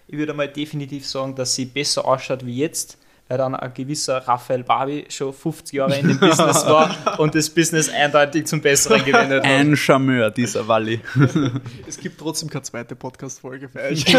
Ich 0.08 0.18
würde 0.18 0.34
mal 0.34 0.48
definitiv 0.48 1.08
sagen, 1.08 1.36
dass 1.36 1.56
sie 1.56 1.66
besser 1.66 2.06
ausschaut 2.06 2.46
wie 2.46 2.58
jetzt, 2.58 2.98
weil 3.28 3.38
dann 3.38 3.56
ein 3.56 3.74
gewisser 3.74 4.18
Raphael 4.18 4.64
Barbie 4.64 5.06
schon 5.10 5.34
50 5.34 5.74
Jahre 5.74 5.98
in 5.98 6.10
dem 6.10 6.20
Business 6.20 6.66
war 6.68 7.20
und 7.20 7.34
das 7.34 7.50
Business 7.50 7.90
eindeutig 7.90 8.46
zum 8.46 8.62
Besseren 8.62 9.04
gewendet 9.04 9.44
hat. 9.44 9.52
Ein 9.52 9.76
Charmeur, 9.76 10.30
dieser 10.30 10.68
Walli. 10.68 11.00
Es 11.88 11.98
gibt 11.98 12.20
trotzdem 12.20 12.50
keine 12.50 12.64
zweite 12.64 12.96
Podcast-Folge 12.96 13.70
für 13.70 13.80
euch. 13.82 14.06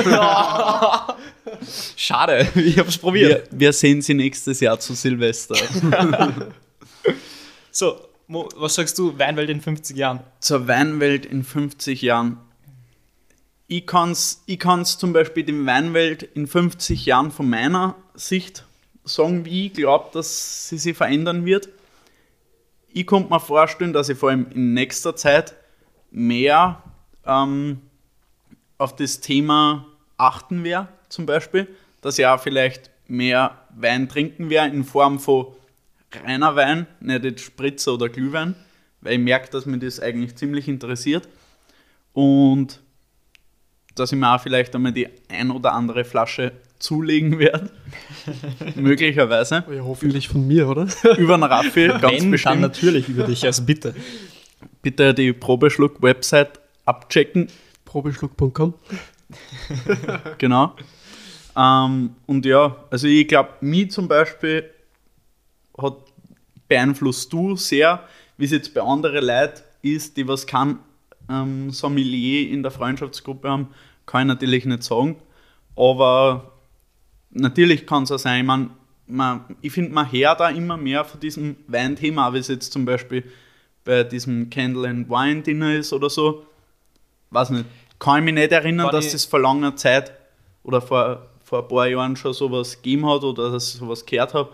Schade, 1.97 2.49
ich 2.55 2.79
habe 2.79 2.89
es 2.89 2.99
probiert. 2.99 3.51
Wir, 3.51 3.59
wir 3.61 3.73
sehen 3.73 4.01
sie 4.01 4.15
nächstes 4.15 4.61
Jahr 4.61 4.81
zu 4.81 4.95
Silvester. 4.95 5.57
So, 7.71 8.01
Mo, 8.27 8.49
was 8.57 8.75
sagst 8.75 8.99
du, 8.99 9.19
Weinwelt 9.19 9.51
in 9.51 9.61
50 9.61 9.97
Jahren? 9.97 10.21
Zur 10.41 10.67
Weinwelt 10.67 11.27
in 11.27 11.45
50 11.45 12.01
Jahren. 12.03 12.39
Ich 13.67 13.87
kann 13.87 14.11
es 14.11 14.43
ich 14.47 14.61
zum 14.99 15.13
Beispiel 15.13 15.43
die 15.43 15.67
Weinwelt 15.67 16.23
in 16.23 16.47
50 16.47 17.07
Jahren 17.07 17.31
von 17.31 17.49
meiner 17.49 17.97
Sicht 18.15 18.65
sagen, 19.05 19.45
wie 19.45 19.67
ich 19.67 19.73
glaube, 19.73 20.11
dass 20.13 20.69
sie 20.69 20.79
sich 20.79 20.97
verändern 20.97 21.45
wird. 21.47 21.69
Ich 22.93 23.07
konnte 23.07 23.31
mir 23.31 23.41
vorstellen, 23.41 23.93
dass 23.93 24.09
ich 24.09 24.19
vor 24.19 24.31
allem 24.31 24.47
in 24.51 24.75
nächster 24.75 25.17
Zeit 25.17 25.57
mehr 26.11 26.83
ähm, 27.27 27.81
auf 28.79 28.95
das 28.97 29.21
Thema 29.21 29.87
achten 30.17 30.63
werde, 30.63 30.89
zum 31.09 31.27
Beispiel, 31.27 31.67
dass 32.03 32.19
ich 32.19 32.27
auch 32.27 32.41
vielleicht 32.41 32.91
mehr 33.09 33.59
Wein 33.75 34.09
trinken 34.09 34.51
werde 34.51 34.77
in 34.77 34.85
Form 34.85 35.19
von 35.19 35.47
reiner 36.23 36.55
Wein, 36.55 36.87
nicht 37.01 37.25
jetzt 37.25 37.43
Spritzer 37.43 37.95
oder 37.95 38.09
Glühwein, 38.09 38.55
weil 39.01 39.15
ich 39.15 39.19
merke, 39.19 39.51
dass 39.51 39.67
mich 39.67 39.81
das 39.81 40.01
eigentlich 40.01 40.37
ziemlich 40.37 40.69
interessiert 40.69 41.29
und 42.13 42.81
dass 43.95 44.13
ich 44.13 44.19
mir 44.19 44.35
auch 44.35 44.41
vielleicht 44.41 44.75
einmal 44.75 44.93
die 44.93 45.09
ein 45.29 45.51
oder 45.51 45.73
andere 45.73 46.05
Flasche 46.05 46.53
zulegen 46.79 47.39
werde, 47.39 47.71
möglicherweise, 48.75 49.65
ja, 49.71 49.85
hoffentlich 49.85 50.29
von 50.29 50.47
mir, 50.47 50.69
oder? 50.69 50.87
über 51.19 51.35
einen 51.35 51.45
Raffi, 51.45 51.87
ganz 51.89 52.03
Wenn, 52.03 52.21
dann 52.21 52.31
bestimmt. 52.31 52.61
natürlich 52.61 53.09
über 53.09 53.25
dich, 53.25 53.45
also 53.45 53.63
bitte. 53.63 53.95
Bitte 54.83 55.15
die 55.15 55.33
Probeschluck-Website 55.33 56.61
abchecken, 56.85 57.49
Probeschluck.com. 57.85 58.75
genau. 60.39 60.75
Ähm, 61.57 62.17
und 62.27 62.45
ja, 62.45 62.77
also 62.91 63.07
ich 63.07 63.29
glaube, 63.29 63.51
mich 63.61 63.91
zum 63.91 64.09
Beispiel 64.09 64.71
hat 65.79 65.97
beeinflusst 66.69 67.33
du 67.33 67.57
sehr, 67.57 68.03
wie 68.37 68.45
es 68.45 68.51
jetzt 68.51 68.75
bei 68.75 68.83
anderen 68.83 69.25
Leuten 69.25 69.63
ist, 69.83 70.17
die 70.17 70.27
was 70.27 70.47
kein 70.47 70.79
ähm, 71.29 71.71
Sommelier 71.71 72.51
in 72.51 72.63
der 72.63 72.71
Freundschaftsgruppe 72.71 73.49
haben, 73.49 73.69
kann 74.07 74.23
ich 74.23 74.29
natürlich 74.29 74.65
nicht 74.65 74.83
sagen. 74.83 75.17
Aber 75.77 76.53
natürlich 77.31 77.87
kann 77.87 78.05
es 78.05 78.13
auch 78.13 78.19
sein, 78.19 78.41
ich, 78.41 78.47
mein, 78.47 78.71
man, 79.07 79.45
ich 79.61 79.73
finde, 79.73 79.93
man 79.93 80.11
hört 80.11 80.41
da 80.41 80.49
immer 80.49 80.77
mehr 80.77 81.05
von 81.05 81.21
diesem 81.21 81.57
Weinthema, 81.67 82.33
wie 82.33 82.39
es 82.39 82.49
jetzt 82.49 82.73
zum 82.73 82.85
Beispiel 82.85 83.25
bei 83.85 84.03
diesem 84.03 84.49
Candle 84.51 84.89
and 84.89 85.09
Wine 85.09 85.43
Dinner 85.43 85.75
ist 85.75 85.93
oder 85.93 86.09
so. 86.09 86.47
Weiß 87.31 87.51
nicht. 87.51 87.67
Kann 87.99 88.19
ich 88.19 88.25
mich 88.25 88.35
nicht 88.35 88.53
erinnern, 88.53 88.91
dass 88.91 89.13
es 89.13 89.25
vor 89.25 89.41
langer 89.41 89.77
Zeit 89.77 90.13
oder 90.63 90.81
vor, 90.81 91.27
vor 91.43 91.63
ein 91.63 91.69
paar 91.69 91.87
Jahren 91.87 92.17
schon 92.17 92.33
sowas 92.33 92.77
gegeben 92.77 93.07
hat 93.07 93.23
oder 93.23 93.51
dass 93.51 93.75
ich 93.75 93.81
sowas 93.81 94.05
gehört 94.05 94.35
habe. 94.35 94.51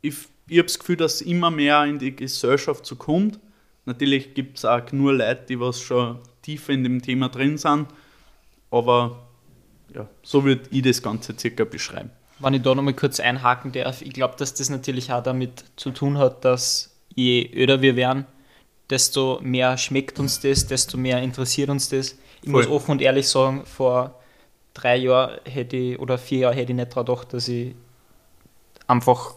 Ich, 0.00 0.14
ich 0.48 0.58
habe 0.58 0.66
das 0.66 0.78
Gefühl, 0.78 0.96
dass 0.96 1.16
es 1.16 1.22
immer 1.22 1.50
mehr 1.50 1.84
in 1.84 1.98
die 1.98 2.14
Gesellschaft 2.14 2.84
so 2.86 2.96
kommt. 2.96 3.38
Natürlich 3.84 4.34
gibt 4.34 4.58
es 4.58 4.64
auch 4.64 4.92
nur 4.92 5.12
Leute, 5.12 5.44
die 5.48 5.60
was 5.60 5.80
schon 5.80 6.18
tiefer 6.42 6.72
in 6.72 6.84
dem 6.84 7.02
Thema 7.02 7.28
drin 7.28 7.58
sind. 7.58 7.86
Aber 8.70 9.18
ja, 9.94 10.08
so 10.22 10.44
würde 10.44 10.62
ich 10.70 10.82
das 10.82 11.02
Ganze 11.02 11.34
circa 11.38 11.64
beschreiben. 11.64 12.10
Wenn 12.38 12.54
ich 12.54 12.62
da 12.62 12.74
nochmal 12.74 12.94
kurz 12.94 13.20
einhaken 13.20 13.72
darf, 13.72 14.02
ich 14.02 14.12
glaube, 14.12 14.34
dass 14.36 14.54
das 14.54 14.70
natürlich 14.70 15.12
auch 15.12 15.22
damit 15.22 15.64
zu 15.76 15.90
tun 15.90 16.18
hat, 16.18 16.44
dass 16.44 16.96
je 17.14 17.50
öder 17.54 17.82
wir 17.82 17.94
werden, 17.96 18.26
desto 18.90 19.38
mehr 19.42 19.76
schmeckt 19.78 20.18
uns 20.18 20.40
das, 20.40 20.66
desto 20.66 20.96
mehr 20.96 21.22
interessiert 21.22 21.70
uns 21.70 21.88
das. 21.88 22.16
Ich 22.42 22.50
Voll. 22.50 22.62
muss 22.62 22.66
offen 22.68 22.92
und 22.92 23.02
ehrlich 23.02 23.28
sagen, 23.28 23.64
vor 23.64 24.20
drei 24.74 24.96
Jahren 24.96 25.38
hätte 25.44 25.76
ich, 25.76 25.98
oder 25.98 26.18
vier 26.18 26.38
Jahren 26.40 26.54
hätte 26.54 26.72
ich 26.72 26.76
nicht 26.76 26.92
daran 26.92 27.06
gedacht, 27.06 27.32
dass 27.32 27.48
ich 27.48 27.74
einfach 28.86 29.34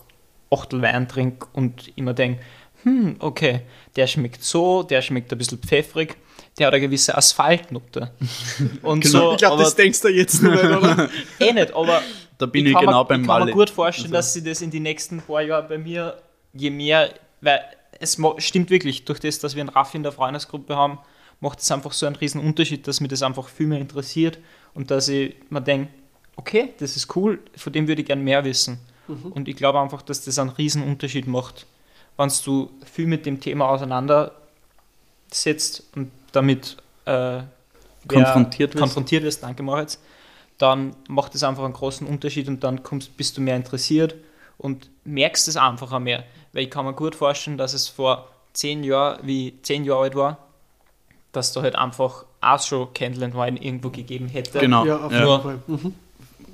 Achtel 0.49 0.81
Wein 0.81 1.07
trinke 1.07 1.47
und 1.53 1.91
immer 1.95 2.13
denke, 2.13 2.41
hm, 2.85 3.15
okay, 3.19 3.61
der 3.95 4.07
schmeckt 4.07 4.43
so, 4.43 4.83
der 4.83 5.01
schmeckt 5.01 5.31
ein 5.31 5.37
bisschen 5.37 5.57
pfeffrig, 5.59 6.15
der 6.57 6.67
hat 6.67 6.73
eine 6.73 6.81
gewisse 6.81 7.17
Asphaltnote. 7.17 8.11
Und 8.81 9.01
Genau. 9.03 9.19
so, 9.19 9.31
Ich 9.33 9.37
glaube, 9.39 9.63
das 9.63 9.75
denkst 9.75 10.01
du 10.01 10.07
jetzt 10.09 10.41
nur, 10.41 10.53
nicht, 10.53 10.63
oder? 10.63 11.09
eh 11.39 11.51
nicht, 11.53 11.73
aber 11.73 12.01
Da 12.37 12.45
bin 12.47 12.65
ich, 12.65 12.73
kann 12.73 12.85
genau 12.85 13.03
mir, 13.03 13.05
beim 13.07 13.21
Ich 13.21 13.27
kann 13.27 13.45
mir 13.45 13.51
gut 13.53 13.69
vorstellen, 13.69 14.07
Also- 14.07 14.15
dass 14.15 14.33
sie 14.33 14.43
das 14.43 14.61
in 14.61 14.69
die 14.71 14.79
nächsten 14.81 15.21
paar 15.21 15.41
Jahren 15.41 15.67
bei 15.69 15.77
mir, 15.77 16.17
je 16.53 16.69
mehr, 16.69 17.09
weil 17.41 17.61
es 17.99 18.17
stimmt 18.39 18.69
wirklich, 18.69 19.05
durch 19.05 19.19
das, 19.19 19.39
dass 19.39 19.55
wir 19.55 19.61
einen 19.61 19.69
Raffi 19.69 19.95
in 19.97 20.03
der 20.03 20.11
Freundesgruppe 20.11 20.75
haben, 20.75 20.99
macht 21.39 21.59
es 21.59 21.71
einfach 21.71 21.93
so 21.93 22.05
einen 22.05 22.15
riesen 22.17 22.41
Unterschied, 22.41 22.87
dass 22.87 22.99
mich 23.01 23.09
das 23.09 23.21
einfach 23.23 23.47
viel 23.47 23.67
mehr 23.67 23.79
interessiert 23.79 24.37
und 24.73 24.91
dass 24.91 25.07
ich 25.07 25.35
mir 25.49 25.61
denke, 25.61 25.89
okay, 26.35 26.73
das 26.79 26.97
ist 26.97 27.15
cool, 27.15 27.39
von 27.55 27.71
dem 27.71 27.87
würde 27.87 28.01
ich 28.01 28.07
gern 28.07 28.21
mehr 28.21 28.43
wissen. 28.43 28.79
Und 29.07 29.47
ich 29.47 29.55
glaube 29.55 29.79
einfach, 29.79 30.01
dass 30.01 30.25
das 30.25 30.37
einen 30.39 30.49
riesen 30.49 30.81
Unterschied 30.83 31.27
macht, 31.27 31.65
wenn 32.17 32.31
du 32.45 32.69
viel 32.85 33.07
mit 33.07 33.25
dem 33.25 33.39
Thema 33.39 33.69
auseinandersetzt 33.69 35.83
und 35.95 36.11
damit 36.31 36.77
äh, 37.05 37.41
Konfrontiert 38.07 38.73
wirst. 38.73 38.81
konfrontiert 38.81 39.23
wirst, 39.23 39.43
danke 39.43 39.63
Moritz, 39.63 39.99
dann 40.57 40.95
macht 41.09 41.35
es 41.35 41.43
einfach 41.43 41.63
einen 41.63 41.73
großen 41.73 42.07
Unterschied 42.07 42.47
und 42.47 42.63
dann 42.63 42.83
kommst, 42.83 43.17
bist 43.17 43.37
du 43.37 43.41
mehr 43.41 43.55
interessiert 43.55 44.15
und 44.57 44.89
merkst 45.03 45.47
es 45.47 45.57
einfacher 45.57 45.99
mehr. 45.99 46.23
Weil 46.53 46.63
ich 46.63 46.69
kann 46.69 46.85
mir 46.85 46.93
gut 46.93 47.15
vorstellen, 47.15 47.57
dass 47.57 47.73
es 47.73 47.87
vor 47.87 48.29
zehn 48.53 48.83
Jahren, 48.83 49.19
wie 49.25 49.49
ich 49.49 49.53
zehn 49.63 49.83
Jahre 49.85 50.03
alt 50.03 50.15
war, 50.15 50.37
dass 51.31 51.51
da 51.51 51.61
halt 51.63 51.75
einfach 51.75 52.25
auch 52.41 52.61
schon 52.61 52.93
Candle 52.93 53.25
and 53.25 53.35
Wine 53.35 53.61
irgendwo 53.61 53.89
gegeben 53.89 54.27
hätte. 54.29 54.59
Genau. 54.59 54.85
Ja, 54.85 54.97
auf 55.05 55.11
Ja. 55.11 55.19
jeden 55.25 55.41
Fall. 55.41 55.59
Mhm. 55.67 55.95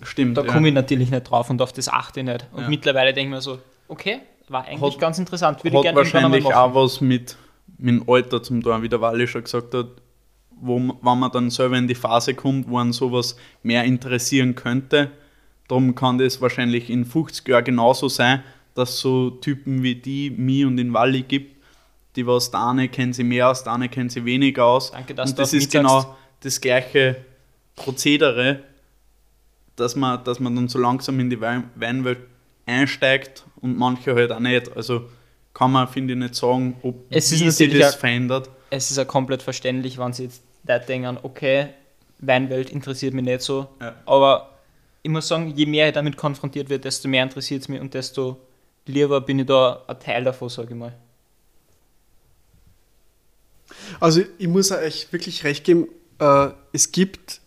Stimmt. 0.03 0.37
Da 0.37 0.43
ja. 0.43 0.51
komme 0.51 0.69
ich 0.69 0.73
natürlich 0.73 1.11
nicht 1.11 1.29
drauf 1.29 1.49
und 1.49 1.61
auf 1.61 1.73
das 1.73 1.87
achte 1.89 2.21
ich 2.21 2.25
nicht. 2.25 2.47
Und 2.53 2.63
Ja. 2.63 2.69
mittlerweile 2.69 3.13
denke 3.13 3.29
ich 3.29 3.35
mir 3.35 3.41
so, 3.41 3.59
okay, 3.87 4.21
war 4.51 4.65
eigentlich 4.65 4.93
Hat- 4.93 4.99
ganz 4.99 5.17
interessant, 5.19 5.63
würde 5.63 5.69
ich 5.77 5.79
hat 5.79 5.87
einmal 5.87 6.03
wahrscheinlich 6.03 6.45
auch 6.45 6.75
was 6.75 7.01
mit, 7.01 7.37
mit 7.77 7.95
dem 8.01 8.09
Alter 8.09 8.41
zum 8.43 8.61
tun, 8.61 8.81
wie 8.81 8.89
der 8.89 9.01
Walli 9.01 9.27
schon 9.27 9.43
gesagt 9.43 9.73
hat, 9.73 9.87
wo, 10.59 10.77
man- 10.79 10.97
wenn 11.01 11.19
man 11.19 11.31
dann 11.31 11.49
selber 11.49 11.77
in 11.77 11.87
die 11.87 11.95
Phase 11.95 12.33
kommt, 12.33 12.67
wo 12.67 12.73
man 12.75 12.93
sowas 12.93 13.35
mehr 13.63 13.83
interessieren 13.83 14.55
könnte. 14.55 15.11
Darum 15.67 15.95
kann 15.95 16.17
das 16.17 16.41
wahrscheinlich 16.41 16.89
in 16.89 17.05
50 17.05 17.47
Jahren 17.47 17.63
genauso 17.63 18.09
sein, 18.09 18.43
dass 18.75 18.99
so 18.99 19.29
Typen 19.31 19.83
wie 19.83 19.95
die, 19.95 20.29
mich 20.29 20.65
und 20.65 20.77
den 20.77 20.93
Walli 20.93 21.21
gibt, 21.23 21.55
die 22.15 22.27
was 22.27 22.51
der 22.51 22.67
eine 22.67 22.89
kennt 22.89 23.15
sie 23.15 23.23
mehr 23.23 23.49
aus, 23.49 23.63
der 23.63 23.73
eine 23.73 23.87
kennt 23.89 24.11
sie 24.11 24.25
weniger 24.25 24.65
aus. 24.65 24.91
Danke, 24.91 25.15
dass 25.15 25.29
und 25.29 25.37
du 25.37 25.41
das 25.41 25.49
auf 25.49 25.53
ist 25.57 25.71
sagst. 25.71 25.73
genau 25.73 26.15
das 26.41 26.59
gleiche 26.59 27.25
Prozedere, 27.75 28.59
dass 29.75 29.95
man, 29.95 30.23
dass 30.23 30.39
man 30.39 30.55
dann 30.55 30.67
so 30.67 30.77
langsam 30.79 31.19
in 31.19 31.29
die 31.29 31.39
Wein 31.39 31.69
Weinwelt 31.75 32.19
einsteigt 32.65 33.45
und 33.61 33.77
manche 33.77 34.15
halt 34.15 34.31
auch 34.31 34.39
nicht. 34.39 34.75
Also 34.75 35.09
kann 35.53 35.71
man, 35.71 35.87
finde 35.87 36.13
ich, 36.13 36.19
nicht 36.19 36.35
sagen, 36.35 36.77
ob 36.81 36.95
Es 37.09 37.31
ist 37.31 37.57
sich 37.57 37.77
das 37.77 37.95
auch- 37.95 37.99
verändert. 37.99 38.49
Es 38.69 38.89
ist 38.89 38.97
ja 38.97 39.05
komplett 39.05 39.41
verständlich, 39.41 39.97
wenn 39.97 40.13
sie 40.13 40.23
jetzt 40.25 40.43
Leute 40.65 40.85
denken, 40.85 41.17
okay, 41.23 41.69
Weinwelt 42.19 42.69
interessiert 42.69 43.13
mich 43.13 43.25
nicht 43.25 43.41
so. 43.41 43.67
Ja. 43.81 43.95
Aber 44.05 44.57
ich 45.01 45.09
muss 45.09 45.27
sagen, 45.27 45.51
je 45.55 45.65
mehr 45.65 45.87
ich 45.87 45.93
damit 45.93 46.15
konfrontiert 46.15 46.69
wird, 46.69 46.85
desto 46.85 47.07
mehr 47.07 47.23
interessiert 47.23 47.63
es 47.63 47.67
mich 47.67 47.81
und 47.81 47.93
desto 47.93 48.37
lieber 48.85 49.19
bin 49.21 49.39
ich 49.39 49.47
da 49.47 49.83
ein 49.87 49.99
Teil 49.99 50.23
davon, 50.23 50.47
sage 50.49 50.69
ich 50.69 50.75
mal. 50.75 50.93
Also 53.99 54.21
ich 54.37 54.47
muss 54.47 54.71
euch 54.71 55.11
wirklich 55.11 55.43
recht 55.43 55.63
geben, 55.63 55.87
äh, 56.19 56.49
es 56.73 56.91
gibt 56.91 57.40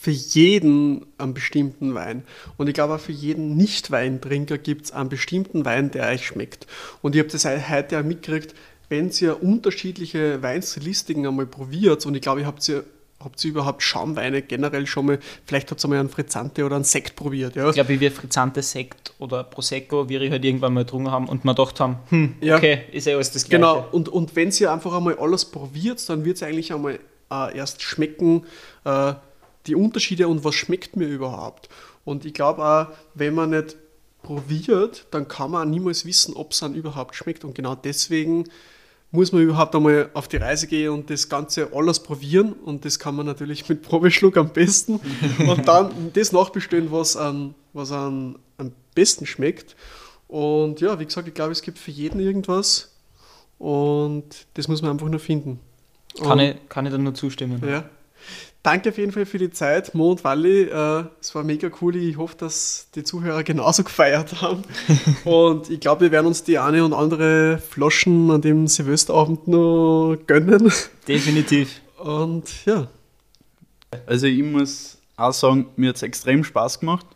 für 0.00 0.10
jeden 0.10 1.06
einen 1.18 1.34
bestimmten 1.34 1.94
Wein. 1.94 2.22
Und 2.56 2.68
ich 2.68 2.74
glaube 2.74 2.94
auch 2.94 3.00
für 3.00 3.12
jeden 3.12 3.56
Nicht-Weintrinker 3.56 4.58
gibt 4.58 4.86
es 4.86 4.92
einen 4.92 5.08
bestimmten 5.08 5.64
Wein, 5.64 5.90
der 5.90 6.08
euch 6.08 6.26
schmeckt. 6.26 6.66
Und 7.02 7.14
ich 7.14 7.20
habe 7.20 7.30
das 7.30 7.44
heute 7.44 7.98
auch 7.98 8.04
mitgekriegt, 8.04 8.54
wenn 8.88 9.10
ihr 9.20 9.42
unterschiedliche 9.42 10.42
Weinstilistiken 10.42 11.26
einmal 11.26 11.46
probiert, 11.46 12.06
und 12.06 12.14
ich 12.14 12.22
glaube, 12.22 12.40
ihr 12.40 12.46
habt 12.46 12.68
ihr 12.68 12.84
Habt 13.18 13.42
ihr 13.42 13.50
überhaupt 13.50 13.82
Schaumweine 13.82 14.42
generell 14.42 14.86
schon 14.86 15.06
mal, 15.06 15.18
vielleicht 15.46 15.70
habt 15.70 15.82
ihr 15.82 15.88
mal 15.88 15.98
einen 15.98 16.10
Frizzante 16.10 16.64
oder 16.66 16.76
einen 16.76 16.84
Sekt 16.84 17.16
probiert? 17.16 17.56
Ja? 17.56 17.66
Ich 17.70 17.74
glaube, 17.74 17.88
wie 17.88 17.98
wir 17.98 18.12
Frizzante, 18.12 18.62
Sekt 18.62 19.14
oder 19.18 19.42
Prosecco, 19.42 20.10
wir 20.10 20.30
halt 20.30 20.44
irgendwann 20.44 20.74
mal 20.74 20.84
getrunken 20.84 21.10
haben 21.10 21.26
und 21.26 21.42
wir 21.42 21.54
gedacht 21.54 21.80
haben, 21.80 21.96
hm, 22.10 22.34
Ja. 22.42 22.56
okay, 22.56 22.82
ist 22.92 23.06
ja 23.06 23.14
alles 23.14 23.32
das 23.32 23.44
Gleiche. 23.48 23.56
Genau, 23.56 23.88
und, 23.90 24.10
und 24.10 24.36
wenn 24.36 24.50
ihr 24.50 24.70
einfach 24.70 24.94
einmal 24.94 25.16
alles 25.18 25.46
probiert, 25.46 26.06
dann 26.10 26.26
wird 26.26 26.36
es 26.36 26.42
eigentlich 26.42 26.74
einmal 26.74 27.00
äh, 27.32 27.56
erst 27.56 27.80
schmecken, 27.82 28.44
äh, 28.84 29.14
die 29.66 29.74
Unterschiede 29.74 30.28
und 30.28 30.44
was 30.44 30.54
schmeckt 30.54 30.96
mir 30.96 31.06
überhaupt. 31.08 31.68
Und 32.04 32.24
ich 32.24 32.34
glaube 32.34 32.64
auch, 32.64 32.86
wenn 33.14 33.34
man 33.34 33.50
nicht 33.50 33.76
probiert, 34.22 35.06
dann 35.10 35.28
kann 35.28 35.50
man 35.50 35.66
auch 35.68 35.70
niemals 35.70 36.04
wissen, 36.04 36.34
ob 36.34 36.52
es 36.52 36.60
dann 36.60 36.74
überhaupt 36.74 37.14
schmeckt. 37.14 37.44
Und 37.44 37.54
genau 37.54 37.74
deswegen 37.74 38.44
muss 39.12 39.32
man 39.32 39.42
überhaupt 39.42 39.74
einmal 39.74 40.10
auf 40.14 40.26
die 40.28 40.36
Reise 40.36 40.66
gehen 40.66 40.90
und 40.90 41.10
das 41.10 41.28
Ganze 41.28 41.70
alles 41.72 42.00
probieren. 42.00 42.52
Und 42.52 42.84
das 42.84 42.98
kann 42.98 43.14
man 43.14 43.24
natürlich 43.26 43.68
mit 43.68 43.82
Probeschluck 43.82 44.36
am 44.36 44.50
besten. 44.50 45.00
Und 45.48 45.66
dann 45.68 46.12
das 46.12 46.32
nachbestellen, 46.32 46.90
was, 46.90 47.16
an, 47.16 47.54
was 47.72 47.92
an, 47.92 48.36
am 48.58 48.72
besten 48.94 49.24
schmeckt. 49.24 49.76
Und 50.28 50.80
ja, 50.80 50.98
wie 50.98 51.04
gesagt, 51.06 51.28
ich 51.28 51.34
glaube, 51.34 51.52
es 51.52 51.62
gibt 51.62 51.78
für 51.78 51.92
jeden 51.92 52.18
irgendwas. 52.20 52.92
Und 53.58 54.46
das 54.54 54.66
muss 54.68 54.82
man 54.82 54.90
einfach 54.90 55.08
nur 55.08 55.20
finden. 55.20 55.60
Kann, 56.18 56.32
Und- 56.32 56.40
ich, 56.40 56.68
kann 56.68 56.84
ich 56.86 56.92
dann 56.92 57.04
nur 57.04 57.14
zustimmen. 57.14 57.62
ja. 57.66 57.88
Danke 58.66 58.88
auf 58.88 58.98
jeden 58.98 59.12
Fall 59.12 59.26
für 59.26 59.38
die 59.38 59.50
Zeit, 59.50 59.94
Mo 59.94 60.10
und 60.10 60.24
Wally. 60.24 60.62
Äh, 60.62 61.04
es 61.20 61.32
war 61.36 61.44
mega 61.44 61.70
cool. 61.80 61.94
Ich 61.94 62.16
hoffe, 62.16 62.36
dass 62.36 62.88
die 62.96 63.04
Zuhörer 63.04 63.44
genauso 63.44 63.84
gefeiert 63.84 64.42
haben. 64.42 64.64
und 65.24 65.70
ich 65.70 65.78
glaube, 65.78 66.00
wir 66.00 66.10
werden 66.10 66.26
uns 66.26 66.42
die 66.42 66.58
eine 66.58 66.84
und 66.84 66.92
andere 66.92 67.58
Flaschen 67.58 68.28
an 68.28 68.40
dem 68.40 68.66
Silvesterabend 68.66 69.46
noch 69.46 70.16
gönnen. 70.26 70.72
Definitiv. 71.06 71.80
Und 71.98 72.66
ja, 72.66 72.88
Also 74.04 74.26
ich 74.26 74.42
muss 74.42 74.98
auch 75.16 75.32
sagen, 75.32 75.68
mir 75.76 75.90
hat 75.90 75.96
es 75.96 76.02
extrem 76.02 76.42
Spaß 76.42 76.80
gemacht. 76.80 77.06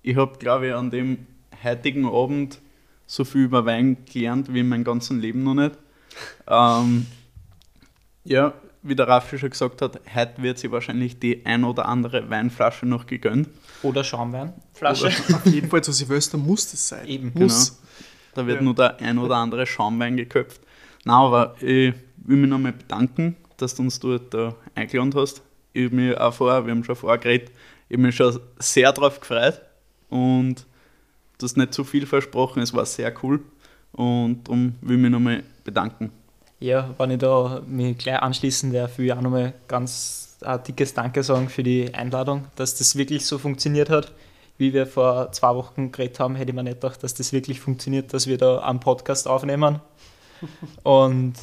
Ich 0.00 0.16
habe, 0.16 0.38
glaube 0.38 0.68
ich, 0.68 0.72
an 0.72 0.90
dem 0.90 1.26
heutigen 1.62 2.06
Abend 2.06 2.58
so 3.06 3.24
viel 3.24 3.42
über 3.42 3.66
Wein 3.66 3.98
gelernt 4.10 4.50
wie 4.54 4.60
in 4.60 4.68
meinem 4.70 4.84
ganzen 4.84 5.20
Leben 5.20 5.42
noch 5.42 5.52
nicht. 5.52 5.76
Ähm, 6.48 7.04
ja, 8.24 8.54
wie 8.88 8.94
der 8.96 9.08
Raffi 9.08 9.38
schon 9.38 9.50
gesagt 9.50 9.82
hat, 9.82 10.00
heute 10.14 10.42
wird 10.42 10.58
sie 10.58 10.70
wahrscheinlich 10.70 11.18
die 11.18 11.44
ein 11.44 11.64
oder 11.64 11.86
andere 11.86 12.28
Weinflasche 12.30 12.86
noch 12.86 13.06
gegönnt. 13.06 13.48
Oder 13.82 14.04
Schaumweinflasche. 14.04 15.08
auf 15.34 15.46
jeden 15.46 15.68
Fall 15.68 15.82
zu 15.82 15.92
Silvester 15.92 16.38
muss 16.38 16.70
das 16.70 16.88
sein. 16.88 17.06
Eben, 17.06 17.32
muss. 17.34 17.80
Da 18.34 18.46
wird 18.46 18.58
Ja. 18.58 18.62
nur 18.62 18.74
der 18.74 19.00
ein 19.00 19.18
oder 19.18 19.36
andere 19.36 19.66
Schaumwein 19.66 20.16
geköpft. 20.16 20.60
Na, 21.04 21.18
aber 21.18 21.54
ich 21.60 21.94
will 22.18 22.36
mich 22.36 22.50
nochmal 22.50 22.72
bedanken, 22.72 23.36
dass 23.56 23.74
du 23.74 23.82
uns 23.82 23.98
dort 24.00 24.34
da 24.34 24.54
eingeladen 24.74 25.14
hast. 25.14 25.42
Ich 25.72 25.86
habe 25.86 25.94
mich 25.94 26.18
auch 26.18 26.34
vorher, 26.34 26.64
wir 26.66 26.72
haben 26.72 26.84
schon 26.84 26.96
vorher 26.96 27.18
geredet, 27.18 27.50
ich 27.88 27.94
habe 27.96 28.02
mich 28.06 28.16
schon 28.16 28.38
sehr 28.58 28.92
drauf 28.92 29.20
gefreut 29.20 29.60
und 30.08 30.66
du 31.38 31.44
hast 31.44 31.56
nicht 31.56 31.72
zu 31.74 31.84
viel 31.84 32.06
versprochen, 32.06 32.62
es 32.62 32.72
war 32.74 32.84
sehr 32.86 33.12
cool 33.22 33.40
und 33.92 34.44
darum 34.44 34.74
will 34.80 34.96
ich 34.96 35.02
mich 35.02 35.10
nochmal 35.10 35.42
bedanken. 35.64 36.10
Ja, 36.58 36.94
wenn 36.96 37.10
ich 37.10 37.18
da 37.18 37.60
mich 37.66 37.98
gleich 37.98 38.20
anschließen 38.20 38.72
darf, 38.72 38.96
will 38.96 39.06
ich 39.06 39.12
auch 39.12 39.20
nochmal 39.20 39.52
ganz 39.68 40.38
ein 40.42 40.62
dickes 40.62 40.94
Danke 40.94 41.22
sagen 41.22 41.48
für 41.48 41.62
die 41.62 41.92
Einladung, 41.92 42.46
dass 42.56 42.74
das 42.76 42.96
wirklich 42.96 43.26
so 43.26 43.38
funktioniert 43.38 43.90
hat. 43.90 44.12
Wie 44.58 44.72
wir 44.72 44.86
vor 44.86 45.32
zwei 45.32 45.54
Wochen 45.54 45.92
geredet 45.92 46.18
haben, 46.18 46.34
hätte 46.34 46.50
ich 46.50 46.54
mir 46.54 46.62
nicht 46.62 46.80
gedacht, 46.80 47.02
dass 47.02 47.12
das 47.12 47.34
wirklich 47.34 47.60
funktioniert, 47.60 48.14
dass 48.14 48.26
wir 48.26 48.38
da 48.38 48.60
einen 48.60 48.80
Podcast 48.80 49.28
aufnehmen. 49.28 49.80
Und 50.82 51.34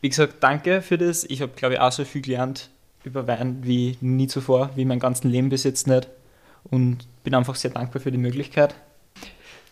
wie 0.00 0.08
gesagt, 0.08 0.36
danke 0.40 0.80
für 0.80 0.96
das. 0.96 1.24
Ich 1.24 1.42
habe, 1.42 1.52
glaube 1.54 1.74
ich, 1.74 1.80
auch 1.80 1.92
so 1.92 2.06
viel 2.06 2.22
gelernt 2.22 2.70
über 3.04 3.26
Wein 3.26 3.58
wie 3.62 3.98
nie 4.00 4.28
zuvor, 4.28 4.70
wie 4.76 4.86
mein 4.86 4.98
ganzes 4.98 5.24
Leben 5.24 5.50
bis 5.50 5.64
jetzt 5.64 5.86
nicht. 5.86 6.08
Und 6.70 7.06
bin 7.22 7.34
einfach 7.34 7.54
sehr 7.54 7.70
dankbar 7.70 8.00
für 8.00 8.10
die 8.10 8.18
Möglichkeit. 8.18 8.74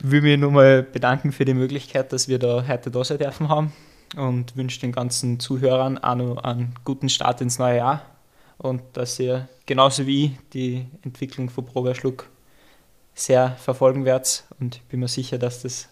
Will 0.00 0.20
mich 0.20 0.38
nochmal 0.38 0.82
bedanken 0.82 1.32
für 1.32 1.46
die 1.46 1.54
Möglichkeit, 1.54 2.12
dass 2.12 2.28
wir 2.28 2.38
da 2.38 2.66
heute 2.68 2.90
da 2.90 3.02
sein 3.04 3.16
dürfen 3.16 3.48
haben 3.48 3.72
und 4.16 4.56
wünsche 4.56 4.80
den 4.80 4.92
ganzen 4.92 5.40
Zuhörern 5.40 5.98
auch 5.98 6.14
noch 6.14 6.36
einen 6.38 6.74
guten 6.84 7.08
Start 7.08 7.40
ins 7.40 7.58
neue 7.58 7.78
Jahr 7.78 8.02
und 8.58 8.82
dass 8.92 9.18
ihr 9.18 9.48
genauso 9.66 10.06
wie 10.06 10.26
ich 10.26 10.32
die 10.52 10.86
Entwicklung 11.02 11.50
von 11.50 11.66
Probeschluck 11.66 12.28
sehr 13.14 13.56
verfolgen 13.56 14.04
werdet 14.04 14.44
und 14.60 14.76
ich 14.76 14.82
bin 14.84 15.00
mir 15.00 15.08
sicher, 15.08 15.38
dass 15.38 15.62
das 15.62 15.88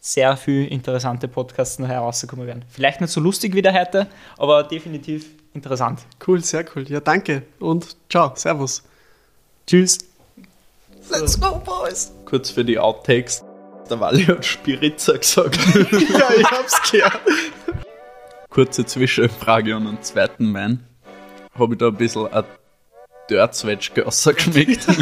sehr 0.00 0.36
viel 0.36 0.66
interessante 0.66 1.28
Podcasts 1.28 1.78
noch 1.78 1.88
herauskommen 1.88 2.46
werden. 2.46 2.64
Vielleicht 2.68 3.00
nicht 3.00 3.12
so 3.12 3.20
lustig 3.20 3.54
wie 3.54 3.62
der 3.62 3.72
heute, 3.72 4.08
aber 4.36 4.64
definitiv 4.64 5.26
interessant. 5.54 6.00
Cool, 6.26 6.42
sehr 6.42 6.64
cool. 6.74 6.88
Ja, 6.90 7.00
danke 7.00 7.42
und 7.60 7.96
ciao, 8.08 8.32
servus. 8.34 8.82
Tschüss. 9.66 9.98
Let's 11.10 11.40
go, 11.40 11.60
boys. 11.64 12.12
Kurz 12.24 12.50
für 12.50 12.64
die 12.64 12.78
Outtakes. 12.78 13.44
Der 13.92 14.00
Wally 14.00 14.24
hat 14.24 14.42
Spiritzer 14.42 15.18
gesagt. 15.18 15.58
ja, 15.74 16.30
ich 16.34 16.50
hab's 16.50 16.90
gehört. 16.90 17.20
Kurze 18.48 18.86
Zwischenfrage 18.86 19.76
an 19.76 19.86
einen 19.86 20.02
zweiten 20.02 20.54
Wein. 20.54 20.82
Habe 21.58 21.74
ich 21.74 21.78
da 21.78 21.88
ein 21.88 21.96
bisschen 21.96 22.32
ein 22.32 22.44
Dörzwetschge 23.28 24.04
geschmeckt? 24.04 24.86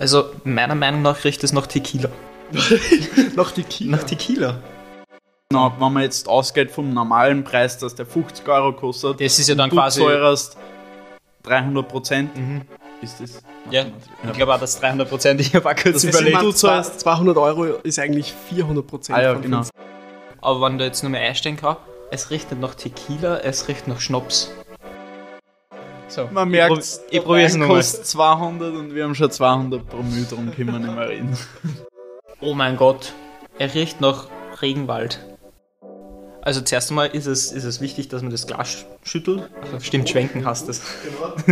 Also 0.00 0.30
meiner 0.42 0.74
Meinung 0.76 1.02
nach 1.02 1.24
riecht 1.24 1.42
es 1.44 1.52
nach 1.52 1.66
Tequila. 1.68 2.08
Nach 3.36 3.52
Kieler. 3.54 3.96
Nach 3.96 4.02
Tequila. 4.04 4.58
Na, 5.52 5.72
wenn 5.78 5.92
man 5.92 6.02
jetzt 6.04 6.28
ausgeht 6.28 6.70
vom 6.72 6.92
normalen 6.92 7.42
Preis, 7.44 7.78
dass 7.78 7.94
der 7.96 8.06
50 8.06 8.48
Euro 8.48 8.72
kostet, 8.72 9.20
Das 9.20 9.38
ist 9.38 9.48
ja 9.48 9.54
dann 9.56 9.70
quasi... 9.70 10.00
zahlst 10.00 10.56
300 11.44 11.88
Prozent, 11.88 12.36
Mhm. 12.36 12.62
Ist 13.02 13.20
das? 13.20 13.42
Ja, 13.70 13.84
ich 14.24 14.32
glaube 14.32 14.54
auch, 14.54 14.60
dass 14.60 14.80
300 14.80 15.08
Prozent, 15.08 15.40
ich 15.40 15.54
habe 15.54 15.68
auch 15.68 15.74
kurz 15.74 16.02
Das 16.02 16.04
überlegt. 16.04 16.40
du 16.42 16.52
zahlst- 16.52 17.00
200 17.00 17.36
Euro 17.36 17.64
ist 17.64 17.98
eigentlich 17.98 18.32
400 18.48 18.86
Prozent. 18.86 19.18
Ah 19.18 19.22
ja, 19.22 19.34
genau. 19.34 19.62
Aber 20.40 20.66
wenn 20.66 20.78
du 20.78 20.84
jetzt 20.84 21.02
nur 21.02 21.10
mehr 21.10 21.20
einstellen 21.28 21.56
kannst, 21.56 21.80
es 22.10 22.30
riecht 22.30 22.50
nicht 22.50 22.60
nach 22.60 22.74
Tequila, 22.74 23.38
es 23.38 23.68
riecht 23.68 23.86
nach 23.88 24.00
Schnaps. 24.00 24.50
So, 26.08 26.26
Man 26.32 26.48
ich 26.48 26.52
merkt, 26.52 26.72
prob- 26.72 27.00
ich 27.10 27.22
probiere 27.22 27.46
es 27.46 27.54
nochmal. 27.56 27.76
kostet 27.76 28.06
200 28.06 28.74
und 28.74 28.94
wir 28.94 29.04
haben 29.04 29.14
schon 29.14 29.30
200 29.30 29.86
Promille, 29.88 30.24
darum 30.28 30.50
können 30.54 30.72
wir 30.72 30.78
nicht 30.78 30.94
mehr 30.94 31.08
reden. 31.08 31.36
Oh 32.40 32.54
mein 32.54 32.76
Gott, 32.76 33.12
er 33.58 33.74
riecht 33.74 34.00
nach 34.00 34.28
Regenwald. 34.62 35.20
Also 36.48 36.62
zuerst 36.62 36.88
einmal 36.88 37.08
ist 37.08 37.26
es, 37.26 37.52
ist 37.52 37.64
es 37.64 37.82
wichtig, 37.82 38.08
dass 38.08 38.22
man 38.22 38.30
das 38.30 38.46
Glas 38.46 38.68
sch- 38.70 38.84
schüttelt. 39.06 39.50
Ach, 39.76 39.82
stimmt, 39.82 40.08
schwenken 40.08 40.46
hast 40.46 40.66
das. 40.66 40.80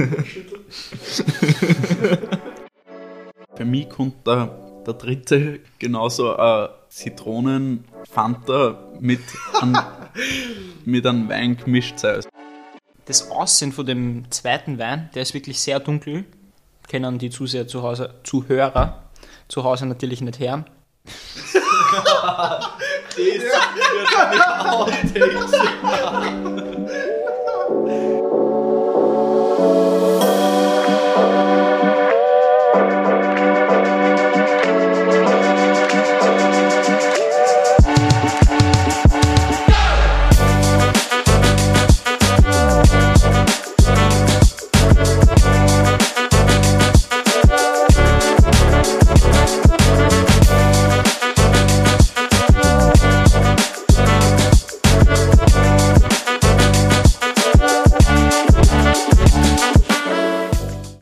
Für 3.55 3.65
mich 3.67 3.91
kommt 3.91 4.27
der, 4.27 4.47
der 4.87 4.95
dritte 4.95 5.61
genauso 5.79 6.35
ein 6.35 6.69
Zitronen-Fanta 6.89 8.79
mit 8.99 9.21
einem 9.61 9.77
mit 10.87 11.07
einem 11.07 11.29
Wein 11.29 11.59
gemischt 11.59 11.99
sein. 11.99 12.23
Das 13.05 13.31
Aussehen 13.31 13.73
von 13.73 13.85
dem 13.85 14.31
zweiten 14.31 14.79
Wein, 14.79 15.11
der 15.15 15.21
ist 15.21 15.35
wirklich 15.35 15.61
sehr 15.61 15.79
dunkel. 15.79 16.25
Kennen 16.89 17.19
die 17.19 17.29
Zuseher 17.29 17.69
zu 17.69 17.83
Hause, 17.83 18.15
Zuhörer 18.25 19.03
zu 19.49 19.63
Hause 19.63 19.85
natürlich 19.85 20.23
nicht 20.23 20.41
hören. 23.17 24.93